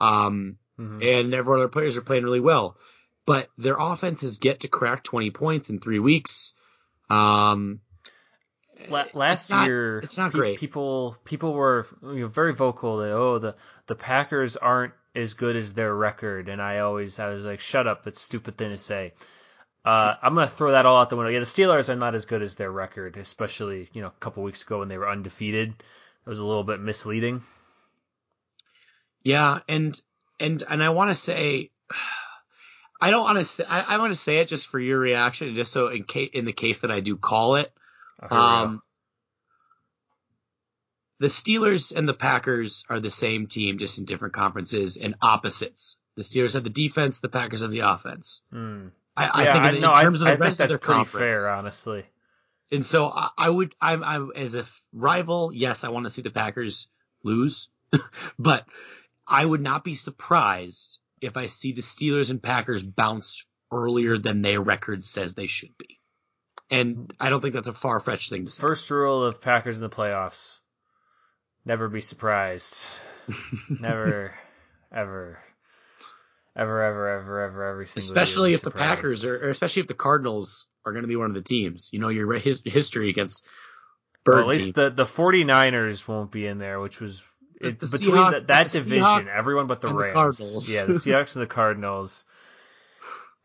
Um, 0.00 0.58
Mhm. 0.78 1.02
and 1.22 1.34
everyone 1.34 1.60
other 1.60 1.68
players 1.68 1.96
are 1.96 2.02
playing 2.02 2.24
really 2.24 2.40
well. 2.40 2.76
But 3.26 3.50
their 3.56 3.76
offense 3.78 4.22
has 4.22 4.40
yet 4.42 4.60
to 4.60 4.68
crack 4.68 5.04
20 5.04 5.30
points 5.30 5.70
in 5.70 5.78
three 5.78 6.00
weeks. 6.00 6.54
Um, 7.08 7.80
La- 8.88 9.06
last 9.14 9.44
it's 9.44 9.50
not- 9.50 9.66
year, 9.66 9.98
it's 9.98 10.18
not 10.18 10.32
pe- 10.32 10.38
great. 10.38 10.58
People 10.58 11.16
people 11.24 11.52
were 11.54 11.86
you 12.02 12.20
know, 12.20 12.28
very 12.28 12.54
vocal 12.54 12.98
that 12.98 13.12
oh 13.12 13.38
the 13.38 13.56
the 13.86 13.94
Packers 13.94 14.56
aren't 14.56 14.94
as 15.14 15.34
good 15.34 15.56
as 15.56 15.72
their 15.74 15.94
record, 15.94 16.48
and 16.48 16.60
I 16.62 16.78
always 16.78 17.18
I 17.18 17.28
was 17.28 17.44
like 17.44 17.60
shut 17.60 17.86
up, 17.86 18.06
it's 18.06 18.20
a 18.20 18.24
stupid 18.24 18.56
thing 18.56 18.70
to 18.70 18.78
say. 18.78 19.12
Uh, 19.84 20.14
I'm 20.22 20.34
gonna 20.34 20.46
throw 20.46 20.72
that 20.72 20.86
all 20.86 20.96
out 21.00 21.10
the 21.10 21.16
window. 21.16 21.30
Yeah, 21.32 21.40
the 21.40 21.44
Steelers 21.44 21.88
are 21.88 21.96
not 21.96 22.14
as 22.14 22.24
good 22.24 22.40
as 22.40 22.54
their 22.54 22.70
record, 22.70 23.16
especially 23.16 23.88
you 23.92 24.00
know 24.00 24.08
a 24.08 24.20
couple 24.20 24.42
weeks 24.42 24.62
ago 24.62 24.78
when 24.78 24.88
they 24.88 24.96
were 24.98 25.08
undefeated. 25.10 25.70
It 25.70 26.28
was 26.28 26.38
a 26.38 26.46
little 26.46 26.62
bit 26.64 26.80
misleading. 26.80 27.42
Yeah, 29.24 29.58
and 29.68 30.00
and 30.40 30.62
and 30.68 30.82
I 30.82 30.90
want 30.90 31.10
to 31.10 31.14
say, 31.14 31.70
I 33.00 33.10
don't 33.10 33.22
want 33.24 33.38
to 33.38 33.44
say. 33.44 33.64
I, 33.64 33.80
I 33.80 33.98
want 33.98 34.12
to 34.12 34.18
say 34.18 34.38
it 34.38 34.48
just 34.48 34.68
for 34.68 34.78
your 34.78 34.98
reaction, 34.98 35.54
just 35.56 35.72
so 35.72 35.88
in 35.88 36.04
case 36.04 36.30
in 36.32 36.44
the 36.44 36.52
case 36.52 36.80
that 36.80 36.90
I 36.92 37.00
do 37.00 37.16
call 37.16 37.56
it. 37.56 37.72
Here 38.22 38.28
we 38.30 38.36
go. 38.36 38.42
Um, 38.42 38.82
the 41.22 41.28
Steelers 41.28 41.94
and 41.94 42.08
the 42.08 42.14
Packers 42.14 42.84
are 42.88 42.98
the 42.98 43.10
same 43.10 43.46
team, 43.46 43.78
just 43.78 43.98
in 43.98 44.04
different 44.04 44.34
conferences 44.34 44.96
and 44.96 45.14
opposites. 45.22 45.96
The 46.16 46.22
Steelers 46.22 46.54
have 46.54 46.64
the 46.64 46.70
defense, 46.70 47.20
the 47.20 47.28
Packers 47.28 47.62
have 47.62 47.70
the 47.70 47.80
offense. 47.80 48.40
Hmm. 48.50 48.88
I, 49.16 49.26
I 49.26 49.44
yeah, 49.44 49.52
think 49.52 49.64
I, 49.64 49.68
in, 49.68 49.74
in 49.76 49.80
no, 49.82 49.92
I, 49.92 50.02
terms 50.02 50.22
of 50.22 50.26
I 50.26 50.30
the 50.32 50.36
think 50.36 50.44
rest 50.44 50.58
that's 50.58 50.74
of 50.74 50.80
their 50.80 50.84
pretty 50.84 50.98
conference. 51.04 51.40
fair, 51.40 51.52
honestly. 51.52 52.04
And 52.72 52.84
so 52.84 53.06
I, 53.06 53.28
I 53.38 53.48
would, 53.48 53.74
I'm, 53.80 54.02
I'm 54.02 54.32
as 54.34 54.54
a 54.54 54.66
rival. 54.92 55.52
Yes, 55.54 55.84
I 55.84 55.90
want 55.90 56.06
to 56.06 56.10
see 56.10 56.22
the 56.22 56.30
Packers 56.30 56.88
lose, 57.22 57.68
but 58.38 58.64
I 59.26 59.44
would 59.44 59.60
not 59.60 59.84
be 59.84 59.94
surprised 59.94 60.98
if 61.20 61.36
I 61.36 61.46
see 61.46 61.72
the 61.72 61.82
Steelers 61.82 62.30
and 62.30 62.42
Packers 62.42 62.82
bounce 62.82 63.46
earlier 63.70 64.18
than 64.18 64.42
their 64.42 64.60
record 64.60 65.04
says 65.04 65.34
they 65.34 65.46
should 65.46 65.76
be. 65.78 66.00
And 66.72 67.12
I 67.20 67.28
don't 67.30 67.40
think 67.42 67.54
that's 67.54 67.68
a 67.68 67.74
far 67.74 68.00
fetched 68.00 68.30
thing 68.30 68.46
to 68.46 68.50
say. 68.50 68.60
First 68.60 68.90
rule 68.90 69.22
of 69.22 69.40
Packers 69.40 69.76
in 69.76 69.82
the 69.82 69.90
playoffs: 69.90 70.58
never 71.64 71.88
be 71.88 72.00
surprised. 72.00 72.88
never, 73.68 74.34
ever, 74.92 75.38
ever, 76.56 76.82
ever, 76.82 77.08
ever, 77.18 77.40
ever, 77.40 77.64
every 77.70 77.86
single. 77.86 78.08
especially 78.08 78.52
if 78.52 78.62
be 78.62 78.70
the. 78.70 78.76
Packers 78.76 79.24
are, 79.24 79.36
or 79.46 79.50
especially 79.50 79.82
if 79.82 79.88
the 79.88 79.94
Cardinals 79.94 80.66
are 80.84 80.92
going 80.92 81.02
to 81.04 81.08
be 81.08 81.16
one 81.16 81.28
of 81.28 81.34
the 81.34 81.42
teams. 81.42 81.90
You 81.92 81.98
know, 81.98 82.08
your 82.08 82.32
his, 82.38 82.62
history 82.64 83.10
against 83.10 83.44
bird 84.24 84.36
Well, 84.38 84.50
at 84.50 84.54
least 84.54 84.74
the 84.74 84.84
teams. 84.86 84.96
the 84.96 85.04
49ers 85.04 86.08
won't 86.08 86.30
be 86.30 86.46
in 86.46 86.58
there, 86.58 86.80
which 86.80 87.00
was 87.00 87.22
The- 87.60 87.68
it's 87.68 87.90
the 87.90 87.98
between 87.98 88.16
Seahawks- 88.16 88.30
that, 88.32 88.46
that 88.48 88.68
the 88.70 88.78
division, 88.80 89.02
Seahawks 89.02 89.30
everyone 89.36 89.66
but 89.66 89.82
the 89.82 89.88
and 89.88 89.98
the 89.98 90.02
Rams. 90.02 90.74
Yeah, 90.74 90.84
the 90.84 90.94
Seahawks 90.94 91.36
and 91.36 91.42
the 91.42 91.46
Cardinals. 91.46 92.24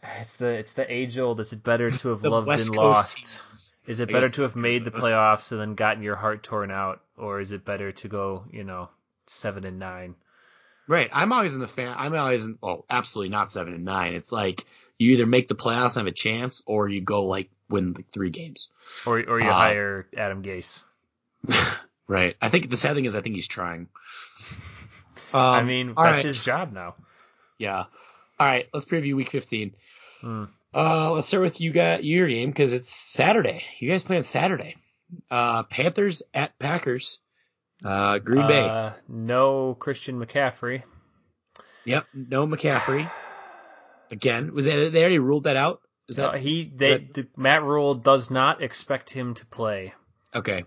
It's 0.03 0.35
the 0.35 0.47
it's 0.47 0.73
the 0.73 0.91
age 0.91 1.17
old. 1.17 1.39
Is 1.39 1.53
it 1.53 1.63
better 1.63 1.89
to 1.91 2.09
have 2.09 2.23
loved 2.23 2.47
West 2.47 2.67
and 2.67 2.75
Coast 2.75 2.85
lost? 2.85 3.41
teams. 3.49 3.71
Is 3.87 3.99
it 3.99 4.09
I 4.09 4.11
better 4.11 4.29
to 4.29 4.41
have 4.43 4.55
made 4.55 4.83
the 4.85 4.91
playoffs 4.91 5.51
and 5.51 5.59
then 5.61 5.75
gotten 5.75 6.03
your 6.03 6.15
heart 6.15 6.43
torn 6.43 6.71
out, 6.71 7.01
or 7.17 7.39
is 7.39 7.51
it 7.51 7.63
better 7.65 7.91
to 7.93 8.07
go, 8.07 8.43
you 8.51 8.63
know, 8.63 8.89
seven 9.27 9.63
and 9.65 9.79
nine? 9.79 10.15
Right. 10.87 11.09
I'm 11.11 11.31
always 11.33 11.55
in 11.55 11.61
the 11.61 11.67
fan. 11.67 11.93
I'm 11.97 12.13
always 12.13 12.45
in. 12.45 12.57
Oh, 12.61 12.85
absolutely 12.89 13.29
not 13.29 13.51
seven 13.51 13.73
and 13.73 13.85
nine. 13.85 14.13
It's 14.13 14.31
like 14.31 14.65
you 14.97 15.13
either 15.13 15.25
make 15.25 15.47
the 15.47 15.55
playoffs 15.55 15.97
and 15.97 16.05
have 16.05 16.07
a 16.07 16.11
chance, 16.11 16.61
or 16.65 16.87
you 16.89 17.01
go 17.01 17.25
like 17.25 17.49
win 17.69 17.93
like 17.93 18.09
three 18.11 18.29
games. 18.29 18.69
Or 19.05 19.19
or 19.19 19.39
you 19.39 19.49
Uh, 19.49 19.53
hire 19.53 20.07
Adam 20.15 20.43
Gase. 20.43 20.83
Right. 22.09 22.37
I 22.41 22.47
think 22.47 22.69
the 22.69 22.77
sad 22.77 22.95
thing 22.95 23.03
is 23.03 23.17
I 23.17 23.21
think 23.21 23.35
he's 23.35 23.47
trying. 23.49 23.87
Um, 25.33 25.41
I 25.41 25.63
mean, 25.63 25.87
that's 25.87 25.97
right. 25.97 26.23
his 26.23 26.41
job 26.41 26.71
now. 26.71 26.95
Yeah. 27.57 27.79
All 28.39 28.47
right. 28.47 28.65
Let's 28.73 28.85
preview 28.85 29.13
Week 29.13 29.29
15. 29.29 29.73
Hmm. 30.21 30.45
Uh, 30.73 31.11
let's 31.13 31.27
start 31.27 31.43
with 31.43 31.61
you 31.61 31.71
got 31.73 32.03
your 32.03 32.27
game 32.27 32.49
because 32.49 32.73
it's 32.73 32.89
Saturday. 32.89 33.63
You 33.79 33.89
guys 33.89 34.03
play 34.03 34.17
on 34.17 34.23
Saturday. 34.23 34.75
Uh, 35.31 35.63
Panthers 35.63 36.21
at 36.33 36.57
Packers. 36.59 37.19
Uh, 37.83 38.17
Green 38.19 38.47
Bay. 38.47 38.61
Uh, 38.67 38.91
no 39.07 39.73
Christian 39.75 40.19
McCaffrey. 40.19 40.83
Yep. 41.85 42.05
No 42.13 42.45
McCaffrey. 42.47 43.09
Again, 44.11 44.53
was 44.53 44.65
that 44.65 44.91
they 44.91 44.99
already 45.01 45.19
ruled 45.19 45.43
that 45.45 45.55
out? 45.57 45.81
Is 46.07 46.17
No, 46.17 46.31
that 46.31 46.39
he 46.41 46.71
they 46.75 46.91
that- 46.97 47.13
the, 47.13 47.27
Matt 47.35 47.63
Rhule 47.63 47.95
does 47.95 48.29
not 48.31 48.61
expect 48.61 49.09
him 49.09 49.33
to 49.35 49.45
play. 49.45 49.93
okay? 50.33 50.63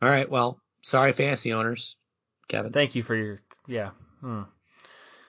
All 0.00 0.08
right. 0.08 0.28
Well, 0.28 0.60
sorry, 0.82 1.12
fantasy 1.12 1.52
owners. 1.52 1.96
Kevin. 2.48 2.72
Thank 2.72 2.94
you 2.94 3.02
for 3.02 3.14
your 3.14 3.38
yeah. 3.66 3.90
Hmm. 4.20 4.42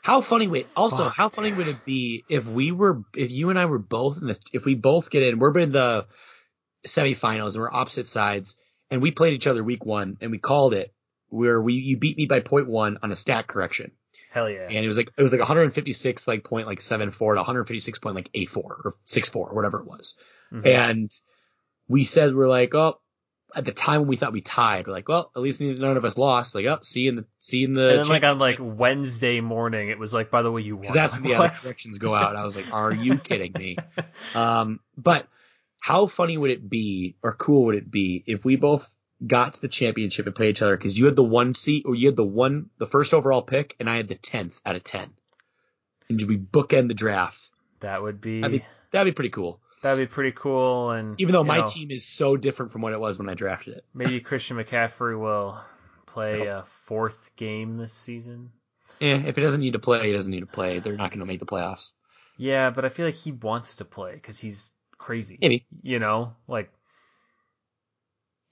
How 0.04 0.20
funny 0.22 0.48
would 0.48 0.66
also 0.76 1.06
Fuck, 1.06 1.16
how 1.16 1.30
funny 1.30 1.54
would 1.54 1.68
it 1.68 1.86
be 1.86 2.26
if 2.30 2.46
we 2.46 2.72
were 2.72 3.04
if 3.16 3.32
you 3.32 3.50
and 3.50 3.58
I 3.58 3.66
were 3.66 3.80
both 3.80 4.18
in 4.18 4.28
the 4.28 4.38
if 4.52 4.66
we 4.66 4.76
both 4.76 5.10
get 5.10 5.24
in 5.24 5.40
we're 5.40 5.58
in 5.58 5.72
the 5.72 6.06
semifinals 6.86 7.54
and 7.54 7.62
we're 7.62 7.72
opposite 7.74 8.08
sides 8.08 8.58
and 8.92 9.02
we 9.02 9.12
played 9.12 9.34
each 9.34 9.48
other 9.48 9.64
week 9.64 9.86
one 9.86 10.18
and 10.20 10.30
we 10.30 10.38
called 10.38 10.74
it 10.74 10.94
where 11.30 11.62
we 11.62 11.76
you 11.76 11.98
beat 11.98 12.18
me 12.18 12.26
by 12.26 12.42
point 12.42 12.68
one 12.68 12.98
on 13.02 13.12
a 13.12 13.16
stat 13.16 13.48
correction 13.48 13.92
Hell 14.30 14.50
yeah. 14.50 14.68
and 14.70 14.84
it 14.84 14.88
was 14.88 14.98
like 14.98 15.10
it 15.18 15.24
was 15.24 15.32
like 15.32 15.40
156 15.40 16.28
like 16.28 16.44
point 16.44 16.68
like 16.68 16.82
seven 16.82 17.12
four 17.12 17.34
to 17.36 17.40
156 17.40 18.00
point 18.00 18.16
like 18.16 18.30
eight 18.34 18.50
four 18.50 18.78
or 18.84 18.96
six 19.06 19.30
four 19.30 19.48
or 19.50 19.56
whatever 19.56 19.80
it 19.80 19.88
was 19.88 20.16
Mhm. 20.52 20.68
and 20.68 21.12
we 21.88 22.04
said 22.04 22.36
we're 22.36 22.50
like 22.50 22.76
oh 22.76 23.00
at 23.56 23.66
the 23.66 23.72
time 23.72 24.02
when 24.02 24.08
we 24.10 24.16
thought 24.16 24.34
we 24.34 24.42
tied 24.42 24.88
we're 24.88 24.94
like 24.94 25.08
well 25.08 25.32
at 25.36 25.42
least 25.42 25.62
none 25.62 25.98
of 25.98 26.06
us 26.06 26.18
lost 26.18 26.56
like 26.56 26.66
oh 26.66 26.80
see 26.82 27.02
you 27.02 27.10
in 27.10 27.16
the 27.16 27.26
see 27.40 27.60
you 27.60 27.68
in 27.68 27.74
the 27.74 27.90
And 27.90 28.00
then 28.00 28.08
like 28.08 28.24
on 28.24 28.40
like 28.40 28.58
Wednesday 28.60 29.42
morning, 29.42 29.90
it 29.90 30.00
was 30.00 30.14
like, 30.14 30.32
by 30.32 30.42
the 30.42 30.52
way, 30.52 30.62
you 30.62 30.76
won. 30.76 30.82
because 30.82 30.94
that's 30.96 31.22
yeah, 31.22 31.42
the 31.42 31.50
corrections 31.50 31.98
go 31.98 32.16
out. 32.16 32.36
I 32.36 32.44
was 32.44 32.56
like, 32.56 32.74
"Are 32.74 32.94
you 32.94 33.18
kidding 33.18 33.54
me?" 33.58 33.78
Um, 34.36 34.80
but 34.98 35.28
how 35.80 36.08
funny 36.08 36.38
would 36.38 36.52
it 36.52 36.70
be, 36.70 37.16
or 37.22 37.34
cool 37.34 37.66
would 37.66 37.76
it 37.76 37.92
be, 37.92 38.24
if 38.26 38.46
we 38.46 38.56
both 38.56 38.90
got 39.26 39.56
to 39.56 39.62
the 39.62 39.68
championship 39.68 40.26
and 40.26 40.34
played 40.36 40.52
each 40.52 40.62
other? 40.62 40.78
Because 40.78 40.98
you 40.98 41.06
had 41.06 41.16
the 41.16 41.24
one 41.24 41.54
seat, 41.56 41.84
or 41.86 41.94
you 41.94 42.08
had 42.08 42.16
the 42.16 42.24
one, 42.24 42.70
the 42.78 42.88
first 42.88 43.14
overall 43.14 43.42
pick, 43.42 43.76
and 43.80 43.90
I 43.90 43.98
had 43.98 44.08
the 44.08 44.16
tenth 44.16 44.60
out 44.66 44.76
of 44.76 44.84
ten, 44.84 45.10
and 46.10 46.22
we 46.22 46.38
bookend 46.38 46.88
the 46.88 46.94
draft. 46.94 47.50
that 47.82 48.02
would 48.02 48.22
be 48.22 48.42
That'd 48.42 48.62
be 48.62 48.66
that'd 48.92 49.14
be 49.14 49.16
pretty 49.16 49.30
cool. 49.32 49.60
That'd 49.84 50.10
be 50.10 50.12
pretty 50.12 50.32
cool. 50.32 50.90
And 50.92 51.20
Even 51.22 51.34
though 51.34 51.44
my 51.44 51.60
know, 51.60 51.66
team 51.68 51.92
is 51.92 52.06
so 52.06 52.36
different 52.36 52.72
from 52.72 52.82
what 52.82 52.94
it 52.94 53.00
was 53.00 53.18
when 53.20 53.30
I 53.30 53.36
drafted 53.36 53.76
it. 53.78 53.86
maybe 53.94 54.20
Christian 54.20 54.58
McCaffrey 54.58 55.20
will 55.20 55.62
play 56.08 56.48
a 56.48 56.64
fourth 56.86 57.30
game 57.36 57.78
this 57.78 57.94
season. 57.94 58.52
Yeah, 59.00 59.18
if 59.18 59.36
he 59.36 59.42
doesn't 59.42 59.62
need 59.62 59.74
to 59.74 59.80
play, 59.80 60.08
he 60.08 60.14
doesn't 60.14 60.32
need 60.32 60.42
to 60.42 60.46
play. 60.46 60.80
They're 60.80 60.96
not 60.96 61.12
going 61.12 61.20
to 61.20 61.26
make 61.26 61.40
the 61.40 61.46
playoffs. 61.46 61.92
Yeah, 62.38 62.72
but 62.72 62.84
I 62.86 62.90
feel 62.90 63.06
like 63.06 63.16
he 63.16 63.32
wants 63.32 63.78
to 63.78 63.86
play 63.86 64.14
because 64.14 64.40
he's 64.40 64.72
crazy. 64.98 65.38
Maybe. 65.42 65.66
You 65.82 66.00
know, 66.00 66.36
like 66.48 66.72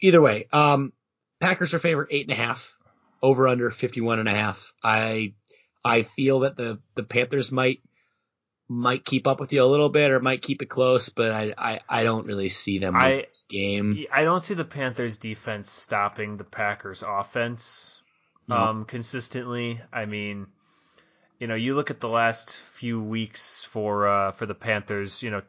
Either 0.02 0.22
way, 0.22 0.48
um, 0.52 0.94
Packers 1.40 1.74
are 1.74 1.80
favorite 1.80 2.10
eight 2.12 2.28
and 2.28 2.38
a 2.38 2.42
half, 2.42 2.74
over 3.22 3.48
under 3.48 3.70
fifty 3.72 4.02
one 4.02 4.20
and 4.20 4.28
a 4.28 4.34
half. 4.34 4.74
I 4.84 5.34
I 5.86 6.04
feel 6.04 6.42
that 6.42 6.58
the 6.58 6.80
the 6.96 7.04
Panthers 7.04 7.52
might 7.52 7.82
might 8.74 9.04
keep 9.04 9.28
up 9.28 9.42
with 9.42 9.52
you 9.52 9.62
a 9.62 9.66
little 9.66 9.90
bit 9.90 10.12
or 10.12 10.22
might 10.22 10.42
keep 10.42 10.62
it 10.62 10.68
close, 10.70 11.10
but 11.10 11.32
I 11.32 11.54
I, 11.58 11.80
I 11.90 12.04
don't 12.04 12.26
really 12.26 12.48
see 12.48 12.80
them 12.80 12.96
I- 12.96 13.26
this 13.30 13.44
game. 13.50 14.06
I 14.12 14.24
don't 14.24 14.44
see 14.46 14.54
the 14.54 14.64
Panthers 14.64 15.18
defense 15.18 15.70
stopping 15.70 16.38
the 16.38 16.46
Packers 16.46 17.04
offense 17.06 18.02
No. 18.48 18.56
um 18.56 18.86
consistently. 18.86 19.82
I 19.92 20.06
mean, 20.06 20.48
you 21.40 21.48
know, 21.48 21.56
you 21.56 21.76
look 21.76 21.92
at 21.92 22.00
the 22.00 22.08
last 22.10 22.60
few 22.60 23.02
weeks 23.02 23.64
for 23.66 24.08
uh 24.08 24.32
for 24.32 24.46
the 24.46 24.56
Panthers, 24.56 25.22
you 25.22 25.32
know, 25.32 25.42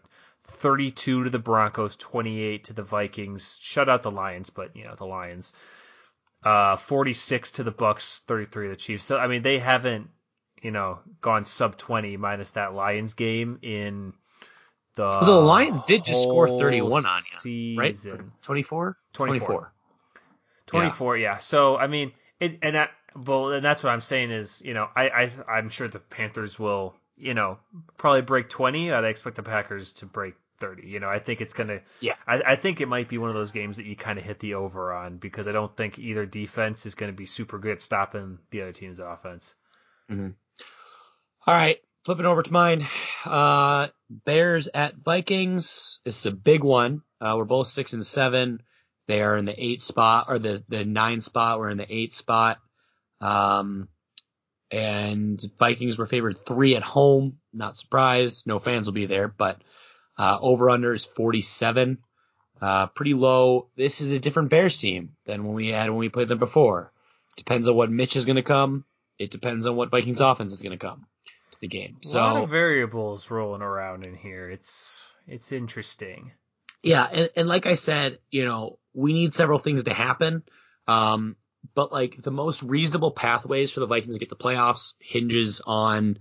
32 0.49 1.25
to 1.25 1.31
the 1.31 1.39
Broncos, 1.39 1.95
28 1.97 2.65
to 2.65 2.73
the 2.73 2.83
Vikings, 2.83 3.57
shut 3.63 3.89
out 3.89 4.03
the 4.03 4.11
Lions, 4.11 4.51
but 4.51 4.75
you 4.77 4.85
know, 4.85 4.97
the 4.97 5.07
Lions. 5.07 5.53
Uh 6.45 6.75
46 6.77 7.53
to 7.53 7.63
the 7.63 7.71
Bucks, 7.71 8.21
33 8.27 8.67
to 8.67 8.71
the 8.71 8.77
Chiefs. 8.77 9.05
So 9.05 9.17
I 9.17 9.29
mean, 9.29 9.43
they 9.43 9.61
haven't, 9.61 10.11
you 10.63 10.71
know, 10.71 11.01
gone 11.21 11.45
sub 11.45 11.77
20 11.77 12.17
minus 12.17 12.53
that 12.53 12.75
Lions 12.75 13.13
game 13.13 13.59
in 13.63 14.15
the 14.95 15.03
Well, 15.03 15.25
the 15.25 15.33
Lions 15.33 15.83
did 15.83 16.05
just 16.05 16.23
score 16.23 16.49
31 16.49 17.05
on 17.05 17.21
you, 17.45 17.79
right? 17.79 17.95
season. 17.95 18.33
24? 18.43 18.97
24. 19.13 19.73
24 20.73 21.17
yeah. 21.19 21.37
so 21.39 21.77
i 21.77 21.87
mean 21.87 22.13
it 22.41 22.59
and 22.63 22.77
that 22.77 22.91
well 23.27 23.53
and 23.53 23.65
that's 23.65 23.83
what 23.83 23.91
i'm 23.91 24.01
saying 24.01 24.31
is 24.31 24.63
you 24.65 24.75
know 24.75 24.89
i, 24.97 25.09
I 25.09 25.33
i'm 25.49 25.69
sure 25.69 25.87
the 25.89 25.99
panthers 25.99 26.59
will 26.59 26.95
you 27.17 27.35
know 27.35 27.59
probably 27.99 28.23
break 28.23 28.49
20 28.49 28.91
uh, 28.91 28.99
i'd 28.99 29.05
expect 29.05 29.37
the 29.37 29.43
packers 29.43 29.93
to 29.95 30.07
break 30.07 30.35
30 30.59 30.87
you 30.87 31.01
know 31.01 31.09
i 31.09 31.19
think 31.19 31.41
it's 31.41 31.53
gonna 31.53 31.81
Yeah. 32.01 32.15
i, 32.27 32.43
I 32.47 32.57
think 32.57 32.81
it 32.81 32.87
might 32.87 33.09
be 33.09 33.19
one 33.19 33.29
of 33.29 33.35
those 33.35 33.53
games 33.53 33.77
that 33.77 33.87
you 33.87 33.97
kind 33.97 34.19
of 34.19 34.25
hit 34.25 34.39
the 34.41 34.55
over 34.55 34.93
on 34.93 35.19
because 35.19 35.47
i 35.49 35.53
don't 35.53 35.77
think 35.77 35.99
either 35.99 36.25
defense 36.25 36.87
is 36.87 36.95
going 36.95 37.13
to 37.13 37.17
be 37.17 37.27
super 37.27 37.59
good 37.59 37.73
at 37.73 37.83
stopping 37.83 38.39
the 38.51 38.63
other 38.63 38.73
team's 38.73 38.99
offense 38.99 39.55
mm-hmm. 40.11 40.31
All 41.45 41.55
right, 41.55 41.79
flipping 42.05 42.25
over 42.25 42.41
to 42.41 42.53
mine. 42.53 42.87
Uh, 43.25 43.89
Bears 44.09 44.69
at 44.73 44.95
Vikings. 44.95 45.99
This 46.05 46.21
is 46.21 46.27
a 46.27 46.31
big 46.31 46.63
one. 46.63 47.03
Uh, 47.21 47.35
we're 47.37 47.45
both 47.45 47.67
six 47.67 47.95
and 47.95 48.07
seven. 48.07 48.63
They 49.09 49.23
are 49.23 49.37
in 49.37 49.45
the 49.45 49.61
eight 49.61 49.83
spot 49.83 50.27
or 50.29 50.39
the 50.39 50.63
the 50.69 50.85
nine 50.85 51.21
spot. 51.21 51.59
We're 51.59 51.71
in 51.71 51.79
the 51.79 51.93
eight 51.93 52.13
spot. 52.13 52.59
Um, 53.21 53.89
and 54.71 55.43
Vikings 55.59 55.99
were 55.99 56.07
favored 56.07 56.39
three 56.39 56.77
at 56.77 56.85
home. 56.85 57.39
Not 57.53 57.77
surprised. 57.77 58.47
No 58.47 58.61
fans 58.61 58.87
will 58.87 58.95
be 58.95 59.07
there, 59.07 59.27
but 59.27 59.61
uh, 60.17 60.39
over 60.41 60.71
under 60.71 60.93
is 60.93 61.05
47. 61.05 61.99
Uh, 62.61 62.87
pretty 62.87 63.15
low. 63.15 63.67
This 63.77 64.01
is 64.01 64.13
a 64.13 64.21
different 64.21 64.51
Bears 64.51 64.79
team 64.79 65.17
than 65.27 65.43
when 65.43 65.55
we 65.55 65.71
had 65.71 65.91
when 65.91 65.99
we 65.99 66.09
played 66.09 66.29
them 66.29 66.39
before. 66.39 66.93
Depends 67.37 67.69
on 67.69 67.75
what 67.75 67.91
Mitch 67.91 68.15
is 68.15 68.27
going 68.27 68.37
to 68.37 68.43
come. 68.43 68.85
It 69.19 69.33
depends 69.33 69.67
on 69.67 69.75
what 69.75 69.91
Vikings 69.91 70.21
offense 70.21 70.53
is 70.53 70.63
going 70.63 70.79
to 70.79 70.87
come 70.87 71.07
the 71.63 71.69
game. 71.69 71.97
So 72.03 72.19
a 72.19 72.21
lot 72.21 72.43
of 72.43 72.51
variables 72.51 73.31
rolling 73.31 73.63
around 73.63 74.05
in 74.05 74.15
here 74.15 74.51
it's 74.51 75.11
it's 75.27 75.51
interesting 75.51 76.33
yeah, 76.83 77.07
and, 77.11 77.31
and 77.37 77.49
like 77.49 77.67
I 77.67 77.75
said, 77.75 78.19
you 78.31 78.45
know, 78.45 78.79
we 78.93 79.13
need 79.13 79.33
several 79.33 79.59
things 79.59 79.85
to 79.85 79.95
happen. 79.95 80.43
Um, 80.89 81.37
but 81.75 81.93
like 81.93 82.21
the 82.21 82.33
most 82.33 82.63
reasonable 82.63 83.13
pathways 83.13 83.71
for 83.71 83.81
the 83.81 83.87
Vikings 83.87 84.17
to 84.17 84.19
get 84.19 84.29
the 84.29 84.37
playoffs 84.37 84.95
hinges 84.99 85.61
on 85.65 86.19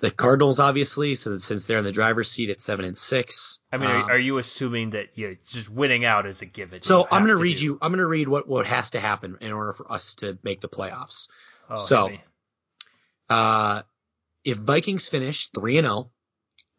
the 0.00 0.10
Cardinals, 0.10 0.60
obviously. 0.60 1.14
So 1.14 1.36
since 1.36 1.64
they're 1.64 1.78
in 1.78 1.84
the 1.84 1.92
driver's 1.92 2.30
seat 2.30 2.50
at 2.50 2.60
seven 2.60 2.84
and 2.84 2.98
six, 2.98 3.60
i 3.72 3.78
mean 3.78 3.88
um, 3.88 4.10
are, 4.10 4.18
you 4.18 4.36
assuming 4.36 4.90
that 4.90 5.08
you're 5.14 5.36
just 5.48 5.70
winning 5.70 6.04
out 6.04 6.26
is 6.26 6.42
a 6.42 6.46
given 6.46 6.82
so 6.82 7.08
I'm 7.10 7.24
going 7.24 7.36
to 7.36 7.42
read 7.42 7.58
do? 7.58 7.64
you. 7.64 7.78
I'm 7.80 7.92
going 7.92 8.00
to 8.00 8.06
read 8.06 8.28
what 8.28 8.46
what 8.46 8.66
has 8.66 8.90
to 8.90 9.00
happen 9.00 9.38
in 9.40 9.52
order 9.52 9.72
for 9.72 9.90
us 9.90 10.16
to 10.16 10.38
make 10.42 10.60
the 10.60 10.68
playoffs. 10.68 11.28
Oh, 11.70 11.76
so-. 11.76 12.10
Uh, 13.30 13.82
if 14.44 14.56
Vikings 14.58 15.08
finish 15.08 15.48
three 15.48 15.78
and 15.78 15.86
zero, 15.86 16.10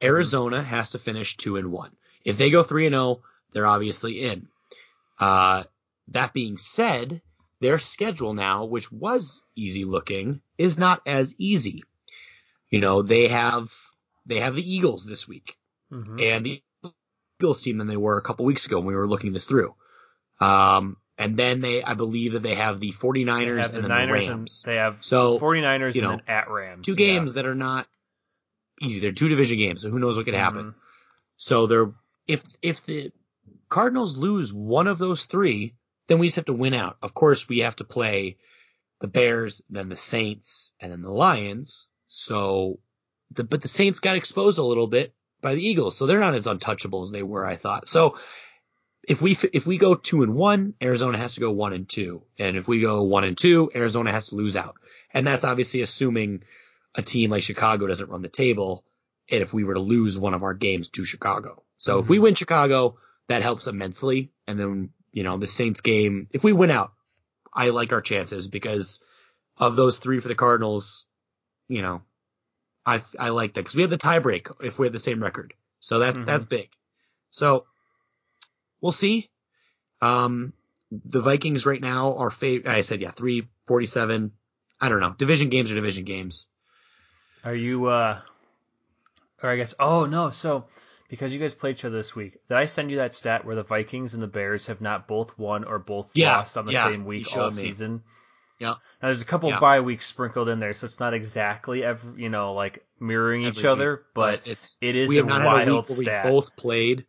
Arizona 0.02 0.62
has 0.62 0.92
to 0.92 1.00
finish 1.00 1.38
two 1.38 1.58
and 1.58 1.72
one. 1.72 1.92
If 2.26 2.38
they 2.38 2.50
go 2.50 2.64
three 2.64 2.86
and 2.86 2.94
zero, 2.94 3.22
they're 3.54 3.68
obviously 3.68 4.24
in. 4.24 4.48
Uh, 5.20 5.64
that 6.10 6.34
being 6.34 6.58
said, 6.58 7.22
their 7.62 7.80
schedule 7.80 8.34
now, 8.34 8.66
which 8.66 8.92
was 8.92 9.42
easy 9.56 9.86
looking, 9.86 10.42
is 10.58 10.78
not 10.78 11.02
as 11.06 11.36
easy. 11.38 11.84
You 12.70 12.80
know, 12.80 13.02
they 13.02 13.28
have 13.30 13.74
they 14.26 14.40
have 14.40 14.56
the 14.56 14.74
Eagles 14.76 15.06
this 15.06 15.28
week, 15.28 15.58
Mhm. 15.92 16.22
and 16.22 16.46
the 16.46 16.64
Eagles 17.40 17.62
team 17.62 17.78
than 17.78 17.88
they 17.88 17.98
were 17.98 18.18
a 18.18 18.22
couple 18.22 18.46
weeks 18.46 18.66
ago 18.66 18.78
when 18.78 18.88
we 18.88 18.96
were 18.96 19.08
looking 19.08 19.34
this 19.34 19.46
through. 19.46 19.76
Um, 20.40 20.98
and 21.18 21.38
then 21.38 21.62
they, 21.62 21.84
I 21.84 21.94
believe 21.94 22.34
that 22.34 22.44
they 22.44 22.56
have 22.56 22.80
the 22.80 22.92
49ers 22.92 23.56
They 23.56 23.62
have 23.62 23.72
the 23.72 23.78
and 23.80 23.88
Niners 23.88 24.26
the 24.26 24.32
and 24.32 24.40
Rams. 24.42 24.64
they 24.66 24.76
have 24.76 24.98
So, 25.02 25.40
49ers 25.40 25.96
you 25.96 26.02
and 26.10 26.20
then 26.20 26.22
at 26.28 26.50
Rams. 26.50 26.86
two 26.86 26.92
yeah. 26.94 26.98
games 26.98 27.34
that 27.36 27.46
are 27.46 27.56
not 27.56 27.88
easy. 28.82 29.00
They're 29.00 29.12
two 29.12 29.30
division 29.30 29.58
games, 29.58 29.82
so 29.84 29.90
who 29.90 30.00
knows 30.00 30.18
what 30.18 30.26
could 30.26 30.34
happen. 30.34 30.72
Mhm. 30.72 30.76
So 31.38 31.68
they're 31.68 31.92
if 32.28 32.44
if 32.62 32.86
the 32.86 33.12
Cardinals 33.70 34.18
lose 34.18 34.54
one 34.54 34.88
of 34.88 34.98
those 35.00 35.26
three, 35.26 35.76
then 36.08 36.20
we 36.20 36.28
just 36.28 36.36
have 36.38 36.46
to 36.46 36.54
win 36.54 36.74
out. 36.74 36.98
Of 37.02 37.14
course, 37.14 37.48
we 37.50 37.60
have 37.60 37.76
to 37.78 37.84
play 37.84 38.38
the 39.02 39.08
Bears, 39.08 39.62
then 39.70 39.90
the 39.90 39.96
Saints, 39.96 40.72
and 40.80 40.92
then 40.92 41.02
the 41.02 41.12
Lions. 41.12 41.88
So, 42.08 42.80
the, 43.32 43.44
but 43.44 43.62
the 43.62 43.68
Saints 43.68 44.00
got 44.00 44.16
exposed 44.16 44.60
a 44.60 44.64
little 44.64 44.88
bit 44.88 45.14
by 45.42 45.56
the 45.56 45.66
Eagles, 45.66 45.98
so 45.98 46.06
they're 46.06 46.20
not 46.20 46.36
as 46.36 46.46
untouchable 46.48 47.02
as 47.04 47.12
they 47.12 47.24
were, 47.24 47.46
I 47.46 47.58
thought. 47.58 47.88
So, 47.88 48.18
if 49.08 49.22
we 49.22 49.38
if 49.54 49.66
we 49.66 49.78
go 49.78 49.96
two 49.96 50.24
and 50.24 50.36
one, 50.36 50.74
Arizona 50.82 51.18
has 51.18 51.36
to 51.36 51.40
go 51.42 51.52
one 51.52 51.74
and 51.74 51.88
two, 51.88 52.24
and 52.40 52.56
if 52.58 52.68
we 52.68 52.82
go 52.82 53.04
one 53.04 53.24
and 53.24 53.38
two, 53.38 53.70
Arizona 53.76 54.12
has 54.12 54.30
to 54.30 54.36
lose 54.36 54.56
out, 54.56 54.76
and 55.14 55.28
that's 55.28 55.44
obviously 55.44 55.82
assuming 55.82 56.44
a 56.96 57.02
team 57.02 57.32
like 57.32 57.44
Chicago 57.44 57.88
doesn't 57.88 58.10
run 58.10 58.22
the 58.22 58.30
table, 58.30 58.86
and 59.30 59.42
if 59.42 59.54
we 59.54 59.64
were 59.64 59.74
to 59.74 59.80
lose 59.80 60.18
one 60.18 60.34
of 60.34 60.44
our 60.44 60.54
games 60.54 60.88
to 60.90 61.06
Chicago. 61.06 61.64
So 61.78 62.00
if 62.00 62.08
we 62.08 62.20
win 62.20 62.36
Chicago, 62.36 62.98
that 63.28 63.42
helps 63.42 63.68
immensely, 63.68 64.32
and 64.48 64.60
then 64.60 64.90
you 65.12 65.24
know 65.24 65.38
the 65.38 65.48
Saints 65.48 65.82
game, 65.82 66.28
if 66.32 66.44
we 66.44 66.54
win 66.54 66.72
out, 66.72 66.94
I 67.54 67.70
like 67.70 67.92
our 67.92 68.02
chances 68.02 68.48
because 68.48 69.02
of 69.58 69.76
those 69.76 70.00
three 70.00 70.20
for 70.20 70.30
the 70.30 70.36
Cardinals, 70.36 71.06
you 71.68 71.82
know, 71.82 72.04
I 72.86 73.02
I 73.20 73.30
like 73.30 73.54
that 73.56 73.62
because 73.62 73.76
we 73.76 73.82
have 73.84 73.92
the 73.92 73.98
tiebreak 73.98 74.52
if 74.62 74.80
we 74.80 74.86
have 74.88 74.94
the 74.94 75.00
same 75.00 75.22
record, 75.22 75.54
so 75.82 76.00
that's 76.00 76.20
Mhm. 76.20 76.26
that's 76.26 76.46
big. 76.46 76.70
So 77.32 77.66
we'll 78.84 78.92
see. 78.92 79.32
Um, 80.02 80.54
the 80.92 81.22
Vikings 81.22 81.66
right 81.66 81.82
now 81.82 82.18
are 82.18 82.30
fav- 82.30 82.68
I 82.68 82.82
said 82.82 83.02
yeah, 83.02 83.12
three 83.12 83.48
forty 83.66 83.88
seven. 83.88 84.34
I 84.80 84.90
don't 84.90 85.00
know. 85.00 85.16
Division 85.18 85.50
games 85.50 85.72
are 85.72 85.76
division 85.76 86.04
games. 86.04 86.46
Are 87.44 87.56
you, 87.56 87.86
uh, 87.86 88.20
or 89.42 89.50
I 89.50 89.56
guess, 89.56 89.74
oh 89.80 90.06
no, 90.06 90.30
so 90.30 90.66
because 91.10 91.34
you 91.34 91.40
guys 91.40 91.54
played 91.54 91.78
each 91.78 91.86
other 91.86 91.96
this 91.96 92.16
week, 92.16 92.34
did 92.48 92.58
I 92.58 92.66
send 92.66 92.92
you 92.92 92.98
that 92.98 93.14
stat 93.14 93.46
where 93.46 93.56
the 93.56 93.64
Vikings 93.64 94.14
and 94.14 94.22
the 94.22 94.28
Bears 94.28 94.68
have 94.68 94.82
not 94.82 95.08
both 95.08 95.38
won 95.38 95.64
or 95.64 95.80
both 95.80 96.12
Yeah, 96.16 96.38
lost 96.38 96.58
on 96.58 96.66
the 96.66 96.74
yeah, 96.74 96.90
same 96.90 97.06
week 97.06 97.36
all 97.36 97.50
me. 97.50 97.52
season? 97.52 98.04
Yeah. 98.60 98.76
Now 99.02 99.08
there's 99.10 99.22
a 99.22 99.26
couple 99.26 99.50
Yeah. 99.50 99.60
bye 99.60 99.82
weeks 99.82 100.06
sprinkled 100.06 100.50
in 100.50 100.60
there, 100.60 100.74
so 100.74 100.86
it's 100.86 101.00
not 101.00 101.14
exactly 101.14 101.84
every, 101.84 102.22
you 102.22 102.30
know, 102.30 102.54
like 102.54 102.86
mirroring 103.00 103.44
each 103.44 103.60
Every 103.60 103.70
other, 103.70 103.92
week, 103.96 104.06
but 104.14 104.42
it's 104.46 104.78
it 104.82 104.96
is 104.96 105.10
we 105.10 105.16
a 105.16 105.20
have 105.20 105.28
not 105.28 105.42
had 105.42 105.68
a 105.68 105.72
wild 105.72 105.82
week 105.82 105.90
where 105.90 105.98
we 105.98 106.06
stat. 106.06 106.24
both 106.26 106.56
played, 106.56 107.06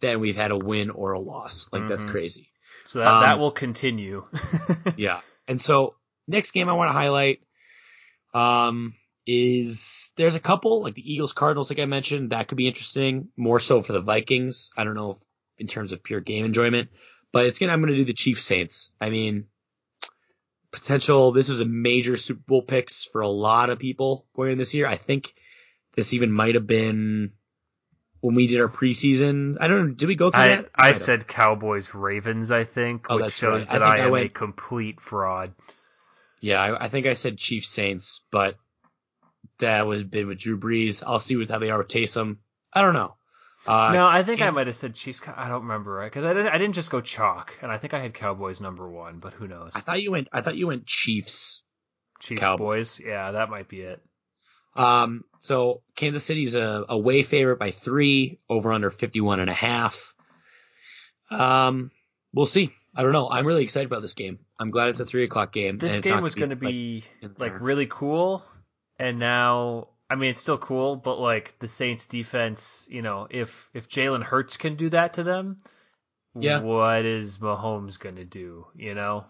then 0.00 0.20
we've 0.20 0.36
had 0.36 0.50
a 0.50 0.56
win 0.58 0.90
or 0.90 1.12
a 1.12 1.20
loss. 1.20 1.68
Like 1.72 1.88
that's 1.88 2.04
Mhm. 2.04 2.10
crazy. 2.10 2.50
so 2.84 2.98
that, 3.00 3.20
that 3.20 3.34
um, 3.34 3.40
will 3.40 3.50
continue. 3.50 4.24
Yeah. 4.96 5.20
And 5.48 5.60
so 5.60 5.94
next 6.28 6.52
game 6.52 6.68
I 6.68 6.72
want 6.74 6.88
to 6.88 6.92
highlight 6.92 7.40
um 8.34 8.94
is 9.26 10.12
there's 10.16 10.34
a 10.36 10.40
couple 10.40 10.82
like 10.82 10.94
the 10.94 11.12
Eagles 11.12 11.32
Cardinals 11.32 11.68
like 11.70 11.78
I 11.80 11.84
mentioned 11.86 12.30
that 12.30 12.46
could 12.48 12.58
be 12.58 12.68
interesting 12.68 13.28
more 13.36 13.58
so 13.60 13.82
for 13.82 13.92
the 13.92 14.00
Vikings. 14.00 14.70
I 14.76 14.84
don't 14.84 14.94
know 14.94 15.10
if, 15.12 15.16
in 15.58 15.66
terms 15.66 15.92
of 15.92 16.02
pure 16.02 16.20
game 16.20 16.44
enjoyment, 16.44 16.90
but 17.32 17.46
it's 17.46 17.58
gonna 17.58 17.72
I'm 17.72 17.80
gonna 17.80 17.96
do 17.96 18.04
the 18.04 18.12
Chiefs 18.12 18.44
Saints. 18.44 18.92
I 19.00 19.10
mean 19.10 19.46
potential 20.72 21.32
this 21.32 21.48
is 21.48 21.60
a 21.60 21.64
major 21.64 22.16
Super 22.16 22.42
Bowl 22.46 22.62
picks 22.62 23.04
for 23.04 23.20
a 23.20 23.28
lot 23.28 23.70
of 23.70 23.78
people 23.78 24.26
going 24.34 24.52
in 24.52 24.58
this 24.58 24.74
year. 24.74 24.86
I 24.86 24.96
think 24.96 25.34
this 25.94 26.12
even 26.12 26.30
might 26.30 26.54
have 26.54 26.66
been 26.66 27.32
when 28.26 28.34
we 28.34 28.48
did 28.48 28.60
our 28.60 28.68
preseason. 28.68 29.56
I 29.60 29.68
don't 29.68 29.86
know. 29.86 29.94
Did 29.94 30.06
we 30.08 30.16
go 30.16 30.32
through 30.32 30.40
I, 30.40 30.48
that? 30.48 30.70
I 30.74 30.86
have. 30.88 30.98
said 30.98 31.28
Cowboys 31.28 31.94
Ravens, 31.94 32.50
I 32.50 32.64
think, 32.64 33.06
Oh, 33.08 33.18
which 33.22 33.34
shows 33.34 33.60
right. 33.68 33.70
That 33.70 33.82
I, 33.84 33.98
I 33.98 34.00
am 34.00 34.08
a 34.08 34.10
went- 34.10 34.34
complete 34.34 35.00
fraud. 35.00 35.54
Yeah, 36.40 36.60
I, 36.60 36.86
I 36.86 36.88
think 36.88 37.06
I 37.06 37.14
said 37.14 37.38
Chiefs 37.38 37.68
Saints, 37.68 38.22
but 38.32 38.56
that 39.60 39.86
would 39.86 39.98
have 39.98 40.10
been 40.10 40.26
with 40.26 40.38
Drew 40.38 40.58
Brees. 40.58 41.04
I'll 41.06 41.20
see 41.20 41.36
with 41.36 41.50
how 41.50 41.60
they 41.60 41.70
are 41.70 41.78
with 41.78 41.86
Taysom. 41.86 42.38
I 42.72 42.82
don't 42.82 42.94
know. 42.94 43.14
Uh, 43.64 43.92
no, 43.92 44.06
I 44.06 44.24
think 44.24 44.42
I 44.42 44.50
might 44.50 44.66
have 44.66 44.74
said 44.76 44.96
Chiefs. 44.96 45.20
I 45.36 45.48
don't 45.48 45.62
remember 45.62 45.92
right 45.92 46.10
because 46.10 46.24
I 46.24 46.34
didn't. 46.34 46.48
I 46.52 46.58
didn't 46.58 46.74
just 46.74 46.90
go 46.90 47.00
chalk, 47.00 47.56
and 47.62 47.70
I 47.70 47.78
think 47.78 47.94
I 47.94 48.00
had 48.00 48.12
Cowboys 48.12 48.60
number 48.60 48.88
one, 48.90 49.18
but 49.20 49.34
who 49.34 49.46
knows? 49.46 49.70
I 49.76 49.80
thought 49.80 50.02
you 50.02 50.10
went. 50.10 50.28
I 50.32 50.40
thought 50.40 50.56
you 50.56 50.66
went 50.66 50.86
Chiefs. 50.86 51.62
Chiefs 52.20 52.40
Cowboys. 52.40 52.98
boys. 52.98 53.06
Yeah, 53.06 53.30
that 53.32 53.50
might 53.50 53.68
be 53.68 53.82
it. 53.82 54.02
Um, 54.76 55.24
so 55.38 55.82
Kansas 55.94 56.24
City's 56.24 56.54
a 56.54 56.84
away 56.88 57.22
favorite 57.22 57.58
by 57.58 57.70
three, 57.70 58.38
over 58.48 58.72
under 58.72 58.90
51 58.90 59.40
and 59.40 59.50
a 59.50 59.54
half. 59.54 60.14
Um, 61.30 61.90
we'll 62.32 62.46
see. 62.46 62.72
I 62.94 63.02
don't 63.02 63.12
know. 63.12 63.28
I'm 63.28 63.46
really 63.46 63.64
excited 63.64 63.86
about 63.86 64.02
this 64.02 64.14
game. 64.14 64.38
I'm 64.58 64.70
glad 64.70 64.88
it's 64.88 65.00
a 65.00 65.04
three 65.06 65.24
o'clock 65.24 65.52
game. 65.52 65.76
This 65.78 66.00
game 66.00 66.22
was 66.22 66.34
going 66.34 66.50
to 66.50 66.54
it's 66.54 66.62
like 66.62 66.72
be 66.72 67.04
like 67.38 67.60
really 67.60 67.86
cool, 67.86 68.42
and 68.98 69.18
now 69.18 69.88
I 70.08 70.14
mean 70.14 70.30
it's 70.30 70.40
still 70.40 70.56
cool, 70.56 70.96
but 70.96 71.18
like 71.18 71.58
the 71.58 71.68
Saints 71.68 72.06
defense, 72.06 72.88
you 72.90 73.02
know, 73.02 73.26
if 73.30 73.68
if 73.74 73.88
Jalen 73.88 74.22
Hurts 74.22 74.56
can 74.56 74.76
do 74.76 74.88
that 74.90 75.14
to 75.14 75.24
them, 75.24 75.58
Yeah. 76.34 76.60
what 76.60 77.04
is 77.04 77.36
Mahomes 77.38 77.98
going 77.98 78.16
to 78.16 78.24
do? 78.24 78.66
You 78.74 78.94
know, 78.94 79.26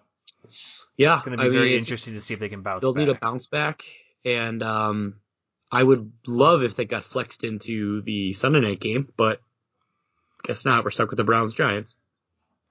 yeah, 0.96 1.14
it's 1.14 1.24
going 1.24 1.36
to 1.36 1.42
be 1.42 1.48
I 1.48 1.52
very 1.52 1.70
it's- 1.70 1.86
interesting 1.86 2.14
to 2.14 2.20
see 2.20 2.34
if 2.34 2.40
they 2.40 2.48
can 2.48 2.62
bounce. 2.62 2.82
They'll 2.82 2.92
back. 2.94 3.06
need 3.06 3.16
a 3.16 3.18
bounce 3.18 3.48
back, 3.48 3.82
and 4.24 4.62
um, 4.62 5.14
I 5.70 5.82
would 5.82 6.12
love 6.26 6.62
if 6.62 6.76
they 6.76 6.84
got 6.84 7.04
flexed 7.04 7.44
into 7.44 8.02
the 8.02 8.32
Sunday 8.32 8.60
night 8.60 8.80
game, 8.80 9.12
but 9.16 9.40
guess 10.44 10.64
not. 10.64 10.84
We're 10.84 10.90
stuck 10.90 11.10
with 11.10 11.16
the 11.16 11.24
Browns 11.24 11.54
Giants. 11.54 11.96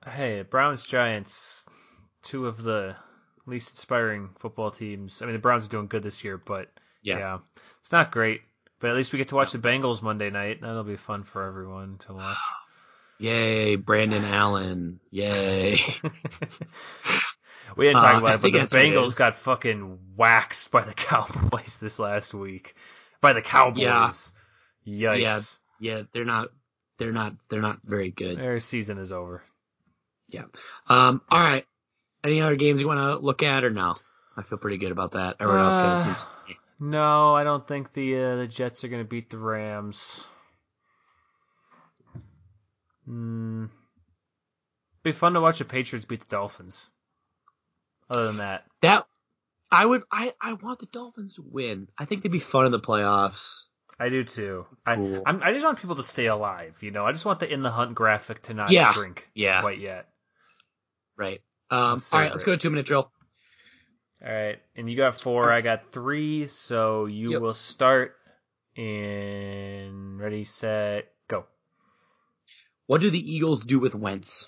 Hey, 0.05 0.43
Browns 0.43 0.85
Giants, 0.85 1.65
two 2.23 2.47
of 2.47 2.61
the 2.61 2.95
least 3.45 3.71
inspiring 3.71 4.29
football 4.39 4.71
teams. 4.71 5.21
I 5.21 5.25
mean, 5.25 5.33
the 5.33 5.39
Browns 5.39 5.65
are 5.65 5.69
doing 5.69 5.87
good 5.87 6.03
this 6.03 6.23
year, 6.23 6.37
but 6.37 6.71
Yeah. 7.01 7.17
yeah, 7.17 7.37
it's 7.81 7.91
not 7.91 8.11
great. 8.11 8.41
But 8.79 8.89
at 8.91 8.95
least 8.95 9.13
we 9.13 9.17
get 9.17 9.29
to 9.29 9.35
watch 9.35 9.51
the 9.51 9.57
Bengals 9.59 10.01
Monday 10.01 10.29
night. 10.29 10.61
That'll 10.61 10.83
be 10.83 10.97
fun 10.97 11.23
for 11.23 11.43
everyone 11.43 11.97
to 11.99 12.13
watch. 12.13 12.37
Yay, 13.19 13.75
Brandon 13.77 14.25
Allen. 14.25 14.99
Yay. 15.11 15.79
We 17.75 17.85
didn't 17.85 18.01
talk 18.01 18.15
Uh, 18.15 18.17
about 18.19 18.35
it, 18.35 18.41
but 18.41 18.51
the 18.51 18.59
that's 18.59 18.73
what 18.73 18.81
it 18.85 18.93
Bengals 18.93 19.17
got 19.17 19.35
fucking 19.35 19.99
waxed 20.15 20.71
by 20.71 20.81
the 20.83 20.93
Cowboys 20.95 21.77
this 21.79 21.99
last 21.99 22.33
week. 22.33 22.75
By 23.21 23.33
the 23.33 23.41
Cowboys. 23.41 24.31
Yikes. 24.87 25.57
yeah, 25.79 26.03
they're 26.13 26.25
not. 26.25 26.49
They're 26.99 27.11
not. 27.11 27.33
They're 27.49 27.61
not 27.61 27.79
very 27.83 28.11
good. 28.11 28.37
Their 28.37 28.59
season 28.59 28.97
is 28.97 29.11
over. 29.11 29.43
Yeah. 30.29 30.45
Um. 30.87 31.21
All 31.29 31.39
right. 31.41 31.65
Any 32.23 32.41
other 32.41 32.55
games 32.55 32.81
you 32.81 32.87
want 32.87 32.99
to 32.99 33.17
look 33.17 33.43
at 33.43 33.63
or 33.63 33.69
no? 33.69 33.95
I 34.37 34.41
feel 34.43 34.57
pretty 34.57 34.77
good 34.77 34.91
about 34.91 35.11
that. 35.13 35.37
Everyone 35.39 35.63
else 35.63 35.75
kind 35.75 35.87
of 35.91 35.97
Uh, 35.97 36.03
seems. 36.03 36.29
No, 36.79 37.33
I 37.35 37.43
don't 37.43 37.65
think 37.67 37.93
the 37.93 38.17
uh, 38.17 38.35
the 38.35 38.47
Jets 38.47 38.83
are 38.83 38.87
going 38.89 39.03
to 39.03 39.07
beat 39.07 39.29
the 39.29 39.37
Rams. 39.37 40.23
Mm. 43.09 43.69
Be 45.03 45.11
fun 45.11 45.33
to 45.33 45.41
watch 45.41 45.59
the 45.59 45.65
Patriots 45.65 46.05
beat 46.05 46.21
the 46.21 46.25
Dolphins. 46.27 46.87
Other 48.09 48.25
than 48.27 48.37
that, 48.37 48.65
That 48.81 49.07
I 49.71 49.85
would. 49.85 50.03
I 50.11 50.33
I 50.41 50.53
want 50.53 50.79
the 50.79 50.85
Dolphins 50.85 51.35
to 51.35 51.41
win. 51.43 51.87
I 51.97 52.05
think 52.05 52.21
they'd 52.23 52.31
be 52.31 52.39
fun 52.39 52.65
in 52.65 52.71
the 52.71 52.79
playoffs. 52.79 53.61
I 53.99 54.09
do 54.09 54.23
too. 54.23 54.65
Cool. 54.85 55.23
I 55.25 55.29
I'm, 55.29 55.41
I 55.41 55.53
just 55.53 55.65
want 55.65 55.79
people 55.79 55.95
to 55.95 56.03
stay 56.03 56.27
alive. 56.27 56.77
You 56.81 56.91
know, 56.91 57.05
I 57.05 57.11
just 57.11 57.25
want 57.25 57.39
the 57.39 57.51
in 57.51 57.63
the 57.63 57.71
hunt 57.71 57.95
graphic 57.95 58.43
to 58.43 58.53
not 58.53 58.71
Yeah. 58.71 58.93
shrink 58.93 59.29
Yeah. 59.33 59.61
quite 59.61 59.79
yet. 59.79 60.07
Right. 61.17 61.41
Um. 61.71 61.99
All 62.13 62.19
right. 62.19 62.31
Let's 62.31 62.43
go 62.43 62.51
to 62.51 62.57
two 62.57 62.69
minute 62.69 62.85
drill. 62.85 63.11
All 64.25 64.31
right, 64.31 64.59
and 64.75 64.89
you 64.89 64.95
got 64.97 65.19
four. 65.19 65.51
I 65.51 65.61
got 65.61 65.91
three. 65.91 66.47
So 66.47 67.05
you 67.05 67.31
Yep. 67.31 67.41
will 67.41 67.53
start 67.53 68.15
in 68.75 70.17
ready, 70.17 70.43
set, 70.43 71.11
go. 71.27 71.45
What 72.87 73.01
do 73.01 73.09
the 73.09 73.33
Eagles 73.33 73.63
do 73.63 73.79
with 73.79 73.95
Wentz? 73.95 74.47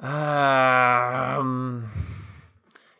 Um, 0.00 1.90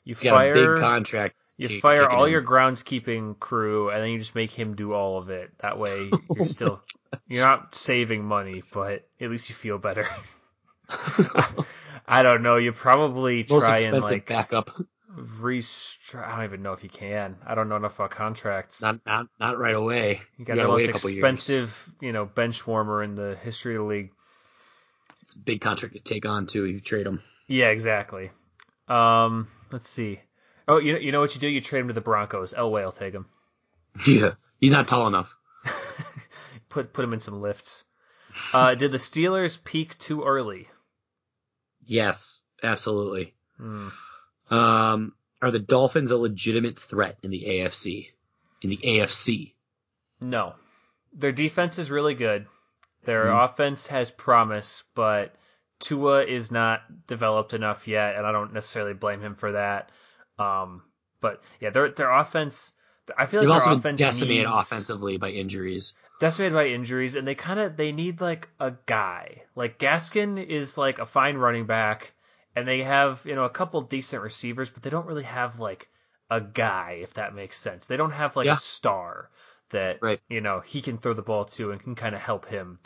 you 0.04 0.14
He's 0.14 0.22
got 0.22 0.36
fire 0.36 0.52
a 0.52 0.54
big 0.74 0.80
contract. 0.82 1.36
you 1.56 1.68
kick- 1.68 1.82
fire 1.82 2.08
all 2.08 2.24
in. 2.24 2.32
your 2.32 2.42
groundskeeping 2.42 3.38
crew, 3.38 3.90
and 3.90 4.02
then 4.02 4.10
you 4.10 4.18
just 4.18 4.34
make 4.34 4.50
him 4.50 4.74
do 4.74 4.92
all 4.92 5.18
of 5.18 5.30
it. 5.30 5.50
That 5.58 5.78
way, 5.78 6.10
you're 6.36 6.44
still 6.46 6.82
you're 7.28 7.44
not 7.44 7.74
saving 7.74 8.24
money, 8.24 8.62
but 8.72 9.06
at 9.20 9.30
least 9.30 9.48
you 9.48 9.54
feel 9.54 9.78
better. 9.78 10.06
I 12.06 12.22
don't 12.22 12.42
know. 12.42 12.56
You 12.56 12.72
probably 12.72 13.44
Most 13.50 13.64
try 13.64 13.80
and 13.80 14.00
like 14.02 14.26
backup. 14.26 14.70
restructure. 15.16 16.24
I 16.26 16.36
don't 16.36 16.44
even 16.44 16.62
know 16.62 16.72
if 16.72 16.82
you 16.82 16.88
can. 16.90 17.36
I 17.46 17.54
don't 17.54 17.68
know 17.68 17.76
enough 17.76 17.96
about 17.96 18.10
contracts. 18.10 18.80
Not 18.82 19.00
not 19.06 19.26
not 19.38 19.58
right 19.58 19.74
away. 19.74 20.22
you 20.38 20.44
got 20.44 20.56
gotta 20.56 20.62
the 20.66 20.72
most 20.72 20.88
expensive, 20.88 21.92
you 22.00 22.12
know, 22.12 22.24
bench 22.24 22.66
warmer 22.66 23.02
in 23.02 23.14
the 23.14 23.36
history 23.42 23.76
of 23.76 23.82
the 23.82 23.88
league. 23.88 24.10
It's 25.28 25.36
a 25.36 25.40
big 25.40 25.60
contract 25.60 25.92
to 25.94 26.00
take 26.00 26.24
on 26.24 26.46
too. 26.46 26.64
if 26.64 26.72
You 26.72 26.80
trade 26.80 27.06
him. 27.06 27.20
Yeah, 27.48 27.68
exactly. 27.68 28.30
Um, 28.88 29.46
let's 29.70 29.86
see. 29.86 30.20
Oh, 30.66 30.78
you 30.78 30.94
know, 30.94 30.98
you 30.98 31.12
know 31.12 31.20
what 31.20 31.34
you 31.34 31.40
do? 31.42 31.48
You 31.48 31.60
trade 31.60 31.80
him 31.80 31.88
to 31.88 31.92
the 31.92 32.00
Broncos. 32.00 32.54
Elway 32.54 32.82
will 32.82 32.92
take 32.92 33.12
him. 33.12 33.26
Yeah. 34.06 34.32
He's 34.58 34.72
not 34.72 34.88
tall 34.88 35.06
enough. 35.06 35.36
Put 36.70 36.94
put 36.94 37.04
him 37.04 37.12
in 37.12 37.20
some 37.20 37.42
lifts. 37.42 37.84
Uh, 38.54 38.74
did 38.74 38.90
the 38.90 38.96
Steelers 38.98 39.62
peak 39.62 39.98
too 39.98 40.22
early? 40.24 40.66
Yes, 41.84 42.42
absolutely. 42.62 43.34
Hmm. 43.58 43.88
Um, 44.50 45.12
are 45.42 45.50
the 45.50 45.58
Dolphins 45.58 46.10
a 46.10 46.16
legitimate 46.16 46.78
threat 46.78 47.18
in 47.22 47.30
the 47.30 47.44
AFC? 47.46 48.08
In 48.62 48.70
the 48.70 48.78
AFC, 48.78 49.52
No, 50.20 50.54
their 51.12 51.32
defense 51.32 51.78
is 51.78 51.90
really 51.90 52.14
good. 52.14 52.46
Their 53.08 53.28
Mhm. 53.28 53.44
offense 53.44 53.86
has 53.86 54.10
promise, 54.10 54.84
but 54.94 55.34
Tua 55.80 56.24
is 56.26 56.52
not 56.52 57.06
developed 57.06 57.54
enough 57.54 57.88
yet, 57.88 58.16
and 58.16 58.26
I 58.26 58.32
don't 58.32 58.52
necessarily 58.52 58.92
blame 58.92 59.22
him 59.22 59.34
for 59.34 59.52
that. 59.52 59.90
Um, 60.38 60.82
but 61.22 61.42
yeah, 61.58 61.70
their 61.70 61.90
their 61.90 62.10
offense. 62.10 62.74
I 63.16 63.24
feel 63.24 63.40
they've 63.40 63.48
like 63.48 63.50
their 63.64 63.64
also 63.64 63.72
offense 63.72 63.98
decimated 63.98 64.44
needs, 64.44 64.58
offensively 64.60 65.16
by 65.16 65.30
injuries. 65.30 65.94
decimated 66.18 66.54
by 66.54 66.66
injuries, 66.66 67.16
and 67.16 67.26
they 67.26 67.34
kind 67.34 67.58
of 67.60 67.76
they 67.78 67.92
need 67.92 68.20
like 68.20 68.50
a 68.60 68.72
guy. 68.84 69.42
Like 69.54 69.78
Gaskin 69.78 70.36
is 70.44 70.76
like 70.76 70.98
a 70.98 71.06
fine 71.06 71.38
running 71.38 71.64
back, 71.66 72.12
and 72.54 72.68
they 72.68 72.82
have 72.82 73.24
you 73.24 73.34
know 73.34 73.44
a 73.44 73.50
couple 73.50 73.80
decent 73.80 74.22
receivers, 74.22 74.68
but 74.70 74.82
they 74.82 74.90
don't 74.90 75.06
really 75.06 75.24
have 75.24 75.58
like 75.60 75.88
a 76.30 76.40
guy, 76.42 76.98
if 77.02 77.14
that 77.14 77.34
makes 77.34 77.56
sense. 77.58 77.86
They 77.86 77.96
don't 77.96 78.10
have 78.10 78.36
like 78.36 78.46
Yeah. 78.48 78.52
a 78.52 78.58
star 78.58 79.30
that 79.70 79.98
Right. 80.02 80.20
you 80.28 80.40
know 80.40 80.60
he 80.60 80.82
can 80.82 80.98
throw 80.98 81.14
the 81.14 81.22
ball 81.22 81.44
to 81.46 81.70
and 81.70 81.82
can 81.82 81.94
kind 81.94 82.14
of 82.14 82.20
help 82.20 82.46
him. 82.46 82.78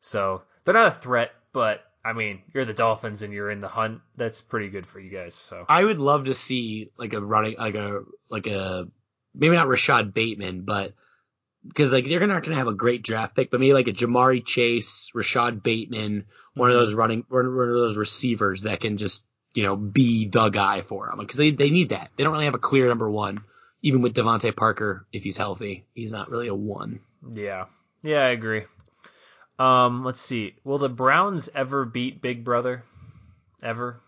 So 0.00 0.42
they're 0.64 0.74
not 0.74 0.86
a 0.86 0.92
threat, 0.92 1.32
but 1.52 1.84
I 2.04 2.12
mean 2.12 2.42
you're 2.54 2.64
the 2.64 2.74
Dolphins 2.74 3.22
and 3.22 3.32
you're 3.32 3.50
in 3.50 3.60
the 3.60 3.68
hunt. 3.68 4.00
That's 4.16 4.40
pretty 4.40 4.68
good 4.68 4.86
for 4.86 5.00
you 5.00 5.10
guys. 5.10 5.34
So 5.34 5.64
I 5.68 5.84
would 5.84 5.98
love 5.98 6.24
to 6.24 6.34
see 6.34 6.90
like 6.96 7.12
a 7.12 7.20
running, 7.20 7.56
like 7.58 7.74
a 7.74 8.02
like 8.28 8.46
a 8.46 8.88
maybe 9.34 9.56
not 9.56 9.68
Rashod 9.68 10.14
Bateman, 10.14 10.62
but 10.62 10.94
because 11.66 11.92
like 11.92 12.06
they're 12.06 12.26
not 12.26 12.42
going 12.42 12.52
to 12.52 12.58
have 12.58 12.68
a 12.68 12.74
great 12.74 13.02
draft 13.02 13.34
pick, 13.34 13.50
but 13.50 13.60
maybe 13.60 13.72
like 13.72 13.88
a 13.88 13.92
Ja'Marr 13.92 14.44
Chase, 14.44 15.10
Rashod 15.14 15.62
Bateman, 15.62 16.24
one 16.54 16.70
of 16.70 16.74
mm-hmm. 16.74 16.80
those 16.80 16.94
running, 16.94 17.24
one 17.28 17.46
of 17.46 17.54
those 17.54 17.96
receivers 17.96 18.62
that 18.62 18.80
can 18.80 18.96
just 18.96 19.24
you 19.54 19.62
know 19.62 19.76
be 19.76 20.28
the 20.28 20.48
guy 20.50 20.82
for 20.82 21.06
them 21.08 21.18
because 21.18 21.36
they 21.36 21.50
they 21.50 21.70
need 21.70 21.90
that. 21.90 22.10
They 22.16 22.24
don't 22.24 22.32
really 22.32 22.44
have 22.46 22.54
a 22.54 22.58
clear 22.58 22.86
number 22.86 23.10
one. 23.10 23.42
Even 23.82 24.02
with 24.02 24.14
DeVante 24.14 24.54
Parker, 24.54 25.06
if 25.12 25.22
he's 25.22 25.36
healthy, 25.36 25.86
he's 25.94 26.12
not 26.12 26.30
really 26.30 26.48
a 26.48 26.54
one. 26.54 27.00
yeah, 27.32 27.66
yeah, 28.02 28.20
I 28.20 28.30
agree. 28.30 28.64
Um, 29.58 30.04
let's 30.04 30.20
see. 30.20 30.54
Will 30.64 30.78
the 30.78 30.88
Browns 30.88 31.48
ever 31.54 31.84
beat 31.84 32.22
Big 32.22 32.44
Brother? 32.44 32.84
Ever? 33.62 34.00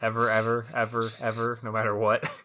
Ever, 0.00 0.30
ever, 0.30 0.66
ever, 0.74 1.08
ever, 1.20 1.58
no 1.62 1.72
matter 1.72 1.96
what. 1.96 2.28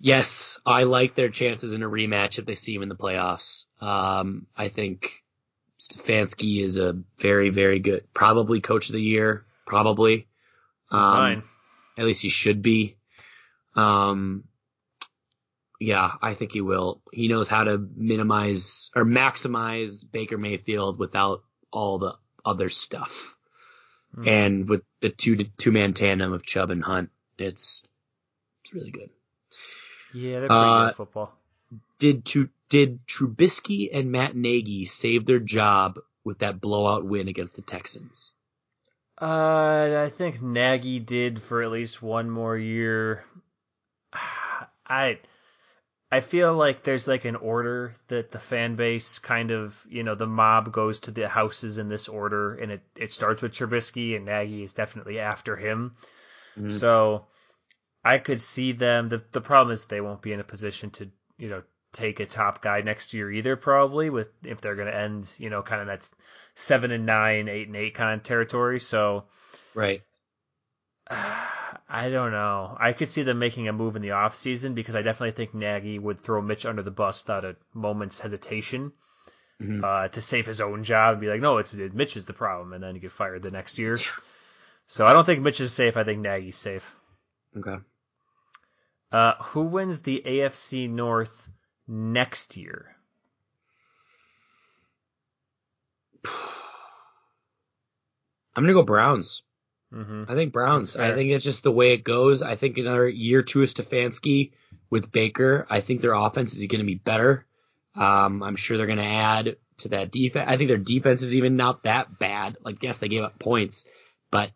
Yes, 0.00 0.60
I 0.66 0.82
like 0.82 1.14
their 1.14 1.30
chances 1.30 1.72
in 1.72 1.82
a 1.82 1.88
rematch 1.88 2.38
if 2.38 2.44
they 2.44 2.56
see 2.56 2.74
him 2.74 2.82
in 2.82 2.90
the 2.90 2.94
playoffs. 2.94 3.64
Um, 3.80 4.46
I 4.54 4.68
think 4.68 5.10
Stefanski 5.80 6.62
is 6.62 6.76
a 6.76 7.00
very, 7.18 7.48
very 7.48 7.78
good, 7.78 8.04
probably 8.12 8.60
coach 8.60 8.90
of 8.90 8.92
the 8.92 9.00
year, 9.00 9.46
probably. 9.66 10.26
Um, 10.90 11.00
Fine. 11.00 11.42
at 11.96 12.04
least 12.04 12.20
he 12.20 12.28
should 12.28 12.60
be. 12.60 12.96
Um, 13.76 14.44
yeah, 15.80 16.12
I 16.22 16.34
think 16.34 16.52
he 16.52 16.60
will. 16.60 17.00
He 17.12 17.28
knows 17.28 17.48
how 17.48 17.64
to 17.64 17.78
minimize 17.96 18.90
or 18.94 19.04
maximize 19.04 20.04
Baker 20.10 20.38
Mayfield 20.38 20.98
without 20.98 21.42
all 21.72 21.98
the 21.98 22.14
other 22.44 22.70
stuff. 22.70 23.34
Hmm. 24.14 24.28
And 24.28 24.68
with 24.68 24.82
the 25.00 25.10
two 25.10 25.36
two 25.56 25.72
man 25.72 25.92
tandem 25.94 26.32
of 26.32 26.44
Chubb 26.44 26.70
and 26.70 26.82
Hunt, 26.84 27.10
it's 27.38 27.82
it's 28.62 28.72
really 28.74 28.90
good. 28.90 29.10
Yeah, 30.14 30.40
they're 30.40 30.48
pretty 30.48 30.54
Uh, 30.64 30.80
good 30.84 30.90
at 30.90 30.96
football. 30.96 31.32
did 31.98 32.24
to 32.26 32.48
did 32.68 33.06
Trubisky 33.06 33.90
and 33.92 34.10
Matt 34.12 34.34
Nagy 34.36 34.84
save 34.84 35.26
their 35.26 35.38
job 35.40 35.98
with 36.24 36.38
that 36.38 36.60
blowout 36.60 37.04
win 37.04 37.28
against 37.28 37.56
the 37.56 37.62
Texans? 37.62 38.32
Uh, 39.20 40.04
I 40.06 40.10
think 40.12 40.40
Nagy 40.42 40.98
did 40.98 41.40
for 41.40 41.62
at 41.62 41.70
least 41.70 42.02
one 42.02 42.30
more 42.30 42.56
year. 42.56 43.24
I, 44.86 45.18
I 46.14 46.20
feel 46.20 46.54
like 46.54 46.84
there's 46.84 47.08
like 47.08 47.24
an 47.24 47.34
order 47.34 47.92
that 48.06 48.30
the 48.30 48.38
fan 48.38 48.76
base 48.76 49.18
kind 49.18 49.50
of, 49.50 49.84
you 49.88 50.04
know, 50.04 50.14
the 50.14 50.28
mob 50.28 50.70
goes 50.70 51.00
to 51.00 51.10
the 51.10 51.28
houses 51.28 51.78
in 51.78 51.88
this 51.88 52.06
order, 52.08 52.54
and 52.54 52.70
it, 52.70 52.82
it 52.94 53.10
starts 53.10 53.42
with 53.42 53.50
Trubisky, 53.50 54.14
and 54.14 54.24
Nagy 54.24 54.62
is 54.62 54.72
definitely 54.72 55.18
after 55.18 55.56
him. 55.56 55.96
Mhm. 56.56 56.70
So 56.70 57.26
I 58.04 58.18
could 58.18 58.40
see 58.40 58.70
them. 58.70 59.08
The 59.08 59.24
the 59.32 59.40
problem 59.40 59.74
is 59.74 59.86
they 59.86 60.00
won't 60.00 60.22
be 60.22 60.32
in 60.32 60.38
a 60.38 60.44
position 60.44 60.90
to, 60.90 61.10
you 61.36 61.48
know, 61.48 61.64
take 61.92 62.20
a 62.20 62.26
top 62.26 62.62
guy 62.62 62.80
next 62.82 63.12
year 63.12 63.28
either. 63.32 63.56
Probably 63.56 64.08
with 64.08 64.28
if 64.44 64.60
they're 64.60 64.76
going 64.76 64.92
to 64.92 64.96
end, 64.96 65.32
you 65.38 65.50
know, 65.50 65.62
kind 65.62 65.80
of 65.80 65.88
that 65.88 66.08
seven 66.54 66.92
and 66.92 67.06
nine, 67.06 67.48
eight 67.48 67.66
and 67.66 67.76
eight 67.76 67.94
kind 67.94 68.20
of 68.20 68.22
territory. 68.22 68.78
So 68.78 69.24
Right. 69.74 70.02
I 71.88 72.08
don't 72.10 72.32
know. 72.32 72.76
I 72.80 72.92
could 72.92 73.08
see 73.08 73.22
them 73.22 73.38
making 73.38 73.68
a 73.68 73.72
move 73.72 73.94
in 73.96 74.02
the 74.02 74.08
offseason 74.08 74.74
because 74.74 74.96
I 74.96 75.02
definitely 75.02 75.32
think 75.32 75.54
Nagy 75.54 75.98
would 75.98 76.18
throw 76.20 76.40
Mitch 76.40 76.64
under 76.66 76.82
the 76.82 76.90
bus 76.90 77.22
without 77.22 77.44
a 77.44 77.56
moment's 77.74 78.18
hesitation 78.20 78.92
Mhm. 79.60 79.84
uh, 79.84 80.08
to 80.08 80.20
save 80.20 80.46
his 80.46 80.60
own 80.60 80.82
job 80.82 81.12
and 81.12 81.20
be 81.20 81.28
like, 81.28 81.40
no, 81.40 81.58
it's 81.58 81.72
Mitch 81.72 82.16
is 82.16 82.24
the 82.24 82.32
problem, 82.32 82.72
and 82.72 82.82
then 82.82 82.94
he 82.94 83.00
get 83.00 83.12
fired 83.12 83.42
the 83.42 83.50
next 83.50 83.78
year. 83.78 83.98
So 84.86 85.06
I 85.06 85.12
don't 85.12 85.24
think 85.24 85.42
Mitch 85.42 85.60
is 85.60 85.72
safe. 85.72 85.96
I 85.96 86.04
think 86.04 86.20
Nagy's 86.20 86.56
safe. 86.56 86.94
Okay. 87.56 87.78
Uh, 89.12 89.34
who 89.42 89.62
wins 89.62 90.02
the 90.02 90.22
AFC 90.26 90.88
North 90.90 91.48
next 91.86 92.56
year? 92.56 92.96
I'm 98.56 98.62
gonna 98.62 98.72
go 98.72 98.82
Browns. 98.82 99.42
Hmm 99.94 100.24
I 100.28 100.34
think 100.34 100.52
Browns. 100.52 100.96
I 100.96 101.14
think 101.14 101.30
it's 101.30 101.44
just 101.44 101.62
the 101.62 101.72
way 101.72 101.92
it 101.92 102.02
goes. 102.04 102.42
I 102.42 102.56
think 102.56 102.78
another 102.78 103.08
year 103.08 103.42
two 103.42 103.62
of 103.62 103.68
Stefanski 103.68 104.52
with 104.90 105.12
Baker. 105.12 105.66
I 105.70 105.80
think 105.80 106.00
their 106.00 106.14
offense 106.14 106.54
is 106.54 106.66
going 106.66 106.80
to 106.80 106.86
be 106.86 106.96
better. 106.96 107.46
Um, 107.94 108.42
I'm 108.42 108.56
sure 108.56 108.76
they're 108.76 108.86
going 108.86 108.98
to 108.98 109.04
add 109.04 109.56
to 109.78 109.88
that 109.90 110.10
defense. 110.10 110.46
I 110.48 110.56
think 110.56 110.68
their 110.68 110.78
defense 110.78 111.22
is 111.22 111.36
even 111.36 111.56
not 111.56 111.84
that 111.84 112.18
bad. 112.18 112.56
Like, 112.64 112.82
yes, 112.82 112.98
they 112.98 113.08
gave 113.08 113.22
up 113.22 113.38
points, 113.38 113.84
but 114.30 114.50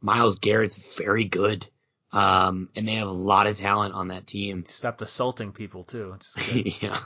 Myles 0.00 0.36
Garrett's 0.36 0.96
very 0.96 1.24
good. 1.24 1.66
Um, 2.12 2.68
and 2.76 2.86
they 2.86 2.94
have 2.94 3.08
a 3.08 3.12
lot 3.12 3.46
of 3.46 3.56
talent 3.56 3.94
on 3.94 4.08
that 4.08 4.26
team. 4.26 4.64
Stopped 4.68 5.02
assaulting 5.02 5.52
people 5.52 5.84
too. 5.84 6.16
is 6.20 6.78
yeah. 6.82 6.98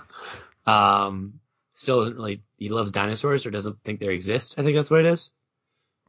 Um, 0.66 1.40
still 1.74 2.01
doesn't 2.01 2.16
really, 2.16 2.43
he 2.57 2.69
loves 2.69 2.93
dinosaurs 2.93 3.47
or 3.47 3.51
doesn't 3.51 3.82
think 3.85 4.01
they 4.01 4.09
exist. 4.09 4.57
I 4.59 4.62
think 4.62 4.77
that's 4.77 4.90
what 4.90 5.01
it 5.01 5.12
is. 5.12 5.32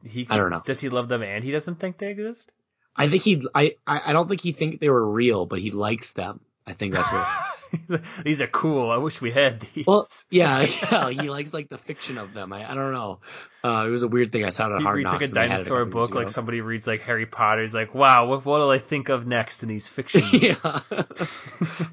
He 0.04 0.26
I 0.28 0.36
don't 0.36 0.50
know. 0.50 0.62
Does 0.64 0.80
he 0.80 0.88
love 0.88 1.08
them 1.08 1.22
and 1.22 1.44
he 1.44 1.50
doesn't 1.50 1.76
think 1.76 1.98
they 1.98 2.10
exist? 2.10 2.52
I 2.96 3.08
think 3.08 3.22
he, 3.22 3.42
I, 3.54 3.76
I 3.86 4.12
don't 4.12 4.28
think 4.28 4.40
he 4.40 4.52
think 4.52 4.80
they 4.80 4.90
were 4.90 5.08
real, 5.08 5.46
but 5.46 5.60
he 5.60 5.70
likes 5.70 6.12
them. 6.12 6.40
I 6.66 6.74
think 6.74 6.92
that's 6.94 7.10
what. 7.10 8.02
these 8.24 8.40
are 8.40 8.46
cool. 8.46 8.90
I 8.90 8.96
wish 8.98 9.20
we 9.20 9.30
had 9.30 9.60
these. 9.60 9.86
Well, 9.86 10.06
yeah, 10.30 10.60
yeah, 10.92 11.10
he 11.10 11.30
likes 11.30 11.54
like 11.54 11.68
the 11.68 11.78
fiction 11.78 12.18
of 12.18 12.34
them. 12.34 12.52
I, 12.52 12.70
I 12.70 12.74
don't 12.74 12.92
know. 12.92 13.20
Uh, 13.64 13.86
it 13.86 13.90
was 13.90 14.02
a 14.02 14.08
weird 14.08 14.32
thing 14.32 14.44
I 14.44 14.50
saw 14.50 14.66
on 14.66 14.78
he 14.78 14.84
Hard 14.84 14.96
reads 14.96 15.12
Knocks. 15.12 15.14
like 15.14 15.22
a 15.22 15.24
when 15.24 15.34
they 15.34 15.40
had 15.40 15.48
dinosaur 15.48 15.82
years 15.82 15.92
book, 15.92 16.14
like 16.14 16.28
somebody 16.28 16.60
reads 16.60 16.86
like 16.86 17.02
Harry 17.02 17.26
Potter. 17.26 17.62
He's 17.62 17.74
like, 17.74 17.94
wow, 17.94 18.26
what 18.26 18.44
what'll 18.44 18.70
I 18.70 18.78
think 18.78 19.08
of 19.08 19.26
next 19.26 19.62
in 19.62 19.68
these 19.68 19.88
fictions? 19.88 20.32
yeah. 20.32 20.80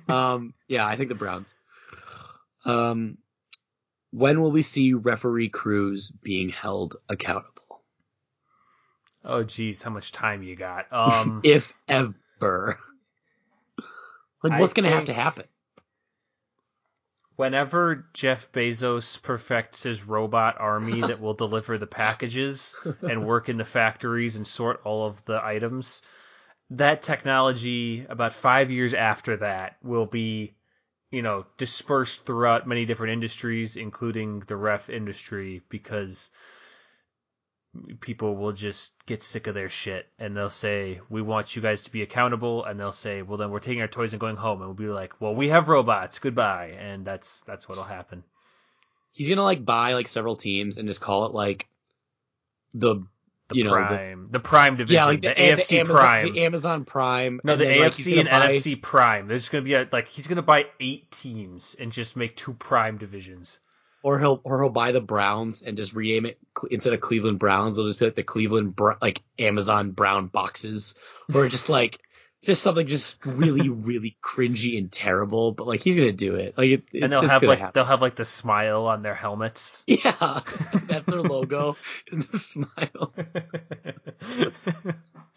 um, 0.09 0.53
yeah, 0.67 0.85
I 0.85 0.95
think 0.95 1.09
the 1.09 1.15
Browns. 1.15 1.55
Um, 2.65 3.17
when 4.11 4.41
will 4.41 4.51
we 4.51 4.61
see 4.61 4.93
referee 4.93 5.49
crews 5.49 6.09
being 6.09 6.49
held 6.49 6.97
accountable? 7.09 7.56
Oh, 9.27 9.43
geez, 9.43 9.83
how 9.83 9.91
much 9.91 10.11
time 10.11 10.41
you 10.41 10.55
got? 10.55 10.87
Um, 10.91 11.41
If 11.43 11.73
ever. 11.87 12.79
Like, 14.43 14.59
what's 14.59 14.73
going 14.73 14.89
to 14.89 14.95
have 14.95 15.05
to 15.05 15.13
happen? 15.13 15.45
whenever 17.37 18.07
Jeff 18.13 18.51
Bezos 18.51 19.21
perfects 19.21 19.83
his 19.83 20.03
robot 20.03 20.57
army 20.59 21.01
that 21.07 21.21
will 21.21 21.33
deliver 21.33 21.77
the 21.77 21.87
packages 21.87 22.75
and 23.01 23.25
work 23.25 23.47
in 23.47 23.57
the 23.57 23.63
factories 23.63 24.35
and 24.35 24.45
sort 24.45 24.81
all 24.83 25.07
of 25.07 25.23
the 25.25 25.43
items, 25.43 26.01
that 26.71 27.01
technology 27.01 28.05
about 28.09 28.33
five 28.33 28.69
years 28.69 28.93
after 28.93 29.37
that 29.37 29.77
will 29.81 30.05
be, 30.05 30.55
you 31.11 31.21
know, 31.21 31.45
dispersed 31.57 32.25
throughout 32.25 32.67
many 32.67 32.85
different 32.85 33.13
industries, 33.13 33.77
including 33.77 34.39
the 34.41 34.57
ref 34.57 34.89
industry, 34.89 35.61
because 35.69 36.31
people 37.99 38.35
will 38.35 38.51
just 38.53 38.93
get 39.05 39.23
sick 39.23 39.47
of 39.47 39.53
their 39.55 39.69
shit 39.69 40.07
and 40.19 40.35
they'll 40.35 40.49
say, 40.49 40.99
We 41.09 41.21
want 41.21 41.55
you 41.55 41.61
guys 41.61 41.81
to 41.83 41.91
be 41.91 42.01
accountable 42.01 42.63
and 42.65 42.79
they'll 42.79 42.91
say, 42.91 43.21
Well 43.21 43.37
then 43.37 43.51
we're 43.51 43.59
taking 43.59 43.81
our 43.81 43.87
toys 43.87 44.13
and 44.13 44.19
going 44.19 44.35
home 44.35 44.59
and 44.61 44.67
we'll 44.67 44.73
be 44.75 44.87
like, 44.87 45.19
Well, 45.21 45.35
we 45.35 45.49
have 45.49 45.69
robots, 45.69 46.19
goodbye 46.19 46.77
and 46.79 47.05
that's 47.05 47.41
that's 47.41 47.67
what'll 47.67 47.83
happen. 47.83 48.23
He's 49.11 49.27
going 49.27 49.37
to 49.37 49.43
like 49.43 49.65
buy 49.65 49.93
like 49.93 50.07
several 50.07 50.35
teams 50.35 50.77
and 50.77 50.87
just 50.87 51.01
call 51.01 51.25
it 51.25 51.33
like 51.33 51.67
the, 52.73 53.03
The 53.49 53.55
you 53.55 53.63
know, 53.63 53.71
the- 53.71 53.75
prime 53.87 54.27
the 54.31 54.39
prime 54.39 54.75
division. 54.77 54.95
yeah, 54.95 55.05
like 55.05 55.21
the, 55.21 55.29
the, 55.29 55.33
AFC 55.35 55.69
the 55.69 55.79
Amazon, 55.79 55.95
Prime. 55.95 56.33
the 56.33 56.43
Amazon 56.45 56.85
Prime. 56.85 57.41
no, 57.43 57.55
the 57.55 57.65
then, 57.65 57.77
AFC 57.79 58.09
gonna 58.15 58.29
and 58.29 58.43
buy- 58.43 58.49
NFC 58.53 58.81
Prime. 58.81 59.27
There's 59.27 59.49
gonna 59.49 59.63
be 59.63 59.73
a 59.73 59.87
like 59.91 60.07
he's 60.07 60.27
gonna 60.27 60.41
buy 60.41 60.65
eight 60.79 61.09
teams 61.11 61.75
and 61.79 61.91
just 61.91 62.15
make 62.15 62.35
two 62.35 62.53
prime 62.53 62.97
divisions. 62.97 63.57
Or 64.03 64.19
he'll 64.19 64.39
or 64.43 64.61
he'll 64.63 64.71
buy 64.71 64.91
the 64.91 65.01
Browns 65.01 65.61
and 65.61 65.75
just 65.77 65.93
rename 65.93 66.25
it 66.25 66.37
instead 66.71 66.93
of 66.93 67.01
Cleveland 67.01 67.39
Browns, 67.39 67.75
they'll 67.77 67.85
just 67.87 67.99
be 67.99 68.05
like 68.05 68.15
the 68.15 68.23
Cleveland 68.23 68.75
Br- 68.75 68.93
like 69.01 69.21
Amazon 69.39 69.91
Brown 69.91 70.27
boxes, 70.27 70.95
or 71.33 71.47
just 71.49 71.67
like 71.69 71.99
just 72.43 72.61
something 72.61 72.85
just 72.87 73.17
really 73.25 73.67
really 73.69 74.15
cringy 74.23 74.77
and 74.77 74.91
terrible. 74.91 75.51
But 75.51 75.65
like 75.67 75.81
he's 75.81 75.97
gonna 75.97 76.11
do 76.11 76.35
it. 76.35 76.55
Like 76.57 76.69
it, 76.69 76.83
it- 76.93 77.03
And 77.03 77.11
they'll 77.11 77.27
have 77.27 77.41
like 77.43 77.59
happen. 77.59 77.71
they'll 77.73 77.85
have 77.85 78.01
like 78.01 78.15
the 78.15 78.25
smile 78.25 78.85
on 78.85 79.01
their 79.01 79.15
helmets. 79.15 79.83
yeah, 79.87 80.41
that's 80.85 81.05
their 81.07 81.21
logo 81.23 81.75
is 82.11 82.27
the 82.27 82.37
smile. 82.39 83.13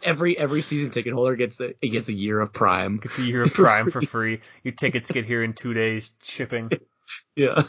Every 0.03 0.37
every 0.39 0.63
season 0.63 0.91
ticket 0.91 1.13
holder 1.13 1.37
gets 1.37 1.57
the 1.57 1.75
it 1.83 1.89
gets 1.89 2.09
a 2.09 2.15
year 2.15 2.41
of 2.41 2.53
Prime. 2.53 3.01
It's 3.05 3.19
a 3.19 3.23
year 3.25 3.43
of 3.43 3.53
Prime 3.53 3.91
for 3.91 4.03
free. 4.03 4.41
Your 4.63 4.73
tickets 4.75 5.11
get 5.11 5.25
here 5.25 5.43
in 5.43 5.53
two 5.53 5.75
days 5.75 6.11
shipping. 6.23 6.71
Yeah, 7.35 7.63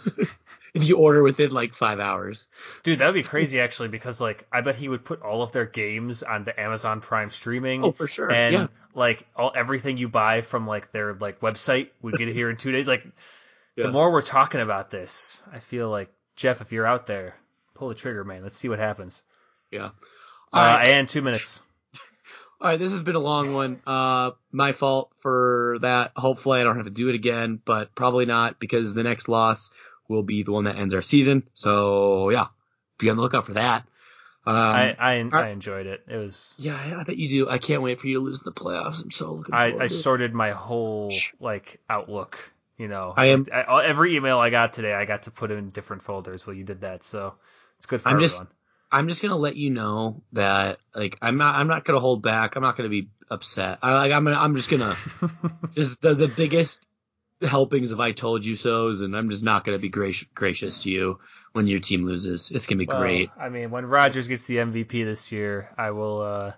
if 0.74 0.86
you 0.88 0.98
order 0.98 1.22
within 1.24 1.52
like 1.52 1.74
five 1.74 2.00
hours. 2.00 2.48
Dude, 2.84 3.00
that 3.00 3.06
would 3.08 3.14
be 3.16 3.24
crazy 3.24 3.60
actually 3.60 3.90
because 3.90 4.22
like 4.22 4.48
I 4.52 4.62
bet 4.62 4.76
he 4.76 4.88
would 4.90 5.04
put 5.04 5.22
all 5.22 5.42
of 5.44 5.52
their 5.52 5.66
games 5.66 6.24
on 6.24 6.44
the 6.44 6.58
Amazon 6.60 7.02
Prime 7.02 7.30
streaming. 7.30 7.84
Oh, 7.84 7.92
for 7.92 8.08
sure. 8.08 8.32
And 8.32 8.54
yeah, 8.54 8.68
like 8.94 9.26
all 9.36 9.52
everything 9.56 9.98
you 9.98 10.08
buy 10.10 10.42
from 10.42 10.68
like 10.68 10.92
their 10.92 11.14
like 11.14 11.40
website 11.42 11.90
would 12.02 12.18
get 12.18 12.28
here 12.30 12.50
in 12.50 12.58
two 12.58 12.72
days. 12.72 12.88
Like 12.88 13.04
Yeah. 13.76 13.88
the 13.88 13.92
more 13.92 14.12
we're 14.12 14.22
talking 14.22 14.62
about 14.62 14.90
this, 14.90 15.44
I 15.52 15.60
feel 15.60 15.90
like 15.90 16.10
Jeff, 16.36 16.62
if 16.62 16.72
you're 16.72 16.86
out 16.88 17.06
there, 17.08 17.36
pull 17.74 17.90
the 17.90 17.96
trigger, 17.96 18.24
man. 18.24 18.44
Let's 18.44 18.56
see 18.58 18.70
what 18.70 18.80
happens. 18.80 19.24
yeah. 19.72 19.90
Uh, 20.54 20.58
All 20.58 20.64
right. 20.66 20.88
and 20.90 21.08
two 21.08 21.22
minutes. 21.22 21.62
All 22.62 22.68
right, 22.70 22.78
this 22.80 22.92
has 22.92 23.02
been 23.04 23.16
a 23.16 23.20
long 23.20 23.54
one. 23.54 23.82
Uh, 23.88 24.32
my 24.52 24.72
fault 24.74 25.12
for 25.22 25.78
that. 25.82 26.12
Hopefully, 26.16 26.60
I 26.60 26.64
don't 26.64 26.76
have 26.76 26.86
to 26.86 26.92
do 26.92 27.10
it 27.10 27.16
again, 27.16 27.60
but 27.64 27.96
probably 27.96 28.26
not 28.26 28.60
because 28.60 28.94
the 28.94 29.04
next 29.04 29.28
loss 29.30 29.72
will 30.12 30.24
be 30.24 30.44
the 30.44 30.52
one 30.52 30.66
that 30.66 30.76
ends 30.78 30.94
our 30.94 31.02
season. 31.02 31.44
So 31.54 32.30
yeah, 32.30 32.48
be 33.00 33.10
on 33.10 33.16
the 33.18 33.22
lookout 33.24 33.46
for 33.48 33.54
that. 33.54 33.84
Um, 34.46 34.56
I 34.56 34.96
I. 35.00 35.30
I 35.34 35.48
enjoyed 35.50 35.86
it. 35.86 36.04
It 36.08 36.18
was 36.18 36.56
yeah, 36.58 36.98
I 37.00 37.04
bet 37.04 37.18
you 37.18 37.30
do. 37.30 37.50
I 37.50 37.58
can't 37.60 37.82
wait 37.84 38.00
for 38.02 38.08
you 38.08 38.20
to 38.20 38.26
lose 38.26 38.40
in 38.42 38.46
the 38.46 38.52
playoffs. 38.52 39.02
I'm 39.04 39.12
so 39.12 39.34
looking 39.34 39.54
I, 39.54 39.70
forward 39.70 39.84
I 39.84 39.88
to 39.88 39.94
it. 39.94 39.98
sorted 39.98 40.34
my 40.34 40.52
whole 40.52 41.14
like 41.40 41.80
outlook. 41.90 42.38
You 42.78 42.88
know, 42.88 43.14
I 43.16 43.28
am- 43.28 43.46
I, 43.54 43.86
every 43.86 44.16
email 44.16 44.40
I 44.40 44.50
got 44.50 44.74
today, 44.74 44.92
I 44.94 45.06
got 45.06 45.24
to 45.24 45.32
put 45.32 45.52
in 45.52 45.70
different 45.70 46.02
folders. 46.02 46.48
Well, 46.48 46.56
you 46.56 46.64
did 46.64 46.82
that, 46.82 47.04
so 47.04 47.36
it's 47.78 47.86
good 47.86 48.02
for 48.02 48.10
I'm 48.10 48.16
everyone. 48.16 48.30
just- 48.30 48.46
I'm 48.94 49.08
just 49.08 49.22
gonna 49.22 49.38
let 49.38 49.56
you 49.56 49.70
know 49.70 50.22
that 50.34 50.80
like 50.94 51.18
I'm 51.22 51.38
not 51.38 51.56
I'm 51.56 51.68
not 51.68 51.86
gonna 51.86 52.02
hold 52.02 52.24
back. 52.24 52.56
I'm 52.58 52.62
not 52.64 52.76
gonna 52.76 52.90
be 52.90 53.08
upset. 53.30 53.80
I 53.84 53.94
like 53.94 54.12
I'm 54.12 54.26
gonna, 54.26 54.36
I'm 54.38 54.56
just 54.58 54.70
gonna 54.70 54.96
just 55.76 56.02
the 56.02 56.14
the 56.16 56.28
biggest 56.28 56.82
helpings 57.42 57.92
of 57.92 58.00
I 58.00 58.12
told 58.12 58.46
you 58.46 58.56
so's, 58.56 59.02
and 59.02 59.16
I'm 59.16 59.30
just 59.30 59.44
not 59.44 59.64
gonna 59.64 59.80
be 59.80 59.90
gracious 59.90 60.28
gracious 60.34 60.80
to 60.80 60.90
you 60.90 61.20
when 61.54 61.68
your 61.68 61.80
team 61.80 62.04
loses. 62.06 62.52
It's 62.52 62.68
gonna 62.68 62.80
be 62.80 62.86
Well, 62.86 63.00
great. 63.00 63.30
I 63.40 63.50
mean, 63.50 63.72
when 63.72 63.86
Rodgers 63.86 64.28
gets 64.28 64.44
the 64.46 64.58
MVP 64.58 65.04
this 65.04 65.32
year, 65.32 65.70
I 65.78 65.92
will, 65.92 66.22
uh, 66.22 66.54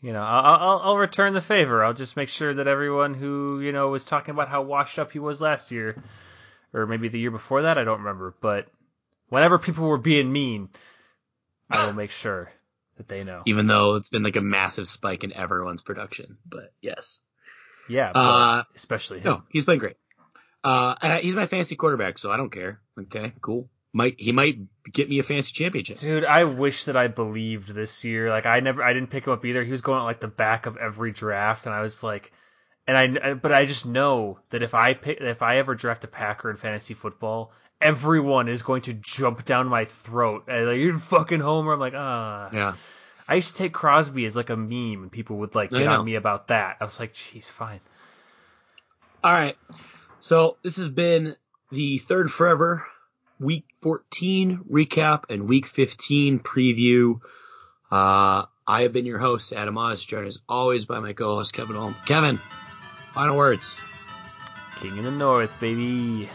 you 0.00 0.12
know, 0.12 0.22
I'll, 0.22 0.54
I'll, 0.56 0.78
I'll 0.84 0.96
return 0.98 1.34
the 1.34 1.40
favor. 1.40 1.82
I'll 1.84 1.94
just 1.94 2.16
make 2.16 2.28
sure 2.28 2.54
that 2.54 2.66
everyone 2.66 3.14
who, 3.14 3.60
you 3.60 3.72
know, 3.72 3.88
was 3.88 4.04
talking 4.04 4.32
about 4.32 4.48
how 4.48 4.62
washed 4.62 4.98
up 4.98 5.12
he 5.12 5.18
was 5.18 5.40
last 5.40 5.70
year, 5.70 6.02
or 6.72 6.86
maybe 6.86 7.08
the 7.08 7.18
year 7.18 7.30
before 7.30 7.62
that, 7.62 7.78
I 7.78 7.84
don't 7.84 8.00
remember, 8.00 8.34
but 8.40 8.68
whenever 9.28 9.58
people 9.58 9.88
were 9.88 9.98
being 9.98 10.32
mean, 10.32 10.68
I 11.70 11.84
will 11.86 11.92
make 11.94 12.10
sure 12.10 12.50
that 12.96 13.08
they 13.08 13.24
know. 13.24 13.42
Even 13.46 13.66
though 13.66 13.94
it's 13.96 14.08
been 14.08 14.22
like 14.22 14.36
a 14.36 14.40
massive 14.40 14.88
spike 14.88 15.24
in 15.24 15.32
everyone's 15.32 15.82
production, 15.82 16.38
but 16.46 16.72
yes, 16.80 17.20
Yeah, 17.88 18.12
but 18.12 18.20
uh, 18.20 18.62
especially 18.74 19.18
him. 19.18 19.24
no, 19.24 19.42
he's 19.50 19.64
playing 19.64 19.80
great. 19.80 19.96
Uh, 20.64 20.94
and 21.00 21.12
I, 21.12 21.20
he's 21.20 21.36
my 21.36 21.46
fantasy 21.46 21.76
quarterback, 21.76 22.18
so 22.18 22.30
I 22.30 22.36
don't 22.36 22.50
care. 22.50 22.80
Okay, 22.98 23.32
cool. 23.40 23.68
Might 23.92 24.16
he 24.18 24.32
might 24.32 24.58
get 24.92 25.08
me 25.08 25.18
a 25.18 25.22
fantasy 25.22 25.52
championship? 25.52 25.98
Dude, 25.98 26.24
I 26.24 26.44
wish 26.44 26.84
that 26.84 26.96
I 26.96 27.08
believed 27.08 27.74
this 27.74 28.04
year. 28.04 28.28
Like 28.28 28.46
I 28.46 28.60
never 28.60 28.82
I 28.82 28.92
didn't 28.92 29.10
pick 29.10 29.26
him 29.26 29.32
up 29.32 29.44
either. 29.44 29.64
He 29.64 29.70
was 29.70 29.80
going 29.80 30.00
at 30.00 30.04
like 30.04 30.20
the 30.20 30.28
back 30.28 30.66
of 30.66 30.76
every 30.76 31.10
draft 31.10 31.66
and 31.66 31.74
I 31.74 31.80
was 31.80 32.02
like 32.02 32.32
and 32.86 33.18
I 33.18 33.34
but 33.34 33.52
I 33.52 33.64
just 33.66 33.86
know 33.86 34.40
that 34.50 34.62
if 34.62 34.74
I 34.74 34.94
pick 34.94 35.20
if 35.20 35.42
I 35.42 35.56
ever 35.56 35.74
draft 35.74 36.04
a 36.04 36.08
Packer 36.08 36.50
in 36.50 36.56
fantasy 36.56 36.94
football, 36.94 37.52
everyone 37.80 38.48
is 38.48 38.62
going 38.62 38.82
to 38.82 38.94
jump 38.94 39.44
down 39.44 39.68
my 39.68 39.84
throat. 39.84 40.44
And 40.48 40.66
like 40.66 40.78
you're 40.78 40.98
fucking 40.98 41.40
homer. 41.40 41.74
I'm 41.74 41.80
like 41.80 41.94
ah. 41.94 42.50
Yeah. 42.52 42.74
I 43.28 43.34
used 43.34 43.52
to 43.52 43.58
take 43.58 43.74
Crosby 43.74 44.24
as 44.24 44.34
like 44.34 44.48
a 44.48 44.56
meme, 44.56 45.02
and 45.02 45.12
people 45.12 45.36
would 45.38 45.54
like 45.54 45.70
get 45.70 45.86
on 45.86 46.02
me 46.02 46.14
about 46.14 46.48
that. 46.48 46.78
I 46.80 46.84
was 46.84 46.98
like, 46.98 47.12
"Jeez, 47.12 47.50
fine." 47.50 47.80
All 49.22 49.32
right. 49.32 49.56
So 50.20 50.56
this 50.62 50.76
has 50.76 50.88
been 50.88 51.36
the 51.70 51.98
third 51.98 52.30
forever 52.30 52.86
week 53.40 53.64
14 53.82 54.64
recap 54.70 55.24
and 55.30 55.48
week 55.48 55.66
15 55.66 56.40
preview. 56.40 57.20
Uh, 57.90 58.44
I 58.66 58.82
have 58.82 58.92
been 58.92 59.06
your 59.06 59.18
host, 59.18 59.52
Adam 59.52 59.78
Oz, 59.78 60.04
joined 60.04 60.26
as 60.26 60.40
always 60.48 60.84
by 60.84 61.00
my 61.00 61.12
co-host, 61.12 61.54
Kevin 61.54 61.76
Holm. 61.76 61.96
Kevin, 62.04 62.38
final 63.14 63.36
words. 63.36 63.74
King 64.80 64.98
in 64.98 65.04
the 65.04 65.10
North, 65.10 65.58
baby. 65.58 66.28